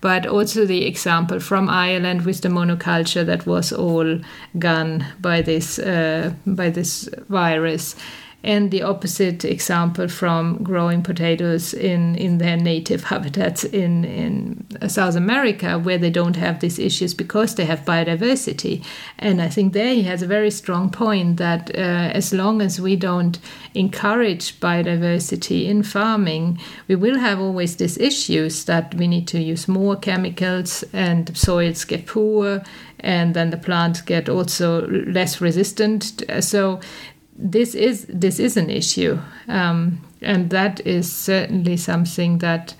but 0.00 0.26
also 0.26 0.64
the 0.64 0.86
example 0.86 1.40
from 1.40 1.68
Ireland 1.68 2.24
with 2.24 2.40
the 2.42 2.48
monoculture 2.48 3.26
that 3.26 3.44
was 3.44 3.72
all 3.72 4.20
gone 4.58 5.04
by 5.20 5.42
this 5.42 5.80
uh, 5.80 6.34
by 6.46 6.70
this 6.70 7.08
virus 7.28 7.96
and 8.44 8.70
the 8.70 8.82
opposite 8.82 9.44
example 9.44 10.06
from 10.06 10.62
growing 10.62 11.02
potatoes 11.02 11.74
in, 11.74 12.14
in 12.14 12.38
their 12.38 12.56
native 12.56 13.04
habitats 13.04 13.64
in, 13.64 14.04
in 14.04 14.88
South 14.88 15.16
America, 15.16 15.76
where 15.78 15.98
they 15.98 16.10
don't 16.10 16.36
have 16.36 16.60
these 16.60 16.78
issues 16.78 17.14
because 17.14 17.56
they 17.56 17.64
have 17.64 17.84
biodiversity. 17.84 18.84
And 19.18 19.42
I 19.42 19.48
think 19.48 19.72
there 19.72 19.92
he 19.92 20.04
has 20.04 20.22
a 20.22 20.26
very 20.26 20.52
strong 20.52 20.88
point 20.88 21.38
that 21.38 21.70
uh, 21.74 22.12
as 22.14 22.32
long 22.32 22.62
as 22.62 22.80
we 22.80 22.94
don't 22.94 23.40
encourage 23.74 24.60
biodiversity 24.60 25.66
in 25.66 25.82
farming, 25.82 26.60
we 26.86 26.94
will 26.94 27.18
have 27.18 27.40
always 27.40 27.76
these 27.76 27.98
issues 27.98 28.64
that 28.66 28.94
we 28.94 29.08
need 29.08 29.26
to 29.28 29.40
use 29.40 29.66
more 29.66 29.96
chemicals 29.96 30.84
and 30.92 31.36
soils 31.36 31.84
get 31.84 32.06
poor 32.06 32.62
and 33.00 33.34
then 33.34 33.50
the 33.50 33.56
plants 33.56 34.00
get 34.00 34.28
also 34.28 34.86
less 34.88 35.40
resistant. 35.40 36.22
So 36.40 36.80
this 37.38 37.74
is 37.74 38.04
this 38.08 38.40
is 38.40 38.56
an 38.56 38.68
issue, 38.68 39.18
um, 39.46 40.00
and 40.20 40.50
that 40.50 40.84
is 40.84 41.10
certainly 41.10 41.76
something 41.76 42.38
that 42.38 42.74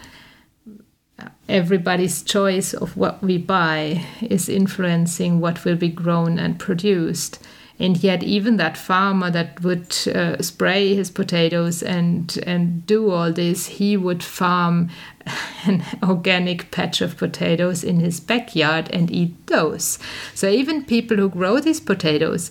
everybody's 1.49 2.23
choice 2.23 2.75
of 2.75 2.97
what 2.97 3.23
we 3.23 3.39
buy 3.39 4.05
is 4.21 4.49
influencing 4.49 5.41
what 5.41 5.65
will 5.65 5.77
be 5.77 5.89
grown 5.89 6.39
and 6.39 6.59
produced. 6.59 7.39
And 7.81 8.03
yet, 8.03 8.25
even 8.25 8.57
that 8.57 8.77
farmer 8.77 9.31
that 9.31 9.63
would 9.63 9.97
uh, 10.09 10.43
spray 10.43 10.97
his 10.97 11.13
potatoes 11.13 11.81
and 11.81 12.37
and 12.45 12.85
do 12.85 13.11
all 13.11 13.33
this, 13.33 13.67
he 13.67 13.97
would 13.97 14.25
farm 14.25 14.91
an 15.67 15.85
organic 16.03 16.73
patch 16.73 17.01
of 17.01 17.17
potatoes 17.17 17.85
in 17.85 18.01
his 18.01 18.19
backyard 18.19 18.91
and 18.93 19.09
eat 19.13 19.47
those. 19.47 20.01
So 20.35 20.49
even 20.49 20.85
people 20.85 21.17
who 21.17 21.29
grow 21.29 21.61
these 21.61 21.79
potatoes 21.79 22.51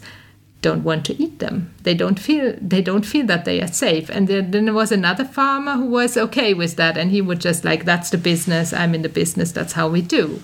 don't 0.62 0.84
want 0.84 1.06
to 1.06 1.22
eat 1.22 1.40
them. 1.40 1.74
They 1.84 1.94
don't 1.94 2.20
feel 2.20 2.56
they 2.60 2.82
don't 2.82 3.06
feel 3.06 3.26
that 3.28 3.46
they 3.46 3.62
are 3.62 3.68
safe. 3.68 4.10
And 4.10 4.28
then, 4.28 4.52
then 4.52 4.66
there 4.66 4.74
was 4.74 4.92
another 4.92 5.26
farmer 5.26 5.74
who 5.74 5.86
was 5.86 6.18
okay 6.18 6.54
with 6.54 6.76
that, 6.78 6.98
and 6.98 7.12
he 7.12 7.22
would 7.22 7.40
just 7.40 7.64
like, 7.64 7.86
"That's 7.86 8.10
the 8.10 8.18
business. 8.18 8.74
I'm 8.74 8.96
in 8.96 9.04
the 9.04 9.10
business. 9.10 9.52
That's 9.52 9.74
how 9.74 9.88
we 9.88 10.02
do." 10.02 10.42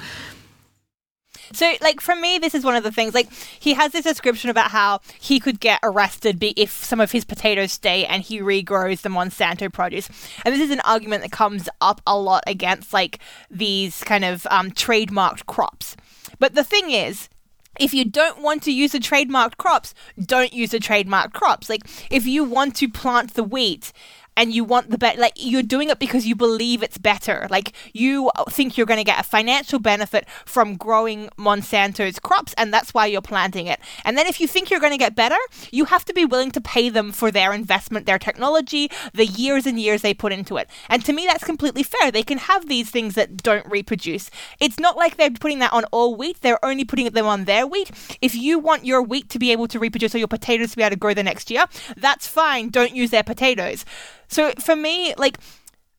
So, 1.53 1.71
like 1.81 2.01
for 2.01 2.15
me, 2.15 2.39
this 2.39 2.55
is 2.55 2.63
one 2.63 2.75
of 2.75 2.83
the 2.83 2.91
things. 2.91 3.13
Like 3.13 3.31
he 3.31 3.73
has 3.75 3.91
this 3.91 4.03
description 4.03 4.49
about 4.49 4.71
how 4.71 5.01
he 5.19 5.39
could 5.39 5.59
get 5.59 5.79
arrested 5.83 6.43
if 6.57 6.71
some 6.71 6.99
of 6.99 7.11
his 7.11 7.25
potatoes 7.25 7.71
stay 7.71 8.05
and 8.05 8.23
he 8.23 8.39
regrows 8.39 9.01
the 9.01 9.09
Monsanto 9.09 9.71
produce. 9.71 10.09
And 10.43 10.53
this 10.53 10.61
is 10.61 10.71
an 10.71 10.81
argument 10.81 11.21
that 11.21 11.31
comes 11.31 11.69
up 11.79 12.01
a 12.07 12.17
lot 12.17 12.43
against 12.47 12.91
like 12.91 13.19
these 13.51 14.03
kind 14.03 14.25
of 14.25 14.47
um, 14.49 14.71
trademarked 14.71 15.45
crops. 15.45 15.95
But 16.39 16.55
the 16.55 16.63
thing 16.63 16.89
is, 16.89 17.29
if 17.79 17.93
you 17.93 18.05
don't 18.05 18.41
want 18.41 18.63
to 18.63 18.71
use 18.71 18.91
the 18.91 18.99
trademarked 18.99 19.57
crops, 19.57 19.93
don't 20.19 20.53
use 20.53 20.71
the 20.71 20.79
trademarked 20.79 21.33
crops. 21.33 21.69
Like 21.69 21.81
if 22.09 22.25
you 22.25 22.43
want 22.43 22.75
to 22.77 22.89
plant 22.89 23.33
the 23.33 23.43
wheat 23.43 23.91
and 24.35 24.53
you 24.53 24.63
want 24.63 24.89
the 24.89 24.97
better 24.97 25.19
like 25.19 25.33
you're 25.35 25.63
doing 25.63 25.89
it 25.89 25.99
because 25.99 26.25
you 26.25 26.35
believe 26.35 26.83
it's 26.83 26.97
better. 26.97 27.47
Like 27.49 27.73
you 27.93 28.31
think 28.49 28.77
you're 28.77 28.85
going 28.85 28.99
to 28.99 29.03
get 29.03 29.19
a 29.19 29.23
financial 29.23 29.79
benefit 29.79 30.27
from 30.45 30.75
growing 30.75 31.29
monsanto's 31.37 32.19
crops 32.19 32.53
and 32.57 32.73
that's 32.73 32.93
why 32.93 33.05
you're 33.05 33.21
planting 33.21 33.67
it. 33.67 33.79
And 34.05 34.17
then 34.17 34.27
if 34.27 34.39
you 34.39 34.47
think 34.47 34.69
you're 34.69 34.79
going 34.79 34.93
to 34.93 34.97
get 34.97 35.15
better 35.15 35.37
you 35.71 35.85
have 35.85 36.05
to 36.05 36.13
be 36.13 36.25
willing 36.25 36.51
to 36.51 36.61
pay 36.61 36.89
them 36.89 37.11
for 37.11 37.31
their 37.31 37.53
investment 37.53 38.05
their 38.05 38.19
technology 38.19 38.89
the 39.13 39.25
years 39.25 39.65
and 39.65 39.79
years 39.79 40.01
they 40.01 40.13
put 40.13 40.31
into 40.31 40.57
it. 40.57 40.69
And 40.89 41.03
to 41.05 41.13
me 41.13 41.25
that's 41.25 41.43
completely 41.43 41.83
fair. 41.83 42.11
They 42.11 42.23
can 42.23 42.37
have 42.37 42.67
these 42.67 42.89
things 42.89 43.15
that 43.15 43.37
don't 43.37 43.65
reproduce. 43.69 44.29
It's 44.59 44.79
not 44.79 44.97
like 44.97 45.17
they're 45.17 45.31
putting 45.31 45.59
that 45.59 45.73
on 45.73 45.85
all 45.85 46.15
wheat. 46.15 46.41
They're 46.41 46.63
only 46.63 46.85
putting 46.85 47.09
them 47.09 47.25
on 47.25 47.45
their 47.45 47.67
wheat. 47.67 47.91
If 48.21 48.35
you 48.35 48.59
want 48.59 48.85
your 48.85 49.01
wheat 49.01 49.29
to 49.29 49.39
be 49.39 49.51
able 49.51 49.67
to 49.67 49.79
reproduce 49.79 50.15
or 50.15 50.17
your 50.17 50.27
potatoes 50.27 50.71
to 50.71 50.77
be 50.77 50.83
able 50.83 50.91
to 50.91 50.95
grow 50.95 51.13
the 51.13 51.23
next 51.23 51.51
year 51.51 51.65
that's 51.97 52.27
fine. 52.27 52.69
Don't 52.69 52.95
use 52.95 53.11
their 53.11 53.23
potatoes 53.23 53.85
so 54.33 54.51
for 54.59 54.75
me, 54.75 55.13
like, 55.17 55.37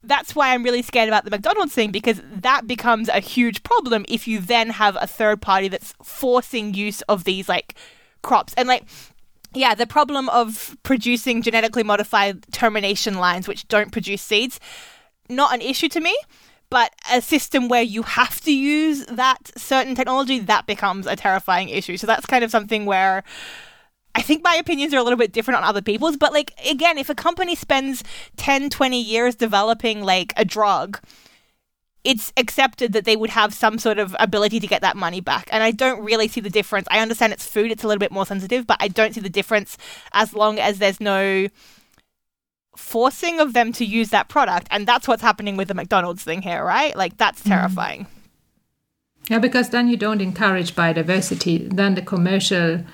that's 0.02 0.34
why 0.34 0.52
I'm 0.52 0.62
really 0.62 0.82
scared 0.82 1.08
about 1.08 1.24
the 1.24 1.30
McDonald's 1.30 1.72
thing 1.74 1.90
because 1.90 2.20
that 2.24 2.66
becomes 2.66 3.08
a 3.08 3.20
huge 3.20 3.62
problem 3.62 4.04
if 4.08 4.28
you 4.28 4.38
then 4.38 4.70
have 4.70 4.96
a 5.00 5.06
third 5.06 5.40
party 5.40 5.68
that's 5.68 5.94
forcing 6.02 6.74
use 6.74 7.00
of 7.02 7.24
these 7.24 7.48
like 7.48 7.74
crops. 8.22 8.54
And 8.56 8.68
like 8.68 8.84
yeah, 9.54 9.74
the 9.74 9.86
problem 9.86 10.28
of 10.30 10.76
producing 10.82 11.42
genetically 11.42 11.84
modified 11.84 12.44
termination 12.52 13.14
lines 13.14 13.48
which 13.48 13.66
don't 13.68 13.92
produce 13.92 14.22
seeds, 14.22 14.60
not 15.28 15.54
an 15.54 15.60
issue 15.60 15.88
to 15.88 16.00
me. 16.00 16.16
But 16.70 16.92
a 17.12 17.20
system 17.20 17.68
where 17.68 17.82
you 17.82 18.02
have 18.02 18.40
to 18.40 18.52
use 18.52 19.06
that 19.06 19.52
certain 19.56 19.94
technology, 19.94 20.40
that 20.40 20.66
becomes 20.66 21.06
a 21.06 21.14
terrifying 21.14 21.68
issue. 21.68 21.96
So 21.96 22.06
that's 22.06 22.26
kind 22.26 22.42
of 22.42 22.50
something 22.50 22.84
where 22.84 23.22
I 24.14 24.22
think 24.22 24.44
my 24.44 24.54
opinions 24.54 24.94
are 24.94 24.98
a 24.98 25.02
little 25.02 25.18
bit 25.18 25.32
different 25.32 25.58
on 25.58 25.64
other 25.64 25.82
people's, 25.82 26.16
but 26.16 26.32
like 26.32 26.52
again, 26.68 26.98
if 26.98 27.10
a 27.10 27.14
company 27.14 27.54
spends 27.54 28.04
10, 28.36 28.70
20 28.70 29.00
years 29.00 29.34
developing 29.34 30.02
like 30.02 30.32
a 30.36 30.44
drug, 30.44 31.00
it's 32.04 32.32
accepted 32.36 32.92
that 32.92 33.06
they 33.06 33.16
would 33.16 33.30
have 33.30 33.54
some 33.54 33.78
sort 33.78 33.98
of 33.98 34.14
ability 34.20 34.60
to 34.60 34.66
get 34.66 34.82
that 34.82 34.96
money 34.96 35.20
back. 35.20 35.48
And 35.50 35.62
I 35.62 35.70
don't 35.70 36.04
really 36.04 36.28
see 36.28 36.40
the 36.40 36.50
difference. 36.50 36.86
I 36.90 37.00
understand 37.00 37.32
it's 37.32 37.46
food, 37.46 37.72
it's 37.72 37.82
a 37.82 37.88
little 37.88 37.98
bit 37.98 38.12
more 38.12 38.26
sensitive, 38.26 38.66
but 38.66 38.76
I 38.78 38.88
don't 38.88 39.14
see 39.14 39.20
the 39.20 39.30
difference 39.30 39.78
as 40.12 40.34
long 40.34 40.58
as 40.58 40.78
there's 40.78 41.00
no 41.00 41.48
forcing 42.76 43.40
of 43.40 43.54
them 43.54 43.72
to 43.72 43.84
use 43.84 44.10
that 44.10 44.28
product. 44.28 44.68
And 44.70 44.86
that's 44.86 45.08
what's 45.08 45.22
happening 45.22 45.56
with 45.56 45.68
the 45.68 45.74
McDonald's 45.74 46.22
thing 46.22 46.42
here, 46.42 46.62
right? 46.62 46.94
Like, 46.94 47.16
that's 47.16 47.40
mm-hmm. 47.40 47.50
terrifying. 47.50 48.06
Yeah, 49.30 49.38
because 49.38 49.70
then 49.70 49.88
you 49.88 49.96
don't 49.96 50.20
encourage 50.20 50.74
biodiversity. 50.74 51.74
Then 51.74 51.94
the 51.94 52.02
commercial 52.02 52.84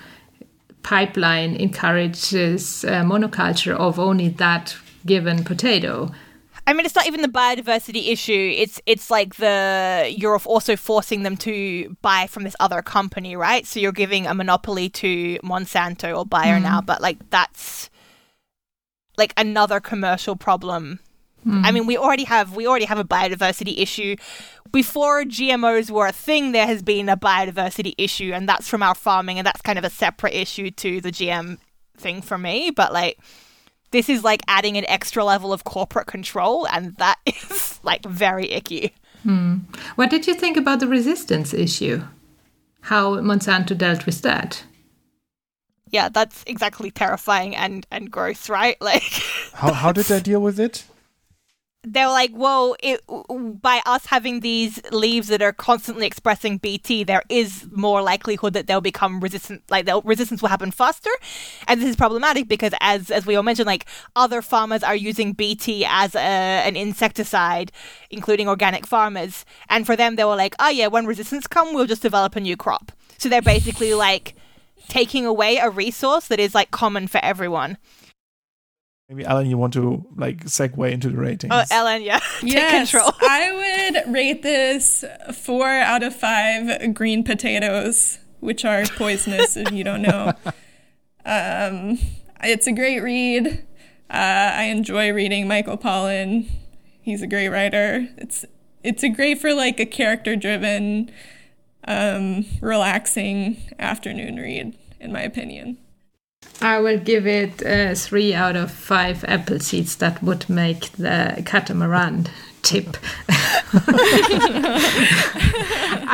pipeline 0.83 1.55
encourages 1.55 2.83
uh, 2.85 3.03
monoculture 3.03 3.75
of 3.75 3.99
only 3.99 4.29
that 4.29 4.75
given 5.05 5.43
potato. 5.43 6.11
I 6.67 6.73
mean, 6.73 6.85
it's 6.85 6.95
not 6.95 7.07
even 7.07 7.21
the 7.21 7.27
biodiversity 7.27 8.09
issue. 8.09 8.53
It's 8.55 8.79
it's 8.85 9.09
like 9.09 9.35
the 9.35 10.13
you're 10.15 10.37
also 10.45 10.75
forcing 10.75 11.23
them 11.23 11.35
to 11.37 11.95
buy 12.01 12.27
from 12.27 12.43
this 12.43 12.55
other 12.59 12.81
company, 12.81 13.35
right? 13.35 13.65
So 13.65 13.79
you're 13.79 13.91
giving 13.91 14.27
a 14.27 14.33
monopoly 14.33 14.89
to 14.89 15.37
Monsanto 15.39 16.15
or 16.15 16.25
Bayer 16.25 16.59
Mm. 16.59 16.63
now, 16.63 16.81
but 16.81 17.01
like 17.01 17.17
that's 17.31 17.89
like 19.17 19.33
another 19.37 19.79
commercial 19.79 20.35
problem. 20.35 20.99
I 21.43 21.71
mean, 21.71 21.87
we 21.87 21.97
already 21.97 22.25
have 22.25 22.55
we 22.55 22.67
already 22.67 22.85
have 22.85 22.99
a 22.99 23.03
biodiversity 23.03 23.79
issue. 23.79 24.15
Before 24.71 25.23
GMOs 25.23 25.91
were 25.91 26.07
a 26.07 26.11
thing, 26.11 26.51
there 26.51 26.67
has 26.67 26.81
been 26.81 27.09
a 27.09 27.17
biodiversity 27.17 27.93
issue, 27.97 28.31
and 28.33 28.47
that's 28.47 28.69
from 28.69 28.81
our 28.81 28.95
farming, 28.95 29.37
and 29.37 29.45
that's 29.45 29.61
kind 29.61 29.77
of 29.77 29.83
a 29.83 29.89
separate 29.89 30.33
issue 30.33 30.71
to 30.71 31.01
the 31.01 31.11
GM 31.11 31.57
thing 31.97 32.21
for 32.21 32.37
me. 32.37 32.71
But 32.71 32.93
like, 32.93 33.19
this 33.91 34.07
is 34.07 34.23
like 34.23 34.41
adding 34.47 34.77
an 34.77 34.85
extra 34.87 35.25
level 35.25 35.51
of 35.51 35.63
corporate 35.63 36.07
control, 36.07 36.67
and 36.67 36.95
that 36.97 37.17
is 37.25 37.79
like 37.83 38.05
very 38.05 38.49
icky. 38.51 38.93
Hmm. 39.23 39.57
What 39.95 40.09
did 40.09 40.25
you 40.25 40.33
think 40.33 40.57
about 40.57 40.79
the 40.79 40.87
resistance 40.87 41.53
issue? 41.53 42.03
How 42.81 43.15
Monsanto 43.17 43.77
dealt 43.77 44.05
with 44.05 44.21
that? 44.23 44.63
Yeah, 45.89 46.09
that's 46.09 46.43
exactly 46.47 46.89
terrifying 46.91 47.55
and 47.55 47.85
and 47.91 48.09
gross, 48.09 48.49
right? 48.49 48.77
Like. 48.81 49.03
How 49.53 49.73
how 49.73 49.91
did 49.91 50.05
they 50.05 50.19
deal 50.31 50.41
with 50.41 50.59
it? 50.59 50.85
They're 51.83 52.09
like, 52.09 52.29
well, 52.33 52.75
it, 52.83 53.01
by 53.59 53.81
us 53.87 54.05
having 54.05 54.41
these 54.41 54.79
leaves 54.91 55.29
that 55.29 55.41
are 55.41 55.51
constantly 55.51 56.05
expressing 56.05 56.57
BT, 56.57 57.03
there 57.03 57.23
is 57.27 57.67
more 57.71 58.03
likelihood 58.03 58.53
that 58.53 58.67
they'll 58.67 58.81
become 58.81 59.19
resistant. 59.19 59.63
Like, 59.69 59.89
resistance 60.03 60.43
will 60.43 60.49
happen 60.49 60.69
faster, 60.69 61.09
and 61.67 61.81
this 61.81 61.89
is 61.89 61.95
problematic 61.95 62.47
because, 62.47 62.73
as 62.81 63.09
as 63.09 63.25
we 63.25 63.35
all 63.35 63.41
mentioned, 63.41 63.65
like 63.65 63.87
other 64.15 64.43
farmers 64.43 64.83
are 64.83 64.95
using 64.95 65.33
BT 65.33 65.83
as 65.87 66.13
a, 66.13 66.19
an 66.19 66.75
insecticide, 66.75 67.71
including 68.11 68.47
organic 68.47 68.85
farmers, 68.85 69.43
and 69.67 69.87
for 69.87 69.95
them, 69.95 70.17
they 70.17 70.23
were 70.23 70.35
like, 70.35 70.55
oh 70.59 70.69
yeah, 70.69 70.85
when 70.87 71.07
resistance 71.07 71.47
come, 71.47 71.73
we'll 71.73 71.87
just 71.87 72.03
develop 72.03 72.35
a 72.35 72.39
new 72.41 72.55
crop. 72.55 72.91
So 73.17 73.27
they're 73.27 73.41
basically 73.41 73.95
like 73.95 74.35
taking 74.87 75.25
away 75.25 75.57
a 75.57 75.69
resource 75.69 76.27
that 76.27 76.39
is 76.39 76.53
like 76.53 76.69
common 76.69 77.07
for 77.07 77.19
everyone. 77.23 77.77
Maybe 79.11 79.25
Alan, 79.25 79.45
you 79.45 79.57
want 79.57 79.73
to 79.73 80.05
like 80.15 80.45
segue 80.45 80.89
into 80.89 81.09
the 81.09 81.17
ratings? 81.17 81.51
Oh, 81.53 81.63
Ellen, 81.69 82.01
yeah, 82.01 82.19
take 82.39 82.53
Yes, 82.53 82.91
control. 82.91 83.11
I 83.21 83.91
would 84.05 84.13
rate 84.13 84.41
this 84.41 85.03
four 85.33 85.67
out 85.67 86.01
of 86.01 86.15
five 86.15 86.93
green 86.93 87.25
potatoes, 87.25 88.19
which 88.39 88.63
are 88.63 88.85
poisonous 88.85 89.57
if 89.57 89.69
you 89.71 89.83
don't 89.83 90.01
know. 90.01 90.33
Um, 91.23 91.99
it's 92.43 92.65
a 92.65 92.71
great 92.71 92.99
read. 93.01 93.63
Uh, 94.09 94.51
I 94.55 94.63
enjoy 94.63 95.11
reading 95.13 95.47
Michael 95.47 95.77
Pollan. 95.77 96.49
He's 96.99 97.21
a 97.21 97.27
great 97.27 97.49
writer. 97.49 98.07
It's 98.17 98.43
it's 98.83 99.03
a 99.03 99.09
great 99.09 99.39
for 99.39 99.53
like 99.53 99.79
a 99.79 99.85
character 99.85 100.35
driven, 100.35 101.11
um, 101.87 102.47
relaxing 102.59 103.57
afternoon 103.77 104.37
read, 104.37 104.75
in 104.99 105.11
my 105.11 105.21
opinion. 105.21 105.77
I 106.61 106.79
will 106.79 106.99
give 106.99 107.25
it 107.25 107.65
uh, 107.65 107.95
three 107.95 108.33
out 108.33 108.55
of 108.55 108.71
five 108.71 109.23
apple 109.25 109.59
seeds 109.59 109.95
that 109.97 110.21
would 110.21 110.49
make 110.49 110.91
the 110.93 111.41
catamaran 111.45 112.27
tip. 112.61 112.97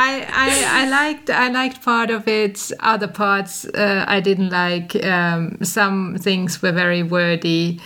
I, 0.00 0.26
I 0.32 0.84
I 0.84 0.88
liked 0.88 1.30
I 1.30 1.48
liked 1.50 1.82
part 1.82 2.10
of 2.10 2.26
it. 2.28 2.72
Other 2.80 3.08
parts 3.08 3.64
uh, 3.66 4.04
I 4.08 4.20
didn't 4.20 4.50
like. 4.50 4.94
Um, 5.04 5.58
some 5.62 6.16
things 6.18 6.62
were 6.62 6.72
very 6.72 7.02
wordy. 7.02 7.80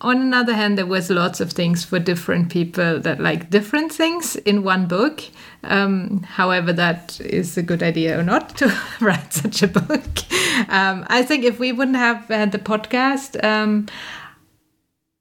On 0.00 0.20
another 0.20 0.54
hand, 0.54 0.78
there 0.78 0.86
was 0.86 1.10
lots 1.10 1.40
of 1.40 1.50
things 1.50 1.84
for 1.84 1.98
different 1.98 2.50
people 2.50 3.00
that 3.00 3.20
like 3.20 3.50
different 3.50 3.92
things 3.92 4.36
in 4.36 4.62
one 4.62 4.86
book. 4.86 5.24
Um, 5.64 6.22
however, 6.22 6.72
that 6.72 7.20
is 7.20 7.56
a 7.58 7.62
good 7.62 7.82
idea 7.82 8.18
or 8.18 8.22
not 8.22 8.56
to 8.58 8.72
write 9.00 9.32
such 9.32 9.62
a 9.62 9.68
book. 9.68 10.06
Um, 10.68 11.04
I 11.08 11.22
think 11.22 11.44
if 11.44 11.58
we 11.58 11.72
wouldn't 11.72 11.96
have 11.96 12.26
had 12.28 12.52
the 12.52 12.58
podcast, 12.58 13.42
um, 13.42 13.88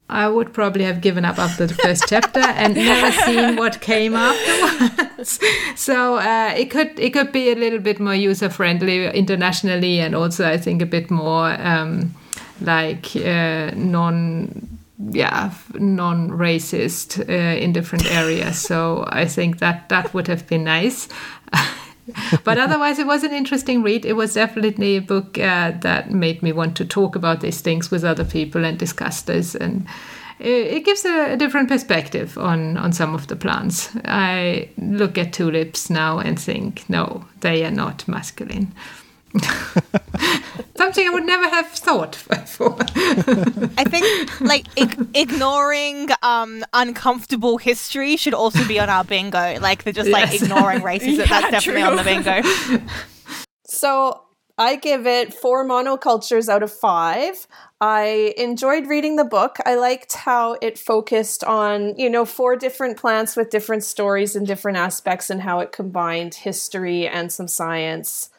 I 0.09 0.27
would 0.27 0.53
probably 0.53 0.83
have 0.85 1.01
given 1.01 1.25
up 1.25 1.37
after 1.37 1.65
the 1.65 1.73
first 1.73 2.05
chapter 2.07 2.39
and 2.39 2.75
never 2.75 3.11
seen 3.11 3.55
what 3.57 3.81
came 3.81 4.13
afterwards. 4.15 5.39
so 5.75 6.17
uh, 6.17 6.53
it 6.55 6.71
could 6.71 6.97
it 6.99 7.11
could 7.11 7.31
be 7.31 7.51
a 7.51 7.55
little 7.55 7.79
bit 7.79 7.99
more 7.99 8.15
user 8.15 8.49
friendly 8.49 9.07
internationally, 9.07 9.99
and 9.99 10.15
also 10.15 10.47
I 10.47 10.57
think 10.57 10.81
a 10.81 10.85
bit 10.85 11.11
more 11.11 11.51
um, 11.59 12.15
like 12.61 13.15
uh, 13.15 13.71
non 13.75 14.77
yeah 15.11 15.51
non 15.75 16.29
racist 16.29 17.19
uh, 17.29 17.31
in 17.31 17.73
different 17.73 18.05
areas. 18.11 18.59
So 18.59 19.05
I 19.09 19.25
think 19.25 19.59
that 19.59 19.89
that 19.89 20.13
would 20.13 20.27
have 20.27 20.47
been 20.47 20.63
nice. 20.63 21.07
but 22.43 22.57
otherwise, 22.57 22.99
it 22.99 23.07
was 23.07 23.23
an 23.23 23.33
interesting 23.33 23.83
read. 23.83 24.05
It 24.05 24.13
was 24.13 24.33
definitely 24.33 24.97
a 24.97 25.01
book 25.01 25.37
uh, 25.37 25.71
that 25.81 26.11
made 26.11 26.41
me 26.41 26.51
want 26.51 26.75
to 26.77 26.85
talk 26.85 27.15
about 27.15 27.41
these 27.41 27.61
things 27.61 27.91
with 27.91 28.03
other 28.03 28.25
people 28.25 28.63
and 28.63 28.77
discuss 28.77 29.21
this. 29.21 29.55
And 29.55 29.85
it, 30.39 30.67
it 30.67 30.85
gives 30.85 31.05
a, 31.05 31.33
a 31.33 31.37
different 31.37 31.67
perspective 31.67 32.37
on, 32.37 32.77
on 32.77 32.93
some 32.93 33.13
of 33.13 33.27
the 33.27 33.35
plants. 33.35 33.89
I 34.05 34.69
look 34.77 35.17
at 35.17 35.33
tulips 35.33 35.89
now 35.89 36.19
and 36.19 36.39
think, 36.39 36.89
no, 36.89 37.25
they 37.41 37.65
are 37.65 37.71
not 37.71 38.07
masculine. 38.07 38.73
Something 40.77 41.07
I 41.07 41.09
would 41.11 41.25
never 41.25 41.49
have 41.49 41.67
thought 41.69 42.11
before. 42.29 42.75
I 43.77 43.83
think 43.83 44.39
like 44.41 44.65
ig- 44.75 45.07
ignoring 45.15 46.09
um 46.21 46.63
uncomfortable 46.73 47.57
history 47.57 48.15
should 48.17 48.33
also 48.35 48.65
be 48.67 48.79
on 48.79 48.89
our 48.89 49.03
bingo. 49.03 49.59
Like 49.59 49.83
they're 49.83 49.93
just 49.93 50.09
like 50.09 50.31
Yes. 50.31 50.43
ignoring 50.43 50.81
racism. 50.91 51.17
Yeah, 51.19 51.25
That's 51.41 51.51
definitely 51.51 51.81
on 51.83 51.95
the 51.95 52.03
bingo. 52.03 52.87
So 53.65 54.21
I 54.57 54.75
give 54.75 55.05
it 55.05 55.33
four 55.33 55.65
monocultures 55.65 56.49
out 56.49 56.63
of 56.63 56.71
five. 56.71 57.47
I 57.79 58.33
enjoyed 58.37 58.87
reading 58.87 59.15
the 59.17 59.23
book. 59.23 59.57
I 59.65 59.75
liked 59.75 60.13
how 60.13 60.57
it 60.61 60.79
focused 60.79 61.43
on, 61.43 61.95
you 61.97 62.09
know, 62.09 62.25
four 62.25 62.55
different 62.55 62.97
plants 62.97 63.35
with 63.35 63.51
different 63.51 63.83
stories 63.83 64.35
and 64.35 64.47
different 64.47 64.77
aspects 64.79 65.29
and 65.29 65.41
how 65.41 65.59
it 65.59 65.71
combined 65.71 66.33
history 66.33 67.07
and 67.07 67.31
some 67.31 67.47
science 67.47 68.29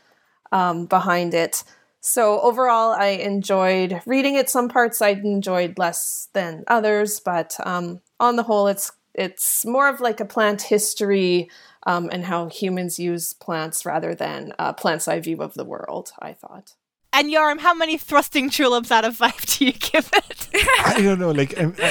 um, 0.53 0.87
behind 0.87 1.35
it. 1.35 1.65
So 2.01 2.41
overall, 2.41 2.93
I 2.93 3.09
enjoyed 3.09 4.01
reading 4.07 4.37
it. 4.37 4.49
Some 4.49 4.69
parts 4.69 5.03
I 5.03 5.11
enjoyed 5.11 5.79
less 5.79 6.29
than 6.33 6.65
others, 6.69 7.21
but 7.21 7.57
um, 7.65 8.01
on 8.21 8.37
the 8.37 8.45
whole, 8.45 8.67
it's 8.69 8.93
it's 9.15 9.67
more 9.67 9.89
of 9.89 10.01
like 10.01 10.21
a 10.21 10.25
plant 10.25 10.63
history 10.63 11.51
um, 11.87 12.09
and 12.13 12.25
how 12.25 12.49
humans 12.49 12.99
use 12.99 13.33
plants 13.35 13.85
rather 13.85 14.15
than 14.15 14.53
a 14.59 14.73
plants' 14.73 15.09
eye 15.09 15.21
view 15.21 15.39
of 15.43 15.55
the 15.55 15.65
world. 15.65 16.13
I 16.21 16.35
thought. 16.35 16.75
And 17.13 17.33
Joram, 17.33 17.59
how 17.59 17.75
many 17.75 17.99
thrusting 17.99 18.51
tulips 18.51 18.91
out 18.91 19.05
of 19.05 19.17
five 19.17 19.45
do 19.47 19.67
you 19.67 19.73
give 19.73 20.09
it? 20.13 20.49
I 20.85 21.01
don't 21.03 21.19
know. 21.19 21.33
Like, 21.33 21.59
um, 21.59 21.75
uh, 21.83 21.91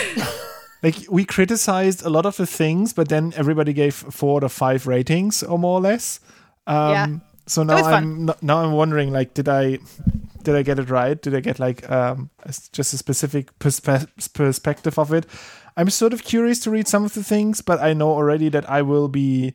like 0.83 0.95
we 1.09 1.25
criticized 1.25 2.05
a 2.05 2.09
lot 2.09 2.25
of 2.25 2.37
the 2.37 2.45
things, 2.45 2.93
but 2.93 3.09
then 3.09 3.33
everybody 3.35 3.73
gave 3.73 3.93
four 3.93 4.43
or 4.43 4.49
five 4.49 4.87
ratings 4.87 5.43
or 5.43 5.57
more 5.59 5.79
or 5.79 5.81
less. 5.81 6.19
Um, 6.65 6.91
Yeah. 6.91 7.07
So 7.47 7.63
now. 7.63 7.77
I'm 7.77 8.29
now 8.41 8.63
I'm 8.63 8.73
wondering 8.73 9.11
like, 9.11 9.33
did 9.33 9.49
I 9.49 9.79
did 10.43 10.55
I 10.55 10.61
get 10.61 10.79
it 10.79 10.89
right? 10.89 11.21
Did 11.21 11.35
I 11.35 11.39
get 11.39 11.59
like 11.59 11.89
um, 11.89 12.29
just 12.71 12.93
a 12.93 12.97
specific 12.97 13.57
perspe- 13.59 14.33
perspective 14.33 14.99
of 14.99 15.13
it? 15.13 15.25
I'm 15.75 15.89
sort 15.89 16.13
of 16.13 16.23
curious 16.23 16.59
to 16.61 16.71
read 16.71 16.87
some 16.87 17.03
of 17.03 17.13
the 17.13 17.23
things, 17.23 17.61
but 17.61 17.79
I 17.81 17.93
know 17.93 18.11
already 18.11 18.49
that 18.49 18.69
I 18.69 18.81
will 18.81 19.07
be 19.07 19.53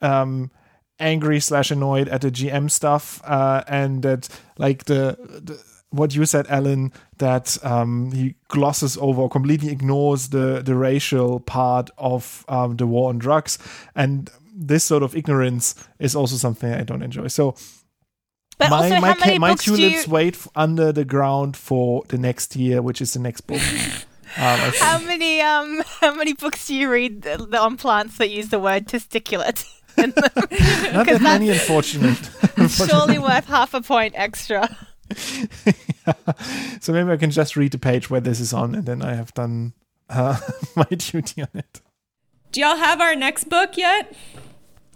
um, 0.00 0.50
angry 0.98 1.40
slash 1.40 1.70
annoyed 1.70 2.08
at 2.08 2.22
the 2.22 2.30
GM 2.30 2.70
stuff, 2.70 3.20
uh, 3.24 3.64
and 3.68 4.02
that 4.02 4.28
like 4.58 4.84
the, 4.84 5.16
the 5.20 5.62
what 5.90 6.14
you 6.14 6.24
said, 6.24 6.46
Ellen, 6.48 6.92
that 7.18 7.58
um, 7.64 8.12
he 8.12 8.34
glosses 8.48 8.96
over, 8.96 9.22
or 9.22 9.28
completely 9.28 9.70
ignores 9.70 10.28
the 10.28 10.62
the 10.64 10.74
racial 10.74 11.40
part 11.40 11.90
of 11.98 12.44
um, 12.48 12.76
the 12.76 12.86
war 12.86 13.08
on 13.10 13.18
drugs, 13.18 13.58
and 13.94 14.30
this 14.62 14.84
sort 14.84 15.02
of 15.02 15.16
ignorance 15.16 15.74
is 15.98 16.14
also 16.14 16.36
something 16.36 16.70
I 16.72 16.82
don't 16.84 17.02
enjoy. 17.02 17.28
So 17.28 17.54
But 18.58 18.68
my 18.70 18.76
also, 18.76 19.00
my, 19.00 19.08
how 19.08 19.14
many 19.18 19.32
ca- 19.32 19.38
my 19.38 19.50
books 19.52 19.64
do 19.64 19.76
tulips 19.76 20.06
you? 20.06 20.12
wait 20.12 20.46
under 20.54 20.92
the 20.92 21.04
ground 21.04 21.56
for 21.56 22.02
the 22.08 22.18
next 22.18 22.56
year, 22.56 22.82
which 22.82 23.00
is 23.00 23.12
the 23.14 23.20
next 23.20 23.42
book. 23.46 23.60
Um, 24.36 24.60
How 24.78 24.98
many 25.00 25.40
um 25.40 25.82
how 26.00 26.14
many 26.14 26.34
books 26.34 26.68
do 26.68 26.74
you 26.76 26.88
read 26.88 27.26
on 27.26 27.76
plants 27.76 28.16
that 28.18 28.30
use 28.30 28.48
the 28.50 28.60
word 28.60 28.86
testiculate? 28.86 29.64
not 29.96 30.14
that 30.14 31.18
many, 31.20 31.50
unfortunate. 31.50 32.30
Surely 32.68 33.18
worth 33.18 33.46
half 33.46 33.74
a 33.74 33.80
point 33.80 34.14
extra. 34.16 34.68
So 36.80 36.92
maybe 36.92 37.10
I 37.10 37.16
can 37.16 37.30
just 37.32 37.56
read 37.56 37.72
the 37.72 37.78
page 37.78 38.08
where 38.08 38.20
this 38.20 38.38
is 38.38 38.52
on, 38.52 38.74
and 38.76 38.86
then 38.86 39.02
I 39.02 39.14
have 39.14 39.34
done 39.34 39.72
uh, 40.08 40.38
my 40.76 40.86
duty 40.90 41.42
on 41.42 41.48
it. 41.54 41.80
Do 42.52 42.60
y'all 42.60 42.76
have 42.76 43.00
our 43.00 43.16
next 43.16 43.48
book 43.48 43.76
yet? 43.76 44.14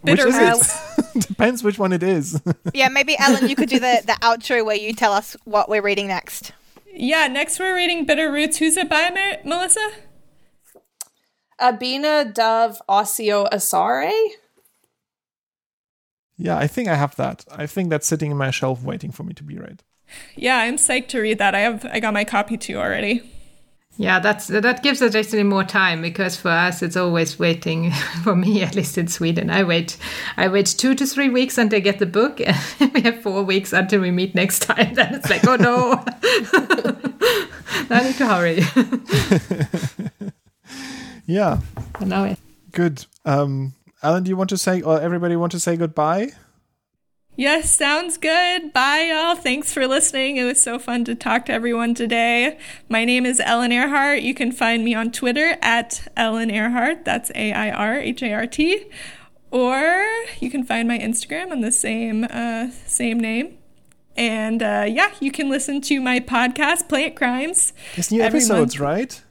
Which 0.05 0.17
Bitter 0.17 0.27
is 0.27 0.37
Roots. 0.37 1.15
it? 1.15 1.27
Depends 1.27 1.63
which 1.63 1.77
one 1.79 1.91
it 1.93 2.03
is. 2.03 2.41
Yeah, 2.73 2.89
maybe 2.89 3.15
Ellen, 3.17 3.47
you 3.49 3.55
could 3.55 3.69
do 3.69 3.79
the 3.79 4.01
the 4.05 4.13
outro 4.21 4.65
where 4.65 4.75
you 4.75 4.93
tell 4.93 5.13
us 5.13 5.35
what 5.45 5.69
we're 5.69 5.81
reading 5.81 6.07
next. 6.07 6.51
Yeah, 6.93 7.27
next 7.27 7.59
we're 7.59 7.75
reading 7.75 8.05
Bitter 8.05 8.31
Roots. 8.31 8.57
Who's 8.57 8.75
it 8.77 8.89
by, 8.89 9.09
Mar- 9.09 9.39
Melissa? 9.45 9.87
Abina 11.59 12.33
Dove 12.33 12.81
Osseo 12.89 13.45
Asare. 13.51 14.11
yeah, 16.37 16.57
I 16.57 16.67
think 16.67 16.89
I 16.89 16.95
have 16.95 17.15
that. 17.15 17.45
I 17.51 17.65
think 17.65 17.89
that's 17.89 18.07
sitting 18.07 18.31
in 18.31 18.37
my 18.37 18.51
shelf 18.51 18.83
waiting 18.83 19.11
for 19.11 19.23
me 19.23 19.33
to 19.33 19.43
be 19.43 19.57
read. 19.57 19.83
Yeah, 20.35 20.57
I'm 20.57 20.75
psyched 20.77 21.07
to 21.09 21.19
read 21.21 21.37
that. 21.37 21.55
I 21.55 21.59
have 21.61 21.85
I 21.85 21.99
got 22.01 22.13
my 22.13 22.25
copy 22.25 22.57
too 22.57 22.77
already. 22.77 23.21
Yeah, 23.97 24.19
that's 24.19 24.47
that 24.47 24.83
gives 24.83 25.01
us 25.01 25.15
actually 25.15 25.43
more 25.43 25.63
time 25.63 26.01
because 26.01 26.35
for 26.35 26.49
us 26.49 26.81
it's 26.81 26.97
always 26.97 27.39
waiting. 27.39 27.91
For 28.23 28.35
me, 28.35 28.61
at 28.61 28.75
least 28.75 28.97
in 28.97 29.07
Sweden, 29.07 29.49
I 29.49 29.63
wait, 29.63 29.95
I 30.35 30.49
wait 30.49 30.65
two 30.65 30.95
to 30.95 31.05
three 31.05 31.29
weeks 31.29 31.57
until 31.57 31.77
I 31.77 31.79
get 31.79 31.99
the 31.99 32.05
book, 32.05 32.41
and 32.79 32.93
we 32.93 33.01
have 33.01 33.21
four 33.21 33.43
weeks 33.43 33.71
until 33.71 34.01
we 34.01 34.11
meet 34.11 34.35
next 34.35 34.59
time. 34.63 34.93
Then 34.95 35.13
it's 35.15 35.29
like, 35.29 35.47
oh 35.47 35.55
no, 35.55 36.03
I 37.89 38.03
need 38.03 38.15
to 38.17 38.25
hurry. 38.27 38.63
Yeah, 41.27 41.59
But 41.97 42.07
now 42.07 42.23
it- 42.25 42.39
good. 42.71 43.05
Um, 43.25 43.73
Ellen, 44.03 44.23
do 44.23 44.29
you 44.29 44.37
want 44.37 44.49
to 44.51 44.57
say, 44.57 44.81
or 44.81 44.99
everybody 45.01 45.35
want 45.35 45.51
to 45.53 45.59
say 45.59 45.75
goodbye? 45.77 46.31
Yes, 47.37 47.75
sounds 47.75 48.17
good. 48.17 48.71
Bye, 48.71 49.09
y'all. 49.11 49.35
Thanks 49.35 49.73
for 49.73 49.85
listening. 49.87 50.37
It 50.37 50.45
was 50.45 50.61
so 50.61 50.79
fun 50.79 51.03
to 51.03 51.15
talk 51.15 51.45
to 51.47 51.51
everyone 51.53 51.93
today. 51.93 52.57
My 52.87 53.03
name 53.03 53.25
is 53.25 53.41
Ellen 53.41 53.71
Airhart. 53.71 54.21
You 54.21 54.33
can 54.33 54.53
find 54.53 54.85
me 54.85 54.95
on 54.95 55.11
Twitter 55.11 55.57
at 55.61 56.07
Ellen 56.15 56.49
Airhart. 56.49 57.03
That's 57.03 57.31
A 57.35 57.51
I 57.51 57.71
R 57.71 57.99
H 57.99 58.23
A 58.23 58.31
R 58.31 58.47
T. 58.47 58.85
Or 59.51 60.05
you 60.39 60.49
can 60.49 60.63
find 60.63 60.87
my 60.87 60.97
Instagram 60.97 61.51
on 61.51 61.59
the 61.59 61.73
same 61.73 62.23
uh, 62.23 62.69
same 62.85 63.19
name. 63.19 63.57
And 64.15 64.63
uh, 64.63 64.85
yeah, 64.87 65.11
you 65.19 65.31
can 65.31 65.49
listen 65.49 65.81
to 65.81 65.99
my 65.99 66.21
podcast, 66.21 66.87
Plant 66.87 67.17
Crimes. 67.17 67.73
There's 67.95 68.13
new 68.13 68.21
episodes, 68.21 68.79
month. 68.79 68.79
right? 68.79 69.23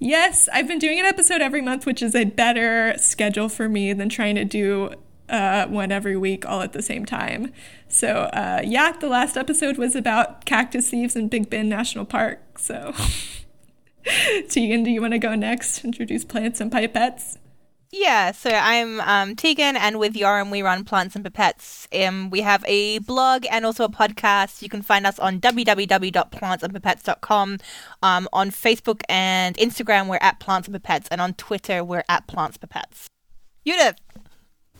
Yes, 0.00 0.48
I've 0.52 0.66
been 0.66 0.80
doing 0.80 0.98
an 0.98 1.06
episode 1.06 1.40
every 1.40 1.62
month, 1.62 1.86
which 1.86 2.02
is 2.02 2.16
a 2.16 2.24
better 2.24 2.94
schedule 2.98 3.48
for 3.48 3.68
me 3.68 3.92
than 3.92 4.08
trying 4.08 4.34
to 4.34 4.44
do 4.44 4.90
uh, 5.28 5.66
one 5.66 5.92
every 5.92 6.16
week 6.16 6.46
all 6.46 6.62
at 6.62 6.72
the 6.72 6.82
same 6.82 7.04
time. 7.04 7.52
So, 7.88 8.30
uh, 8.32 8.62
yeah, 8.64 8.92
the 8.92 9.08
last 9.08 9.36
episode 9.36 9.78
was 9.78 9.94
about 9.94 10.44
cactus 10.44 10.90
thieves 10.90 11.16
in 11.16 11.28
Big 11.28 11.50
Bend 11.50 11.68
National 11.68 12.04
Park. 12.04 12.58
So, 12.58 12.94
Tegan, 14.48 14.84
do 14.84 14.90
you 14.90 15.00
want 15.00 15.12
to 15.12 15.18
go 15.18 15.34
next? 15.34 15.84
Introduce 15.84 16.24
plants 16.24 16.60
and 16.60 16.70
pipettes? 16.70 17.36
Yeah, 17.90 18.32
so 18.32 18.50
I'm 18.50 19.00
um, 19.00 19.34
Tegan, 19.34 19.74
and 19.74 19.98
with 19.98 20.14
Joram, 20.14 20.50
we 20.50 20.60
run 20.60 20.84
Plants 20.84 21.16
and 21.16 21.24
Pipettes. 21.24 21.86
Um, 22.06 22.28
we 22.28 22.42
have 22.42 22.62
a 22.68 22.98
blog 22.98 23.46
and 23.50 23.64
also 23.64 23.84
a 23.84 23.88
podcast. 23.88 24.60
You 24.60 24.68
can 24.68 24.82
find 24.82 25.06
us 25.06 25.18
on 25.18 25.40
www.plantsandpipettes.com. 25.40 27.58
Um, 28.02 28.28
on 28.30 28.50
Facebook 28.50 29.00
and 29.08 29.56
Instagram, 29.56 30.08
we're 30.08 30.18
at 30.20 30.38
Plants 30.38 30.68
and 30.68 30.76
Pipettes, 30.76 31.08
and 31.10 31.22
on 31.22 31.32
Twitter, 31.34 31.82
we're 31.82 32.04
at 32.10 32.26
Plants 32.26 32.58
Pipettes. 32.58 33.06
Judith! 33.66 33.96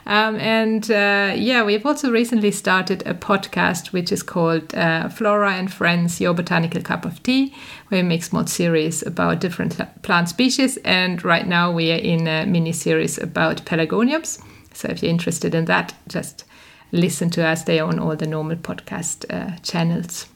Um, 0.07 0.37
and 0.37 0.91
uh, 0.91 1.35
yeah, 1.37 1.65
we've 1.65 1.85
also 1.85 2.11
recently 2.11 2.51
started 2.51 3.07
a 3.07 3.15
podcast 3.15 3.93
which 3.93 4.13
is 4.13 4.23
called 4.23 4.75
uh, 4.75 5.09
Flora 5.09 5.55
and 5.55 5.73
Friends 5.73 6.21
Your 6.21 6.35
Botanical 6.35 6.81
Cup 6.83 7.05
of 7.05 7.23
Tea, 7.23 7.55
where 7.89 8.03
we 8.03 8.09
make 8.09 8.23
small 8.23 8.47
series 8.47 9.03
about 9.03 9.41
different 9.41 9.79
plant 10.03 10.29
species. 10.29 10.77
And 10.79 11.23
right 11.25 11.47
now 11.47 11.73
we 11.73 11.93
are 11.93 11.97
in 11.97 12.27
a 12.27 12.47
mini 12.47 12.73
series 12.73 13.19
about 13.19 13.65
pelargoniums. 13.65 14.43
So 14.73 14.89
if 14.89 15.03
you're 15.03 15.11
interested 15.11 15.55
in 15.55 15.65
that, 15.67 15.95
just 16.07 16.45
listen 16.93 17.29
to 17.31 17.45
us. 17.45 17.65
They 17.65 17.81
are 17.81 17.89
on 17.89 17.99
all 17.99 18.17
the 18.17 18.27
normal 18.27 18.57
podcast 18.57 19.27
uh, 19.29 19.57
channels 19.59 20.27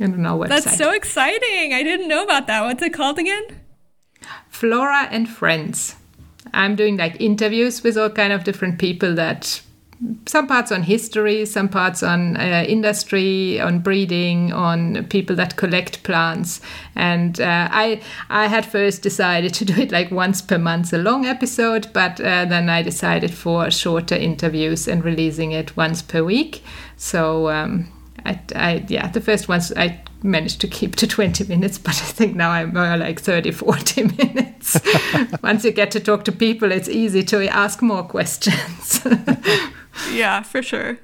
and 0.00 0.14
on 0.14 0.26
our 0.26 0.38
website. 0.38 0.48
That's 0.48 0.76
so 0.76 0.90
exciting. 0.92 1.72
I 1.72 1.82
didn't 1.82 2.08
know 2.08 2.24
about 2.24 2.46
that. 2.46 2.62
What's 2.62 2.82
it 2.82 2.92
called 2.94 3.18
again? 3.18 3.44
Flora 4.48 5.08
and 5.10 5.28
Friends. 5.28 5.96
I'm 6.54 6.76
doing 6.76 6.96
like 6.96 7.20
interviews 7.20 7.82
with 7.82 7.96
all 7.96 8.10
kind 8.10 8.32
of 8.32 8.44
different 8.44 8.78
people 8.78 9.14
that 9.14 9.62
some 10.26 10.46
parts 10.48 10.72
on 10.72 10.82
history, 10.82 11.46
some 11.46 11.68
parts 11.68 12.02
on 12.02 12.36
uh, 12.36 12.64
industry, 12.66 13.60
on 13.60 13.78
breeding, 13.78 14.52
on 14.52 15.04
people 15.04 15.36
that 15.36 15.56
collect 15.56 16.02
plants. 16.02 16.60
And 16.94 17.40
uh, 17.40 17.68
I 17.70 18.02
I 18.28 18.48
had 18.48 18.66
first 18.66 19.02
decided 19.02 19.54
to 19.58 19.64
do 19.64 19.74
it 19.80 19.92
like 19.92 20.10
once 20.10 20.42
per 20.42 20.58
month, 20.58 20.92
a 20.92 20.98
long 20.98 21.26
episode, 21.26 21.92
but 21.92 22.20
uh, 22.20 22.44
then 22.46 22.68
I 22.68 22.82
decided 22.82 23.32
for 23.32 23.70
shorter 23.70 24.16
interviews 24.16 24.88
and 24.88 25.04
releasing 25.04 25.52
it 25.52 25.76
once 25.76 26.02
per 26.02 26.22
week. 26.22 26.62
So. 26.96 27.48
Um, 27.50 27.92
I, 28.24 28.40
I, 28.54 28.84
yeah, 28.88 29.08
the 29.08 29.20
first 29.20 29.48
ones 29.48 29.72
I 29.76 30.00
managed 30.22 30.60
to 30.60 30.68
keep 30.68 30.96
to 30.96 31.06
20 31.06 31.44
minutes, 31.44 31.78
but 31.78 31.94
I 31.94 32.06
think 32.06 32.36
now 32.36 32.50
I'm 32.50 32.72
more 32.72 32.96
like 32.96 33.20
30, 33.20 33.50
40 33.50 34.02
minutes. 34.16 34.80
Once 35.42 35.64
you 35.64 35.72
get 35.72 35.90
to 35.92 36.00
talk 36.00 36.24
to 36.24 36.32
people, 36.32 36.70
it's 36.72 36.88
easy 36.88 37.22
to 37.24 37.46
ask 37.48 37.82
more 37.82 38.04
questions. 38.04 39.06
Yeah, 40.10 40.42
for 40.42 40.62
sure. 40.62 40.98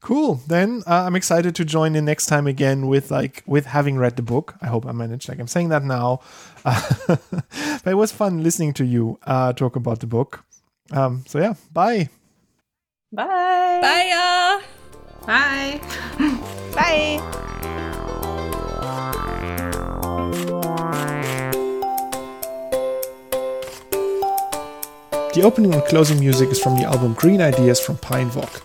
Cool. 0.00 0.40
Then 0.46 0.82
uh, 0.86 1.04
I'm 1.06 1.16
excited 1.16 1.54
to 1.56 1.64
join 1.64 1.96
in 1.96 2.04
next 2.04 2.26
time 2.26 2.46
again 2.46 2.86
with 2.86 3.10
like 3.10 3.42
with 3.46 3.66
having 3.66 3.98
read 3.98 4.16
the 4.16 4.22
book. 4.22 4.54
I 4.62 4.68
hope 4.68 4.86
I 4.86 4.92
managed. 4.92 5.28
Like 5.28 5.40
I'm 5.40 5.48
saying 5.48 5.70
that 5.70 5.84
now, 5.84 6.20
uh, 6.64 6.80
but 7.36 7.86
it 7.86 7.96
was 7.96 8.12
fun 8.12 8.42
listening 8.42 8.72
to 8.74 8.84
you 8.84 9.18
uh, 9.24 9.52
talk 9.52 9.74
about 9.76 10.00
the 10.00 10.06
book. 10.06 10.44
Um, 10.92 11.24
so 11.26 11.38
yeah, 11.38 11.54
bye. 11.72 12.08
Bye. 13.12 13.78
Bye, 13.82 14.12
y'all. 14.12 14.77
Bye. 15.28 15.78
Bye! 16.74 17.20
The 25.34 25.42
opening 25.44 25.74
and 25.74 25.84
closing 25.84 26.18
music 26.18 26.48
is 26.48 26.58
from 26.58 26.76
the 26.76 26.84
album 26.84 27.12
Green 27.12 27.42
Ideas 27.42 27.78
from 27.78 27.98
Pine 27.98 28.34
Walk. 28.34 28.62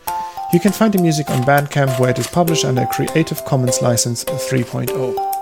You 0.54 0.62
can 0.62 0.72
find 0.72 0.94
the 0.94 1.02
music 1.02 1.30
on 1.30 1.44
Bandcamp 1.44 2.00
where 2.00 2.12
it 2.12 2.18
is 2.18 2.28
published 2.28 2.64
under 2.64 2.84
a 2.84 2.88
Creative 2.88 3.44
Commons 3.44 3.82
license 3.82 4.24
3.0. 4.24 5.33